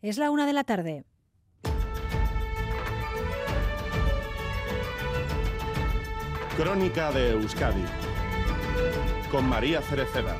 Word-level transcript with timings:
Es 0.00 0.16
la 0.16 0.30
una 0.30 0.46
de 0.46 0.52
la 0.52 0.62
tarde. 0.62 1.04
Crónica 6.56 7.10
de 7.10 7.30
Euskadi 7.30 7.84
con 9.32 9.48
María 9.48 9.82
Cereceda. 9.82 10.36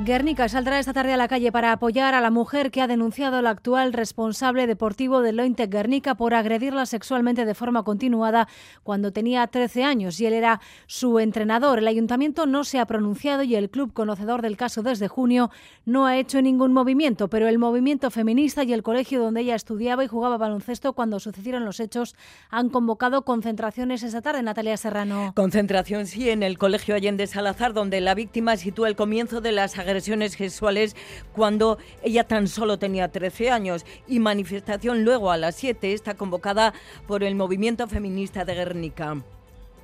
Guernica 0.00 0.48
saldrá 0.48 0.78
esta 0.78 0.92
tarde 0.92 1.12
a 1.12 1.16
la 1.16 1.26
calle 1.26 1.50
para 1.50 1.72
apoyar 1.72 2.14
a 2.14 2.20
la 2.20 2.30
mujer 2.30 2.70
que 2.70 2.80
ha 2.80 2.86
denunciado 2.86 3.38
al 3.38 3.48
actual 3.48 3.92
responsable 3.92 4.68
deportivo 4.68 5.22
del 5.22 5.38
Lointec 5.38 5.68
Guernica 5.68 6.14
por 6.14 6.34
agredirla 6.34 6.86
sexualmente 6.86 7.44
de 7.44 7.52
forma 7.52 7.82
continuada 7.82 8.46
cuando 8.84 9.12
tenía 9.12 9.44
13 9.44 9.82
años 9.82 10.20
y 10.20 10.26
él 10.26 10.34
era 10.34 10.60
su 10.86 11.18
entrenador. 11.18 11.80
El 11.80 11.88
ayuntamiento 11.88 12.46
no 12.46 12.62
se 12.62 12.78
ha 12.78 12.86
pronunciado 12.86 13.42
y 13.42 13.56
el 13.56 13.70
club 13.70 13.92
conocedor 13.92 14.40
del 14.40 14.56
caso 14.56 14.84
desde 14.84 15.08
junio 15.08 15.50
no 15.84 16.06
ha 16.06 16.16
hecho 16.16 16.40
ningún 16.42 16.72
movimiento, 16.72 17.26
pero 17.26 17.48
el 17.48 17.58
movimiento 17.58 18.12
feminista 18.12 18.62
y 18.62 18.72
el 18.74 18.84
colegio 18.84 19.20
donde 19.20 19.40
ella 19.40 19.56
estudiaba 19.56 20.04
y 20.04 20.06
jugaba 20.06 20.38
baloncesto 20.38 20.92
cuando 20.92 21.18
sucedieron 21.18 21.64
los 21.64 21.80
hechos 21.80 22.14
han 22.50 22.68
convocado 22.68 23.22
concentraciones 23.22 24.04
esta 24.04 24.22
tarde. 24.22 24.44
Natalia 24.44 24.76
Serrano. 24.76 25.32
Concentración 25.34 26.06
sí 26.06 26.30
en 26.30 26.44
el 26.44 26.56
colegio 26.56 26.94
Allende 26.94 27.26
Salazar 27.26 27.72
donde 27.72 28.00
la 28.00 28.14
víctima 28.14 28.56
sitúa 28.56 28.86
el 28.86 28.94
comienzo 28.94 29.40
de 29.40 29.50
las 29.50 29.72
agresiones 29.72 29.87
sexuales 30.28 30.96
cuando 31.32 31.78
ella 32.02 32.24
tan 32.24 32.48
solo 32.48 32.78
tenía 32.78 33.08
13 33.08 33.50
años 33.50 33.86
y 34.06 34.20
manifestación 34.20 35.04
luego 35.04 35.30
a 35.30 35.36
las 35.36 35.56
7 35.56 35.92
está 35.92 36.14
convocada 36.14 36.72
por 37.06 37.22
el 37.22 37.34
movimiento 37.34 37.86
feminista 37.88 38.44
de 38.44 38.54
Guernica. 38.54 39.16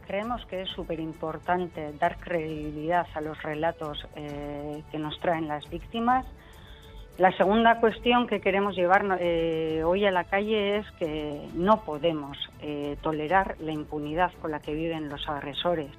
Creemos 0.06 0.44
que 0.46 0.62
es 0.62 0.68
súper 0.68 1.00
importante 1.00 1.92
dar 1.98 2.18
credibilidad 2.18 3.06
a 3.14 3.20
los 3.20 3.42
relatos 3.42 4.06
eh, 4.16 4.82
que 4.90 4.98
nos 4.98 5.18
traen 5.20 5.48
las 5.48 5.68
víctimas. 5.70 6.26
La 7.16 7.34
segunda 7.36 7.80
cuestión 7.80 8.26
que 8.26 8.40
queremos 8.40 8.74
llevar 8.74 9.18
eh, 9.20 9.82
hoy 9.84 10.04
a 10.04 10.10
la 10.10 10.24
calle 10.24 10.78
es 10.78 10.90
que 10.98 11.48
no 11.54 11.84
podemos 11.84 12.36
eh, 12.60 12.96
tolerar 13.02 13.56
la 13.60 13.72
impunidad 13.72 14.32
con 14.42 14.50
la 14.50 14.60
que 14.60 14.74
viven 14.74 15.08
los 15.08 15.26
agresores. 15.28 15.90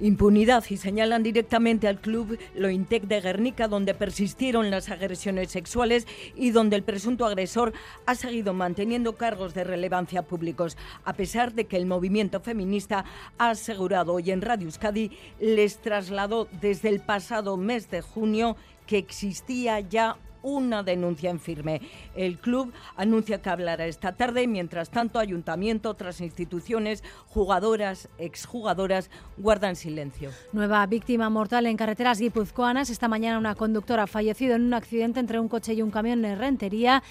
Impunidad 0.00 0.64
y 0.68 0.76
señalan 0.76 1.22
directamente 1.22 1.88
al 1.88 2.00
club 2.00 2.38
Lointec 2.54 3.04
de 3.04 3.20
Guernica, 3.20 3.68
donde 3.68 3.94
persistieron 3.94 4.70
las 4.70 4.88
agresiones 4.88 5.50
sexuales 5.50 6.06
y 6.36 6.50
donde 6.50 6.76
el 6.76 6.82
presunto 6.82 7.26
agresor 7.26 7.72
ha 8.06 8.14
seguido 8.14 8.54
manteniendo 8.54 9.16
cargos 9.16 9.54
de 9.54 9.64
relevancia 9.64 10.22
públicos, 10.22 10.76
a 11.04 11.12
pesar 11.12 11.52
de 11.52 11.66
que 11.66 11.76
el 11.76 11.86
movimiento 11.86 12.40
feminista 12.40 13.04
ha 13.38 13.50
asegurado 13.50 14.14
hoy 14.14 14.30
en 14.30 14.42
Radio 14.42 14.66
Euskadi 14.66 15.10
les 15.40 15.78
trasladó 15.78 16.48
desde 16.60 16.88
el 16.88 17.00
pasado 17.00 17.56
mes 17.56 17.90
de 17.90 18.00
junio 18.00 18.56
que 18.86 18.98
existía 18.98 19.80
ya 19.80 20.16
una 20.42 20.82
denuncia 20.82 21.30
en 21.30 21.40
firme. 21.40 21.80
El 22.14 22.38
club 22.38 22.72
anuncia 22.96 23.42
que 23.42 23.50
hablará 23.50 23.86
esta 23.86 24.12
tarde, 24.12 24.46
mientras 24.46 24.90
tanto 24.90 25.18
ayuntamiento, 25.18 25.90
otras 25.90 26.20
instituciones, 26.20 27.02
jugadoras, 27.28 28.08
exjugadoras 28.18 29.10
guardan 29.36 29.76
silencio. 29.76 30.30
Nueva 30.52 30.84
víctima 30.86 31.30
mortal 31.30 31.66
en 31.66 31.76
carreteras 31.76 32.20
guipuzcoanas. 32.20 32.90
Esta 32.90 33.08
mañana 33.08 33.38
una 33.38 33.54
conductora 33.54 34.04
ha 34.04 34.06
en 34.54 34.62
un 34.62 34.74
accidente 34.74 35.20
entre 35.20 35.40
un 35.40 35.48
coche 35.48 35.74
y 35.74 35.82
un 35.82 35.90
camión 35.90 36.24
en 36.24 36.38
Rentería 36.38 37.02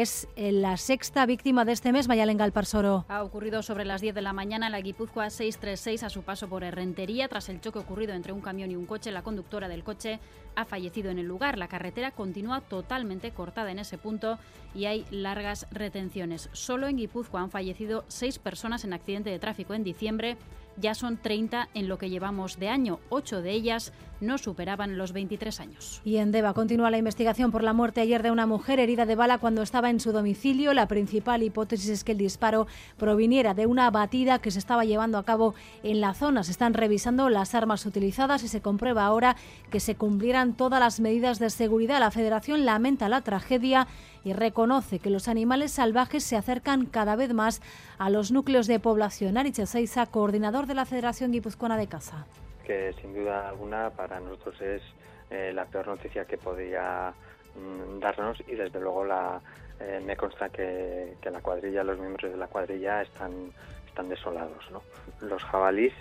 es 0.00 0.26
eh, 0.34 0.50
la 0.50 0.76
sexta 0.76 1.24
víctima 1.24 1.64
de 1.64 1.72
este 1.72 1.92
mes, 1.92 2.08
Mayalen 2.08 2.36
Galparsoro. 2.36 3.04
Ha 3.08 3.22
ocurrido 3.22 3.62
sobre 3.62 3.84
las 3.84 4.00
10 4.00 4.14
de 4.14 4.22
la 4.22 4.32
mañana 4.32 4.66
en 4.66 4.72
la 4.72 4.80
Guipúzcoa 4.80 5.30
636 5.30 6.02
a 6.02 6.10
su 6.10 6.22
paso 6.22 6.48
por 6.48 6.64
Herrentería. 6.64 7.28
Tras 7.28 7.48
el 7.48 7.60
choque 7.60 7.78
ocurrido 7.78 8.12
entre 8.12 8.32
un 8.32 8.40
camión 8.40 8.70
y 8.70 8.76
un 8.76 8.86
coche, 8.86 9.12
la 9.12 9.22
conductora 9.22 9.68
del 9.68 9.84
coche 9.84 10.18
ha 10.56 10.64
fallecido 10.64 11.10
en 11.10 11.18
el 11.18 11.26
lugar. 11.26 11.58
La 11.58 11.68
carretera 11.68 12.10
continúa 12.10 12.60
totalmente 12.60 13.30
cortada 13.30 13.70
en 13.70 13.78
ese 13.78 13.96
punto 13.96 14.38
y 14.74 14.86
hay 14.86 15.06
largas 15.10 15.68
retenciones. 15.70 16.48
Solo 16.52 16.88
en 16.88 16.96
Guipúzcoa 16.96 17.42
han 17.42 17.50
fallecido 17.50 18.04
seis 18.08 18.40
personas 18.40 18.84
en 18.84 18.94
accidente 18.94 19.30
de 19.30 19.38
tráfico 19.38 19.74
en 19.74 19.84
diciembre 19.84 20.36
ya 20.76 20.94
son 20.94 21.16
30 21.16 21.68
en 21.74 21.88
lo 21.88 21.98
que 21.98 22.10
llevamos 22.10 22.58
de 22.58 22.68
año. 22.68 23.00
Ocho 23.08 23.42
de 23.42 23.52
ellas 23.52 23.92
no 24.24 24.38
superaban 24.38 24.98
los 24.98 25.12
23 25.12 25.60
años. 25.60 26.00
Y 26.04 26.16
en 26.16 26.32
Deva 26.32 26.54
continúa 26.54 26.90
la 26.90 26.98
investigación 26.98 27.50
por 27.50 27.62
la 27.62 27.72
muerte 27.72 28.00
ayer 28.00 28.22
de 28.22 28.30
una 28.30 28.46
mujer 28.46 28.80
herida 28.80 29.06
de 29.06 29.14
bala 29.14 29.38
cuando 29.38 29.62
estaba 29.62 29.90
en 29.90 30.00
su 30.00 30.12
domicilio. 30.12 30.74
La 30.74 30.88
principal 30.88 31.42
hipótesis 31.42 31.88
es 31.90 32.04
que 32.04 32.12
el 32.12 32.18
disparo 32.18 32.66
proviniera 32.96 33.54
de 33.54 33.66
una 33.66 33.86
abatida 33.86 34.38
que 34.38 34.50
se 34.50 34.58
estaba 34.58 34.84
llevando 34.84 35.18
a 35.18 35.24
cabo 35.24 35.54
en 35.82 36.00
la 36.00 36.14
zona. 36.14 36.44
Se 36.44 36.50
están 36.50 36.74
revisando 36.74 37.28
las 37.28 37.54
armas 37.54 37.86
utilizadas 37.86 38.42
y 38.42 38.48
se 38.48 38.60
comprueba 38.60 39.04
ahora 39.04 39.36
que 39.70 39.80
se 39.80 39.94
cumplieran 39.94 40.54
todas 40.54 40.80
las 40.80 41.00
medidas 41.00 41.38
de 41.38 41.50
seguridad. 41.50 42.00
La 42.00 42.10
Federación 42.10 42.64
lamenta 42.64 43.08
la 43.08 43.20
tragedia 43.20 43.86
y 44.24 44.32
reconoce 44.32 44.98
que 44.98 45.10
los 45.10 45.28
animales 45.28 45.72
salvajes 45.72 46.24
se 46.24 46.36
acercan 46.36 46.86
cada 46.86 47.16
vez 47.16 47.32
más 47.34 47.60
a 47.98 48.10
los 48.10 48.32
núcleos 48.32 48.66
de 48.66 48.80
población. 48.80 49.36
Ariche 49.36 49.66
Seiza, 49.66 50.06
coordinador 50.06 50.66
de 50.66 50.74
la 50.74 50.86
Federación 50.86 51.32
Guipuzcoana 51.32 51.76
de 51.76 51.86
Caza. 51.86 52.26
Que 52.66 52.92
sin 53.00 53.14
duda 53.14 53.48
alguna 53.48 53.90
para 53.90 54.20
nosotros 54.20 54.60
es 54.60 54.82
eh, 55.30 55.52
la 55.54 55.64
peor 55.66 55.88
noticia 55.88 56.24
que 56.24 56.38
podía 56.38 57.12
mm, 57.54 58.00
darnos 58.00 58.42
y 58.46 58.54
desde 58.54 58.80
luego 58.80 59.04
la, 59.04 59.40
eh, 59.80 60.00
me 60.04 60.16
consta 60.16 60.48
que, 60.48 61.16
la 61.24 61.40
cuadrilla, 61.40 61.82
los 61.82 61.98
miembros 61.98 62.30
de 62.30 62.38
la 62.38 62.46
cuadrilla 62.46 63.02
están, 63.02 63.50
están 63.86 64.08
desolados. 64.08 64.70
¿no? 64.70 64.82
Los 65.20 65.42
jabalís 65.44 65.92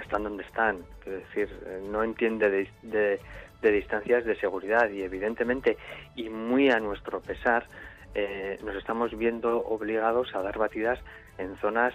están 0.00 0.24
donde 0.24 0.42
están, 0.42 0.78
es 1.06 1.12
decir, 1.12 1.48
eh, 1.66 1.82
no 1.88 2.02
entiende 2.02 2.50
de 2.82 3.20
de 3.60 3.72
distancias 3.72 4.24
de 4.24 4.36
seguridad 4.36 4.88
y 4.88 5.02
evidentemente 5.02 5.76
y 6.14 6.28
muy 6.28 6.70
a 6.70 6.78
nuestro 6.78 7.20
pesar 7.20 7.66
eh, 8.14 8.56
nos 8.64 8.76
estamos 8.76 9.16
viendo 9.18 9.64
obligados 9.66 10.32
a 10.32 10.42
dar 10.42 10.56
batidas 10.58 11.00
en 11.38 11.56
zonas 11.56 11.92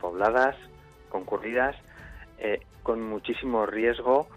pobladas, 0.00 0.56
concurridas, 1.10 1.76
eh, 2.38 2.60
con 2.82 3.02
muchísimo 3.02 3.66
riesgo 3.66 4.28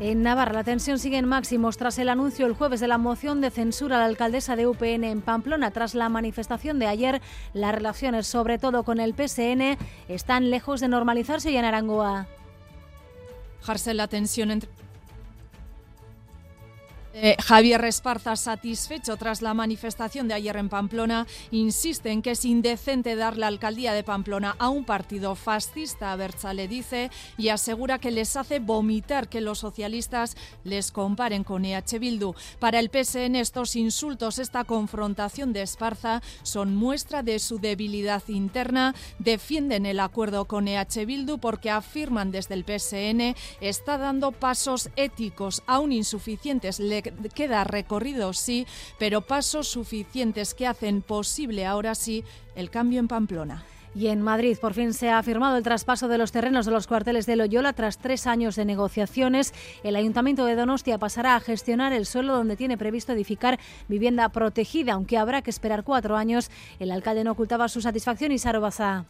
En 0.00 0.22
Navarra 0.22 0.54
la 0.54 0.64
tensión 0.64 0.98
sigue 0.98 1.18
en 1.18 1.28
máximos 1.28 1.76
tras 1.76 1.98
el 1.98 2.08
anuncio 2.08 2.46
el 2.46 2.54
jueves 2.54 2.80
de 2.80 2.88
la 2.88 2.96
moción 2.96 3.42
de 3.42 3.50
censura 3.50 3.96
a 3.96 3.98
la 3.98 4.06
alcaldesa 4.06 4.56
de 4.56 4.66
UPN 4.66 5.04
en 5.04 5.20
Pamplona. 5.20 5.72
Tras 5.72 5.94
la 5.94 6.08
manifestación 6.08 6.78
de 6.78 6.86
ayer, 6.86 7.20
las 7.52 7.74
relaciones, 7.74 8.26
sobre 8.26 8.58
todo 8.58 8.82
con 8.82 8.98
el 8.98 9.12
PSN, 9.12 9.76
están 10.08 10.48
lejos 10.48 10.80
de 10.80 10.88
normalizarse 10.88 11.50
y 11.50 11.58
en 11.58 11.66
Arangoa. 11.66 12.28
Jarse 13.60 13.92
la 13.92 14.08
tensión 14.08 14.50
entre 14.50 14.70
eh, 17.22 17.36
Javier 17.42 17.84
Esparza, 17.84 18.34
satisfecho 18.34 19.16
tras 19.18 19.42
la 19.42 19.52
manifestación 19.52 20.26
de 20.26 20.34
ayer 20.34 20.56
en 20.56 20.70
Pamplona, 20.70 21.26
insiste 21.50 22.10
en 22.10 22.22
que 22.22 22.30
es 22.30 22.46
indecente 22.46 23.14
dar 23.14 23.36
la 23.36 23.46
alcaldía 23.46 23.92
de 23.92 24.02
Pamplona 24.02 24.56
a 24.58 24.70
un 24.70 24.84
partido 24.84 25.34
fascista, 25.34 26.16
Berza 26.16 26.54
le 26.54 26.66
dice, 26.66 27.10
y 27.36 27.48
asegura 27.48 27.98
que 27.98 28.10
les 28.10 28.36
hace 28.36 28.58
vomitar 28.58 29.28
que 29.28 29.42
los 29.42 29.58
socialistas 29.58 30.36
les 30.64 30.92
comparen 30.92 31.44
con 31.44 31.64
EH 31.66 31.98
Bildu. 31.98 32.34
Para 32.58 32.78
el 32.78 32.88
PSN 32.88 33.36
estos 33.36 33.76
insultos, 33.76 34.38
esta 34.38 34.64
confrontación 34.64 35.52
de 35.52 35.62
Esparza 35.62 36.22
son 36.42 36.74
muestra 36.74 37.22
de 37.22 37.38
su 37.38 37.58
debilidad 37.58 38.22
interna, 38.28 38.94
defienden 39.18 39.84
el 39.84 40.00
acuerdo 40.00 40.46
con 40.46 40.68
EH 40.68 41.04
Bildu 41.04 41.38
porque 41.38 41.70
afirman 41.70 42.30
desde 42.30 42.54
el 42.54 42.64
PSN 42.64 43.36
está 43.60 43.98
dando 43.98 44.32
pasos 44.32 44.88
éticos 44.96 45.62
aún 45.66 45.92
insuficientes 45.92 46.80
queda 47.34 47.64
recorrido, 47.64 48.32
sí, 48.32 48.66
pero 48.98 49.22
pasos 49.22 49.68
suficientes 49.68 50.54
que 50.54 50.66
hacen 50.66 51.02
posible 51.02 51.66
ahora 51.66 51.94
sí 51.94 52.24
el 52.54 52.70
cambio 52.70 53.00
en 53.00 53.08
Pamplona. 53.08 53.64
Y 53.94 54.06
en 54.06 54.22
Madrid 54.22 54.56
por 54.60 54.74
fin 54.74 54.94
se 54.94 55.10
ha 55.10 55.22
firmado 55.22 55.56
el 55.56 55.64
traspaso 55.64 56.06
de 56.06 56.18
los 56.18 56.30
terrenos 56.30 56.64
de 56.64 56.72
los 56.72 56.86
cuarteles 56.86 57.26
de 57.26 57.34
Loyola 57.34 57.72
tras 57.72 57.98
tres 57.98 58.26
años 58.26 58.54
de 58.54 58.64
negociaciones. 58.64 59.52
El 59.82 59.96
Ayuntamiento 59.96 60.44
de 60.44 60.54
Donostia 60.54 60.98
pasará 60.98 61.34
a 61.34 61.40
gestionar 61.40 61.92
el 61.92 62.06
suelo 62.06 62.36
donde 62.36 62.56
tiene 62.56 62.78
previsto 62.78 63.12
edificar 63.12 63.58
vivienda 63.88 64.28
protegida, 64.28 64.92
aunque 64.92 65.18
habrá 65.18 65.42
que 65.42 65.50
esperar 65.50 65.82
cuatro 65.82 66.16
años. 66.16 66.50
El 66.78 66.92
alcalde 66.92 67.24
no 67.24 67.32
ocultaba 67.32 67.68
su 67.68 67.80
satisfacción 67.80 68.30
y 68.30 68.38
Sarobasa. 68.38 69.06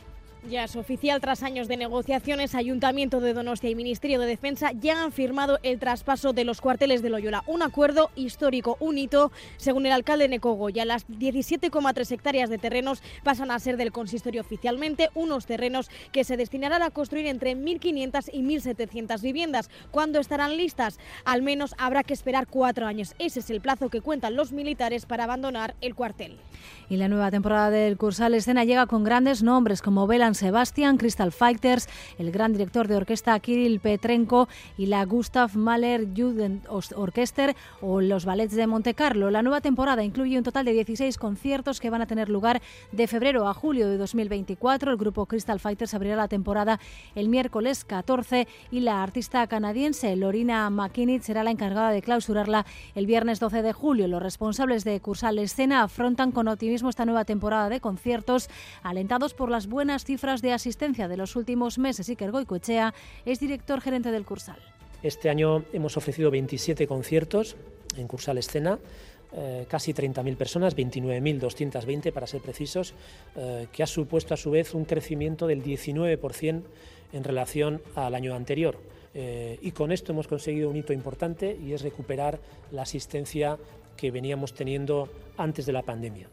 Ya 0.48 0.64
es 0.64 0.74
oficial, 0.74 1.20
tras 1.20 1.42
años 1.42 1.68
de 1.68 1.76
negociaciones, 1.76 2.54
Ayuntamiento 2.54 3.20
de 3.20 3.34
Donostia 3.34 3.68
y 3.68 3.74
Ministerio 3.74 4.18
de 4.18 4.26
Defensa 4.26 4.72
ya 4.72 5.02
han 5.02 5.12
firmado 5.12 5.58
el 5.62 5.78
traspaso 5.78 6.32
de 6.32 6.44
los 6.44 6.62
cuarteles 6.62 7.02
de 7.02 7.10
Loyola. 7.10 7.44
Un 7.46 7.62
acuerdo 7.62 8.10
histórico, 8.16 8.78
un 8.80 8.96
hito, 8.96 9.32
según 9.58 9.84
el 9.84 9.92
alcalde 9.92 10.28
Necogo. 10.28 10.70
Ya 10.70 10.86
las 10.86 11.06
17,3 11.08 12.10
hectáreas 12.10 12.48
de 12.48 12.56
terrenos 12.56 13.02
pasan 13.22 13.50
a 13.50 13.58
ser 13.58 13.76
del 13.76 13.92
consistorio 13.92 14.40
oficialmente, 14.40 15.10
unos 15.14 15.44
terrenos 15.44 15.90
que 16.10 16.24
se 16.24 16.38
destinarán 16.38 16.82
a 16.82 16.90
construir 16.90 17.26
entre 17.26 17.54
1.500 17.54 18.30
y 18.32 18.42
1.700 18.42 19.20
viviendas. 19.20 19.68
¿Cuándo 19.90 20.20
estarán 20.20 20.56
listas? 20.56 20.98
Al 21.26 21.42
menos 21.42 21.74
habrá 21.76 22.02
que 22.02 22.14
esperar 22.14 22.46
cuatro 22.46 22.86
años. 22.86 23.14
Ese 23.18 23.40
es 23.40 23.50
el 23.50 23.60
plazo 23.60 23.90
que 23.90 24.00
cuentan 24.00 24.36
los 24.36 24.52
militares 24.52 25.04
para 25.04 25.24
abandonar 25.24 25.74
el 25.82 25.94
cuartel. 25.94 26.38
Y 26.88 26.96
la 26.96 27.08
nueva 27.08 27.30
temporada 27.30 27.70
del 27.70 27.98
Cursal 27.98 28.34
Escena 28.34 28.64
llega 28.64 28.86
con 28.86 29.04
grandes 29.04 29.42
nombres 29.42 29.82
como 29.82 30.06
Bela 30.06 30.29
San 30.30 30.50
Sebastián, 30.50 30.96
Crystal 30.96 31.32
Fighters, 31.32 31.88
el 32.16 32.30
gran 32.30 32.52
director 32.52 32.86
de 32.86 32.94
orquesta 32.94 33.38
Kirill 33.40 33.80
Petrenko 33.80 34.48
y 34.78 34.86
la 34.86 35.04
Gustav 35.04 35.56
Mahler 35.56 36.06
Jugend 36.16 36.62
Orchester 36.68 37.56
o 37.80 38.00
los 38.00 38.24
ballets 38.24 38.54
de 38.54 38.68
Monte 38.68 38.94
Carlo. 38.94 39.32
La 39.32 39.42
nueva 39.42 39.60
temporada 39.60 40.04
incluye 40.04 40.38
un 40.38 40.44
total 40.44 40.66
de 40.66 40.72
16 40.72 41.18
conciertos 41.18 41.80
que 41.80 41.90
van 41.90 42.02
a 42.02 42.06
tener 42.06 42.28
lugar 42.28 42.62
de 42.92 43.08
febrero 43.08 43.48
a 43.48 43.54
julio 43.54 43.88
de 43.88 43.96
2024. 43.98 44.92
El 44.92 44.98
grupo 44.98 45.26
Crystal 45.26 45.58
Fighters 45.58 45.94
abrirá 45.94 46.14
la 46.14 46.28
temporada 46.28 46.78
el 47.16 47.28
miércoles 47.28 47.84
14 47.84 48.46
y 48.70 48.80
la 48.80 49.02
artista 49.02 49.44
canadiense 49.48 50.14
Lorina 50.14 50.70
McKinney 50.70 51.18
será 51.18 51.42
la 51.42 51.50
encargada 51.50 51.90
de 51.90 52.02
clausurarla 52.02 52.66
el 52.94 53.06
viernes 53.06 53.40
12 53.40 53.62
de 53.62 53.72
julio. 53.72 54.06
Los 54.06 54.22
responsables 54.22 54.84
de 54.84 55.00
Cursal 55.00 55.40
Escena 55.40 55.82
afrontan 55.82 56.30
con 56.30 56.46
optimismo 56.46 56.88
esta 56.88 57.04
nueva 57.04 57.24
temporada 57.24 57.68
de 57.68 57.80
conciertos, 57.80 58.48
alentados 58.84 59.34
por 59.34 59.50
las 59.50 59.66
buenas 59.66 60.04
cifras 60.04 60.19
de 60.20 60.52
asistencia 60.52 61.08
de 61.08 61.16
los 61.16 61.34
últimos 61.34 61.78
meses. 61.78 62.10
Iker 62.10 62.30
Goicoechea 62.30 62.92
es 63.24 63.40
director 63.40 63.80
gerente 63.80 64.10
del 64.10 64.26
Cursal. 64.26 64.58
Este 65.02 65.30
año 65.30 65.64
hemos 65.72 65.96
ofrecido 65.96 66.30
27 66.30 66.86
conciertos 66.86 67.56
en 67.96 68.06
Cursal 68.06 68.36
Escena, 68.36 68.78
eh, 69.32 69.64
casi 69.66 69.94
30.000 69.94 70.36
personas, 70.36 70.76
29.220 70.76 72.12
para 72.12 72.26
ser 72.26 72.42
precisos, 72.42 72.92
eh, 73.34 73.68
que 73.72 73.82
ha 73.82 73.86
supuesto 73.86 74.34
a 74.34 74.36
su 74.36 74.50
vez 74.50 74.74
un 74.74 74.84
crecimiento 74.84 75.46
del 75.46 75.62
19% 75.62 76.64
en 77.14 77.24
relación 77.24 77.80
al 77.94 78.14
año 78.14 78.34
anterior. 78.34 78.78
Eh, 79.14 79.58
y 79.62 79.70
con 79.70 79.90
esto 79.90 80.12
hemos 80.12 80.28
conseguido 80.28 80.68
un 80.68 80.76
hito 80.76 80.92
importante 80.92 81.56
y 81.64 81.72
es 81.72 81.80
recuperar 81.80 82.38
la 82.72 82.82
asistencia 82.82 83.56
que 83.96 84.10
veníamos 84.10 84.52
teniendo 84.52 85.08
antes 85.38 85.64
de 85.64 85.72
la 85.72 85.82
pandemia. 85.82 86.28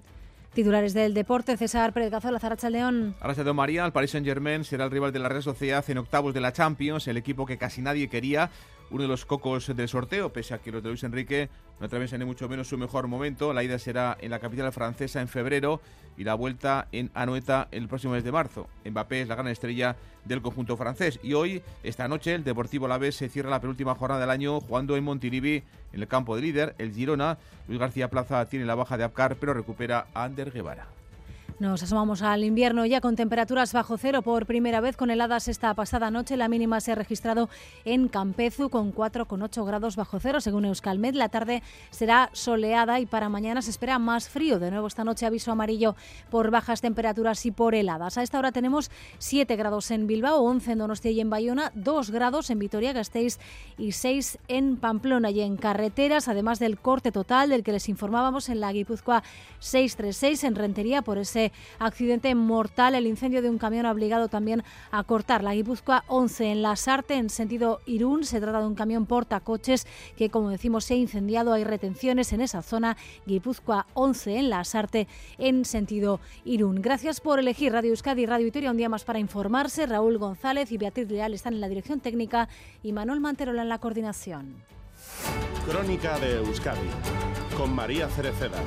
Titulares 0.58 0.96
del 0.96 1.14
deporte, 1.14 1.56
César 1.56 1.94
Pérez 1.94 2.10
Cazola, 2.10 2.40
Zaracha 2.40 2.72
León. 2.72 3.14
León 3.22 3.54
María, 3.54 3.86
el 3.86 3.92
Paris 3.92 4.10
Saint-Germain 4.10 4.64
será 4.64 4.86
el 4.86 4.90
rival 4.90 5.14
de 5.14 5.20
la 5.20 5.30
Real 5.30 5.44
Sociedad 5.44 5.88
en 5.88 6.00
octavos 6.00 6.34
de 6.34 6.42
la 6.42 6.52
Champions, 6.52 7.08
el 7.08 7.16
equipo 7.16 7.46
que 7.46 7.60
casi 7.60 7.84
nadie 7.84 8.10
quería, 8.10 8.50
uno 8.90 9.04
de 9.04 9.08
los 9.08 9.26
cocos 9.26 9.68
del 9.76 9.88
sorteo, 9.88 10.32
pese 10.32 10.54
a 10.54 10.60
que 10.60 10.72
los 10.72 10.82
de 10.82 10.90
Luis 10.90 11.04
Enrique 11.04 11.50
no 11.80 11.86
atraviesan 11.86 12.20
ni 12.20 12.26
mucho 12.26 12.48
menos 12.50 12.68
su 12.68 12.78
mejor 12.78 13.08
momento. 13.08 13.54
La 13.54 13.64
ida 13.64 13.78
será 13.80 14.18
en 14.20 14.32
la 14.32 14.40
capital 14.40 14.72
francesa 14.72 15.22
en 15.22 15.28
febrero 15.28 15.82
y 16.18 16.24
la 16.24 16.34
vuelta 16.34 16.88
en 16.92 17.12
Anoeta 17.14 17.68
el 17.72 17.88
próximo 17.88 18.14
mes 18.14 18.24
de 18.24 18.32
marzo. 18.32 18.68
Mbappé 18.86 19.22
es 19.22 19.28
la 19.28 19.36
gran 19.36 19.48
estrella 19.48 19.96
del 20.26 20.42
conjunto 20.42 20.76
francés 20.78 21.20
y 21.24 21.34
hoy, 21.34 21.62
esta 21.84 22.08
noche, 22.08 22.34
el 22.34 22.44
Deportivo 22.44 22.88
Vez 22.98 23.16
se 23.16 23.30
cierra 23.30 23.50
la 23.50 23.62
penúltima 23.62 23.96
jornada 23.96 24.22
del 24.22 24.30
año 24.30 24.60
jugando 24.62 24.98
en 24.98 25.04
Montilivi, 25.04 25.64
en 25.94 26.02
el 26.02 26.08
campo 26.08 26.36
de 26.36 26.42
líder, 26.42 26.76
el 26.78 26.94
Girona. 26.94 27.38
Luis 27.68 27.80
García 27.80 28.10
Plaza 28.10 28.46
tiene 28.48 28.66
la 28.66 28.76
baja 28.76 28.98
de 28.98 29.04
Apcar, 29.04 29.36
pero 29.36 29.54
recupera 29.54 30.08
a 30.14 30.24
Ander 30.24 30.52
Guevara. 30.52 30.88
Nos 31.60 31.82
asomamos 31.82 32.22
al 32.22 32.44
invierno 32.44 32.86
ya 32.86 33.02
con 33.02 33.16
temperaturas 33.16 33.74
bajo 33.74 33.98
cero 33.98 34.22
por 34.22 34.46
primera 34.46 34.80
vez 34.80 34.96
con 34.96 35.10
heladas 35.10 35.48
esta 35.48 35.74
pasada 35.74 36.12
noche. 36.12 36.38
La 36.38 36.50
mínima 36.50 36.80
se 36.82 36.92
ha 36.92 36.96
registrado 36.96 37.50
en 37.84 38.10
Campezu 38.10 38.70
con 38.70 38.94
4,8 38.94 39.66
grados 39.66 39.96
bajo 39.96 40.20
cero 40.20 40.40
según 40.40 40.66
Euskalmet. 40.66 41.16
La 41.16 41.30
tarde 41.30 41.64
será 41.90 42.30
soleada 42.34 43.00
y 43.00 43.08
para 43.08 43.28
mañana 43.28 43.64
se 43.64 43.72
espera 43.72 43.98
más 43.98 44.30
frío. 44.30 44.60
De 44.60 44.70
nuevo 44.70 44.86
esta 44.86 45.04
noche 45.04 45.26
aviso 45.26 45.52
amarillo 45.52 45.96
por 46.30 46.52
bajas 46.52 46.82
temperaturas 46.82 47.44
y 47.48 47.50
por 47.50 47.74
heladas. 47.74 48.20
A 48.20 48.22
esta 48.22 48.38
hora 48.38 48.52
tenemos 48.52 48.92
7 49.18 49.56
grados 49.56 49.90
en 49.90 50.06
Bilbao, 50.06 50.44
11 50.44 50.74
en 50.74 50.78
Donostia 50.78 51.10
y 51.10 51.22
en 51.22 51.32
Bayona, 51.32 51.72
2 51.74 52.12
grados 52.12 52.52
en 52.52 52.60
Vitoria-Gasteiz 52.60 53.40
y 53.80 53.94
6 53.94 54.38
en 54.48 54.78
Pamplona 54.78 55.32
y 55.32 55.42
en 55.42 55.58
carreteras, 55.58 56.28
además 56.28 56.60
del 56.60 56.78
corte 56.78 57.12
total 57.12 57.50
del 57.50 57.64
que 57.64 57.72
les 57.72 57.90
informábamos 57.90 58.48
en 58.50 58.60
la 58.60 58.72
Guipúzcoa 58.72 59.24
636 59.58 60.44
en 60.44 60.54
Rentería 60.54 61.02
por 61.02 61.18
ese 61.18 61.47
accidente 61.80 62.34
mortal. 62.36 62.96
El 62.96 63.08
incendio 63.08 63.42
de 63.42 63.50
un 63.50 63.58
camión 63.58 63.86
ha 63.86 63.92
obligado 63.92 64.28
también 64.28 64.64
a 64.92 65.04
cortar 65.04 65.44
la 65.44 65.54
Guipúzcoa 65.54 66.04
11 66.08 66.52
en 66.52 66.62
la 66.62 66.76
Sarte, 66.76 67.16
en 67.16 67.30
sentido 67.30 67.82
Irún. 67.86 68.24
Se 68.24 68.40
trata 68.40 68.62
de 68.62 68.68
un 68.68 68.76
camión 68.76 69.06
portacoches 69.06 69.88
que, 70.16 70.30
como 70.30 70.50
decimos, 70.50 70.86
se 70.86 70.94
ha 70.94 70.98
incendiado. 70.98 71.54
Hay 71.54 71.64
retenciones 71.64 72.34
en 72.34 72.42
esa 72.42 72.62
zona. 72.62 72.98
Guipúzcoa 73.26 73.88
11 73.94 74.38
en 74.38 74.50
la 74.50 74.64
Sarte, 74.64 75.08
en 75.38 75.66
sentido 75.66 76.20
Irún. 76.46 76.82
Gracias 76.82 77.22
por 77.22 77.40
elegir 77.40 77.74
Radio 77.74 77.92
Euskadi 77.92 78.24
y 78.24 78.26
Radio 78.26 78.46
Vitoria 78.46 78.72
un 78.72 78.78
día 78.78 78.90
más 78.90 79.04
para 79.04 79.20
informarse. 79.20 79.86
Raúl 79.86 80.18
González 80.18 80.72
y 80.72 80.78
Beatriz 80.78 81.10
Leal 81.10 81.34
están 81.34 81.54
en 81.54 81.62
la 81.62 81.70
dirección 81.70 82.00
técnica 82.00 82.50
y 82.84 82.94
Manuel 82.94 83.20
Manterola 83.20 83.62
en 83.62 83.70
la 83.70 83.80
coordinación. 83.80 84.64
Crónica 85.66 86.18
de 86.20 86.38
Euskadi 86.38 86.90
con 87.58 87.74
María 87.74 88.08
Cereceda. 88.08 88.58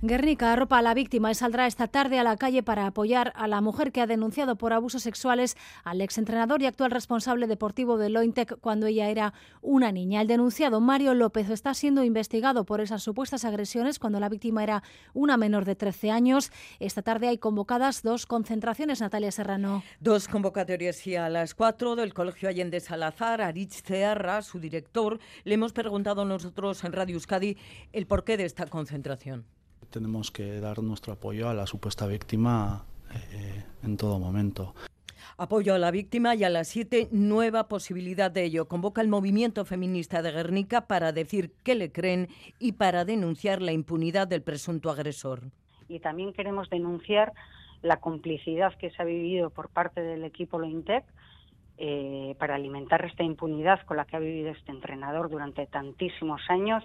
Guernica 0.00 0.52
arropa 0.52 0.78
a 0.78 0.82
la 0.82 0.94
víctima 0.94 1.32
y 1.32 1.34
saldrá 1.34 1.66
esta 1.66 1.88
tarde 1.88 2.20
a 2.20 2.22
la 2.22 2.36
calle 2.36 2.62
para 2.62 2.86
apoyar 2.86 3.32
a 3.34 3.48
la 3.48 3.60
mujer 3.60 3.90
que 3.90 4.00
ha 4.00 4.06
denunciado 4.06 4.54
por 4.54 4.72
abusos 4.72 5.02
sexuales 5.02 5.56
al 5.82 6.00
exentrenador 6.00 6.62
y 6.62 6.66
actual 6.66 6.92
responsable 6.92 7.48
deportivo 7.48 7.98
de 7.98 8.08
Lointec 8.08 8.60
cuando 8.60 8.86
ella 8.86 9.10
era 9.10 9.34
una 9.60 9.90
niña. 9.90 10.20
El 10.20 10.28
denunciado 10.28 10.80
Mario 10.80 11.14
López 11.14 11.50
está 11.50 11.74
siendo 11.74 12.04
investigado 12.04 12.64
por 12.64 12.80
esas 12.80 13.02
supuestas 13.02 13.44
agresiones 13.44 13.98
cuando 13.98 14.20
la 14.20 14.28
víctima 14.28 14.62
era 14.62 14.84
una 15.14 15.36
menor 15.36 15.64
de 15.64 15.74
13 15.74 16.12
años. 16.12 16.52
Esta 16.78 17.02
tarde 17.02 17.26
hay 17.26 17.38
convocadas 17.38 18.04
dos 18.04 18.24
concentraciones, 18.24 19.00
Natalia 19.00 19.32
Serrano. 19.32 19.82
Dos 19.98 20.28
convocatorias 20.28 21.04
y 21.08 21.16
a 21.16 21.28
las 21.28 21.56
cuatro 21.56 21.96
del 21.96 22.14
Colegio 22.14 22.48
Allende 22.48 22.78
Salazar, 22.78 23.40
Arich 23.40 23.82
Cearra, 23.82 24.42
su 24.42 24.60
director, 24.60 25.18
le 25.42 25.54
hemos 25.54 25.72
preguntado 25.72 26.24
nosotros 26.24 26.84
en 26.84 26.92
Radio 26.92 27.16
Euskadi 27.16 27.56
el 27.92 28.06
porqué 28.06 28.36
de 28.36 28.44
esta 28.44 28.64
concentración 28.66 29.57
tenemos 29.90 30.30
que 30.30 30.60
dar 30.60 30.82
nuestro 30.82 31.12
apoyo 31.14 31.48
a 31.48 31.54
la 31.54 31.66
supuesta 31.66 32.06
víctima 32.06 32.84
eh, 33.14 33.64
en 33.82 33.96
todo 33.96 34.18
momento. 34.18 34.74
Apoyo 35.36 35.74
a 35.74 35.78
la 35.78 35.90
víctima 35.90 36.34
y 36.34 36.42
a 36.42 36.50
las 36.50 36.66
siete, 36.68 37.08
nueva 37.12 37.68
posibilidad 37.68 38.30
de 38.30 38.44
ello. 38.44 38.66
Convoca 38.66 39.00
el 39.00 39.08
movimiento 39.08 39.64
feminista 39.64 40.20
de 40.20 40.32
Guernica 40.32 40.88
para 40.88 41.12
decir 41.12 41.52
qué 41.62 41.74
le 41.76 41.92
creen 41.92 42.28
y 42.58 42.72
para 42.72 43.04
denunciar 43.04 43.62
la 43.62 43.72
impunidad 43.72 44.26
del 44.26 44.42
presunto 44.42 44.90
agresor. 44.90 45.42
Y 45.88 46.00
también 46.00 46.32
queremos 46.32 46.68
denunciar 46.70 47.32
la 47.82 48.00
complicidad 48.00 48.74
que 48.78 48.90
se 48.90 49.00
ha 49.00 49.04
vivido 49.04 49.50
por 49.50 49.68
parte 49.68 50.00
del 50.00 50.24
equipo 50.24 50.58
Lointec 50.58 51.04
eh, 51.76 52.34
para 52.40 52.56
alimentar 52.56 53.04
esta 53.04 53.22
impunidad 53.22 53.80
con 53.86 53.96
la 53.96 54.04
que 54.04 54.16
ha 54.16 54.18
vivido 54.18 54.50
este 54.50 54.72
entrenador 54.72 55.30
durante 55.30 55.66
tantísimos 55.66 56.40
años 56.48 56.82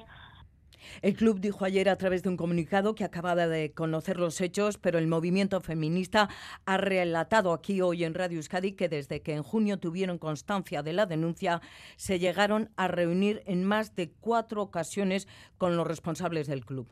el 1.01 1.15
club 1.15 1.39
dijo 1.39 1.65
ayer 1.65 1.89
a 1.89 1.95
través 1.95 2.23
de 2.23 2.29
un 2.29 2.37
comunicado 2.37 2.95
que 2.95 3.03
acababa 3.03 3.47
de 3.47 3.73
conocer 3.73 4.19
los 4.19 4.39
hechos, 4.41 4.77
pero 4.77 4.99
el 4.99 5.07
movimiento 5.07 5.61
feminista 5.61 6.29
ha 6.65 6.77
relatado 6.77 7.53
aquí 7.53 7.81
hoy 7.81 8.03
en 8.03 8.13
Radio 8.13 8.37
Euskadi 8.37 8.73
que 8.73 8.89
desde 8.89 9.21
que 9.21 9.33
en 9.33 9.43
junio 9.43 9.79
tuvieron 9.79 10.17
constancia 10.17 10.83
de 10.83 10.93
la 10.93 11.05
denuncia, 11.05 11.61
se 11.95 12.19
llegaron 12.19 12.69
a 12.77 12.87
reunir 12.87 13.43
en 13.45 13.63
más 13.63 13.95
de 13.95 14.11
cuatro 14.11 14.61
ocasiones 14.61 15.27
con 15.57 15.77
los 15.77 15.87
responsables 15.87 16.47
del 16.47 16.65
club. 16.65 16.87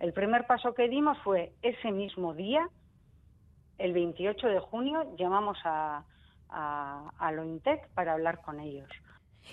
El 0.00 0.12
primer 0.12 0.46
paso 0.46 0.74
que 0.74 0.88
dimos 0.88 1.16
fue 1.22 1.52
ese 1.62 1.90
mismo 1.90 2.34
día, 2.34 2.68
el 3.78 3.92
28 3.92 4.46
de 4.48 4.60
junio, 4.60 5.14
llamamos 5.16 5.58
a, 5.64 6.04
a, 6.48 7.10
a 7.18 7.32
Lointec 7.32 7.88
para 7.94 8.12
hablar 8.12 8.40
con 8.42 8.60
ellos 8.60 8.88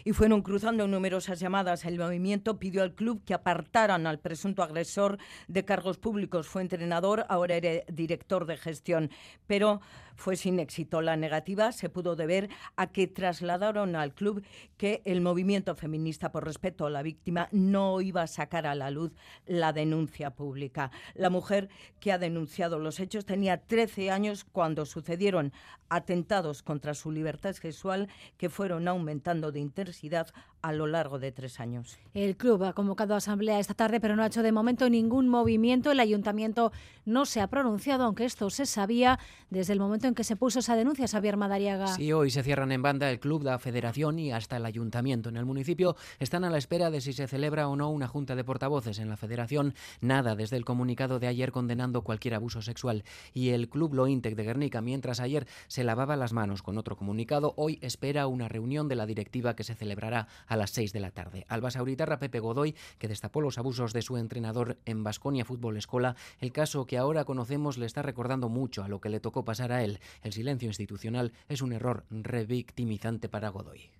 y 0.03 0.13
fueron 0.13 0.41
cruzando 0.41 0.87
numerosas 0.87 1.39
llamadas. 1.39 1.85
El 1.85 1.97
movimiento 1.97 2.59
pidió 2.59 2.83
al 2.83 2.93
club 2.93 3.23
que 3.25 3.33
apartaran 3.33 4.07
al 4.07 4.19
presunto 4.19 4.63
agresor 4.63 5.17
de 5.47 5.65
cargos 5.65 5.97
públicos. 5.97 6.47
Fue 6.47 6.61
entrenador, 6.61 7.25
ahora 7.29 7.55
era 7.55 7.83
director 7.87 8.45
de 8.45 8.57
gestión. 8.57 9.09
Pero 9.47 9.81
fue 10.21 10.35
sin 10.35 10.59
éxito. 10.59 11.01
La 11.01 11.17
negativa 11.17 11.71
se 11.71 11.89
pudo 11.89 12.15
deber 12.15 12.47
a 12.75 12.91
que 12.91 13.07
trasladaron 13.07 13.95
al 13.95 14.13
club 14.13 14.43
que 14.77 15.01
el 15.03 15.19
movimiento 15.19 15.75
feminista 15.75 16.31
por 16.31 16.45
respeto 16.45 16.85
a 16.85 16.91
la 16.91 17.01
víctima 17.01 17.49
no 17.51 17.99
iba 18.01 18.21
a 18.21 18.27
sacar 18.27 18.67
a 18.67 18.75
la 18.75 18.91
luz 18.91 19.11
la 19.47 19.73
denuncia 19.73 20.29
pública. 20.29 20.91
La 21.15 21.31
mujer 21.31 21.69
que 21.99 22.11
ha 22.11 22.19
denunciado 22.19 22.77
los 22.77 22.99
hechos 22.99 23.25
tenía 23.25 23.57
13 23.57 24.11
años 24.11 24.43
cuando 24.43 24.85
sucedieron 24.85 25.53
atentados 25.89 26.61
contra 26.61 26.93
su 26.93 27.11
libertad 27.11 27.53
sexual 27.53 28.07
que 28.37 28.49
fueron 28.49 28.87
aumentando 28.87 29.51
de 29.51 29.59
intensidad 29.59 30.27
a 30.61 30.73
lo 30.73 30.85
largo 30.85 31.17
de 31.17 31.31
tres 31.31 31.59
años. 31.59 31.97
El 32.13 32.37
club 32.37 32.63
ha 32.63 32.73
convocado 32.73 33.15
a 33.15 33.17
asamblea 33.17 33.59
esta 33.59 33.73
tarde, 33.73 33.99
pero 33.99 34.15
no 34.15 34.23
ha 34.23 34.27
hecho 34.27 34.43
de 34.43 34.51
momento 34.51 34.89
ningún 34.89 35.29
movimiento. 35.29 35.91
El 35.91 35.99
ayuntamiento 35.99 36.71
no 37.05 37.25
se 37.25 37.41
ha 37.41 37.47
pronunciado, 37.47 38.03
aunque 38.03 38.25
esto 38.25 38.49
se 38.49 38.65
sabía 38.65 39.17
desde 39.49 39.73
el 39.73 39.79
momento 39.79 40.07
en 40.07 40.11
en 40.11 40.15
que 40.15 40.23
se 40.23 40.35
puso 40.35 40.59
esa 40.59 40.75
denuncia, 40.75 41.07
Xavier 41.07 41.37
Madariaga. 41.37 41.87
Sí, 41.87 42.11
hoy 42.13 42.29
se 42.29 42.43
cierran 42.43 42.71
en 42.71 42.81
banda 42.81 43.09
el 43.09 43.19
club, 43.19 43.43
la 43.43 43.57
federación 43.59 44.19
y 44.19 44.31
hasta 44.31 44.57
el 44.57 44.65
ayuntamiento. 44.65 45.29
En 45.29 45.37
el 45.37 45.45
municipio 45.45 45.95
están 46.19 46.43
a 46.43 46.49
la 46.49 46.57
espera 46.57 46.91
de 46.91 47.01
si 47.01 47.13
se 47.13 47.27
celebra 47.27 47.67
o 47.67 47.75
no 47.75 47.89
una 47.89 48.07
junta 48.07 48.35
de 48.35 48.43
portavoces. 48.43 48.99
En 48.99 49.09
la 49.09 49.17
federación, 49.17 49.73
nada 50.01 50.35
desde 50.35 50.57
el 50.57 50.65
comunicado 50.65 51.19
de 51.19 51.27
ayer 51.27 51.51
condenando 51.51 52.01
cualquier 52.01 52.35
abuso 52.35 52.61
sexual. 52.61 53.03
Y 53.33 53.49
el 53.49 53.69
club 53.69 53.93
Lointec 53.93 54.35
de 54.35 54.43
Guernica, 54.43 54.81
mientras 54.81 55.19
ayer 55.19 55.47
se 55.67 55.83
lavaba 55.83 56.17
las 56.17 56.33
manos 56.33 56.61
con 56.61 56.77
otro 56.77 56.97
comunicado, 56.97 57.53
hoy 57.55 57.79
espera 57.81 58.27
una 58.27 58.49
reunión 58.49 58.89
de 58.89 58.95
la 58.95 59.05
directiva 59.05 59.55
que 59.55 59.63
se 59.63 59.75
celebrará 59.75 60.27
a 60.51 60.57
las 60.57 60.71
6 60.71 60.91
de 60.91 60.99
la 60.99 61.11
tarde. 61.11 61.45
Alba 61.47 61.71
Sauritarra 61.71 62.19
Pepe 62.19 62.41
Godoy, 62.41 62.75
que 62.97 63.07
destapó 63.07 63.39
los 63.39 63.57
abusos 63.57 63.93
de 63.93 64.01
su 64.01 64.17
entrenador 64.17 64.77
en 64.83 65.01
Basconia 65.01 65.45
Fútbol 65.45 65.77
Escola, 65.77 66.17
el 66.41 66.51
caso 66.51 66.85
que 66.85 66.97
ahora 66.97 67.23
conocemos 67.23 67.77
le 67.77 67.85
está 67.85 68.01
recordando 68.01 68.49
mucho 68.49 68.83
a 68.83 68.89
lo 68.89 68.99
que 68.99 69.07
le 69.07 69.21
tocó 69.21 69.45
pasar 69.45 69.71
a 69.71 69.81
él. 69.81 70.01
El 70.23 70.33
silencio 70.33 70.67
institucional 70.67 71.31
es 71.47 71.61
un 71.61 71.71
error 71.71 72.03
revictimizante 72.09 73.29
para 73.29 73.47
Godoy. 73.47 73.91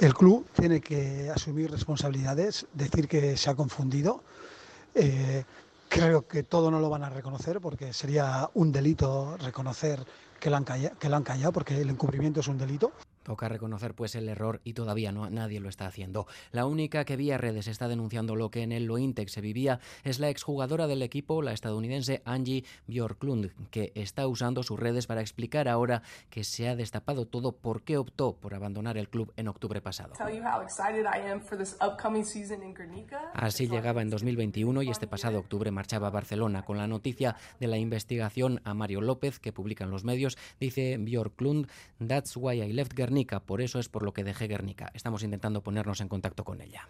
El 0.00 0.12
club 0.12 0.48
tiene 0.52 0.80
que 0.80 1.30
asumir 1.30 1.70
responsabilidades, 1.70 2.66
decir 2.74 3.06
que 3.06 3.36
se 3.36 3.48
ha 3.48 3.54
confundido. 3.54 4.24
Eh, 4.96 5.44
creo 5.88 6.26
que 6.26 6.42
todo 6.42 6.72
no 6.72 6.80
lo 6.80 6.90
van 6.90 7.04
a 7.04 7.10
reconocer 7.10 7.60
porque 7.60 7.92
sería 7.92 8.50
un 8.54 8.72
delito 8.72 9.36
reconocer 9.36 10.04
que 10.40 10.50
lo 10.50 10.56
han 10.56 10.64
callado, 10.64 10.98
que 10.98 11.08
lo 11.08 11.14
han 11.14 11.22
callado 11.22 11.52
porque 11.52 11.80
el 11.80 11.90
encubrimiento 11.90 12.40
es 12.40 12.48
un 12.48 12.58
delito. 12.58 12.90
Toca 13.30 13.48
reconocer 13.48 13.94
pues 13.94 14.16
el 14.16 14.28
error 14.28 14.60
y 14.64 14.72
todavía 14.72 15.12
no 15.12 15.30
nadie 15.30 15.60
lo 15.60 15.68
está 15.68 15.86
haciendo. 15.86 16.26
La 16.50 16.66
única 16.66 17.04
que 17.04 17.14
vía 17.14 17.38
redes 17.38 17.68
está 17.68 17.86
denunciando 17.86 18.34
lo 18.34 18.50
que 18.50 18.62
en 18.62 18.72
el 18.72 18.86
Lointex 18.86 19.30
se 19.30 19.40
vivía 19.40 19.78
es 20.02 20.18
la 20.18 20.30
exjugadora 20.30 20.88
del 20.88 21.00
equipo, 21.00 21.40
la 21.40 21.52
estadounidense 21.52 22.22
Angie 22.24 22.64
Bjorklund, 22.88 23.52
que 23.70 23.92
está 23.94 24.26
usando 24.26 24.64
sus 24.64 24.80
redes 24.80 25.06
para 25.06 25.20
explicar 25.20 25.68
ahora 25.68 26.02
que 26.28 26.42
se 26.42 26.68
ha 26.68 26.74
destapado 26.74 27.24
todo 27.24 27.52
por 27.52 27.82
qué 27.82 27.98
optó 27.98 28.34
por 28.34 28.52
abandonar 28.52 28.98
el 28.98 29.08
club 29.08 29.32
en 29.36 29.46
octubre 29.46 29.80
pasado. 29.80 30.14
Así 33.34 33.68
llegaba 33.68 34.02
en 34.02 34.10
2021 34.10 34.82
y 34.82 34.90
este 34.90 35.06
pasado 35.06 35.38
octubre 35.38 35.70
marchaba 35.70 36.08
a 36.08 36.10
Barcelona 36.10 36.64
con 36.64 36.78
la 36.78 36.88
noticia 36.88 37.36
de 37.60 37.68
la 37.68 37.78
investigación 37.78 38.60
a 38.64 38.74
Mario 38.74 39.00
López 39.00 39.38
que 39.38 39.52
publican 39.52 39.92
los 39.92 40.02
medios. 40.02 40.36
Dice 40.58 40.96
Bjorklund, 40.98 41.68
That's 42.04 42.36
why 42.36 42.60
I 42.60 42.72
left 42.72 42.94
Guernica 42.94 43.19
por 43.26 43.60
eso 43.60 43.78
es 43.78 43.88
por 43.88 44.02
lo 44.02 44.12
que 44.12 44.24
dejé 44.24 44.48
Guernica. 44.48 44.90
Estamos 44.94 45.22
intentando 45.22 45.62
ponernos 45.62 46.00
en 46.00 46.08
contacto 46.08 46.44
con 46.44 46.60
ella. 46.60 46.88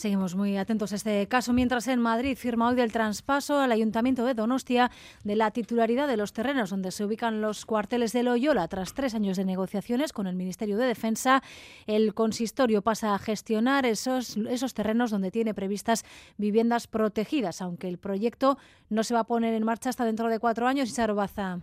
Seguimos 0.00 0.34
muy 0.34 0.56
atentos 0.56 0.92
a 0.92 0.94
este 0.94 1.28
caso, 1.28 1.52
mientras 1.52 1.86
en 1.86 2.00
Madrid 2.00 2.34
firma 2.34 2.68
hoy 2.68 2.74
del 2.74 2.90
traspaso 2.90 3.60
al 3.60 3.70
Ayuntamiento 3.70 4.24
de 4.24 4.32
Donostia 4.32 4.90
de 5.24 5.36
la 5.36 5.50
titularidad 5.50 6.08
de 6.08 6.16
los 6.16 6.32
terrenos 6.32 6.70
donde 6.70 6.90
se 6.90 7.04
ubican 7.04 7.42
los 7.42 7.66
cuarteles 7.66 8.14
de 8.14 8.22
Loyola. 8.22 8.66
Tras 8.66 8.94
tres 8.94 9.14
años 9.14 9.36
de 9.36 9.44
negociaciones 9.44 10.14
con 10.14 10.26
el 10.26 10.36
Ministerio 10.36 10.78
de 10.78 10.86
Defensa, 10.86 11.42
el 11.86 12.14
consistorio 12.14 12.80
pasa 12.80 13.14
a 13.14 13.18
gestionar 13.18 13.84
esos, 13.84 14.38
esos 14.48 14.72
terrenos 14.72 15.10
donde 15.10 15.30
tiene 15.30 15.52
previstas 15.52 16.06
viviendas 16.38 16.86
protegidas, 16.86 17.60
aunque 17.60 17.86
el 17.88 17.98
proyecto 17.98 18.56
no 18.88 19.04
se 19.04 19.12
va 19.12 19.20
a 19.20 19.24
poner 19.24 19.52
en 19.52 19.64
marcha 19.64 19.90
hasta 19.90 20.06
dentro 20.06 20.30
de 20.30 20.38
cuatro 20.38 20.66
años. 20.66 20.98
Y 20.98 21.12
Baza. 21.12 21.58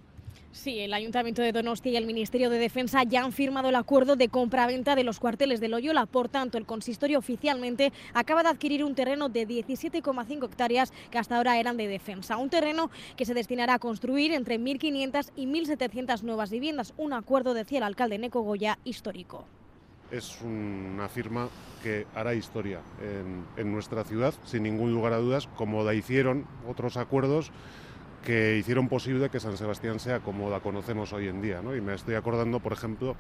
Sí, 0.51 0.79
el 0.79 0.93
Ayuntamiento 0.93 1.41
de 1.41 1.51
Donostia 1.51 1.91
y 1.91 1.97
el 1.97 2.05
Ministerio 2.05 2.49
de 2.49 2.57
Defensa 2.57 3.03
ya 3.03 3.23
han 3.23 3.31
firmado 3.31 3.69
el 3.69 3.75
acuerdo 3.75 4.15
de 4.15 4.29
compra-venta 4.29 4.95
de 4.95 5.03
los 5.03 5.19
cuarteles 5.19 5.59
de 5.59 5.67
Loyola. 5.67 6.05
Por 6.05 6.29
tanto, 6.29 6.57
el 6.57 6.65
consistorio 6.65 7.19
oficialmente 7.19 7.91
acaba 8.13 8.43
de 8.43 8.49
adquirir 8.49 8.83
un 8.83 8.95
terreno 8.95 9.29
de 9.29 9.47
17,5 9.47 10.45
hectáreas 10.45 10.93
que 11.11 11.17
hasta 11.17 11.37
ahora 11.37 11.59
eran 11.59 11.77
de 11.77 11.87
defensa. 11.87 12.37
Un 12.37 12.49
terreno 12.49 12.89
que 13.15 13.25
se 13.25 13.33
destinará 13.33 13.75
a 13.75 13.79
construir 13.79 14.31
entre 14.31 14.59
1.500 14.59 15.31
y 15.35 15.45
1.700 15.45 16.23
nuevas 16.23 16.49
viviendas. 16.49 16.93
Un 16.97 17.13
acuerdo, 17.13 17.53
decía 17.53 17.79
el 17.79 17.83
alcalde 17.83 18.17
Neco 18.17 18.41
Goya, 18.41 18.79
histórico. 18.83 19.45
Es 20.09 20.41
una 20.41 21.09
firma 21.09 21.49
que 21.83 22.07
hará 22.15 22.33
historia 22.33 22.79
en, 23.01 23.45
en 23.57 23.71
nuestra 23.71 24.05
ciudad, 24.05 24.33
sin 24.45 24.63
ningún 24.63 24.93
lugar 24.93 25.11
a 25.11 25.17
dudas, 25.17 25.47
como 25.57 25.83
la 25.83 25.93
hicieron 25.93 26.47
otros 26.65 26.95
acuerdos 26.95 27.51
que 28.27 28.57
hicieron 28.57 28.89
posible 28.89 29.29
que 29.29 29.39
San 29.39 29.55
Sebastián 29.55 30.01
sea 30.01 30.19
como 30.19 30.49
la 30.49 30.59
conocemos 30.59 31.13
hoy 31.13 31.29
en 31.29 31.41
día. 31.41 31.61
¿no? 31.61 31.73
Y 31.77 31.79
me 31.79 31.93
estoy 31.93 32.15
acordando, 32.15 32.59
por 32.59 32.73
ejemplo, 32.73 33.15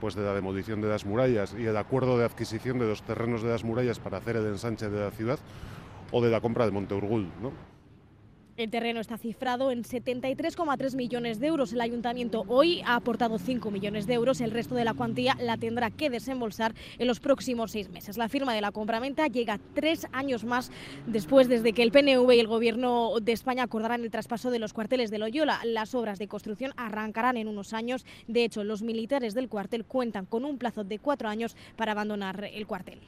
pues 0.00 0.14
de 0.14 0.22
la 0.22 0.32
demolición 0.32 0.80
de 0.80 0.88
las 0.88 1.04
murallas 1.04 1.54
y 1.58 1.66
el 1.66 1.76
acuerdo 1.76 2.16
de 2.16 2.24
adquisición 2.24 2.78
de 2.78 2.86
los 2.86 3.02
terrenos 3.02 3.42
de 3.42 3.50
las 3.50 3.64
murallas 3.64 3.98
para 3.98 4.16
hacer 4.16 4.36
el 4.36 4.46
ensanche 4.46 4.88
de 4.88 4.98
la 4.98 5.10
ciudad 5.10 5.38
o 6.10 6.22
de 6.22 6.30
la 6.30 6.40
compra 6.40 6.64
de 6.64 6.70
Monteurgul. 6.70 7.28
¿no? 7.42 7.52
El 8.56 8.70
terreno 8.70 9.00
está 9.00 9.18
cifrado 9.18 9.70
en 9.70 9.82
73,3 9.82 10.96
millones 10.96 11.40
de 11.40 11.48
euros. 11.48 11.74
El 11.74 11.80
ayuntamiento 11.82 12.46
hoy 12.48 12.80
ha 12.86 12.96
aportado 12.96 13.38
5 13.38 13.70
millones 13.70 14.06
de 14.06 14.14
euros. 14.14 14.40
El 14.40 14.50
resto 14.50 14.74
de 14.74 14.84
la 14.84 14.94
cuantía 14.94 15.36
la 15.38 15.58
tendrá 15.58 15.90
que 15.90 16.08
desembolsar 16.08 16.74
en 16.98 17.06
los 17.06 17.20
próximos 17.20 17.72
seis 17.72 17.90
meses. 17.90 18.16
La 18.16 18.30
firma 18.30 18.54
de 18.54 18.62
la 18.62 18.72
compraventa 18.72 19.26
llega 19.26 19.60
tres 19.74 20.06
años 20.12 20.44
más 20.44 20.70
después 21.06 21.48
desde 21.48 21.74
que 21.74 21.82
el 21.82 21.92
PNV 21.92 22.32
y 22.32 22.40
el 22.40 22.46
Gobierno 22.46 23.20
de 23.20 23.32
España 23.32 23.64
acordaran 23.64 24.02
el 24.02 24.10
traspaso 24.10 24.50
de 24.50 24.58
los 24.58 24.72
cuarteles 24.72 25.10
de 25.10 25.18
Loyola. 25.18 25.60
Las 25.64 25.94
obras 25.94 26.18
de 26.18 26.26
construcción 26.26 26.72
arrancarán 26.78 27.36
en 27.36 27.48
unos 27.48 27.74
años. 27.74 28.06
De 28.26 28.42
hecho, 28.42 28.64
los 28.64 28.80
militares 28.80 29.34
del 29.34 29.50
cuartel 29.50 29.84
cuentan 29.84 30.24
con 30.24 30.46
un 30.46 30.56
plazo 30.56 30.82
de 30.82 30.98
cuatro 30.98 31.28
años 31.28 31.56
para 31.76 31.92
abandonar 31.92 32.42
el 32.44 32.66
cuartel. 32.66 33.00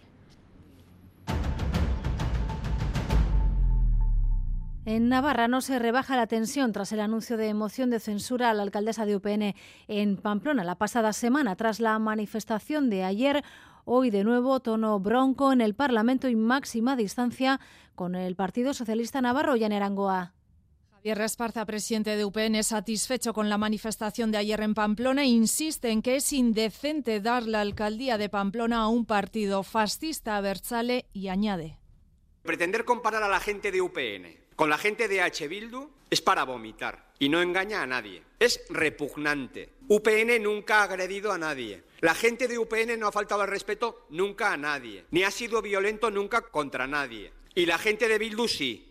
En 4.91 5.11
Navarra 5.11 5.49
no 5.49 5.61
se 5.61 5.79
rebaja 5.79 6.17
la 6.17 6.27
tensión 6.27 6.73
tras 6.73 6.93
el 6.93 7.01
anuncio 7.01 7.37
de 7.37 7.53
moción 7.53 7.91
de 7.91 8.01
censura 8.01 8.49
a 8.49 8.55
la 8.55 8.63
alcaldesa 8.63 9.05
de 9.05 9.17
UPN 9.17 9.55
en 9.87 10.17
Pamplona 10.17 10.65
la 10.65 10.77
pasada 10.77 11.13
semana. 11.13 11.57
Tras 11.57 11.79
la 11.79 11.99
manifestación 11.99 12.89
de 12.89 13.05
ayer, 13.05 13.45
hoy 13.85 14.09
de 14.09 14.25
nuevo 14.25 14.61
tono 14.61 14.99
bronco 14.99 15.53
en 15.53 15.61
el 15.61 15.75
Parlamento 15.75 16.27
y 16.31 16.37
máxima 16.37 16.97
distancia 16.97 17.61
con 17.95 18.15
el 18.15 18.35
Partido 18.35 18.73
Socialista 18.73 19.21
Navarro 19.21 19.57
y 19.57 19.65
Arangoa. 19.65 20.33
Javier 20.93 21.21
Esparza, 21.21 21.67
presidente 21.67 22.17
de 22.17 22.25
UPN, 22.25 22.65
satisfecho 22.65 23.35
con 23.35 23.51
la 23.51 23.59
manifestación 23.59 24.31
de 24.33 24.39
ayer 24.39 24.63
en 24.63 24.73
Pamplona, 24.73 25.27
insiste 25.27 25.91
en 25.91 26.01
que 26.01 26.17
es 26.17 26.33
indecente 26.33 27.21
dar 27.21 27.43
la 27.43 27.61
alcaldía 27.61 28.17
de 28.17 28.31
Pamplona 28.31 28.79
a 28.79 28.89
un 28.89 29.05
partido 29.05 29.63
fascista 29.65 30.41
Berchale 30.41 31.05
y 31.13 31.29
añade. 31.29 31.79
Pretender 32.41 32.87
comparar 32.87 33.23
a 33.23 33.29
la 33.29 33.39
gente 33.39 33.71
de 33.71 33.83
UPN 33.83 34.48
con 34.59 34.69
la 34.69 34.77
gente 34.77 35.07
de 35.07 35.21
H. 35.21 35.47
Bildu 35.47 35.89
es 36.11 36.21
para 36.21 36.43
vomitar 36.43 37.13
y 37.21 37.29
no 37.29 37.41
engaña 37.41 37.81
a 37.81 37.87
nadie. 37.87 38.25
Es 38.41 38.61
repugnante. 38.71 39.75
UPN 39.87 40.43
nunca 40.43 40.81
ha 40.81 40.83
agredido 40.83 41.31
a 41.31 41.39
nadie. 41.39 41.85
La 42.01 42.13
gente 42.13 42.49
de 42.49 42.59
UPN 42.59 42.99
no 42.99 43.07
ha 43.07 43.13
faltado 43.13 43.43
al 43.43 43.49
respeto 43.49 44.07
nunca 44.11 44.53
a 44.53 44.57
nadie, 44.57 45.05
ni 45.13 45.23
ha 45.23 45.31
sido 45.31 45.63
violento 45.63 46.11
nunca 46.11 46.41
contra 46.41 46.89
nadie. 46.89 47.33
Y 47.55 47.67
la 47.67 47.79
gente 47.79 48.09
de 48.09 48.19
Bildu 48.19 48.49
sí, 48.49 48.88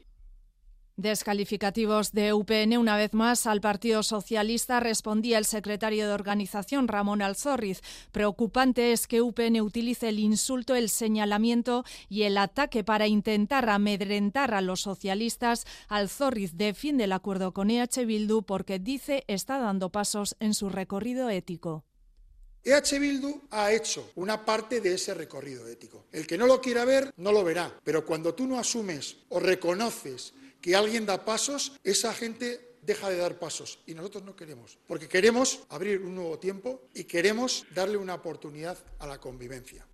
Descalificativos 0.98 2.12
de 2.12 2.34
UPN 2.34 2.76
una 2.76 2.98
vez 2.98 3.14
más 3.14 3.46
al 3.46 3.62
Partido 3.62 4.02
Socialista 4.02 4.80
respondía 4.80 5.38
el 5.38 5.46
secretario 5.46 6.08
de 6.08 6.14
organización 6.14 6.88
Ramón 6.88 7.22
Alzorriz. 7.22 7.82
Preocupante 8.12 8.94
es 8.94 9.06
que 9.06 9.22
UPN 9.22 9.62
utilice 9.62 10.10
el 10.10 10.18
insulto, 10.18 10.74
el 10.74 10.90
señalamiento 10.90 11.86
y 12.10 12.24
el 12.24 12.36
ataque 12.40 12.84
para 12.84 13.06
intentar 13.06 13.70
amedrentar 13.70 14.56
a 14.56 14.62
los 14.62 14.82
socialistas. 14.82 15.68
Alzorriz 15.88 16.54
defiende 16.56 17.04
el 17.04 17.12
acuerdo 17.12 17.54
con 17.54 17.70
EH 17.70 18.04
Bildu 18.08 18.42
porque 18.42 18.80
dice 18.80 19.24
está 19.28 19.60
dando 19.60 19.92
pasos 19.92 20.36
en 20.40 20.56
su 20.56 20.68
recorrido 20.68 21.30
ético. 21.30 21.86
EH 22.64 22.98
Bildu 23.00 23.44
ha 23.52 23.72
hecho 23.72 24.12
una 24.16 24.44
parte 24.44 24.82
de 24.82 24.96
ese 24.96 25.14
recorrido 25.14 25.68
ético. 25.68 26.08
El 26.12 26.26
que 26.26 26.40
no 26.40 26.48
lo 26.48 26.60
quiera 26.60 26.86
ver, 26.86 27.14
no 27.18 27.32
lo 27.32 27.44
verá. 27.44 27.80
Pero 27.84 28.04
cuando 28.04 28.34
tú 28.34 28.48
no 28.48 28.58
asumes 28.58 29.18
o 29.30 29.40
reconoces 29.40 30.34
que 30.62 30.76
alguien 30.76 31.06
da 31.06 31.26
pasos, 31.26 31.74
esa 31.84 32.14
gente 32.14 32.78
deja 32.82 33.10
de 33.10 33.18
dar 33.18 33.38
pasos 33.38 33.80
y 33.86 33.94
nosotros 33.94 34.24
no 34.24 34.36
queremos, 34.36 34.78
porque 34.88 35.10
queremos 35.10 35.60
abrir 35.70 36.02
un 36.02 36.16
nuevo 36.16 36.40
tiempo 36.40 36.82
y 36.94 37.04
queremos 37.04 37.66
darle 37.76 37.98
una 37.98 38.16
oportunidad 38.16 38.78
a 39.00 39.08
la 39.08 39.20
convivencia. 39.20 39.86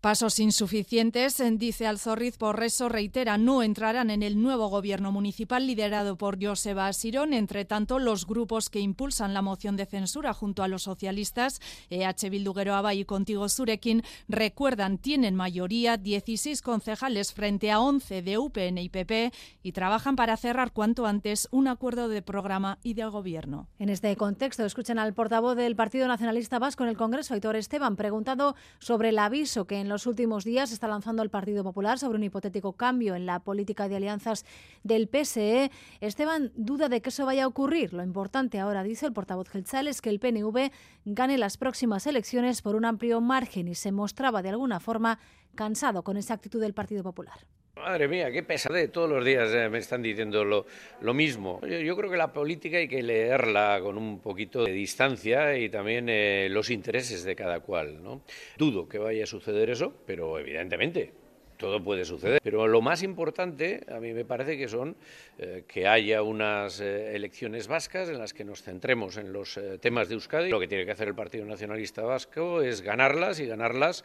Pasos 0.00 0.38
insuficientes, 0.38 1.42
dice 1.54 1.88
Alzorriz, 1.88 2.38
por 2.38 2.62
eso 2.62 2.88
reitera, 2.88 3.36
no 3.36 3.64
entrarán 3.64 4.10
en 4.10 4.22
el 4.22 4.40
nuevo 4.40 4.68
gobierno 4.68 5.10
municipal 5.10 5.66
liderado 5.66 6.16
por 6.16 6.40
Joseba 6.40 6.86
Asirón. 6.86 7.32
Entre 7.32 7.64
tanto, 7.64 7.98
los 7.98 8.24
grupos 8.24 8.70
que 8.70 8.78
impulsan 8.78 9.34
la 9.34 9.42
moción 9.42 9.76
de 9.76 9.86
censura 9.86 10.32
junto 10.34 10.62
a 10.62 10.68
los 10.68 10.84
socialistas, 10.84 11.60
EH 11.90 12.30
Bildu 12.30 12.54
Geroaba 12.54 12.94
y 12.94 13.04
Contigo 13.04 13.48
Surekin, 13.48 14.04
recuerdan, 14.28 14.98
tienen 14.98 15.34
mayoría, 15.34 15.96
16 15.96 16.62
concejales 16.62 17.32
frente 17.32 17.72
a 17.72 17.80
11 17.80 18.22
de 18.22 18.38
UPN 18.38 18.78
y 18.78 18.90
PP 18.90 19.32
y 19.64 19.72
trabajan 19.72 20.14
para 20.14 20.36
cerrar 20.36 20.72
cuanto 20.72 21.06
antes 21.06 21.48
un 21.50 21.66
acuerdo 21.66 22.08
de 22.08 22.22
programa 22.22 22.78
y 22.84 22.94
de 22.94 23.04
gobierno. 23.06 23.66
En 23.80 23.88
este 23.88 24.14
contexto, 24.14 24.64
escuchan 24.64 25.00
al 25.00 25.12
portavoz 25.12 25.56
del 25.56 25.74
Partido 25.74 26.06
Nacionalista 26.06 26.60
Vasco 26.60 26.84
en 26.84 26.90
el 26.90 26.96
Congreso, 26.96 27.34
Aitor 27.34 27.56
Esteban, 27.56 27.96
preguntado 27.96 28.54
sobre 28.78 29.08
el 29.08 29.18
aviso 29.18 29.66
que 29.66 29.80
en 29.80 29.87
en 29.88 29.92
los 29.92 30.06
últimos 30.06 30.44
días 30.44 30.70
está 30.70 30.86
lanzando 30.86 31.22
el 31.22 31.30
Partido 31.30 31.64
Popular 31.64 31.98
sobre 31.98 32.18
un 32.18 32.24
hipotético 32.24 32.74
cambio 32.74 33.14
en 33.14 33.24
la 33.24 33.40
política 33.40 33.88
de 33.88 33.96
alianzas 33.96 34.44
del 34.84 35.08
PSE. 35.08 35.70
Esteban 36.02 36.52
duda 36.56 36.90
de 36.90 37.00
que 37.00 37.08
eso 37.08 37.24
vaya 37.24 37.44
a 37.44 37.46
ocurrir. 37.46 37.94
Lo 37.94 38.02
importante 38.02 38.60
ahora, 38.60 38.82
dice 38.82 39.06
el 39.06 39.14
portavoz 39.14 39.48
Gelzal, 39.48 39.88
es 39.88 40.02
que 40.02 40.10
el 40.10 40.20
PNV 40.20 40.70
gane 41.06 41.38
las 41.38 41.56
próximas 41.56 42.06
elecciones 42.06 42.60
por 42.60 42.76
un 42.76 42.84
amplio 42.84 43.22
margen 43.22 43.66
y 43.66 43.74
se 43.74 43.90
mostraba 43.90 44.42
de 44.42 44.50
alguna 44.50 44.78
forma 44.78 45.20
cansado 45.54 46.04
con 46.04 46.18
esa 46.18 46.34
actitud 46.34 46.60
del 46.60 46.74
Partido 46.74 47.02
Popular. 47.02 47.38
Madre 47.78 48.08
mía, 48.08 48.30
qué 48.30 48.42
pesadez. 48.42 48.90
Todos 48.90 49.08
los 49.08 49.24
días 49.24 49.50
eh, 49.54 49.68
me 49.68 49.78
están 49.78 50.02
diciendo 50.02 50.44
lo, 50.44 50.66
lo 51.00 51.14
mismo. 51.14 51.60
Yo, 51.62 51.78
yo, 51.78 51.96
creo 51.96 52.10
que 52.10 52.16
la 52.16 52.32
política 52.32 52.78
hay 52.78 52.88
que 52.88 53.02
leerla 53.02 53.80
con 53.82 53.96
un 53.96 54.20
poquito 54.20 54.64
de 54.64 54.72
distancia 54.72 55.56
y 55.56 55.68
también 55.68 56.08
eh, 56.08 56.48
los 56.50 56.70
intereses 56.70 57.24
de 57.24 57.36
cada 57.36 57.60
cual. 57.60 58.02
¿no? 58.02 58.22
Dudo 58.56 58.88
que 58.88 58.98
vaya 58.98 59.24
a 59.24 59.26
suceder 59.26 59.70
eso, 59.70 59.92
pero 60.06 60.38
evidentemente 60.38 61.12
todo 61.56 61.82
puede 61.82 62.04
suceder. 62.04 62.40
Pero 62.42 62.68
lo 62.68 62.80
más 62.80 63.02
importante, 63.02 63.80
a 63.88 64.00
mí 64.00 64.12
me 64.12 64.24
parece 64.24 64.56
que 64.56 64.68
son 64.68 64.96
eh, 65.38 65.64
que 65.66 65.88
haya 65.88 66.22
unas 66.22 66.80
eh, 66.80 67.14
elecciones 67.16 67.68
vascas 67.68 68.08
en 68.08 68.18
las 68.18 68.32
que 68.32 68.44
nos 68.44 68.62
centremos 68.62 69.16
en 69.16 69.32
los 69.32 69.58
temas 69.80 70.08
de 70.08 70.14
Euskadi. 70.14 70.50
Lo 70.50 70.60
que 70.60 70.68
tiene 70.68 70.84
que 70.84 70.92
hacer 70.92 71.08
el 71.08 71.14
Partido 71.14 71.44
Nacionalista 71.44 72.02
Vasco 72.02 72.60
es 72.60 72.82
ganarlas 72.82 73.40
y 73.40 73.46
ganarlas 73.46 74.04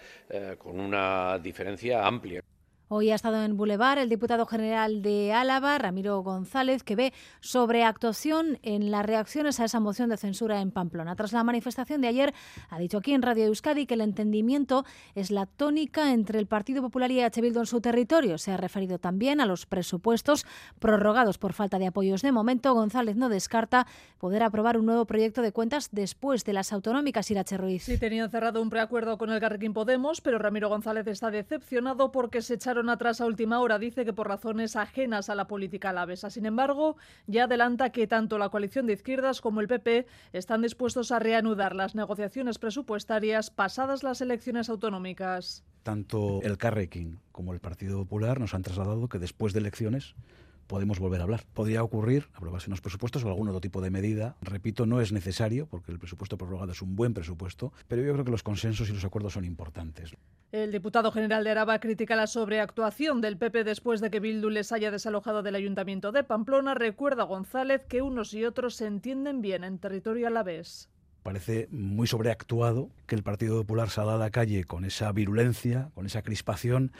con 0.57 0.79
una 0.79 1.37
diferencia 1.39 2.05
amplia. 2.05 2.43
Hoy 2.89 3.11
ha 3.11 3.15
estado 3.15 3.41
en 3.43 3.55
Boulevard 3.55 3.97
el 3.97 4.09
diputado 4.09 4.45
general 4.45 5.01
de 5.01 5.31
Álava, 5.31 5.77
Ramiro 5.77 6.21
González, 6.21 6.83
que 6.83 6.97
ve 6.97 7.13
sobreactuación 7.39 8.59
en 8.61 8.91
las 8.91 9.05
reacciones 9.05 9.59
a 9.59 9.65
esa 9.65 9.79
moción 9.79 10.09
de 10.09 10.17
censura 10.17 10.59
en 10.59 10.69
Pamplona. 10.69 11.15
Tras 11.15 11.31
la 11.31 11.45
manifestación 11.45 12.01
de 12.01 12.09
ayer, 12.09 12.33
ha 12.69 12.77
dicho 12.77 12.97
aquí 12.97 13.13
en 13.13 13.21
Radio 13.21 13.45
Euskadi 13.45 13.85
que 13.85 13.93
el 13.93 14.01
entendimiento 14.01 14.85
es 15.15 15.31
la 15.31 15.45
tónica 15.45 16.11
entre 16.11 16.39
el 16.39 16.45
Partido 16.45 16.81
Popular 16.81 17.09
y 17.09 17.21
H. 17.21 17.41
Bildu 17.41 17.61
en 17.61 17.65
su 17.67 17.79
territorio. 17.79 18.37
Se 18.37 18.51
ha 18.51 18.57
referido 18.57 18.99
también 18.99 19.39
a 19.39 19.45
los 19.45 19.65
presupuestos 19.65 20.45
prorrogados 20.79 21.37
por 21.37 21.53
falta 21.53 21.79
de 21.79 21.87
apoyos. 21.87 22.21
De 22.21 22.33
momento, 22.33 22.73
González 22.73 23.15
no 23.15 23.29
descarta 23.29 23.87
poder 24.19 24.43
aprobar 24.43 24.77
un 24.77 24.85
nuevo 24.85 25.05
proyecto 25.05 25.41
de 25.41 25.53
cuentas 25.53 25.89
después 25.93 26.43
de 26.43 26.53
las 26.53 26.73
autonómicas. 26.73 27.31
Irache 27.31 27.57
Ruiz. 27.57 27.83
Sí, 27.83 27.97
tenían 27.97 28.29
cerrado 28.29 28.61
un 28.61 28.69
preacuerdo 28.69 29.17
con 29.17 29.31
el 29.31 29.39
Carrequín 29.39 29.73
Podemos, 29.73 30.19
pero 30.19 30.37
Ramiro 30.37 30.67
González 30.67 31.07
está 31.07 31.31
decepcionado 31.31 32.11
porque 32.11 32.41
se 32.41 32.55
echaron 32.55 32.82
atrás 32.89 33.21
a 33.21 33.25
última 33.25 33.59
hora, 33.59 33.79
dice 33.79 34.05
que 34.05 34.13
por 34.13 34.27
razones 34.27 34.75
ajenas 34.75 35.29
a 35.29 35.35
la 35.35 35.47
política 35.47 35.89
alavesa. 35.89 36.29
Sin 36.29 36.45
embargo, 36.45 36.97
ya 37.27 37.45
adelanta 37.45 37.91
que 37.91 38.07
tanto 38.07 38.37
la 38.37 38.49
coalición 38.49 38.85
de 38.85 38.93
izquierdas 38.93 39.41
como 39.41 39.61
el 39.61 39.67
PP 39.67 40.05
están 40.33 40.61
dispuestos 40.61 41.11
a 41.11 41.19
reanudar 41.19 41.75
las 41.75 41.95
negociaciones 41.95 42.59
presupuestarias 42.59 43.49
pasadas 43.49 44.03
las 44.03 44.21
elecciones 44.21 44.69
autonómicas. 44.69 45.63
Tanto 45.83 46.41
el 46.43 46.57
Carrequín 46.57 47.19
como 47.31 47.53
el 47.53 47.59
Partido 47.59 47.99
Popular 47.99 48.39
nos 48.39 48.53
han 48.53 48.61
trasladado 48.61 49.09
que 49.09 49.19
después 49.19 49.53
de 49.53 49.59
elecciones 49.59 50.15
podemos 50.67 50.99
volver 50.99 51.21
a 51.21 51.23
hablar. 51.23 51.43
Podría 51.53 51.83
ocurrir 51.83 52.29
aprobarse 52.33 52.69
unos 52.69 52.81
presupuestos 52.81 53.23
o 53.23 53.27
algún 53.27 53.47
otro 53.47 53.61
tipo 53.61 53.81
de 53.81 53.89
medida. 53.89 54.35
Repito, 54.41 54.85
no 54.85 55.01
es 55.01 55.11
necesario 55.11 55.67
porque 55.67 55.91
el 55.91 55.99
presupuesto 55.99 56.37
prorrogado 56.37 56.71
es 56.71 56.81
un 56.81 56.95
buen 56.95 57.13
presupuesto, 57.13 57.73
pero 57.87 58.01
yo 58.01 58.13
creo 58.13 58.25
que 58.25 58.31
los 58.31 58.43
consensos 58.43 58.89
y 58.89 58.93
los 58.93 59.05
acuerdos 59.05 59.33
son 59.33 59.45
importantes. 59.45 60.15
El 60.51 60.71
diputado 60.71 61.11
general 61.11 61.43
de 61.43 61.51
Araba 61.51 61.79
critica 61.79 62.15
la 62.15 62.27
sobreactuación 62.27 63.21
del 63.21 63.37
PP 63.37 63.63
después 63.63 64.01
de 64.01 64.11
que 64.11 64.19
Bildu 64.19 64.49
les 64.49 64.71
haya 64.71 64.91
desalojado 64.91 65.41
del 65.41 65.55
ayuntamiento 65.55 66.11
de 66.11 66.23
Pamplona. 66.23 66.75
Recuerda 66.75 67.23
González 67.23 67.85
que 67.85 68.01
unos 68.01 68.33
y 68.33 68.45
otros 68.45 68.75
se 68.75 68.85
entienden 68.85 69.41
bien 69.41 69.63
en 69.63 69.79
territorio 69.79 70.27
alavés 70.27 70.89
parece 71.23 71.67
muy 71.71 72.05
sobreactuado 72.05 72.89
que 73.07 73.15
el 73.15 73.23
Partido 73.23 73.59
Popular 73.61 73.89
salga 73.89 74.15
a 74.15 74.17
la 74.17 74.29
calle 74.29 74.65
con 74.65 74.85
esa 74.85 75.11
virulencia, 75.11 75.89
con 75.95 76.05
esa 76.05 76.21
crispación, 76.21 76.91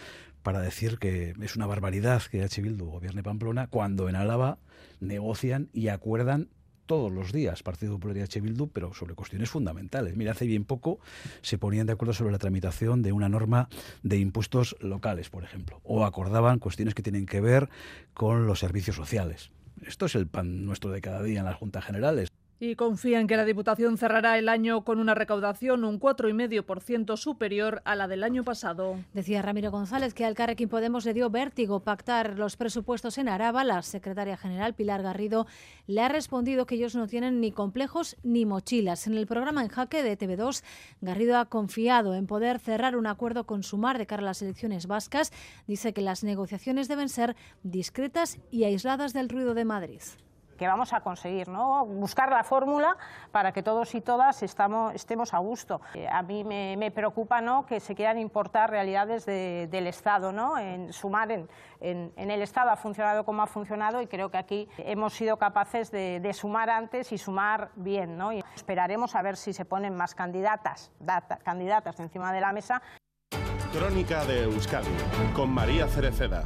para 0.42 0.60
decir 0.60 0.98
que 0.98 1.34
es 1.42 1.56
una 1.56 1.68
barbaridad 1.68 2.22
que 2.24 2.44
H. 2.44 2.62
Bildu 2.62 2.86
gobierne 2.86 3.24
Pamplona, 3.24 3.68
cuando 3.68 4.10
en 4.10 4.16
Álava 4.16 4.58
negocian 5.00 5.70
y 5.74 5.90
acuerdan 5.90 6.50
todos 6.86 7.12
los 7.12 7.32
días, 7.32 7.64
Partido 7.64 7.94
Popular 7.94 8.18
y 8.18 8.22
H. 8.22 8.42
Bildu, 8.42 8.68
pero 8.68 8.94
sobre 8.94 9.16
cuestiones 9.16 9.50
fundamentales. 9.50 10.18
Mira, 10.18 10.32
hace 10.32 10.46
bien 10.46 10.66
poco 10.66 11.00
se 11.42 11.58
ponían 11.58 11.88
de 11.88 11.94
acuerdo 11.94 12.14
sobre 12.14 12.34
la 12.34 12.40
tramitación 12.40 13.02
de 13.02 13.14
una 13.14 13.30
norma 13.30 13.70
de 14.04 14.18
impuestos 14.18 14.76
locales, 14.82 15.30
por 15.30 15.44
ejemplo, 15.44 15.80
o 15.84 16.06
acordaban 16.06 16.60
cuestiones 16.60 16.94
que 16.94 17.04
tienen 17.04 17.26
que 17.26 17.40
ver 17.40 17.70
con 18.14 18.48
los 18.48 18.60
servicios 18.60 18.98
sociales. 18.98 19.52
Esto 19.86 20.06
es 20.06 20.16
el 20.16 20.28
pan 20.28 20.66
nuestro 20.66 20.92
de 20.92 21.02
cada 21.02 21.24
día 21.24 21.40
en 21.40 21.46
las 21.46 21.56
juntas 21.56 21.86
generales 21.86 22.30
y 22.64 22.76
confía 22.76 23.20
en 23.20 23.28
que 23.28 23.36
la 23.36 23.44
Diputación 23.44 23.98
cerrará 23.98 24.38
el 24.38 24.48
año 24.48 24.86
con 24.86 25.00
una 25.00 25.14
recaudación 25.14 25.84
un 25.84 26.00
4,5% 26.00 27.18
superior 27.18 27.82
a 27.84 27.94
la 27.96 28.08
del 28.08 28.24
año 28.24 28.46
pasado. 28.46 28.96
Decía 29.14 29.42
Ramiro 29.42 29.70
González 29.70 30.14
que 30.14 30.24
al 30.24 30.34
Carrequín 30.34 30.70
Podemos 30.70 31.04
le 31.04 31.14
dio 31.14 31.30
vértigo 31.30 31.82
pactar 31.82 32.40
los 32.40 32.56
presupuestos 32.56 33.18
en 33.18 33.28
Araba. 33.28 33.66
La 33.66 33.82
secretaria 33.82 34.38
general 34.38 34.76
Pilar 34.76 35.04
Garrido 35.04 35.46
le 35.88 36.02
ha 36.02 36.08
respondido 36.08 36.66
que 36.66 36.76
ellos 36.76 36.96
no 36.96 37.08
tienen 37.08 37.42
ni 37.42 37.52
complejos 37.52 38.16
ni 38.24 38.46
mochilas. 38.46 39.08
En 39.08 39.18
el 39.18 39.28
programa 39.28 39.62
En 39.62 39.68
Jaque 39.68 40.02
de 40.02 40.18
TV2, 40.18 40.64
Garrido 41.02 41.38
ha 41.38 41.46
confiado 41.46 42.16
en 42.16 42.28
poder 42.28 42.60
cerrar 42.60 42.96
un 42.96 43.08
acuerdo 43.08 43.46
con 43.46 43.64
Sumar 43.64 43.98
de 43.98 44.08
cara 44.08 44.22
a 44.22 44.26
las 44.26 44.42
elecciones 44.42 44.88
vascas. 44.88 45.34
Dice 45.68 45.92
que 45.92 46.02
las 46.02 46.24
negociaciones 46.24 46.88
deben 46.88 47.10
ser 47.10 47.36
discretas 47.64 48.40
y 48.52 48.64
aisladas 48.64 49.12
del 49.12 49.28
ruido 49.28 49.54
de 49.54 49.66
Madrid 49.66 50.00
que 50.64 50.68
vamos 50.70 50.94
a 50.94 51.02
conseguir, 51.02 51.50
¿no? 51.50 51.86
buscar 51.86 52.32
la 52.32 52.46
fórmula 52.46 52.96
para 53.34 53.52
que 53.52 53.62
todos 53.62 53.94
y 53.96 54.00
todas 54.00 54.44
estamos, 54.44 54.96
estemos 54.96 55.34
a 55.34 55.40
gusto. 55.40 55.82
Eh, 55.94 56.08
a 56.08 56.22
mí 56.22 56.46
me, 56.46 56.78
me 56.78 56.90
preocupa 56.90 57.42
¿no? 57.42 57.66
que 57.66 57.82
se 57.82 57.96
quieran 57.96 58.18
importar 58.18 58.70
realidades 58.70 59.26
de, 59.26 59.68
del 59.70 59.88
Estado, 59.88 60.32
¿no? 60.32 60.58
en 60.58 60.94
sumar 60.94 61.34
en, 61.34 61.50
en, 61.82 62.14
en, 62.16 62.32
el 62.32 62.42
Estado 62.42 62.70
ha 62.70 62.78
funcionado 62.78 63.26
como 63.26 63.42
ha 63.42 63.48
funcionado 63.48 64.02
y 64.02 64.08
creo 64.08 64.32
que 64.32 64.38
aquí 64.38 64.70
hemos 64.78 65.14
sido 65.14 65.36
capaces 65.36 65.92
de, 65.92 66.22
de 66.22 66.34
sumar 66.34 66.70
antes 66.70 67.12
y 67.12 67.18
sumar 67.18 67.72
bien. 67.76 68.18
¿no? 68.18 68.32
Y 68.32 68.42
esperaremos 68.56 69.16
a 69.16 69.22
ver 69.22 69.36
si 69.36 69.52
se 69.52 69.66
ponen 69.66 69.98
más 69.98 70.16
candidatas, 70.16 70.94
data, 70.98 71.40
candidatas 71.44 72.00
encima 72.00 72.32
de 72.32 72.40
la 72.40 72.54
mesa. 72.54 72.82
Crónica 73.74 74.24
de 74.24 74.44
Euskadi 74.44 74.88
con 75.36 75.54
María 75.54 75.90
Cereceda. 75.90 76.46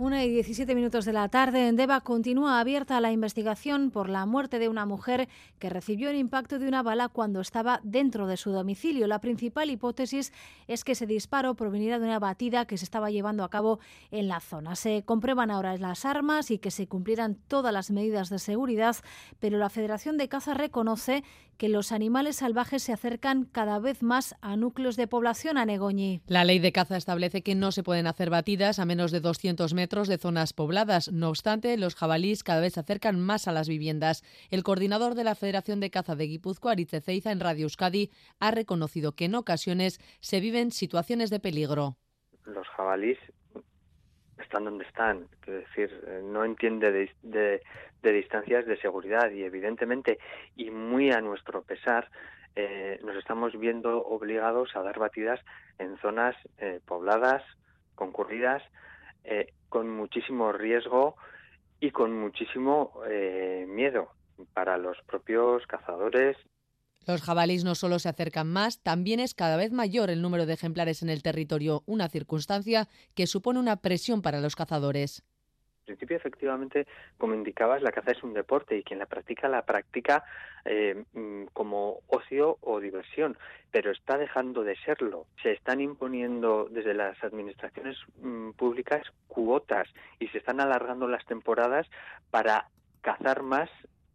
Una 0.00 0.24
y 0.24 0.30
17 0.30 0.76
minutos 0.76 1.04
de 1.06 1.12
la 1.12 1.28
tarde, 1.28 1.66
en 1.66 1.74
Deva 1.74 2.02
continúa 2.02 2.60
abierta 2.60 3.00
la 3.00 3.10
investigación 3.10 3.90
por 3.90 4.08
la 4.08 4.26
muerte 4.26 4.60
de 4.60 4.68
una 4.68 4.86
mujer 4.86 5.28
que 5.58 5.70
recibió 5.70 6.08
el 6.08 6.14
impacto 6.14 6.60
de 6.60 6.68
una 6.68 6.84
bala 6.84 7.08
cuando 7.08 7.40
estaba 7.40 7.80
dentro 7.82 8.28
de 8.28 8.36
su 8.36 8.52
domicilio. 8.52 9.08
La 9.08 9.20
principal 9.20 9.70
hipótesis 9.70 10.32
es 10.68 10.84
que 10.84 10.92
ese 10.92 11.06
disparo 11.06 11.56
proveniera 11.56 11.98
de 11.98 12.04
una 12.04 12.20
batida 12.20 12.64
que 12.64 12.78
se 12.78 12.84
estaba 12.84 13.10
llevando 13.10 13.42
a 13.42 13.50
cabo 13.50 13.80
en 14.12 14.28
la 14.28 14.38
zona. 14.38 14.76
Se 14.76 15.02
comprueban 15.02 15.50
ahora 15.50 15.76
las 15.78 16.04
armas 16.04 16.52
y 16.52 16.58
que 16.58 16.70
se 16.70 16.86
cumplieran 16.86 17.34
todas 17.48 17.72
las 17.72 17.90
medidas 17.90 18.30
de 18.30 18.38
seguridad, 18.38 18.94
pero 19.40 19.58
la 19.58 19.68
Federación 19.68 20.16
de 20.16 20.28
Caza 20.28 20.54
reconoce 20.54 21.24
que 21.56 21.68
los 21.68 21.90
animales 21.90 22.36
salvajes 22.36 22.84
se 22.84 22.92
acercan 22.92 23.42
cada 23.42 23.80
vez 23.80 24.04
más 24.04 24.36
a 24.42 24.56
núcleos 24.56 24.94
de 24.94 25.08
población 25.08 25.58
a 25.58 25.66
Negoñi. 25.66 26.22
La 26.28 26.44
ley 26.44 26.60
de 26.60 26.70
caza 26.70 26.96
establece 26.96 27.42
que 27.42 27.56
no 27.56 27.72
se 27.72 27.82
pueden 27.82 28.06
hacer 28.06 28.30
batidas 28.30 28.78
a 28.78 28.84
menos 28.84 29.10
de 29.10 29.18
200 29.18 29.74
metros 29.74 29.87
de 29.88 30.18
zonas 30.18 30.52
pobladas. 30.52 31.10
No 31.10 31.30
obstante, 31.30 31.76
los 31.78 31.94
jabalíes 31.94 32.44
cada 32.44 32.60
vez 32.60 32.74
se 32.74 32.80
acercan 32.80 33.18
más 33.18 33.48
a 33.48 33.52
las 33.52 33.68
viviendas. 33.68 34.22
El 34.50 34.62
coordinador 34.62 35.14
de 35.14 35.24
la 35.24 35.34
Federación 35.34 35.80
de 35.80 35.90
Caza 35.90 36.14
de 36.14 36.26
Guipúzcoa, 36.26 36.72
Aritze 36.72 37.00
Ceiza, 37.00 37.32
en 37.32 37.40
Radio 37.40 37.64
Euskadi, 37.64 38.10
ha 38.38 38.50
reconocido 38.50 39.12
que 39.12 39.24
en 39.24 39.34
ocasiones 39.34 39.98
se 40.20 40.40
viven 40.40 40.70
situaciones 40.72 41.30
de 41.30 41.40
peligro. 41.40 41.96
Los 42.44 42.68
jabalíes 42.68 43.18
están 44.38 44.64
donde 44.64 44.84
están, 44.84 45.26
es 45.46 45.54
decir, 45.66 45.90
no 46.24 46.44
entiende 46.44 46.92
de, 46.92 47.10
de, 47.22 47.62
de, 48.02 48.12
distancias 48.12 48.66
de 48.66 48.78
seguridad 48.80 49.30
y 49.30 49.42
evidentemente 49.42 50.18
y 50.54 50.70
muy 50.70 51.10
a 51.10 51.20
nuestro 51.20 51.62
pesar 51.62 52.08
eh, 52.54 53.00
nos 53.04 53.16
estamos 53.16 53.58
viendo 53.58 54.02
obligados 54.04 54.74
a 54.74 54.82
dar 54.82 54.98
batidas 54.98 55.40
en 55.78 55.96
zonas 55.98 56.36
eh, 56.58 56.80
pobladas, 56.86 57.42
concurridas, 57.94 58.62
eh, 59.24 59.52
con 59.68 59.88
muchísimo 59.88 60.52
riesgo 60.52 61.16
y 61.80 61.90
con 61.90 62.18
muchísimo 62.18 62.92
eh, 63.08 63.66
miedo 63.68 64.10
para 64.54 64.78
los 64.78 64.96
propios 65.06 65.66
cazadores. 65.66 66.36
Los 67.06 67.22
jabalíes 67.22 67.64
no 67.64 67.74
solo 67.74 67.98
se 67.98 68.08
acercan 68.08 68.48
más, 68.52 68.82
también 68.82 69.20
es 69.20 69.34
cada 69.34 69.56
vez 69.56 69.72
mayor 69.72 70.10
el 70.10 70.20
número 70.20 70.46
de 70.46 70.54
ejemplares 70.54 71.02
en 71.02 71.08
el 71.08 71.22
territorio, 71.22 71.82
una 71.86 72.08
circunstancia 72.08 72.88
que 73.14 73.26
supone 73.26 73.58
una 73.58 73.76
presión 73.76 74.20
para 74.20 74.40
los 74.40 74.56
cazadores 74.56 75.24
principio, 75.88 76.16
efectivamente, 76.16 76.86
como 77.16 77.34
indicabas, 77.34 77.82
la 77.82 77.92
caza 77.92 78.12
es 78.12 78.22
un 78.22 78.34
deporte 78.34 78.76
y 78.76 78.82
quien 78.82 78.98
la 78.98 79.06
practica 79.06 79.48
la 79.48 79.62
practica 79.62 80.24
eh, 80.64 81.04
como 81.52 82.00
ocio 82.08 82.58
o 82.60 82.78
diversión, 82.78 83.38
pero 83.70 83.90
está 83.90 84.18
dejando 84.18 84.64
de 84.64 84.76
serlo. 84.76 85.26
Se 85.42 85.52
están 85.52 85.80
imponiendo 85.80 86.68
desde 86.70 86.94
las 86.94 87.22
administraciones 87.24 87.96
mmm, 88.20 88.50
públicas 88.50 89.02
cuotas 89.26 89.88
y 90.18 90.28
se 90.28 90.38
están 90.38 90.60
alargando 90.60 91.08
las 91.08 91.24
temporadas 91.24 91.86
para 92.30 92.68
cazar 93.00 93.42
más 93.42 93.70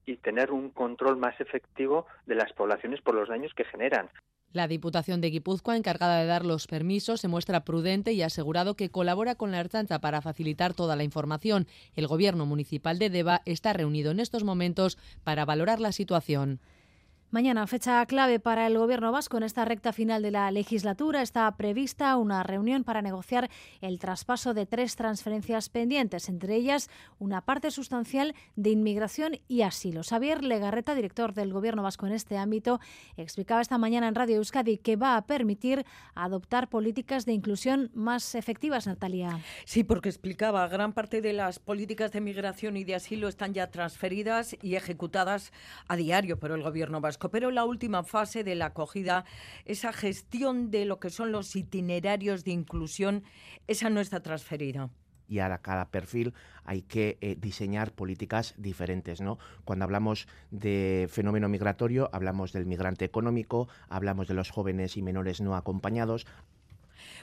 y 0.05 0.17
tener 0.17 0.51
un 0.51 0.69
control 0.69 1.17
más 1.17 1.39
efectivo 1.39 2.05
de 2.25 2.35
las 2.35 2.53
poblaciones 2.53 3.01
por 3.01 3.15
los 3.15 3.29
daños 3.29 3.53
que 3.53 3.63
generan. 3.63 4.09
La 4.53 4.67
Diputación 4.67 5.19
de 5.19 5.31
Guipúzcoa, 5.31 5.75
encargada 5.75 6.19
de 6.19 6.27
dar 6.27 6.45
los 6.45 6.67
permisos, 6.67 7.19
se 7.19 7.27
muestra 7.27 7.65
prudente 7.65 8.13
y 8.13 8.21
ha 8.21 8.27
asegurado 8.27 8.75
que 8.75 8.91
colabora 8.91 9.33
con 9.33 9.51
la 9.51 9.59
Ertzaintza 9.59 9.99
para 9.99 10.21
facilitar 10.21 10.75
toda 10.75 10.95
la 10.95 11.03
información. 11.03 11.67
El 11.95 12.05
Gobierno 12.05 12.45
municipal 12.45 12.99
de 12.99 13.09
Deva 13.09 13.41
está 13.45 13.73
reunido 13.73 14.11
en 14.11 14.19
estos 14.19 14.43
momentos 14.43 14.99
para 15.23 15.43
valorar 15.43 15.79
la 15.79 15.91
situación. 15.91 16.59
Mañana, 17.33 17.65
fecha 17.65 18.05
clave 18.05 18.39
para 18.39 18.67
el 18.67 18.77
Gobierno 18.77 19.11
vasco 19.11 19.37
en 19.37 19.41
esta 19.41 19.65
recta 19.65 19.91
final 19.91 20.21
de 20.21 20.29
la 20.29 20.51
legislatura, 20.51 21.23
está 21.23 21.49
prevista 21.57 22.15
una 22.17 22.43
reunión 22.43 22.83
para 22.83 23.01
negociar 23.01 23.49
el 23.81 23.97
traspaso 23.97 24.53
de 24.53 24.67
tres 24.67 24.95
transferencias 24.95 25.69
pendientes, 25.69 26.29
entre 26.29 26.53
ellas 26.53 26.91
una 27.17 27.41
parte 27.41 27.71
sustancial 27.71 28.35
de 28.55 28.69
inmigración 28.69 29.39
y 29.47 29.63
asilo. 29.63 30.03
Xavier 30.03 30.43
Legarreta, 30.43 30.93
director 30.93 31.33
del 31.33 31.51
Gobierno 31.51 31.81
vasco 31.81 32.05
en 32.05 32.13
este 32.13 32.37
ámbito, 32.37 32.79
explicaba 33.17 33.61
esta 33.61 33.79
mañana 33.79 34.07
en 34.07 34.13
Radio 34.13 34.35
Euskadi 34.35 34.77
que 34.77 34.95
va 34.95 35.17
a 35.17 35.25
permitir 35.25 35.87
adoptar 36.13 36.69
políticas 36.69 37.25
de 37.25 37.33
inclusión 37.33 37.89
más 37.95 38.35
efectivas, 38.35 38.85
Natalia. 38.85 39.39
Sí, 39.65 39.83
porque 39.83 40.09
explicaba, 40.09 40.67
gran 40.67 40.93
parte 40.93 41.19
de 41.19 41.33
las 41.33 41.57
políticas 41.57 42.11
de 42.11 42.21
migración 42.21 42.77
y 42.77 42.83
de 42.83 42.93
asilo 42.93 43.27
están 43.27 43.55
ya 43.55 43.71
transferidas 43.71 44.55
y 44.61 44.75
ejecutadas 44.75 45.51
a 45.87 45.95
diario 45.95 46.37
por 46.37 46.51
el 46.51 46.61
Gobierno 46.61 47.01
vasco 47.01 47.22
pero 47.29 47.51
la 47.51 47.65
última 47.65 48.03
fase 48.03 48.43
de 48.43 48.55
la 48.55 48.67
acogida, 48.67 49.25
esa 49.65 49.93
gestión 49.93 50.71
de 50.71 50.85
lo 50.85 50.99
que 50.99 51.09
son 51.09 51.31
los 51.31 51.55
itinerarios 51.55 52.43
de 52.43 52.51
inclusión, 52.51 53.23
esa 53.67 53.89
no 53.89 53.99
está 53.99 54.21
transferida 54.21 54.89
y 55.27 55.39
a 55.39 55.57
cada 55.57 55.89
perfil 55.89 56.33
hay 56.63 56.83
que 56.83 57.17
eh, 57.21 57.35
diseñar 57.39 57.93
políticas 57.93 58.53
diferentes. 58.57 59.19
¿no? 59.21 59.39
Cuando 59.65 59.85
hablamos 59.85 60.27
de 60.51 61.07
fenómeno 61.09 61.49
migratorio, 61.49 62.09
hablamos 62.13 62.53
del 62.53 62.65
migrante 62.65 63.05
económico, 63.05 63.67
hablamos 63.89 64.27
de 64.27 64.35
los 64.35 64.51
jóvenes 64.51 64.95
y 64.95 65.01
menores 65.01 65.41
no 65.41 65.55
acompañados, 65.55 66.27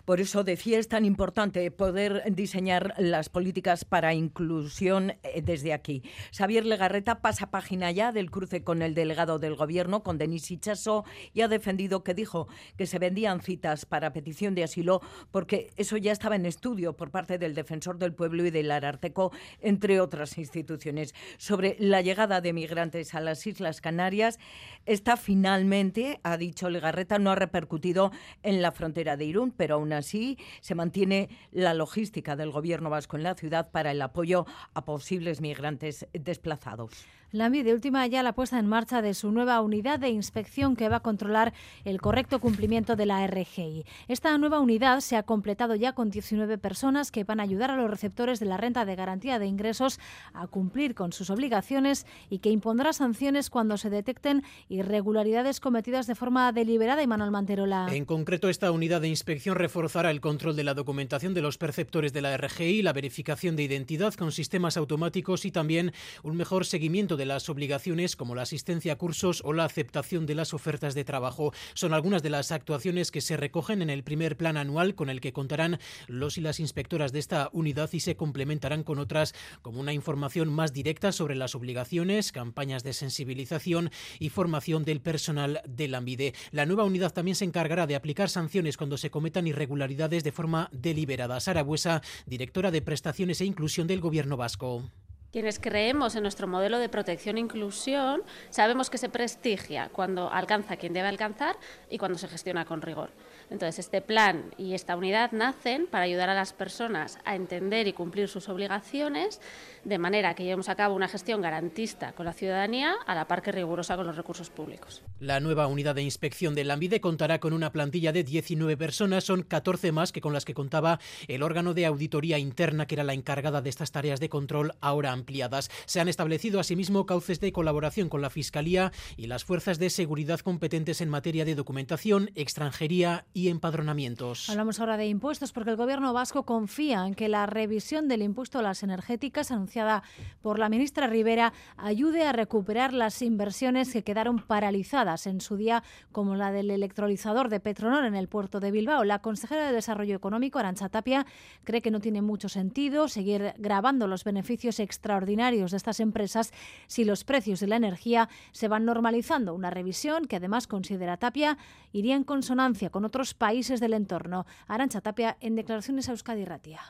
por 0.04 0.20
eso 0.20 0.44
decía 0.44 0.78
es 0.78 0.88
tan 0.88 1.04
importante 1.04 1.70
poder 1.70 2.22
diseñar 2.32 2.94
las 2.98 3.28
políticas 3.28 3.84
para 3.84 4.14
inclusión 4.14 5.14
eh, 5.22 5.42
desde 5.42 5.72
aquí. 5.72 6.02
Xavier 6.36 6.66
Legarreta 6.66 7.20
pasa 7.20 7.50
página 7.50 7.90
ya 7.90 8.12
del 8.12 8.30
cruce 8.30 8.64
con 8.64 8.82
el 8.82 8.94
delegado 8.94 9.38
del 9.38 9.56
Gobierno, 9.56 10.02
con 10.02 10.18
Denis 10.18 10.50
Ichaso, 10.50 11.04
y 11.32 11.42
ha 11.42 11.48
defendido 11.48 12.02
que 12.04 12.14
dijo 12.14 12.48
que 12.76 12.86
se 12.86 12.98
vendían 12.98 13.40
citas 13.40 13.86
para 13.86 14.12
petición 14.12 14.54
de 14.54 14.64
asilo 14.64 15.00
porque 15.30 15.70
eso 15.76 15.96
ya 15.96 16.12
estaba 16.12 16.36
en 16.36 16.46
estudio 16.46 16.96
por 16.96 17.10
parte 17.10 17.38
del 17.38 17.54
Defensor 17.54 17.98
del 17.98 18.14
Pueblo 18.14 18.44
y 18.44 18.50
del 18.50 18.70
Ararteco, 18.70 19.32
entre 19.60 20.00
otras 20.00 20.38
instituciones. 20.38 21.14
Sobre 21.38 21.76
la 21.78 22.00
llegada 22.00 22.40
de 22.40 22.52
migrantes 22.52 23.14
a 23.14 23.20
las 23.20 23.46
Islas 23.46 23.80
Canarias, 23.80 24.38
esta 24.86 25.16
finalmente, 25.16 26.20
ha 26.22 26.36
dicho 26.36 26.70
Legarreta, 26.70 27.18
no 27.18 27.30
ha 27.30 27.36
repercutido 27.36 28.12
en 28.42 28.62
la 28.62 28.72
frontera 28.72 29.16
de 29.16 29.24
Irún, 29.24 29.52
pero 29.52 29.76
aún 29.76 29.92
así 29.92 29.99
se 30.02 30.74
mantiene 30.74 31.28
la 31.52 31.74
logística 31.74 32.36
del 32.36 32.50
Gobierno 32.50 32.90
vasco 32.90 33.16
en 33.16 33.22
la 33.22 33.34
ciudad 33.34 33.70
para 33.70 33.90
el 33.90 34.02
apoyo 34.02 34.46
a 34.74 34.84
posibles 34.84 35.40
migrantes 35.40 36.06
desplazados. 36.12 37.06
La 37.32 37.48
de 37.48 37.72
última 37.72 38.04
ya 38.08 38.24
la 38.24 38.32
puesta 38.32 38.58
en 38.58 38.66
marcha 38.66 39.02
de 39.02 39.14
su 39.14 39.30
nueva 39.30 39.60
unidad 39.60 40.00
de 40.00 40.08
inspección 40.08 40.74
que 40.74 40.88
va 40.88 40.96
a 40.96 41.00
controlar 41.00 41.52
el 41.84 42.00
correcto 42.00 42.40
cumplimiento 42.40 42.96
de 42.96 43.06
la 43.06 43.24
RGI. 43.24 43.84
Esta 44.08 44.36
nueva 44.36 44.58
unidad 44.58 44.98
se 44.98 45.16
ha 45.16 45.22
completado 45.22 45.76
ya 45.76 45.92
con 45.92 46.10
19 46.10 46.58
personas 46.58 47.12
que 47.12 47.22
van 47.22 47.38
a 47.38 47.44
ayudar 47.44 47.70
a 47.70 47.76
los 47.76 47.88
receptores 47.88 48.40
de 48.40 48.46
la 48.46 48.56
renta 48.56 48.84
de 48.84 48.96
garantía 48.96 49.38
de 49.38 49.46
ingresos 49.46 50.00
a 50.32 50.48
cumplir 50.48 50.96
con 50.96 51.12
sus 51.12 51.30
obligaciones 51.30 52.04
y 52.30 52.38
que 52.38 52.50
impondrá 52.50 52.92
sanciones 52.92 53.48
cuando 53.48 53.76
se 53.76 53.90
detecten 53.90 54.42
irregularidades 54.68 55.60
cometidas 55.60 56.08
de 56.08 56.16
forma 56.16 56.50
deliberada 56.50 57.00
y 57.00 57.06
Manuel 57.06 57.30
Manterola. 57.30 57.86
En 57.92 58.06
concreto, 58.06 58.48
esta 58.48 58.72
unidad 58.72 59.02
de 59.02 59.08
inspección 59.08 59.54
reforzará 59.54 60.10
el 60.10 60.20
control 60.20 60.56
de 60.56 60.64
la 60.64 60.74
documentación 60.74 61.32
de 61.34 61.42
los 61.42 61.58
perceptores 61.58 62.12
de 62.12 62.22
la 62.22 62.36
RGI, 62.36 62.82
la 62.82 62.92
verificación 62.92 63.54
de 63.54 63.62
identidad 63.62 64.14
con 64.14 64.32
sistemas 64.32 64.76
automáticos 64.76 65.44
y 65.44 65.52
también 65.52 65.92
un 66.24 66.36
mejor 66.36 66.66
seguimiento 66.66 67.19
de 67.20 67.26
las 67.26 67.50
obligaciones 67.50 68.16
como 68.16 68.35
la 68.35 68.42
asistencia 68.42 68.94
a 68.94 68.96
cursos 68.96 69.42
o 69.44 69.52
la 69.52 69.66
aceptación 69.66 70.24
de 70.24 70.35
las 70.35 70.54
ofertas 70.54 70.94
de 70.94 71.04
trabajo. 71.04 71.52
Son 71.74 71.92
algunas 71.92 72.22
de 72.22 72.30
las 72.30 72.50
actuaciones 72.50 73.11
que 73.11 73.20
se 73.20 73.37
recogen 73.37 73.83
en 73.83 73.90
el 73.90 74.02
primer 74.02 74.38
plan 74.38 74.56
anual 74.56 74.94
con 74.94 75.11
el 75.11 75.20
que 75.20 75.35
contarán 75.35 75.78
los 76.06 76.38
y 76.38 76.40
las 76.40 76.61
inspectoras 76.61 77.12
de 77.12 77.18
esta 77.18 77.50
unidad 77.52 77.90
y 77.92 78.00
se 78.00 78.16
complementarán 78.16 78.85
con 78.85 78.98
otras 78.98 79.35
como 79.61 79.80
una 79.80 79.92
información 79.92 80.50
más 80.50 80.72
directa 80.72 81.12
sobre 81.12 81.35
las 81.35 81.54
obligaciones, 81.54 82.33
campañas 82.33 82.85
de 82.85 82.94
sensibilización 82.94 83.90
y 84.18 84.30
formación 84.30 84.85
del 84.85 85.02
personal 85.02 85.61
del 85.68 85.94
AMBIDE. 85.94 86.33
La 86.52 86.64
nueva 86.64 86.85
unidad 86.85 87.12
también 87.12 87.35
se 87.35 87.44
encargará 87.44 87.87
de 87.87 87.96
aplicar 87.96 88.30
sanciones 88.30 88.78
cuando 88.78 88.96
se 88.96 89.11
cometan 89.11 89.46
irregularidades 89.46 90.24
de 90.24 90.33
forma 90.33 90.70
deliberada. 90.72 91.38
Sara 91.40 91.62
Buesa, 91.62 92.00
directora 92.24 92.70
de 92.70 92.80
Prestaciones 92.80 93.42
e 93.42 93.44
Inclusión 93.44 93.87
del 93.87 94.00
Gobierno 94.00 94.38
Vasco. 94.38 94.90
Quienes 95.32 95.60
creemos 95.60 96.16
en 96.16 96.22
nuestro 96.22 96.48
modelo 96.48 96.80
de 96.80 96.88
protección 96.88 97.36
e 97.36 97.40
inclusión, 97.40 98.22
sabemos 98.50 98.90
que 98.90 98.98
se 98.98 99.08
prestigia 99.08 99.88
cuando 99.92 100.28
alcanza 100.28 100.76
quien 100.76 100.92
debe 100.92 101.06
alcanzar 101.06 101.56
y 101.88 101.98
cuando 101.98 102.18
se 102.18 102.26
gestiona 102.26 102.64
con 102.64 102.82
rigor. 102.82 103.10
Entonces, 103.50 103.80
este 103.80 104.00
plan 104.00 104.54
y 104.56 104.74
esta 104.74 104.96
unidad 104.96 105.32
nacen 105.32 105.86
para 105.86 106.04
ayudar 106.04 106.30
a 106.30 106.34
las 106.34 106.52
personas 106.52 107.18
a 107.24 107.34
entender 107.34 107.88
y 107.88 107.92
cumplir 107.92 108.28
sus 108.28 108.48
obligaciones, 108.48 109.40
de 109.84 109.98
manera 109.98 110.34
que 110.34 110.44
llevemos 110.44 110.68
a 110.68 110.76
cabo 110.76 110.94
una 110.94 111.08
gestión 111.08 111.40
garantista 111.40 112.12
con 112.12 112.26
la 112.26 112.32
ciudadanía, 112.32 112.94
a 113.06 113.14
la 113.14 113.26
par 113.26 113.42
que 113.42 113.50
rigurosa 113.50 113.96
con 113.96 114.06
los 114.06 114.16
recursos 114.16 114.50
públicos. 114.50 115.02
La 115.18 115.40
nueva 115.40 115.66
unidad 115.66 115.94
de 115.94 116.02
inspección 116.02 116.54
del 116.54 116.70
AMBIDE 116.70 117.00
contará 117.00 117.40
con 117.40 117.52
una 117.52 117.72
plantilla 117.72 118.12
de 118.12 118.22
19 118.22 118.76
personas, 118.76 119.24
son 119.24 119.42
14 119.42 119.90
más 119.92 120.12
que 120.12 120.20
con 120.20 120.32
las 120.32 120.44
que 120.44 120.54
contaba 120.54 121.00
el 121.26 121.42
órgano 121.42 121.74
de 121.74 121.86
auditoría 121.86 122.38
interna, 122.38 122.86
que 122.86 122.94
era 122.94 123.04
la 123.04 123.14
encargada 123.14 123.62
de 123.62 123.70
estas 123.70 123.90
tareas 123.90 124.20
de 124.20 124.28
control, 124.28 124.74
ahora 124.80 125.12
ampliadas. 125.12 125.70
Se 125.86 126.00
han 126.00 126.08
establecido 126.08 126.60
asimismo 126.60 127.06
cauces 127.06 127.40
de 127.40 127.52
colaboración 127.52 128.08
con 128.08 128.22
la 128.22 128.30
Fiscalía 128.30 128.92
y 129.16 129.26
las 129.26 129.44
fuerzas 129.44 129.78
de 129.78 129.90
seguridad 129.90 130.40
competentes 130.40 131.00
en 131.00 131.08
materia 131.08 131.44
de 131.44 131.54
documentación, 131.54 132.30
extranjería 132.34 133.24
y 133.32 133.39
empadronamientos. 133.48 134.48
Hablamos 134.50 134.81
ahora 134.81 134.96
de 134.96 135.07
impuestos 135.07 135.53
porque 135.53 135.70
el 135.70 135.76
gobierno 135.76 136.12
vasco 136.12 136.44
confía 136.44 137.07
en 137.07 137.14
que 137.14 137.29
la 137.29 137.46
revisión 137.46 138.09
del 138.09 138.22
impuesto 138.22 138.59
a 138.59 138.62
las 138.62 138.83
energéticas 138.83 139.50
anunciada 139.50 140.03
por 140.42 140.59
la 140.59 140.68
ministra 140.68 141.07
Rivera 141.07 141.53
ayude 141.76 142.24
a 142.24 142.33
recuperar 142.33 142.92
las 142.92 143.22
inversiones 143.22 143.92
que 143.92 144.03
quedaron 144.03 144.38
paralizadas 144.38 145.26
en 145.26 145.40
su 145.40 145.57
día, 145.57 145.83
como 146.12 146.37
la 146.37 146.53
del 146.53 146.70
electrolizador 146.70 147.48
de 147.48 147.61
Petronor 147.61 148.05
en 148.05 148.14
el 148.14 148.29
puerto 148.29 148.61
de 148.61 148.70
Bilbao. 148.70 149.05
La 149.05 149.20
consejera 149.20 149.66
de 149.66 149.72
Desarrollo 149.72 150.16
Económico, 150.16 150.59
Arancha 150.59 150.88
Tapia, 150.88 151.26
cree 151.64 151.83
que 151.83 151.90
no 151.90 152.00
tiene 152.00 152.22
mucho 152.22 152.48
sentido 152.48 153.09
seguir 153.09 153.55
grabando 153.59 154.07
los 154.07 154.24
beneficios 154.24 154.81
extraordinarios 154.81 155.70
de 155.70 155.76
estas 155.76 156.00
empresas 156.00 156.53
si 156.87 157.05
los 157.05 157.24
precios 157.24 157.61
de 157.61 157.66
la 157.66 157.76
energía 157.76 158.29
se 158.53 158.68
van 158.68 158.85
normalizando. 158.85 159.55
Una 159.55 159.70
revisión 159.70 160.26
que 160.26 160.37
además 160.37 160.66
considera 160.66 161.16
Tapia 161.16 161.59
iría 161.92 162.16
en 162.16 162.24
consonancia 162.24 162.90
con 162.90 163.05
otros 163.05 163.29
países 163.34 163.80
del 163.80 163.94
entorno. 163.94 164.46
Arantxa 164.68 165.00
Tapia 165.00 165.36
en 165.40 165.56
declaraciones 165.56 166.08
a 166.08 166.12
Euskadi 166.12 166.44
Ratia. 166.44 166.80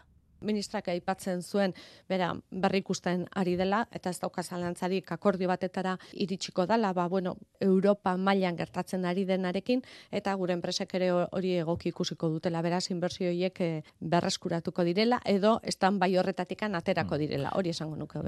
ministrak 0.41 0.89
aipatzen 0.89 1.43
zuen 1.43 1.75
bera 2.09 2.33
berrikusten 2.51 3.27
ari 3.37 3.57
dela 3.61 3.87
eta 3.93 4.11
ez 4.11 4.21
dauka 4.21 4.43
zalantzarik 4.43 5.13
akordio 5.13 5.49
batetara 5.49 5.97
iritsiko 6.13 6.67
dela 6.67 6.93
ba 6.93 7.09
bueno 7.09 7.37
Europa 7.61 8.17
mailan 8.17 8.57
gertatzen 8.57 9.05
ari 9.05 9.25
denarekin 9.25 9.83
eta 10.11 10.35
gure 10.35 10.55
enpresek 10.55 10.95
ere 10.95 11.11
hori 11.13 11.57
egoki 11.59 11.91
ikusiko 11.95 12.29
dutela 12.29 12.63
beraz 12.63 12.91
inbertsio 12.91 13.29
horiek 13.29 13.61
eh, 13.61 13.83
berreskuratuko 14.01 14.85
direla 14.85 15.21
edo 15.25 15.61
estan 15.63 15.99
bai 15.99 16.17
horretatikan 16.17 16.75
aterako 16.75 17.15
mm. 17.15 17.19
direla 17.19 17.53
hori 17.55 17.71
esango 17.77 17.97
nuke 17.97 18.19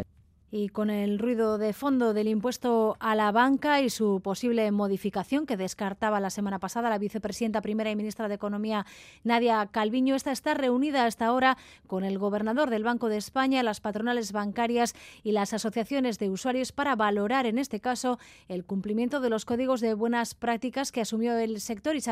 y 0.54 0.68
con 0.68 0.90
el 0.90 1.18
ruido 1.18 1.56
de 1.56 1.72
fondo 1.72 2.12
del 2.12 2.28
impuesto 2.28 2.96
a 3.00 3.14
la 3.14 3.32
banca 3.32 3.80
y 3.80 3.88
su 3.88 4.20
posible 4.20 4.70
modificación 4.70 5.46
que 5.46 5.56
descartaba 5.56 6.20
la 6.20 6.28
semana 6.28 6.58
pasada 6.58 6.90
la 6.90 6.98
vicepresidenta 6.98 7.62
primera 7.62 7.90
y 7.90 7.96
ministra 7.96 8.28
de 8.28 8.34
Economía 8.34 8.84
Nadia 9.24 9.66
Calviño, 9.72 10.14
esta 10.14 10.30
está 10.30 10.52
reunida 10.52 11.06
hasta 11.06 11.24
ahora 11.24 11.56
con 11.86 12.04
el 12.04 12.18
gobernador 12.18 12.68
del 12.68 12.84
Banco 12.84 13.08
de 13.08 13.16
España, 13.16 13.62
las 13.62 13.80
patronales 13.80 14.32
bancarias 14.32 14.94
y 15.22 15.32
las 15.32 15.54
asociaciones 15.54 16.18
de 16.18 16.28
usuarios 16.28 16.70
para 16.70 16.96
valorar 16.96 17.46
en 17.46 17.56
este 17.56 17.80
caso 17.80 18.18
el 18.46 18.66
cumplimiento 18.66 19.20
de 19.20 19.30
los 19.30 19.46
códigos 19.46 19.80
de 19.80 19.94
buenas 19.94 20.34
prácticas 20.34 20.92
que 20.92 21.00
asumió 21.00 21.34
el 21.38 21.62
sector 21.62 21.96
y 21.96 22.02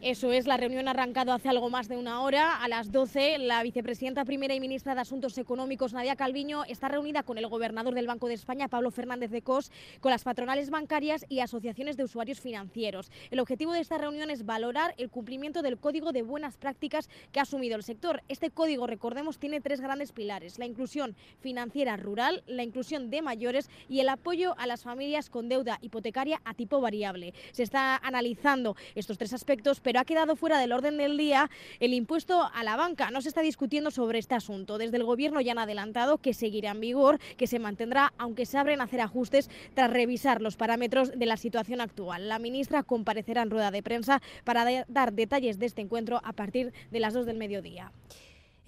Eso 0.00 0.32
es, 0.32 0.46
la 0.46 0.56
reunión 0.56 0.86
ha 0.86 0.92
arrancado 0.92 1.32
hace 1.32 1.48
algo 1.48 1.70
más 1.70 1.88
de 1.88 1.96
una 1.96 2.22
hora. 2.22 2.62
A 2.62 2.68
las 2.68 2.92
12, 2.92 3.38
la 3.38 3.64
vicepresidenta 3.64 4.24
primera 4.24 4.54
y 4.54 4.60
ministra 4.60 4.94
de 4.94 5.00
Asuntos 5.00 5.36
Económicos, 5.38 5.92
Nadia 5.92 6.14
Calviño, 6.14 6.62
está 6.66 6.86
reunida 6.86 7.24
con 7.24 7.36
el 7.36 7.48
gobernador 7.48 7.94
del 7.94 8.06
Banco 8.06 8.28
de 8.28 8.34
España, 8.34 8.68
Pablo 8.68 8.92
Fernández 8.92 9.32
de 9.32 9.42
Cos, 9.42 9.72
con 9.98 10.12
las 10.12 10.22
patronales 10.22 10.70
bancarias 10.70 11.26
y 11.28 11.40
asociaciones 11.40 11.96
de 11.96 12.04
usuarios 12.04 12.38
financieros. 12.38 13.10
El 13.32 13.40
objetivo 13.40 13.72
de 13.72 13.80
esta 13.80 13.98
reunión 13.98 14.30
es 14.30 14.46
valorar 14.46 14.94
el 14.98 15.10
cumplimiento 15.10 15.62
del 15.62 15.78
Código 15.78 16.12
de 16.12 16.22
Buenas 16.22 16.58
Prácticas 16.58 17.10
que 17.32 17.40
ha 17.40 17.42
asumido 17.42 17.74
el 17.74 17.82
sector. 17.82 18.22
Este 18.28 18.50
código, 18.50 18.86
recordemos, 18.86 19.40
tiene 19.40 19.60
tres 19.60 19.80
grandes 19.80 20.12
pilares, 20.12 20.60
la 20.60 20.66
inclusión 20.66 21.16
financiera 21.40 21.96
rural, 21.96 22.44
la 22.46 22.62
inclusión 22.62 23.10
de 23.10 23.20
mayores 23.20 23.68
y 23.88 23.98
el 23.98 24.10
apoyo 24.10 24.54
a 24.58 24.68
las 24.68 24.84
familias 24.84 25.28
con 25.28 25.48
deuda 25.48 25.80
hipotecaria 25.82 26.40
a 26.44 26.54
tipo 26.54 26.80
variable. 26.80 27.34
Se 27.50 27.64
está 27.64 27.96
analizando 27.96 28.76
estos 28.94 29.18
tres 29.18 29.32
aspectos, 29.32 29.80
pero 29.88 30.00
ha 30.00 30.04
quedado 30.04 30.36
fuera 30.36 30.58
del 30.58 30.72
orden 30.72 30.98
del 30.98 31.16
día 31.16 31.48
el 31.80 31.94
impuesto 31.94 32.50
a 32.52 32.62
la 32.62 32.76
banca. 32.76 33.10
No 33.10 33.22
se 33.22 33.28
está 33.30 33.40
discutiendo 33.40 33.90
sobre 33.90 34.18
este 34.18 34.34
asunto. 34.34 34.76
Desde 34.76 34.98
el 34.98 35.04
Gobierno 35.04 35.40
ya 35.40 35.52
han 35.52 35.58
adelantado 35.58 36.18
que 36.18 36.34
seguirá 36.34 36.72
en 36.72 36.80
vigor, 36.80 37.18
que 37.38 37.46
se 37.46 37.58
mantendrá, 37.58 38.12
aunque 38.18 38.44
se 38.44 38.58
abren 38.58 38.82
a 38.82 38.84
hacer 38.84 39.00
ajustes 39.00 39.48
tras 39.72 39.90
revisar 39.90 40.42
los 40.42 40.56
parámetros 40.56 41.18
de 41.18 41.24
la 41.24 41.38
situación 41.38 41.80
actual. 41.80 42.28
La 42.28 42.38
ministra 42.38 42.82
comparecerá 42.82 43.40
en 43.40 43.48
rueda 43.48 43.70
de 43.70 43.82
prensa 43.82 44.20
para 44.44 44.84
dar 44.88 45.14
detalles 45.14 45.58
de 45.58 45.64
este 45.64 45.80
encuentro 45.80 46.20
a 46.22 46.34
partir 46.34 46.74
de 46.90 47.00
las 47.00 47.14
2 47.14 47.24
del 47.24 47.38
mediodía. 47.38 47.90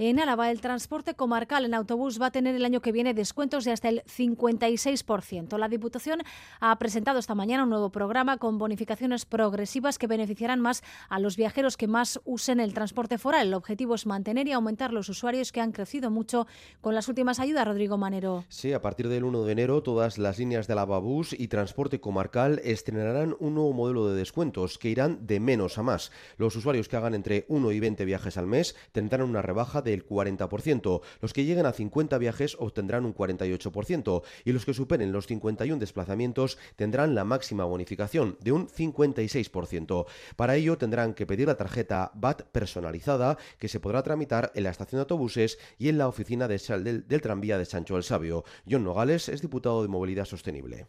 En 0.02 0.18
Álava, 0.18 0.50
el 0.50 0.62
transporte 0.62 1.12
comarcal 1.12 1.66
en 1.66 1.74
autobús 1.74 2.18
va 2.18 2.28
a 2.28 2.30
tener 2.30 2.54
el 2.54 2.64
año 2.64 2.80
que 2.80 2.90
viene 2.90 3.12
descuentos 3.12 3.66
de 3.66 3.72
hasta 3.72 3.90
el 3.90 4.02
56%. 4.04 5.58
La 5.58 5.68
Diputación 5.68 6.22
ha 6.58 6.78
presentado 6.78 7.18
esta 7.18 7.34
mañana 7.34 7.64
un 7.64 7.68
nuevo 7.68 7.90
programa 7.90 8.38
con 8.38 8.56
bonificaciones 8.56 9.26
progresivas 9.26 9.98
que 9.98 10.06
beneficiarán 10.06 10.58
más 10.58 10.82
a 11.10 11.18
los 11.18 11.36
viajeros 11.36 11.76
que 11.76 11.86
más 11.86 12.18
usen 12.24 12.60
el 12.60 12.72
transporte 12.72 13.18
foral. 13.18 13.48
El 13.48 13.52
objetivo 13.52 13.94
es 13.94 14.06
mantener 14.06 14.48
y 14.48 14.52
aumentar 14.52 14.94
los 14.94 15.10
usuarios 15.10 15.52
que 15.52 15.60
han 15.60 15.70
crecido 15.70 16.10
mucho 16.10 16.46
con 16.80 16.94
las 16.94 17.06
últimas 17.08 17.38
ayudas. 17.38 17.66
Rodrigo 17.66 17.98
Manero. 17.98 18.46
Sí, 18.48 18.72
a 18.72 18.80
partir 18.80 19.06
del 19.06 19.24
1 19.24 19.44
de 19.44 19.52
enero 19.52 19.82
todas 19.82 20.16
las 20.16 20.38
líneas 20.38 20.66
de 20.66 20.72
Álava 20.72 20.98
Bus 20.98 21.38
y 21.38 21.48
transporte 21.48 22.00
comarcal 22.00 22.58
estrenarán 22.64 23.36
un 23.38 23.52
nuevo 23.52 23.74
modelo 23.74 24.08
de 24.08 24.16
descuentos 24.16 24.78
que 24.78 24.88
irán 24.88 25.26
de 25.26 25.40
menos 25.40 25.76
a 25.76 25.82
más. 25.82 26.10
Los 26.38 26.56
usuarios 26.56 26.88
que 26.88 26.96
hagan 26.96 27.12
entre 27.12 27.44
1 27.48 27.70
y 27.72 27.80
20 27.80 28.06
viajes 28.06 28.38
al 28.38 28.46
mes 28.46 28.74
tendrán 28.92 29.28
una 29.28 29.42
rebaja 29.42 29.82
de 29.82 29.89
del 29.90 30.07
40%. 30.07 31.00
Los 31.20 31.33
que 31.33 31.44
lleguen 31.44 31.66
a 31.66 31.72
50 31.72 32.18
viajes 32.18 32.57
obtendrán 32.59 33.05
un 33.05 33.14
48% 33.14 34.22
y 34.44 34.53
los 34.53 34.64
que 34.64 34.74
superen 34.74 35.12
los 35.12 35.26
51 35.26 35.79
desplazamientos 35.79 36.59
tendrán 36.76 37.14
la 37.14 37.24
máxima 37.24 37.64
bonificación 37.64 38.37
de 38.40 38.53
un 38.53 38.68
56%. 38.68 40.07
Para 40.37 40.57
ello 40.57 40.79
tendrán 40.79 41.14
que 41.14 41.26
pedir 41.26 41.48
la 41.48 41.57
tarjeta 41.57 42.12
BAT 42.14 42.42
personalizada 42.53 43.38
que 43.59 43.68
se 43.68 43.81
podrá 43.81 44.03
tramitar 44.03 44.53
en 44.55 44.64
la 44.64 44.70
estación 44.70 44.98
de 44.98 45.03
autobuses 45.03 45.59
y 45.79 45.88
en 45.88 45.98
la 45.98 46.09
oficina 46.09 46.48
de 46.48 46.61
del, 46.61 47.09
del 47.09 47.20
tranvía 47.20 47.59
de 47.59 47.64
Sancho 47.64 47.96
el 47.96 48.05
Sabio. 48.05 48.44
John 48.68 48.85
Nogales 48.85 49.29
es 49.29 49.42
diputado 49.42 49.83
de 49.83 49.88
Movilidad 49.88 50.24
Sostenible 50.24 50.87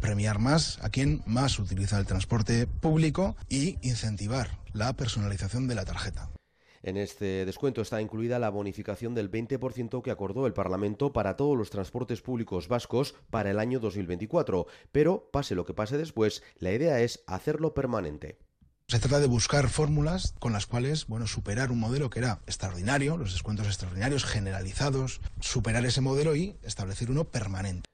premiar 0.00 0.38
más 0.38 0.78
a 0.82 0.90
quien 0.90 1.22
más 1.26 1.58
utiliza 1.58 1.98
el 1.98 2.06
transporte 2.06 2.66
público 2.66 3.36
y 3.48 3.78
incentivar 3.82 4.58
la 4.72 4.92
personalización 4.92 5.66
de 5.68 5.74
la 5.74 5.84
tarjeta. 5.84 6.30
En 6.86 6.96
este 6.96 7.44
descuento 7.44 7.80
está 7.80 8.00
incluida 8.00 8.38
la 8.38 8.48
bonificación 8.48 9.12
del 9.12 9.28
20% 9.28 10.02
que 10.02 10.12
acordó 10.12 10.46
el 10.46 10.52
Parlamento 10.52 11.12
para 11.12 11.36
todos 11.36 11.58
los 11.58 11.68
transportes 11.68 12.22
públicos 12.22 12.68
vascos 12.68 13.16
para 13.28 13.50
el 13.50 13.58
año 13.58 13.80
2024, 13.80 14.68
pero 14.92 15.28
pase 15.32 15.56
lo 15.56 15.64
que 15.64 15.74
pase 15.74 15.98
después, 15.98 16.44
la 16.60 16.70
idea 16.70 17.00
es 17.00 17.24
hacerlo 17.26 17.74
permanente. 17.74 18.38
Se 18.86 19.00
trata 19.00 19.18
de 19.18 19.26
buscar 19.26 19.68
fórmulas 19.68 20.36
con 20.38 20.52
las 20.52 20.66
cuales, 20.66 21.08
bueno, 21.08 21.26
superar 21.26 21.72
un 21.72 21.80
modelo 21.80 22.08
que 22.08 22.20
era 22.20 22.40
extraordinario, 22.46 23.16
los 23.16 23.32
descuentos 23.32 23.66
extraordinarios 23.66 24.24
generalizados, 24.24 25.20
superar 25.40 25.84
ese 25.86 26.02
modelo 26.02 26.36
y 26.36 26.56
establecer 26.62 27.10
uno 27.10 27.24
permanente. 27.24 27.86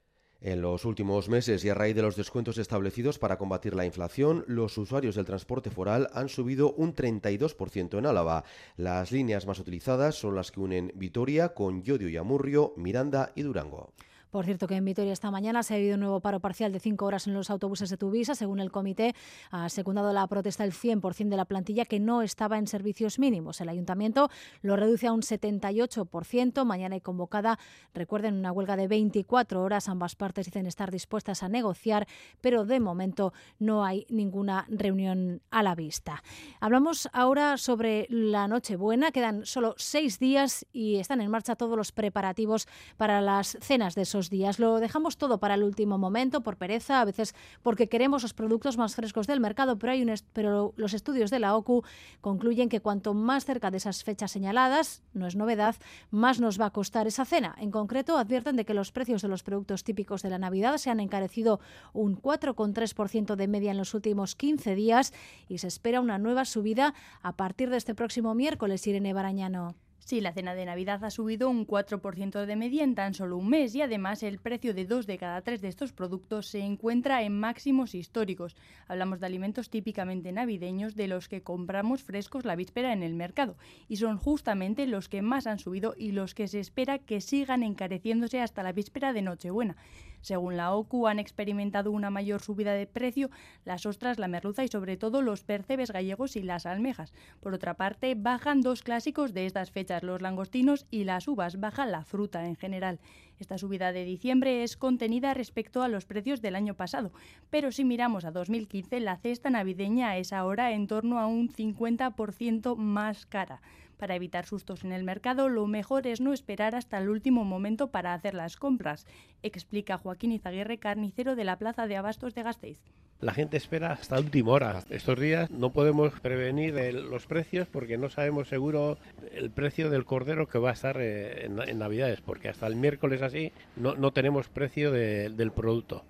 En 0.43 0.61
los 0.61 0.83
últimos 0.83 1.29
meses 1.29 1.63
y 1.63 1.69
a 1.69 1.73
raíz 1.73 1.95
de 1.95 2.01
los 2.01 2.17
descuentos 2.17 2.57
establecidos 2.57 3.17
para 3.17 3.37
combatir 3.37 3.75
la 3.75 3.85
inflación, 3.85 4.43
los 4.45 4.77
usuarios 4.77 5.15
del 5.15 5.23
transporte 5.23 5.69
foral 5.69 6.09
han 6.13 6.27
subido 6.27 6.73
un 6.73 6.93
32% 6.93 7.97
en 7.97 8.05
Álava. 8.05 8.43
Las 8.75 9.13
líneas 9.13 9.47
más 9.47 9.59
utilizadas 9.59 10.15
son 10.15 10.35
las 10.35 10.51
que 10.51 10.59
unen 10.59 10.91
Vitoria 10.95 11.53
con 11.53 11.81
Llodio 11.81 12.09
y 12.09 12.17
Amurrio, 12.17 12.73
Miranda 12.75 13.31
y 13.35 13.43
Durango. 13.43 13.93
Por 14.33 14.45
cierto, 14.45 14.65
que 14.65 14.73
en 14.73 14.83
Vitoria 14.83 15.13
esta 15.13 15.29
mañana 15.29 15.61
se 15.61 15.75
ha 15.75 15.77
habido 15.77 15.93
un 15.93 15.99
nuevo 15.99 16.19
paro 16.19 16.39
parcial 16.39 16.71
de 16.71 16.79
cinco 16.79 17.05
horas 17.05 17.27
en 17.27 17.35
los 17.35 17.51
autobuses 17.51 17.91
de 17.91 17.97
Tuvisa. 17.97 18.33
Según 18.33 18.59
el 18.59 18.71
comité, 18.71 19.13
ha 19.51 19.69
secundado 19.69 20.11
la 20.11 20.25
protesta 20.25 20.63
el 20.63 20.71
100% 20.71 21.29
de 21.29 21.37
la 21.37 21.45
plantilla 21.45 21.85
que 21.85 21.99
no 21.99 22.23
estaba 22.23 22.57
en 22.57 22.65
servicios 22.65 23.19
mínimos. 23.19 23.61
El 23.61 23.69
ayuntamiento 23.69 24.31
lo 24.63 24.75
reduce 24.75 25.05
a 25.05 25.13
un 25.13 25.21
78%. 25.21 26.65
Mañana 26.65 26.95
hay 26.95 27.01
convocada, 27.01 27.59
recuerden, 27.93 28.33
una 28.33 28.51
huelga 28.51 28.75
de 28.75 28.87
24 28.87 29.61
horas. 29.61 29.87
Ambas 29.87 30.15
partes 30.15 30.47
dicen 30.47 30.65
estar 30.65 30.89
dispuestas 30.89 31.43
a 31.43 31.47
negociar, 31.47 32.07
pero 32.41 32.65
de 32.65 32.79
momento 32.79 33.33
no 33.59 33.85
hay 33.85 34.07
ninguna 34.09 34.65
reunión 34.67 35.43
a 35.51 35.61
la 35.61 35.75
vista. 35.75 36.23
Hablamos 36.59 37.07
ahora 37.13 37.57
sobre 37.57 38.07
la 38.09 38.47
Nochebuena. 38.47 39.11
Quedan 39.11 39.45
solo 39.45 39.75
seis 39.77 40.17
días 40.17 40.65
y 40.73 40.95
están 40.95 41.21
en 41.21 41.29
marcha 41.29 41.55
todos 41.55 41.77
los 41.77 41.91
preparativos 41.91 42.67
para 42.97 43.21
las 43.21 43.59
cenas 43.61 43.93
de 43.93 44.01
esos 44.01 44.22
días. 44.29 44.59
Lo 44.59 44.79
dejamos 44.79 45.17
todo 45.17 45.39
para 45.39 45.55
el 45.55 45.63
último 45.63 45.97
momento, 45.97 46.41
por 46.41 46.57
pereza, 46.57 47.01
a 47.01 47.05
veces 47.05 47.35
porque 47.61 47.89
queremos 47.89 48.23
los 48.23 48.33
productos 48.33 48.77
más 48.77 48.95
frescos 48.95 49.27
del 49.27 49.39
mercado, 49.39 49.77
pero, 49.77 49.93
hay 49.93 50.01
un 50.01 50.13
pero 50.33 50.73
los 50.77 50.93
estudios 50.93 51.31
de 51.31 51.39
la 51.39 51.55
OCU 51.55 51.83
concluyen 52.21 52.69
que 52.69 52.81
cuanto 52.81 53.13
más 53.13 53.45
cerca 53.45 53.71
de 53.71 53.77
esas 53.77 54.03
fechas 54.03 54.31
señaladas, 54.31 55.01
no 55.13 55.27
es 55.27 55.35
novedad, 55.35 55.75
más 56.11 56.39
nos 56.39 56.59
va 56.59 56.67
a 56.67 56.71
costar 56.71 57.07
esa 57.07 57.25
cena. 57.25 57.55
En 57.59 57.71
concreto, 57.71 58.17
advierten 58.17 58.55
de 58.55 58.65
que 58.65 58.73
los 58.73 58.91
precios 58.91 59.21
de 59.21 59.27
los 59.27 59.43
productos 59.43 59.83
típicos 59.83 60.21
de 60.21 60.29
la 60.29 60.37
Navidad 60.37 60.77
se 60.77 60.89
han 60.89 60.99
encarecido 60.99 61.59
un 61.93 62.21
4,3% 62.21 63.35
de 63.35 63.47
media 63.47 63.71
en 63.71 63.77
los 63.77 63.93
últimos 63.93 64.35
15 64.35 64.75
días 64.75 65.13
y 65.47 65.59
se 65.59 65.67
espera 65.67 66.01
una 66.01 66.17
nueva 66.17 66.45
subida 66.45 66.93
a 67.21 67.33
partir 67.33 67.69
de 67.69 67.77
este 67.77 67.95
próximo 67.95 68.35
miércoles, 68.35 68.85
Irene 68.87 69.13
Barañano. 69.13 69.75
Sí, 70.05 70.19
la 70.19 70.33
cena 70.33 70.53
de 70.53 70.65
Navidad 70.65 71.05
ha 71.05 71.09
subido 71.09 71.49
un 71.49 71.65
4% 71.65 72.45
de 72.45 72.55
media 72.57 72.83
en 72.83 72.93
tan 72.93 73.13
solo 73.13 73.37
un 73.37 73.47
mes 73.47 73.73
y 73.73 73.81
además 73.81 74.21
el 74.21 74.37
precio 74.37 74.73
de 74.73 74.83
dos 74.85 75.07
de 75.07 75.17
cada 75.17 75.41
tres 75.41 75.61
de 75.61 75.69
estos 75.69 75.93
productos 75.93 76.47
se 76.47 76.59
encuentra 76.59 77.23
en 77.23 77.39
máximos 77.39 77.95
históricos. 77.95 78.57
Hablamos 78.89 79.21
de 79.21 79.27
alimentos 79.27 79.69
típicamente 79.69 80.33
navideños 80.33 80.95
de 80.95 81.07
los 81.07 81.29
que 81.29 81.41
compramos 81.41 82.03
frescos 82.03 82.43
la 82.43 82.57
víspera 82.57 82.91
en 82.91 83.01
el 83.01 83.13
mercado 83.13 83.55
y 83.87 83.95
son 83.95 84.17
justamente 84.17 84.87
los 84.87 85.07
que 85.07 85.21
más 85.21 85.47
han 85.47 85.57
subido 85.57 85.95
y 85.97 86.11
los 86.11 86.35
que 86.35 86.49
se 86.49 86.59
espera 86.59 86.99
que 86.99 87.21
sigan 87.21 87.63
encareciéndose 87.63 88.41
hasta 88.41 88.61
la 88.61 88.73
víspera 88.73 89.13
de 89.13 89.21
Nochebuena. 89.21 89.77
Según 90.23 90.57
la 90.57 90.73
OCU, 90.73 91.07
han 91.07 91.19
experimentado 91.19 91.91
una 91.91 92.09
mayor 92.09 92.41
subida 92.41 92.73
de 92.73 92.87
precio 92.87 93.29
las 93.65 93.85
ostras, 93.85 94.17
la 94.17 94.27
merluza 94.27 94.63
y 94.63 94.69
sobre 94.69 94.97
todo 94.97 95.21
los 95.21 95.43
percebes 95.43 95.91
gallegos 95.91 96.35
y 96.35 96.41
las 96.41 96.65
almejas. 96.65 97.13
Por 97.41 97.53
otra 97.53 97.75
parte, 97.75 98.15
bajan 98.15 98.61
dos 98.61 98.81
clásicos 98.81 99.33
de 99.33 99.45
estas 99.45 99.69
fechas, 99.69 100.01
los 100.01 100.21
langostinos 100.21 100.87
y 100.89 101.03
las 101.03 101.27
uvas. 101.27 101.59
Baja 101.59 101.85
la 101.85 102.05
fruta 102.05 102.47
en 102.47 102.55
general. 102.55 102.99
Esta 103.39 103.57
subida 103.57 103.91
de 103.91 104.05
diciembre 104.05 104.63
es 104.63 104.77
contenida 104.77 105.33
respecto 105.33 105.83
a 105.83 105.89
los 105.89 106.05
precios 106.05 106.41
del 106.41 106.55
año 106.55 106.75
pasado, 106.75 107.11
pero 107.49 107.71
si 107.71 107.83
miramos 107.83 108.23
a 108.23 108.31
2015, 108.31 109.01
la 109.01 109.17
cesta 109.17 109.49
navideña 109.49 110.17
es 110.17 110.31
ahora 110.31 110.71
en 110.71 110.87
torno 110.87 111.19
a 111.19 111.27
un 111.27 111.49
50% 111.49 112.77
más 112.77 113.25
cara. 113.25 113.61
Para 113.97 114.15
evitar 114.15 114.45
sustos 114.45 114.83
en 114.83 114.91
el 114.91 115.03
mercado, 115.03 115.49
lo 115.49 115.67
mejor 115.67 116.07
es 116.07 116.21
no 116.21 116.33
esperar 116.33 116.75
hasta 116.75 116.97
el 116.97 117.09
último 117.09 117.45
momento 117.45 117.91
para 117.91 118.13
hacer 118.13 118.33
las 118.33 118.57
compras, 118.57 119.05
explica 119.41 119.97
Joaquín 119.97 120.31
Izaguirre, 120.31 120.77
carnicero 120.77 121.35
de 121.35 121.43
la 121.43 121.57
Plaza 121.57 121.87
de 121.87 121.97
Abastos 121.97 122.33
de 122.35 122.43
Gasteiz. 122.43 122.79
La 123.23 123.33
gente 123.33 123.55
espera 123.55 123.93
hasta 123.93 124.19
última 124.19 124.51
hora. 124.51 124.83
Estos 124.89 125.17
días 125.17 125.49
no 125.49 125.71
podemos 125.71 126.19
prevenir 126.19 126.73
los 126.93 127.25
precios 127.25 127.69
porque 127.69 127.97
no 127.97 128.09
sabemos 128.09 128.49
seguro 128.49 128.97
el 129.31 129.49
precio 129.49 129.89
del 129.89 130.03
cordero 130.03 130.47
que 130.47 130.59
va 130.59 130.71
a 130.71 130.73
estar 130.73 130.97
eh, 130.99 131.45
en, 131.45 131.79
Navidades, 131.79 132.19
porque 132.19 132.49
hasta 132.49 132.67
el 132.67 132.75
miércoles 132.75 133.21
así 133.21 133.53
no, 133.77 134.11
tenemos 134.11 134.49
precio 134.49 134.91
del 134.91 135.51
producto. 135.53 136.03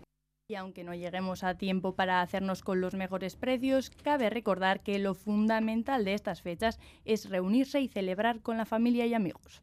Y 0.50 0.56
aunque 0.56 0.84
no 0.84 0.94
lleguemos 0.94 1.46
a 1.46 1.58
tiempo 1.58 1.96
para 1.96 2.22
hacernos 2.22 2.64
con 2.64 2.82
los 2.82 2.96
mejores 2.96 3.38
precios, 3.38 3.90
cabe 3.90 4.30
recordar 4.30 4.82
que 4.82 5.00
lo 5.00 5.14
fundamental 5.14 6.04
de 6.04 6.16
estas 6.16 6.42
fechas 6.42 6.82
es 7.06 7.30
reunirse 7.30 7.80
y 7.80 7.88
celebrar 7.88 8.42
con 8.42 8.58
la 8.58 8.66
familia 8.66 9.06
y 9.06 9.14
amigos. 9.14 9.62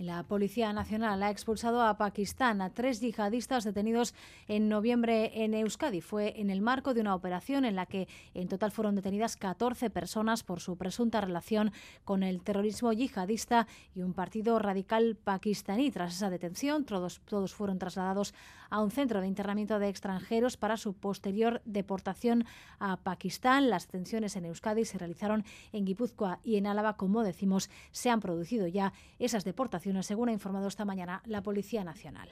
La 0.00 0.22
Policía 0.22 0.72
Nacional 0.72 1.22
ha 1.22 1.30
expulsado 1.30 1.82
a 1.82 1.98
Pakistán 1.98 2.62
a 2.62 2.70
tres 2.70 3.02
yihadistas 3.02 3.64
detenidos 3.64 4.14
en 4.48 4.70
noviembre 4.70 5.44
en 5.44 5.52
Euskadi. 5.52 6.00
Fue 6.00 6.40
en 6.40 6.48
el 6.48 6.62
marco 6.62 6.94
de 6.94 7.02
una 7.02 7.14
operación 7.14 7.66
en 7.66 7.76
la 7.76 7.84
que 7.84 8.08
en 8.32 8.48
total 8.48 8.70
fueron 8.70 8.94
detenidas 8.94 9.36
14 9.36 9.90
personas 9.90 10.42
por 10.42 10.60
su 10.60 10.78
presunta 10.78 11.20
relación 11.20 11.70
con 12.06 12.22
el 12.22 12.40
terrorismo 12.40 12.94
yihadista 12.94 13.66
y 13.94 14.00
un 14.00 14.14
partido 14.14 14.58
radical 14.58 15.18
pakistaní. 15.22 15.90
Tras 15.90 16.16
esa 16.16 16.30
detención, 16.30 16.86
todos, 16.86 17.20
todos 17.26 17.52
fueron 17.52 17.78
trasladados 17.78 18.32
a 18.70 18.80
un 18.80 18.90
centro 18.90 19.20
de 19.20 19.26
internamiento 19.26 19.78
de 19.78 19.90
extranjeros 19.90 20.56
para 20.56 20.78
su 20.78 20.94
posterior 20.94 21.60
deportación 21.66 22.46
a 22.78 22.96
Pakistán. 22.96 23.68
Las 23.68 23.86
detenciones 23.86 24.34
en 24.36 24.46
Euskadi 24.46 24.86
se 24.86 24.96
realizaron 24.96 25.44
en 25.72 25.84
Guipúzcoa 25.84 26.40
y 26.42 26.56
en 26.56 26.66
Álava, 26.66 26.96
como 26.96 27.22
decimos, 27.22 27.68
se 27.90 28.08
han 28.08 28.20
producido 28.20 28.66
ya 28.66 28.94
esas 29.18 29.44
deportaciones 29.50 30.06
según 30.06 30.28
ha 30.28 30.32
informado 30.32 30.68
esta 30.68 30.84
mañana 30.84 31.22
la 31.26 31.42
Policía 31.42 31.82
Nacional. 31.82 32.28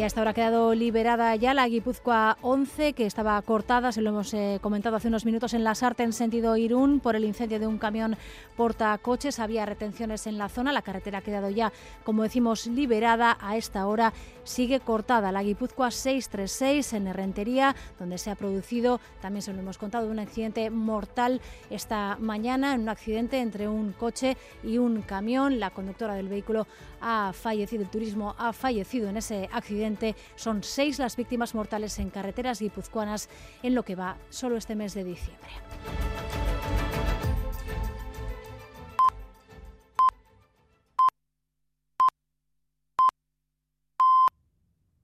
Y 0.00 0.02
hasta 0.02 0.22
ahora 0.22 0.30
ha 0.30 0.34
quedado 0.34 0.74
liberada 0.74 1.36
ya 1.36 1.52
la 1.52 1.68
Guipúzcoa 1.68 2.38
11, 2.40 2.94
que 2.94 3.04
estaba 3.04 3.42
cortada, 3.42 3.92
se 3.92 4.00
lo 4.00 4.08
hemos 4.08 4.32
eh, 4.32 4.58
comentado 4.62 4.96
hace 4.96 5.08
unos 5.08 5.26
minutos, 5.26 5.52
en 5.52 5.62
la 5.62 5.74
Sarte 5.74 6.04
en 6.04 6.14
sentido 6.14 6.56
Irún 6.56 7.00
por 7.00 7.16
el 7.16 7.24
incendio 7.26 7.60
de 7.60 7.66
un 7.66 7.76
camión 7.76 8.16
portacoches. 8.56 9.38
Había 9.38 9.66
retenciones 9.66 10.26
en 10.26 10.38
la 10.38 10.48
zona, 10.48 10.72
la 10.72 10.80
carretera 10.80 11.18
ha 11.18 11.20
quedado 11.20 11.50
ya, 11.50 11.70
como 12.02 12.22
decimos, 12.22 12.66
liberada. 12.66 13.36
A 13.42 13.58
esta 13.58 13.86
hora 13.86 14.14
sigue 14.42 14.80
cortada 14.80 15.32
la 15.32 15.42
Guipúzcoa 15.42 15.90
636 15.90 16.94
en 16.94 17.06
Herrentería, 17.06 17.76
donde 17.98 18.16
se 18.16 18.30
ha 18.30 18.36
producido, 18.36 19.02
también 19.20 19.42
se 19.42 19.52
lo 19.52 19.60
hemos 19.60 19.76
contado, 19.76 20.10
un 20.10 20.18
accidente 20.18 20.70
mortal 20.70 21.42
esta 21.68 22.16
mañana, 22.18 22.72
en 22.72 22.80
un 22.80 22.88
accidente 22.88 23.38
entre 23.40 23.68
un 23.68 23.92
coche 23.92 24.38
y 24.64 24.78
un 24.78 25.02
camión. 25.02 25.60
La 25.60 25.68
conductora 25.68 26.14
del 26.14 26.28
vehículo 26.28 26.66
ha 27.02 27.32
fallecido, 27.34 27.82
el 27.82 27.90
turismo 27.90 28.34
ha 28.38 28.54
fallecido 28.54 29.10
en 29.10 29.18
ese 29.18 29.48
accidente 29.52 29.89
son 30.36 30.62
seis 30.62 30.98
las 30.98 31.16
víctimas 31.16 31.54
mortales 31.54 31.98
en 31.98 32.10
carreteras 32.10 32.60
guipuzcoanas 32.60 33.28
en 33.62 33.74
lo 33.74 33.84
que 33.84 33.96
va 33.96 34.16
solo 34.28 34.56
este 34.56 34.74
mes 34.74 34.94
de 34.94 35.04
diciembre. 35.04 35.50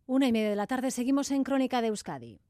Una 0.08 0.28
y 0.28 0.32
media 0.32 0.50
de 0.50 0.56
la 0.56 0.66
tarde 0.66 0.90
seguimos 0.90 1.30
en 1.30 1.42
Crónica 1.42 1.82
de 1.82 1.88
Euskadi. 1.88 2.40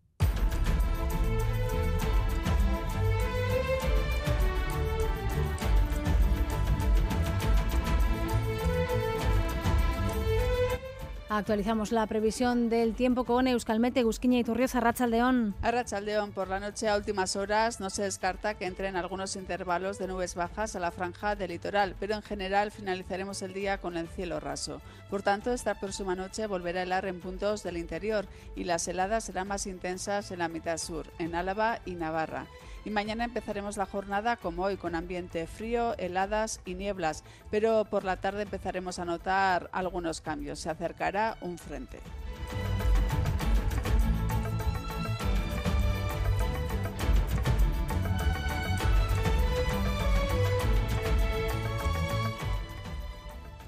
Actualizamos 11.28 11.90
la 11.90 12.06
previsión 12.06 12.68
del 12.68 12.94
tiempo 12.94 13.24
con 13.24 13.48
Euskalmete, 13.48 14.04
Gusquiña 14.04 14.38
y 14.38 14.44
Turrioza, 14.44 14.78
Rachaldeón. 14.78 15.56
A 15.60 15.72
Rachaldeón, 15.72 16.30
por 16.30 16.46
la 16.46 16.60
noche 16.60 16.88
a 16.88 16.96
últimas 16.96 17.34
horas 17.34 17.80
no 17.80 17.90
se 17.90 18.02
descarta 18.02 18.54
que 18.54 18.64
entren 18.64 18.94
algunos 18.94 19.34
intervalos 19.34 19.98
de 19.98 20.06
nubes 20.06 20.36
bajas 20.36 20.76
a 20.76 20.80
la 20.80 20.92
franja 20.92 21.34
del 21.34 21.50
litoral, 21.50 21.96
pero 21.98 22.14
en 22.14 22.22
general 22.22 22.70
finalizaremos 22.70 23.42
el 23.42 23.54
día 23.54 23.78
con 23.78 23.96
el 23.96 24.06
cielo 24.06 24.38
raso. 24.38 24.80
Por 25.10 25.22
tanto, 25.22 25.52
esta 25.52 25.80
próxima 25.80 26.14
noche 26.14 26.46
volverá 26.46 26.80
a 26.80 26.82
helar 26.84 27.06
en 27.06 27.18
puntos 27.18 27.64
del 27.64 27.76
interior 27.76 28.26
y 28.54 28.62
las 28.62 28.86
heladas 28.86 29.24
serán 29.24 29.48
más 29.48 29.66
intensas 29.66 30.30
en 30.30 30.38
la 30.38 30.48
mitad 30.48 30.78
sur, 30.78 31.06
en 31.18 31.34
Álava 31.34 31.80
y 31.84 31.96
Navarra. 31.96 32.46
Y 32.86 32.90
mañana 32.90 33.24
empezaremos 33.24 33.76
la 33.76 33.84
jornada 33.84 34.36
como 34.36 34.62
hoy, 34.62 34.76
con 34.76 34.94
ambiente 34.94 35.48
frío, 35.48 35.98
heladas 35.98 36.60
y 36.64 36.74
nieblas, 36.74 37.24
pero 37.50 37.84
por 37.84 38.04
la 38.04 38.18
tarde 38.18 38.42
empezaremos 38.42 39.00
a 39.00 39.04
notar 39.04 39.68
algunos 39.72 40.20
cambios. 40.20 40.60
Se 40.60 40.70
acercará 40.70 41.36
un 41.40 41.58
frente. 41.58 41.98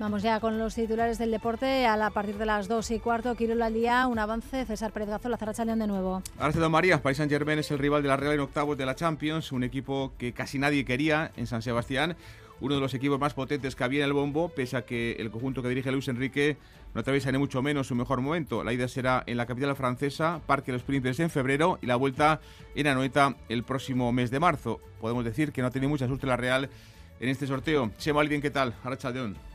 Vamos 0.08 0.22
ya 0.22 0.40
con 0.40 0.58
los 0.58 0.74
titulares 0.74 1.18
del 1.18 1.30
deporte. 1.30 1.86
A, 1.86 2.08
partir 2.08 2.38
de 2.38 2.46
las 2.46 2.66
2 2.66 2.92
y 2.92 2.98
cuarto, 2.98 3.34
Quirolo 3.34 3.62
al 3.62 3.74
día, 3.74 4.06
un 4.06 4.18
avance. 4.18 4.64
César 4.64 4.90
Pérez 4.90 5.10
Gazola, 5.10 5.36
Zarracha 5.36 5.66
León 5.66 5.80
de 5.80 5.86
nuevo. 5.86 6.22
Don 6.54 6.72
María, 6.72 7.02
Paris 7.02 7.18
Saint 7.18 7.30
Germain 7.30 7.58
es 7.58 7.70
el 7.70 7.78
rival 7.78 8.02
de 8.02 8.08
la 8.08 8.16
Real 8.16 8.32
en 8.32 8.40
octavos 8.40 8.78
de 8.78 8.86
la 8.86 8.94
Champions, 8.94 9.52
un 9.52 9.64
equipo 9.64 10.14
que 10.16 10.32
casi 10.32 10.58
nadie 10.58 10.86
quería 10.86 11.30
en 11.36 11.46
San 11.46 11.60
Sebastián. 11.60 12.16
Uno 12.62 12.76
de 12.76 12.80
los 12.80 12.94
equipos 12.94 13.20
más 13.20 13.34
potentes 13.34 13.76
que 13.76 13.84
había 13.84 14.00
en 14.00 14.06
el 14.06 14.14
bombo, 14.14 14.48
pese 14.48 14.78
a 14.78 14.86
que 14.86 15.12
el 15.18 15.30
conjunto 15.30 15.62
que 15.62 15.68
dirige 15.68 15.92
Luis 15.92 16.08
Enrique 16.08 16.56
no 16.94 17.02
atraviesa 17.02 17.30
ni 17.30 17.36
mucho 17.36 17.60
menos 17.60 17.86
su 17.86 17.94
mejor 17.94 18.22
momento. 18.22 18.64
La 18.64 18.72
ida 18.72 18.88
será 18.88 19.24
en 19.26 19.36
la 19.36 19.44
capital 19.44 19.76
francesa, 19.76 20.40
Parque 20.46 20.72
de 20.72 20.78
los 20.78 20.84
Príncipes 20.84 21.20
en 21.20 21.28
febrero 21.28 21.78
y 21.82 21.86
la 21.86 21.96
vuelta 21.96 22.40
en 22.74 22.86
Anoeta 22.86 23.36
el 23.50 23.62
próximo 23.62 24.10
mes 24.10 24.30
de 24.30 24.40
marzo. 24.40 24.80
Podemos 25.02 25.22
decir 25.22 25.52
que 25.52 25.60
no 25.60 25.68
ha 25.68 25.70
tenido 25.70 25.90
mucha 25.90 26.06
suerte 26.06 26.26
la 26.26 26.38
Real 26.38 26.70
en 27.20 27.28
este 27.28 27.46
sorteo. 27.46 27.90
Chema 27.98 28.22
Alguien, 28.22 28.40
¿qué 28.40 28.50
tal? 28.50 28.74
León. 29.12 29.47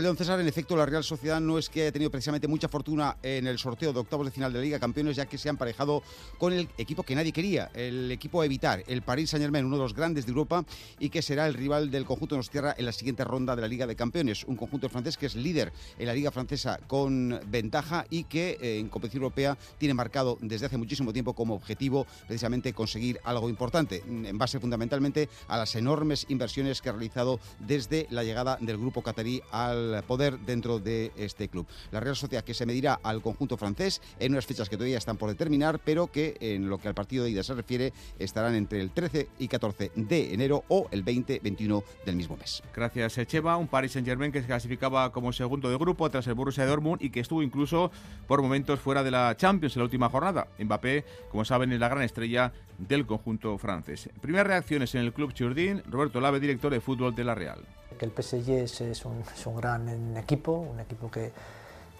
León 0.00 0.16
César, 0.16 0.38
en 0.38 0.46
efecto, 0.46 0.76
la 0.76 0.86
Real 0.86 1.02
Sociedad 1.02 1.40
no 1.40 1.58
es 1.58 1.68
que 1.68 1.82
haya 1.82 1.92
tenido 1.92 2.10
precisamente 2.10 2.46
mucha 2.46 2.68
fortuna 2.68 3.16
en 3.22 3.46
el 3.46 3.58
sorteo 3.58 3.92
de 3.92 4.00
octavos 4.00 4.26
de 4.26 4.30
final 4.30 4.52
de 4.52 4.58
la 4.58 4.64
Liga 4.64 4.78
Campeones, 4.78 5.16
ya 5.16 5.26
que 5.26 5.38
se 5.38 5.48
han 5.48 5.56
parejado 5.56 6.02
con 6.38 6.52
el 6.52 6.68
equipo 6.76 7.02
que 7.02 7.14
nadie 7.14 7.32
quería, 7.32 7.70
el 7.74 8.10
equipo 8.12 8.42
a 8.42 8.46
evitar, 8.46 8.84
el 8.86 9.02
Paris 9.02 9.30
Saint-Germain, 9.30 9.64
uno 9.64 9.76
de 9.76 9.82
los 9.82 9.94
grandes 9.94 10.26
de 10.26 10.30
Europa 10.30 10.64
y 10.98 11.08
que 11.08 11.22
será 11.22 11.46
el 11.46 11.54
rival 11.54 11.90
del 11.90 12.04
conjunto 12.04 12.34
de 12.34 12.40
nos 12.40 12.50
tierra 12.50 12.74
en 12.76 12.84
la 12.84 12.92
siguiente 12.92 13.24
ronda 13.24 13.56
de 13.56 13.62
la 13.62 13.68
Liga 13.68 13.86
de 13.86 13.96
Campeones. 13.96 14.44
Un 14.44 14.56
conjunto 14.56 14.88
francés 14.88 15.16
que 15.16 15.26
es 15.26 15.34
líder 15.34 15.72
en 15.98 16.06
la 16.06 16.14
Liga 16.14 16.30
Francesa 16.30 16.78
con 16.86 17.40
ventaja 17.46 18.04
y 18.10 18.24
que 18.24 18.58
eh, 18.60 18.78
en 18.78 18.88
competición 18.88 19.22
europea 19.22 19.56
tiene 19.78 19.94
marcado 19.94 20.38
desde 20.40 20.66
hace 20.66 20.76
muchísimo 20.76 21.12
tiempo 21.12 21.34
como 21.34 21.54
objetivo 21.54 22.06
precisamente 22.26 22.72
conseguir 22.72 23.18
algo 23.24 23.48
importante, 23.48 24.02
en 24.06 24.38
base 24.38 24.60
fundamentalmente 24.60 25.28
a 25.48 25.56
las 25.56 25.74
enormes 25.76 26.26
inversiones 26.28 26.82
que 26.82 26.90
ha 26.90 26.92
realizado 26.92 27.40
desde 27.58 28.06
la 28.10 28.22
llegada 28.22 28.58
del 28.60 28.76
grupo 28.78 29.02
catarí 29.02 29.42
a 29.50 29.71
al 29.72 30.04
poder 30.06 30.38
dentro 30.40 30.78
de 30.78 31.12
este 31.16 31.48
club. 31.48 31.66
La 31.90 32.00
Real 32.00 32.16
Sociedad 32.16 32.44
que 32.44 32.54
se 32.54 32.66
medirá 32.66 33.00
al 33.02 33.22
conjunto 33.22 33.56
francés 33.56 34.00
en 34.18 34.32
unas 34.32 34.46
fechas 34.46 34.68
que 34.68 34.76
todavía 34.76 34.98
están 34.98 35.16
por 35.16 35.28
determinar, 35.28 35.80
pero 35.84 36.06
que 36.06 36.36
en 36.40 36.68
lo 36.68 36.78
que 36.78 36.88
al 36.88 36.94
partido 36.94 37.24
de 37.24 37.30
ida 37.30 37.42
se 37.42 37.54
refiere 37.54 37.92
estarán 38.18 38.54
entre 38.54 38.80
el 38.80 38.90
13 38.90 39.28
y 39.38 39.48
14 39.48 39.92
de 39.94 40.34
enero 40.34 40.64
o 40.68 40.88
el 40.90 41.04
20-21 41.04 41.82
del 42.06 42.16
mismo 42.16 42.36
mes. 42.36 42.62
Gracias, 42.74 43.18
Echeva. 43.18 43.56
Un 43.56 43.68
Paris 43.68 43.92
Saint-Germain 43.92 44.32
que 44.32 44.40
se 44.40 44.46
clasificaba 44.46 45.10
como 45.12 45.32
segundo 45.32 45.70
de 45.70 45.76
grupo 45.76 46.08
tras 46.10 46.26
el 46.26 46.34
Borussia 46.34 46.66
Dortmund 46.66 47.02
y 47.02 47.10
que 47.10 47.20
estuvo 47.20 47.42
incluso 47.42 47.90
por 48.26 48.42
momentos 48.42 48.80
fuera 48.80 49.02
de 49.02 49.10
la 49.10 49.36
Champions 49.36 49.76
en 49.76 49.80
la 49.80 49.84
última 49.84 50.08
jornada. 50.08 50.48
Mbappé, 50.58 51.04
como 51.30 51.44
saben, 51.44 51.72
es 51.72 51.80
la 51.80 51.88
gran 51.88 52.02
estrella 52.02 52.52
del 52.78 53.06
conjunto 53.06 53.56
francés. 53.58 54.08
Primeras 54.20 54.46
reacciones 54.46 54.94
en 54.94 55.02
el 55.02 55.12
club 55.12 55.32
Churdín, 55.32 55.82
Roberto 55.88 56.20
Lave, 56.20 56.40
director 56.40 56.72
de 56.72 56.80
fútbol 56.80 57.14
de 57.14 57.24
la 57.24 57.34
Real 57.34 57.64
que 58.02 58.06
el 58.06 58.10
PSG 58.12 58.80
es, 58.90 59.04
un, 59.04 59.56
gran 59.56 60.16
equipo, 60.16 60.52
un 60.52 60.80
equipo 60.80 61.08
que, 61.08 61.30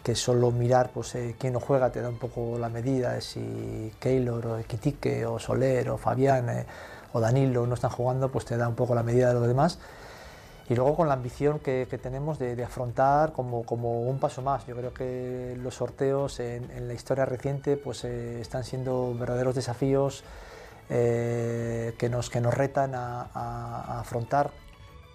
que 0.03 0.17
solo 0.17 0.51
mirar 0.51 0.91
pues, 0.91 1.15
eh, 1.15 1.37
quién 1.39 1.53
no 1.53 1.61
juega 1.61 1.91
te 1.91 2.01
da 2.01 2.09
un 2.09 2.19
poco 2.19 2.59
la 2.59 2.69
medida 2.69 3.13
de 3.13 3.21
si 3.21 3.93
Keylor 4.01 4.47
o 4.47 4.59
Equitique 4.59 5.25
o 5.25 5.39
Soler 5.39 5.91
o 5.91 5.99
Fabián 5.99 6.49
eh, 6.49 6.67
o 7.13 7.21
Danilo 7.21 7.67
no 7.67 7.75
están 7.75 7.91
jugando, 7.91 8.33
pues 8.33 8.45
te 8.45 8.57
da 8.57 8.67
un 8.67 8.75
poco 8.75 8.95
la 8.95 9.05
medida 9.05 9.29
de 9.29 9.35
los 9.35 9.47
demás. 9.47 9.79
Y 10.69 10.75
luego 10.75 10.97
con 10.97 11.07
la 11.07 11.15
ambición 11.15 11.59
que, 11.59 11.87
tenemos 12.03 12.39
de, 12.39 12.65
afrontar 12.65 13.33
como, 13.33 13.65
como, 13.65 14.03
un 14.03 14.19
paso 14.19 14.43
más. 14.43 14.67
Yo 14.67 14.75
creo 14.75 14.95
que 14.95 15.57
los 15.63 15.75
sorteos 15.75 16.41
en, 16.41 16.89
la 16.89 16.95
historia 16.95 17.27
reciente 17.27 17.77
pues, 17.77 18.05
eh, 18.05 18.41
están 18.41 18.65
siendo 18.65 19.15
verdaderos 19.15 19.55
desafíos 19.55 20.25
que, 20.89 22.09
nos, 22.11 22.29
que 22.29 22.41
nos 22.41 22.55
retan 22.55 22.95
a, 22.95 23.29
a 23.33 24.01
afrontar 24.01 24.51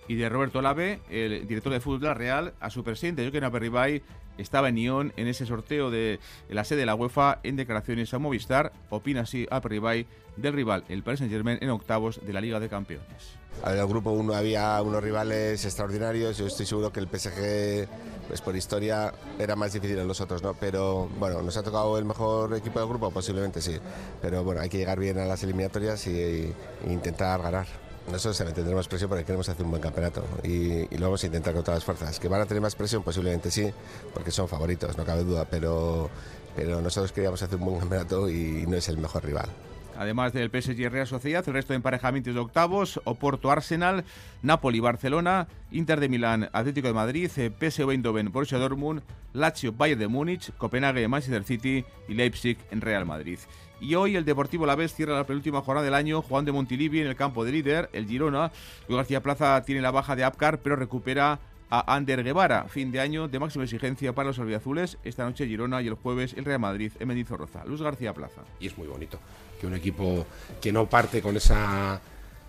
y 0.07 0.15
de 0.15 0.29
Roberto 0.29 0.61
Lave, 0.61 1.01
el 1.09 1.47
director 1.47 1.73
de 1.73 1.79
fútbol 1.79 2.15
Real, 2.15 2.53
a 2.59 2.69
su 2.69 2.83
presidente, 2.83 3.23
Joaquín 3.23 3.43
Aperribay, 3.43 4.01
estaba 4.37 4.69
en 4.69 4.75
Nyon 4.75 5.13
en 5.17 5.27
ese 5.27 5.45
sorteo 5.45 5.89
de 5.89 6.19
la 6.49 6.63
sede 6.63 6.81
de 6.81 6.85
la 6.85 6.95
UEFA 6.95 7.39
en 7.43 7.55
declaraciones 7.55 8.13
a 8.13 8.19
Movistar. 8.19 8.71
Opina 8.89 9.21
así 9.21 9.47
a 9.49 9.59
Ribay 9.59 10.05
del 10.35 10.53
rival, 10.53 10.83
el 10.89 11.03
Paris 11.03 11.19
Saint-Germain, 11.19 11.57
en 11.61 11.69
octavos 11.69 12.21
de 12.23 12.33
la 12.33 12.41
Liga 12.41 12.59
de 12.59 12.69
Campeones. 12.69 13.37
En 13.65 13.77
el 13.77 13.87
grupo 13.87 14.11
1 14.11 14.33
había 14.35 14.79
unos 14.83 15.03
rivales 15.03 15.65
extraordinarios. 15.65 16.37
Yo 16.37 16.45
estoy 16.45 16.67
seguro 16.67 16.93
que 16.93 16.99
el 16.99 17.07
PSG, 17.07 17.87
pues 18.27 18.41
por 18.41 18.55
historia, 18.55 19.11
era 19.39 19.55
más 19.55 19.73
difícil 19.73 19.97
en 19.97 20.07
los 20.07 20.21
otros, 20.21 20.43
¿no? 20.43 20.53
Pero 20.53 21.09
bueno, 21.17 21.41
¿nos 21.41 21.57
ha 21.57 21.63
tocado 21.63 21.97
el 21.97 22.05
mejor 22.05 22.55
equipo 22.55 22.79
del 22.79 22.87
grupo? 22.87 23.09
Posiblemente 23.09 23.59
sí. 23.59 23.79
Pero 24.21 24.43
bueno, 24.43 24.61
hay 24.61 24.69
que 24.69 24.77
llegar 24.77 24.99
bien 24.99 25.17
a 25.17 25.25
las 25.25 25.41
eliminatorias 25.41 26.05
e 26.05 26.53
intentar 26.87 27.41
ganar. 27.41 27.86
Nosotros 28.07 28.37
también 28.37 28.55
tendremos 28.55 28.87
presión 28.87 29.09
porque 29.09 29.25
queremos 29.25 29.49
hacer 29.49 29.65
un 29.65 29.71
buen 29.71 29.81
campeonato 29.81 30.23
y, 30.43 30.87
lo 30.97 31.07
vamos 31.07 31.23
a 31.23 31.25
intentar 31.25 31.53
con 31.53 31.63
todas 31.63 31.77
las 31.77 31.83
fuerzas. 31.83 32.19
¿Que 32.19 32.29
van 32.29 32.41
a 32.41 32.45
tener 32.45 32.61
más 32.61 32.75
presión? 32.75 33.03
Posiblemente 33.03 33.51
sí, 33.51 33.69
porque 34.13 34.31
son 34.31 34.47
favoritos, 34.47 34.97
no 34.97 35.03
cabe 35.03 35.23
duda, 35.23 35.45
pero, 35.45 36.09
pero 36.55 36.81
nosotros 36.81 37.11
queríamos 37.11 37.41
hacer 37.41 37.57
un 37.59 37.65
buen 37.65 37.79
campeonato 37.79 38.29
y 38.29 38.65
no 38.65 38.77
es 38.77 38.87
el 38.87 38.97
mejor 38.97 39.25
rival. 39.25 39.49
Además 39.97 40.31
del 40.31 40.49
PSG 40.49 40.89
Real 40.89 41.07
Sociedad, 41.07 41.43
el 41.47 41.53
resto 41.53 41.73
de 41.73 41.77
emparejamientos 41.77 42.33
de 42.33 42.39
octavos, 42.39 43.01
Oporto 43.03 43.51
Arsenal, 43.51 44.05
Napoli 44.43 44.79
Barcelona, 44.79 45.47
Inter 45.71 45.99
de 45.99 46.07
Milán 46.07 46.49
Atlético 46.53 46.87
de 46.87 46.93
Madrid, 46.93 47.31
eh, 47.37 47.51
PSV 47.51 47.91
Eindhoven 47.91 48.31
Borussia 48.31 48.59
Dortmund, 48.59 49.01
Lazio 49.33 49.73
Bayern 49.73 49.99
de 49.99 50.07
Múnich, 50.07 50.51
Copenhague 50.57 51.07
Manchester 51.07 51.43
City 51.43 51.83
y 52.07 52.13
Leipzig 52.13 52.57
en 52.69 52.81
Real 52.81 53.05
Madrid. 53.05 53.39
Y 53.79 53.95
hoy 53.95 54.15
el 54.15 54.25
Deportivo 54.25 54.65
La 54.65 54.75
Vez 54.75 54.93
cierra 54.93 55.15
la 55.15 55.25
penúltima 55.25 55.61
jornada 55.61 55.85
del 55.85 55.93
año. 55.93 56.21
Juan 56.21 56.45
de 56.45 56.51
Montilivi 56.51 57.01
en 57.01 57.07
el 57.07 57.15
campo 57.15 57.45
de 57.45 57.51
líder, 57.51 57.89
el 57.93 58.07
Girona. 58.07 58.51
Luis 58.87 58.97
García 58.97 59.21
Plaza 59.21 59.61
tiene 59.63 59.81
la 59.81 59.91
baja 59.91 60.15
de 60.15 60.23
Apcar, 60.23 60.59
pero 60.59 60.75
recupera 60.75 61.39
a 61.69 61.95
Ander 61.95 62.23
Guevara. 62.23 62.65
Fin 62.69 62.91
de 62.91 62.99
año 62.99 63.27
de 63.27 63.39
máxima 63.39 63.65
exigencia 63.65 64.13
para 64.13 64.29
los 64.29 64.39
albiazules. 64.39 64.97
Esta 65.03 65.25
noche 65.25 65.45
Girona 65.45 65.81
y 65.81 65.87
el 65.87 65.93
jueves 65.93 66.33
el 66.35 66.45
Real 66.45 66.59
Madrid 66.59 66.91
en 66.99 67.07
Mendizorroza. 67.07 67.65
Luz 67.65 67.81
García 67.81 68.13
Plaza. 68.13 68.41
Y 68.59 68.67
es 68.67 68.77
muy 68.77 68.87
bonito 68.87 69.19
que 69.59 69.67
un 69.67 69.75
equipo 69.75 70.25
que 70.59 70.71
no 70.71 70.87
parte 70.87 71.21
con 71.21 71.37
esa 71.37 72.01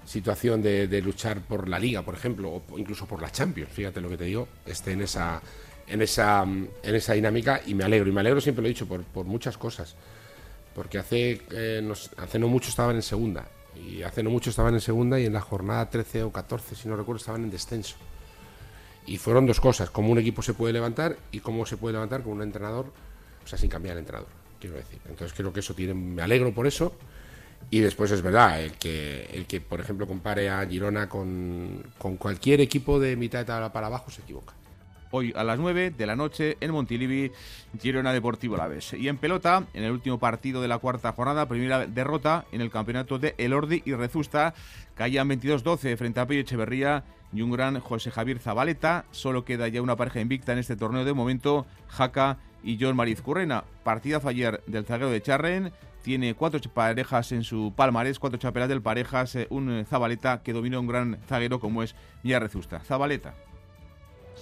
situación 0.05 0.63
de, 0.63 1.03
luchar 1.03 1.41
por 1.43 1.69
la 1.69 1.79
liga, 1.79 2.03
por 2.03 2.15
ejemplo, 2.15 2.63
o 2.71 2.79
incluso 2.79 3.07
por 3.07 3.21
la 3.21 3.31
Champions, 3.31 3.71
fíjate 3.71 4.01
lo 4.01 4.09
que 4.09 4.17
te 4.17 4.25
digo, 4.25 4.49
esté 4.65 4.93
en 4.93 5.03
esa, 5.03 5.43
en 5.87 6.01
esa, 6.01 6.43
en 6.45 6.95
esa 6.95 7.13
dinámica 7.13 7.61
y 7.67 7.75
me 7.75 7.85
alegro. 7.85 8.09
Y 8.09 8.13
me 8.13 8.21
alegro, 8.21 8.41
siempre 8.41 8.63
lo 8.63 8.69
he 8.69 8.71
dicho, 8.71 8.87
por, 8.87 9.03
por 9.03 9.27
muchas 9.27 9.59
cosas. 9.59 9.97
Porque 10.79 10.99
hace, 10.99 11.43
eh, 11.51 11.93
hace 12.19 12.39
no 12.39 12.47
mucho 12.47 12.69
estaban 12.69 12.95
en 12.95 13.03
segunda. 13.03 13.49
Y 13.75 14.03
hace 14.03 14.23
no 14.23 14.31
mucho 14.31 14.51
estaban 14.51 14.75
en 14.75 14.81
segunda 14.81 15.19
y 15.19 15.27
en 15.27 15.33
la 15.33 15.41
jornada 15.41 15.91
13 15.91 16.23
o 16.23 16.31
14, 16.31 16.77
si 16.77 16.89
no 16.89 16.95
recuerdo, 16.95 17.19
estaban 17.19 17.43
en 17.43 17.51
descenso. 17.51 17.97
Y 19.05 19.19
fueron 19.19 19.45
dos 19.45 19.61
cosas, 19.61 19.91
cómo 19.91 20.13
un 20.13 20.19
equipo 20.19 20.41
se 20.41 20.55
puede 20.55 20.73
levantar 20.73 21.17
y 21.33 21.41
cómo 21.41 21.67
se 21.67 21.77
puede 21.77 21.95
levantar 21.95 22.23
con 22.23 22.35
un 22.35 22.43
entrenador, 22.43 22.93
o 23.45 23.49
sea, 23.49 23.59
sin 23.59 23.69
cambiar 23.69 23.95
el 23.95 24.01
entrenador 24.03 24.29
quiero 24.61 24.77
decir. 24.77 25.01
Entonces 25.09 25.37
creo 25.37 25.53
que 25.53 25.61
eso 25.61 25.75
tiene, 25.75 25.95
me 25.95 26.23
alegro 26.23 26.53
por 26.53 26.69
eso. 26.69 26.93
Y 27.71 27.81
después 27.81 28.13
es 28.13 28.23
verdad, 28.23 28.63
el 28.63 28.73
que, 28.73 29.25
el 29.33 29.47
que 29.47 29.61
por 29.61 29.81
ejemplo 29.81 30.07
compare 30.07 30.49
a 30.49 30.65
Girona 30.65 31.09
con, 31.09 31.83
con 31.99 32.17
cualquier 32.17 32.61
equipo 32.61 33.01
de 33.01 33.17
mitad 33.17 33.41
de 33.41 33.47
tabla 33.47 33.73
para 33.73 33.89
abajo 33.89 34.11
se 34.11 34.23
equivoca. 34.23 34.55
Hoy 35.11 35.33
a 35.35 35.43
las 35.43 35.59
9 35.59 35.91
de 35.97 36.07
la 36.07 36.17
noche 36.17 36.59
en 36.61 36.71
Montilivi, 36.71 37.33
Girona 37.81 38.13
Deportivo 38.13 38.59
Laves. 38.59 38.93
Y 38.93 39.09
en 39.09 39.17
pelota, 39.17 39.67
en 39.73 39.85
el 39.85 39.93
último 39.93 40.19
partido 40.19 40.61
de 40.61 40.69
la 40.69 40.79
cuarta 40.79 41.13
jornada, 41.13 41.49
primera 41.49 41.87
derrota 41.87 42.45
en 42.53 42.61
el 42.61 42.71
campeonato 42.71 43.19
de 43.19 43.35
Elordi 43.39 43.83
y 43.87 43.95
Rezusta, 43.95 44.53
caían 44.95 45.31
22-12 45.31 45.97
frente 45.97 46.21
a 46.21 46.27
Pello 46.27 46.43
Echeverría 46.43 47.05
y 47.33 47.41
un 47.41 47.51
gran 47.51 47.81
José 47.81 48.11
Javier 48.11 48.39
Zabaleta. 48.39 49.07
Solo 49.11 49.47
queda 49.47 49.69
ya 49.69 49.81
una 49.81 49.97
pareja 49.97 50.21
invicta 50.21 50.53
en 50.53 50.59
este 50.59 50.77
torneo 50.77 51.07
de 51.07 51.15
momento, 51.15 51.67
Jaca 51.89 52.39
y 52.63 52.77
John 52.79 52.95
Mariz 52.95 53.23
Currena. 53.23 53.65
Partidazo 53.85 54.29
ayer 54.29 54.63
del 54.67 54.85
zaguero 54.85 55.11
de 55.11 55.23
Charren. 55.23 55.73
Tiene 56.03 56.35
cuatro 56.35 56.61
parejas 56.73 57.33
en 57.33 57.45
su 57.45 57.73
palmarés, 57.75 58.19
cuatro 58.19 58.39
chapelas 58.39 58.69
del 58.69 58.83
parejas, 58.83 59.35
eh, 59.37 59.47
un 59.51 59.85
Zabaleta 59.87 60.43
que 60.43 60.53
domina 60.53 60.79
un 60.79 60.87
gran 60.87 61.19
zaguero 61.27 61.61
como 61.61 61.83
es 61.83 61.95
Mia 62.23 62.39
Rezusta. 62.39 62.81
Zabaleta. 62.81 63.35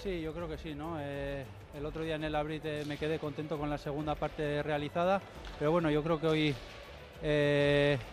Sí, 0.07 0.21
yo 0.21 0.33
creo 0.33 0.49
que 0.49 0.57
sí, 0.57 0.73
¿no? 0.73 0.99
Eh, 1.01 1.45
el 1.77 1.85
otro 1.85 2.05
día 2.05 2.15
en 2.15 2.23
el 2.23 2.37
Abrit 2.37 2.65
eh, 2.65 2.85
me 2.87 2.97
quedé 2.97 3.19
contento 3.19 3.59
con 3.59 3.69
la 3.69 3.77
segunda 3.77 4.15
parte 4.15 4.63
realizada, 4.63 5.21
pero 5.59 5.73
bueno, 5.73 5.91
yo 5.91 6.01
creo 6.05 6.21
que 6.21 6.29
hoy 6.29 6.55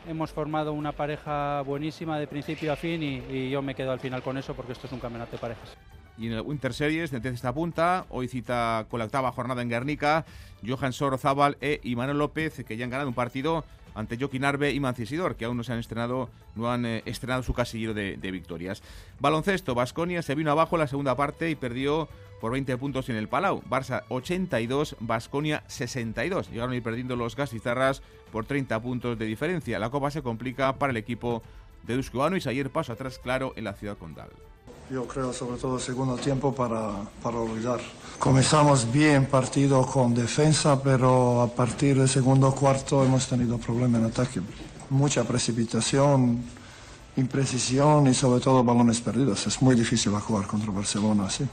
hemos 0.08 0.32
formado 0.32 0.74
una 0.74 0.92
pareja 0.92 1.62
buenísima 1.62 2.18
de 2.18 2.26
principio 2.26 2.74
a 2.74 2.76
fin 2.76 3.04
y, 3.04 3.22
y 3.30 3.52
yo 3.52 3.62
me 3.62 3.76
quedo 3.76 3.92
al 3.92 4.00
final 4.00 4.24
con 4.24 4.40
eso 4.40 4.56
porque 4.56 4.72
esto 4.72 4.88
es 4.88 4.94
un 4.94 5.00
campeonato 5.00 5.34
de 5.34 5.38
parejas. 5.38 5.93
Y 6.18 6.28
en 6.28 6.34
el 6.34 6.42
Winter 6.42 6.74
Series, 6.74 7.12
de 7.12 7.30
esta 7.30 7.54
punta, 7.54 8.06
hoy 8.10 8.28
cita 8.28 8.86
con 8.90 9.00
la 9.00 9.06
octava 9.06 9.32
jornada 9.32 9.62
en 9.62 9.70
Guernica, 9.70 10.26
Johan 10.66 10.94
Sorozábal 10.94 11.58
e 11.60 11.80
Imanol 11.84 12.20
López, 12.20 12.64
que 12.66 12.78
ya 12.78 12.86
han 12.86 12.92
ganado 12.92 13.10
un 13.10 13.16
partido 13.16 13.64
ante 13.96 14.18
Joaquín 14.18 14.46
Arbe 14.46 14.72
y 14.72 14.80
Mancisidor, 14.80 15.36
que 15.36 15.46
aún 15.46 15.58
no 15.58 15.64
se 15.64 15.74
han 15.74 15.80
estrenado, 15.80 16.30
no 16.56 16.72
han 16.72 16.86
eh, 16.86 17.04
estrenado 17.06 17.44
su 17.44 17.54
casillero 17.54 17.94
de, 17.94 18.32
victorias. 18.32 18.82
Baloncesto, 19.20 19.76
Basconia 19.76 20.22
se 20.22 20.36
vino 20.36 20.52
abajo 20.52 20.76
en 20.76 20.82
la 20.82 20.88
segunda 20.88 21.16
parte 21.16 21.50
y 21.50 21.56
perdió 21.56 22.08
por 22.42 22.52
20 22.52 22.78
puntos 22.78 23.10
en 23.10 23.16
el 23.16 23.28
Palau. 23.28 23.62
Barça 23.64 24.04
82, 24.10 24.98
Basconia 25.00 25.64
62. 25.68 26.50
Llegaron 26.50 26.74
a 26.74 26.76
ir 26.76 26.84
perdiendo 26.84 27.16
los 27.16 27.36
gasizarras 27.36 28.02
por 28.32 28.46
30 28.46 28.82
puntos 28.82 29.18
de 29.18 29.26
diferencia. 29.26 29.80
La 29.80 29.90
copa 29.90 30.12
se 30.12 30.22
complica 30.22 30.78
para 30.78 30.92
el 30.92 30.98
equipo 30.98 31.44
de 31.84 31.96
Dusko 31.96 32.28
y 32.36 32.48
ayer 32.48 32.70
paso 32.70 32.94
atrás 32.94 33.20
claro 33.20 33.54
en 33.56 33.66
la 33.66 33.74
ciudad 33.74 33.98
condal 33.98 34.30
yo 34.90 35.08
creo, 35.08 35.34
sobre 35.34 35.58
todo 35.58 35.78
el 35.78 35.82
segundo 35.82 36.16
tiempo 36.16 36.54
para, 36.54 36.92
para 37.22 37.38
olvidar. 37.38 37.80
Comenzamos 38.20 38.92
bien 38.92 39.26
partido 39.26 39.86
con 39.86 40.14
defensa, 40.14 40.82
pero 40.82 41.42
a 41.42 41.48
partir 41.48 41.98
del 41.98 42.08
segundo 42.08 42.54
cuarto 42.54 43.04
hemos 43.04 43.28
tenido 43.28 43.58
problemas 43.58 44.02
en 44.02 44.08
ataque. 44.08 44.42
Mucha 44.90 45.24
precipitación, 45.24 46.44
imprecisión 47.18 48.08
y 48.08 48.14
sobre 48.14 48.42
todo 48.42 48.64
balones 48.64 49.02
perdidos. 49.02 49.46
Es 49.48 49.62
muy 49.62 49.76
difícil 49.76 50.14
jugar 50.14 50.48
contra 50.48 50.72
Barcelona 50.72 51.26
así. 51.26 51.46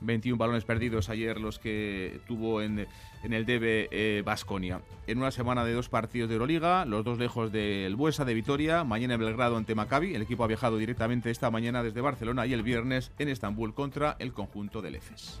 21 0.00 0.38
balones 0.38 0.64
perdidos 0.64 1.08
ayer 1.08 1.40
los 1.40 1.58
que 1.58 2.20
tuvo 2.26 2.62
en, 2.62 2.86
en 3.22 3.32
el 3.32 3.44
DB 3.46 4.24
Basconia. 4.24 4.76
Eh, 4.76 5.12
en 5.12 5.18
una 5.18 5.30
semana 5.30 5.64
de 5.64 5.72
dos 5.72 5.88
partidos 5.88 6.28
de 6.28 6.34
Euroliga, 6.34 6.84
los 6.84 7.04
dos 7.04 7.18
lejos 7.18 7.52
del 7.52 7.96
Buesa 7.96 8.24
de 8.24 8.34
Vitoria, 8.34 8.84
mañana 8.84 9.14
en 9.14 9.20
Belgrado 9.20 9.56
ante 9.56 9.74
Maccabi, 9.74 10.14
el 10.14 10.22
equipo 10.22 10.44
ha 10.44 10.48
viajado 10.48 10.76
directamente 10.78 11.30
esta 11.30 11.50
mañana 11.50 11.82
desde 11.82 12.00
Barcelona 12.00 12.46
y 12.46 12.52
el 12.52 12.62
viernes 12.62 13.12
en 13.18 13.28
Estambul 13.28 13.74
contra 13.74 14.16
el 14.18 14.32
conjunto 14.32 14.82
del 14.82 14.96
EFES. 14.96 15.40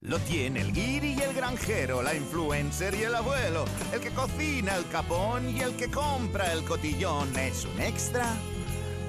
Lo 0.00 0.18
tiene 0.20 0.60
el 0.60 0.72
guiri 0.72 1.14
y 1.14 1.22
el 1.22 1.34
granjero, 1.34 2.02
la 2.02 2.14
influencer 2.14 2.94
y 2.94 3.04
el 3.04 3.14
abuelo, 3.14 3.64
el 3.92 4.00
que 4.00 4.10
cocina 4.10 4.76
el 4.76 4.86
capón 4.88 5.48
y 5.48 5.60
el 5.60 5.74
que 5.74 5.90
compra 5.90 6.52
el 6.52 6.64
cotillón. 6.64 7.36
Es 7.36 7.64
un 7.64 7.80
extra 7.80 8.34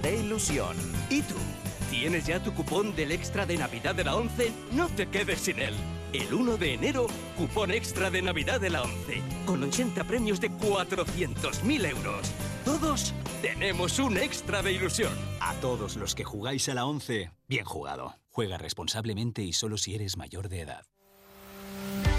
de 0.01 0.17
ilusión. 0.17 0.75
¿Y 1.09 1.21
tú? 1.21 1.35
¿Tienes 1.89 2.25
ya 2.25 2.41
tu 2.41 2.53
cupón 2.53 2.95
del 2.95 3.11
extra 3.11 3.45
de 3.45 3.57
Navidad 3.57 3.95
de 3.95 4.05
la 4.05 4.15
11? 4.15 4.51
No 4.71 4.87
te 4.87 5.07
quedes 5.07 5.41
sin 5.41 5.59
él. 5.59 5.75
El 6.13 6.33
1 6.33 6.57
de 6.57 6.73
enero, 6.73 7.07
cupón 7.37 7.71
extra 7.71 8.09
de 8.09 8.21
Navidad 8.21 8.61
de 8.61 8.69
la 8.69 8.83
11, 8.83 9.21
con 9.45 9.61
80 9.63 10.03
premios 10.05 10.39
de 10.39 10.49
400.000 10.49 11.89
euros. 11.89 12.31
Todos 12.63 13.13
tenemos 13.41 13.99
un 13.99 14.17
extra 14.17 14.61
de 14.61 14.71
ilusión. 14.71 15.13
A 15.41 15.53
todos 15.55 15.97
los 15.97 16.15
que 16.15 16.23
jugáis 16.23 16.69
a 16.69 16.73
la 16.73 16.85
11, 16.85 17.31
bien 17.47 17.65
jugado. 17.65 18.15
Juega 18.37 18.59
responsablemente 18.59 19.41
y 19.41 19.51
solo 19.51 19.79
si 19.79 19.95
eres 19.95 20.15
mayor 20.15 20.47
de 20.47 20.61
edad. 20.61 20.85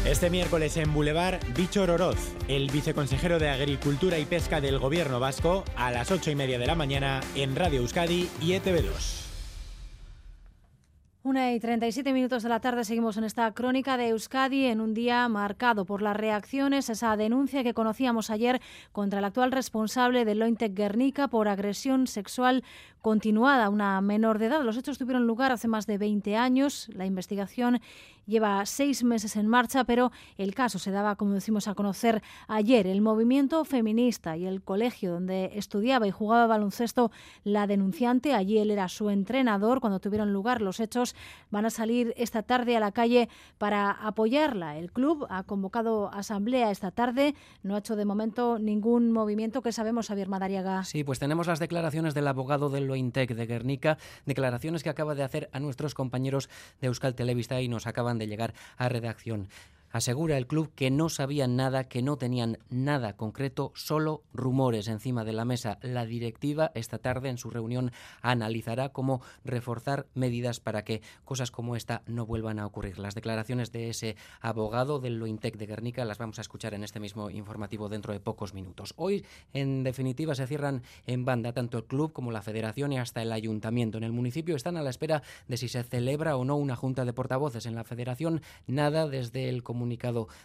Este 0.04 0.30
miércoles 0.30 0.76
en 0.76 0.92
Boulevard, 0.92 1.38
Bichor 1.56 1.92
Oroz, 1.92 2.34
el 2.48 2.72
viceconsejero 2.72 3.38
de 3.38 3.50
Agricultura 3.50 4.18
y 4.18 4.24
Pesca 4.24 4.60
del 4.60 4.80
Gobierno 4.80 5.20
Vasco, 5.20 5.62
a 5.76 5.92
las 5.92 6.10
8 6.10 6.32
y 6.32 6.34
media 6.34 6.58
de 6.58 6.66
la 6.66 6.74
mañana 6.74 7.20
en 7.36 7.54
Radio 7.54 7.82
Euskadi 7.82 8.28
y 8.40 8.50
ETV2. 8.50 9.28
Una 11.28 11.52
y 11.52 11.60
37 11.60 12.12
minutos 12.12 12.42
de 12.42 12.48
la 12.48 12.60
tarde 12.60 12.84
seguimos 12.84 13.16
en 13.16 13.24
esta 13.24 13.52
crónica 13.52 13.96
de 13.96 14.08
Euskadi 14.08 14.64
en 14.64 14.80
un 14.80 14.94
día 14.94 15.28
marcado 15.28 15.84
por 15.84 16.00
las 16.00 16.16
reacciones, 16.16 16.88
esa 16.88 17.16
denuncia 17.16 17.62
que 17.62 17.74
conocíamos 17.74 18.30
ayer 18.30 18.62
contra 18.92 19.18
el 19.18 19.24
actual 19.26 19.52
responsable 19.52 20.24
de 20.24 20.34
Lointec 20.34 20.72
Guernica 20.74 21.28
por 21.28 21.48
agresión 21.48 22.06
sexual 22.06 22.64
continuada, 23.00 23.68
una 23.68 24.00
menor 24.00 24.38
de 24.38 24.46
edad. 24.46 24.62
Los 24.62 24.76
hechos 24.76 24.98
tuvieron 24.98 25.26
lugar 25.26 25.52
hace 25.52 25.68
más 25.68 25.86
de 25.86 25.98
20 25.98 26.36
años. 26.36 26.88
La 26.92 27.06
investigación 27.06 27.80
lleva 28.28 28.64
seis 28.66 29.02
meses 29.02 29.36
en 29.36 29.48
marcha, 29.48 29.84
pero 29.84 30.12
el 30.36 30.54
caso 30.54 30.78
se 30.78 30.90
daba, 30.90 31.16
como 31.16 31.32
decimos, 31.32 31.66
a 31.66 31.74
conocer 31.74 32.22
ayer. 32.46 32.86
El 32.86 33.00
movimiento 33.00 33.64
feminista 33.64 34.36
y 34.36 34.46
el 34.46 34.62
colegio 34.62 35.12
donde 35.12 35.52
estudiaba 35.54 36.06
y 36.06 36.10
jugaba 36.10 36.46
baloncesto 36.46 37.10
la 37.42 37.66
denunciante, 37.66 38.34
allí 38.34 38.58
él 38.58 38.70
era 38.70 38.88
su 38.88 39.08
entrenador 39.10 39.80
cuando 39.80 39.98
tuvieron 39.98 40.32
lugar 40.32 40.60
los 40.60 40.78
hechos, 40.78 41.16
van 41.50 41.64
a 41.64 41.70
salir 41.70 42.12
esta 42.16 42.42
tarde 42.42 42.76
a 42.76 42.80
la 42.80 42.92
calle 42.92 43.28
para 43.56 43.90
apoyarla. 43.90 44.76
El 44.76 44.92
club 44.92 45.26
ha 45.30 45.42
convocado 45.44 46.10
asamblea 46.12 46.70
esta 46.70 46.90
tarde, 46.90 47.34
no 47.62 47.74
ha 47.74 47.78
hecho 47.78 47.96
de 47.96 48.04
momento 48.04 48.58
ningún 48.58 49.10
movimiento 49.10 49.62
que 49.62 49.72
sabemos, 49.72 50.08
Javier 50.08 50.28
Madariaga. 50.28 50.84
Sí, 50.84 51.02
pues 51.02 51.18
tenemos 51.18 51.46
las 51.46 51.58
declaraciones 51.58 52.12
del 52.12 52.28
abogado 52.28 52.68
del 52.68 52.87
Lointec 52.88 53.34
de 53.34 53.46
Guernica, 53.46 53.98
declaraciones 54.26 54.82
que 54.82 54.90
acaba 54.90 55.14
de 55.14 55.22
hacer 55.22 55.48
a 55.52 55.60
nuestros 55.60 55.94
compañeros 55.94 56.50
de 56.80 56.88
Euskal 56.88 57.14
Televista 57.14 57.60
y 57.60 57.68
nos 57.68 57.86
acaban 57.86 58.18
de 58.18 58.26
llegar 58.26 58.54
a 58.76 58.88
redacción. 58.88 59.48
Asegura 59.90 60.36
el 60.36 60.46
club 60.46 60.70
que 60.74 60.90
no 60.90 61.08
sabían 61.08 61.56
nada, 61.56 61.84
que 61.84 62.02
no 62.02 62.18
tenían 62.18 62.58
nada 62.68 63.16
concreto, 63.16 63.72
solo 63.74 64.22
rumores 64.34 64.86
encima 64.86 65.24
de 65.24 65.32
la 65.32 65.46
mesa. 65.46 65.78
La 65.80 66.04
directiva 66.04 66.70
esta 66.74 66.98
tarde 66.98 67.30
en 67.30 67.38
su 67.38 67.48
reunión 67.48 67.90
analizará 68.20 68.90
cómo 68.90 69.22
reforzar 69.44 70.06
medidas 70.14 70.60
para 70.60 70.84
que 70.84 71.00
cosas 71.24 71.50
como 71.50 71.74
esta 71.74 72.02
no 72.06 72.26
vuelvan 72.26 72.58
a 72.58 72.66
ocurrir. 72.66 72.98
Las 72.98 73.14
declaraciones 73.14 73.72
de 73.72 73.88
ese 73.88 74.16
abogado 74.40 74.98
del 74.98 75.18
Lointec 75.18 75.56
de 75.56 75.66
Guernica 75.66 76.04
las 76.04 76.18
vamos 76.18 76.38
a 76.38 76.42
escuchar 76.42 76.74
en 76.74 76.84
este 76.84 77.00
mismo 77.00 77.30
informativo 77.30 77.88
dentro 77.88 78.12
de 78.12 78.20
pocos 78.20 78.52
minutos. 78.52 78.92
Hoy, 78.96 79.24
en 79.54 79.84
definitiva, 79.84 80.34
se 80.34 80.46
cierran 80.46 80.82
en 81.06 81.24
banda 81.24 81.54
tanto 81.54 81.78
el 81.78 81.84
club 81.84 82.12
como 82.12 82.30
la 82.30 82.42
federación 82.42 82.92
y 82.92 82.98
hasta 82.98 83.22
el 83.22 83.32
ayuntamiento. 83.32 83.96
En 83.96 84.04
el 84.04 84.12
municipio 84.12 84.54
están 84.54 84.76
a 84.76 84.82
la 84.82 84.90
espera 84.90 85.22
de 85.46 85.56
si 85.56 85.68
se 85.68 85.82
celebra 85.82 86.36
o 86.36 86.44
no 86.44 86.56
una 86.56 86.76
junta 86.76 87.06
de 87.06 87.14
portavoces. 87.14 87.64
En 87.64 87.74
la 87.74 87.84
federación, 87.84 88.42
nada 88.66 89.08
desde 89.08 89.48
el 89.48 89.62
comunicado 89.62 89.77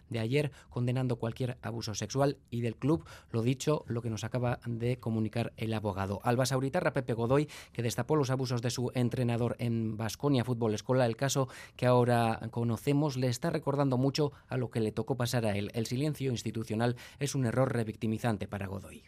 de 0.09 0.19
ayer 0.19 0.51
condenando 0.69 1.17
cualquier 1.17 1.57
abuso 1.61 1.95
sexual 1.95 2.37
y 2.49 2.61
del 2.61 2.75
club, 2.75 3.05
lo 3.31 3.41
dicho, 3.41 3.83
lo 3.87 4.01
que 4.01 4.09
nos 4.09 4.23
acaba 4.23 4.59
de 4.65 4.97
comunicar 4.97 5.53
el 5.57 5.73
abogado. 5.73 6.19
Alba 6.23 6.45
Sauritarra, 6.45 6.93
Pepe 6.93 7.13
Godoy, 7.13 7.47
que 7.71 7.83
destapó 7.83 8.15
los 8.15 8.29
abusos 8.29 8.61
de 8.61 8.69
su 8.69 8.91
entrenador 8.93 9.55
en 9.59 9.97
Basconia 9.97 10.43
Fútbol 10.43 10.73
Escola, 10.73 11.05
el 11.05 11.15
caso 11.15 11.47
que 11.75 11.85
ahora 11.85 12.39
conocemos, 12.51 13.17
le 13.17 13.27
está 13.27 13.49
recordando 13.49 13.97
mucho 13.97 14.31
a 14.47 14.57
lo 14.57 14.69
que 14.69 14.79
le 14.79 14.91
tocó 14.91 15.15
pasar 15.15 15.45
a 15.45 15.57
él. 15.57 15.71
El 15.73 15.85
silencio 15.85 16.31
institucional 16.31 16.95
es 17.19 17.35
un 17.35 17.45
error 17.45 17.73
revictimizante 17.73 18.47
para 18.47 18.67
Godoy. 18.67 19.03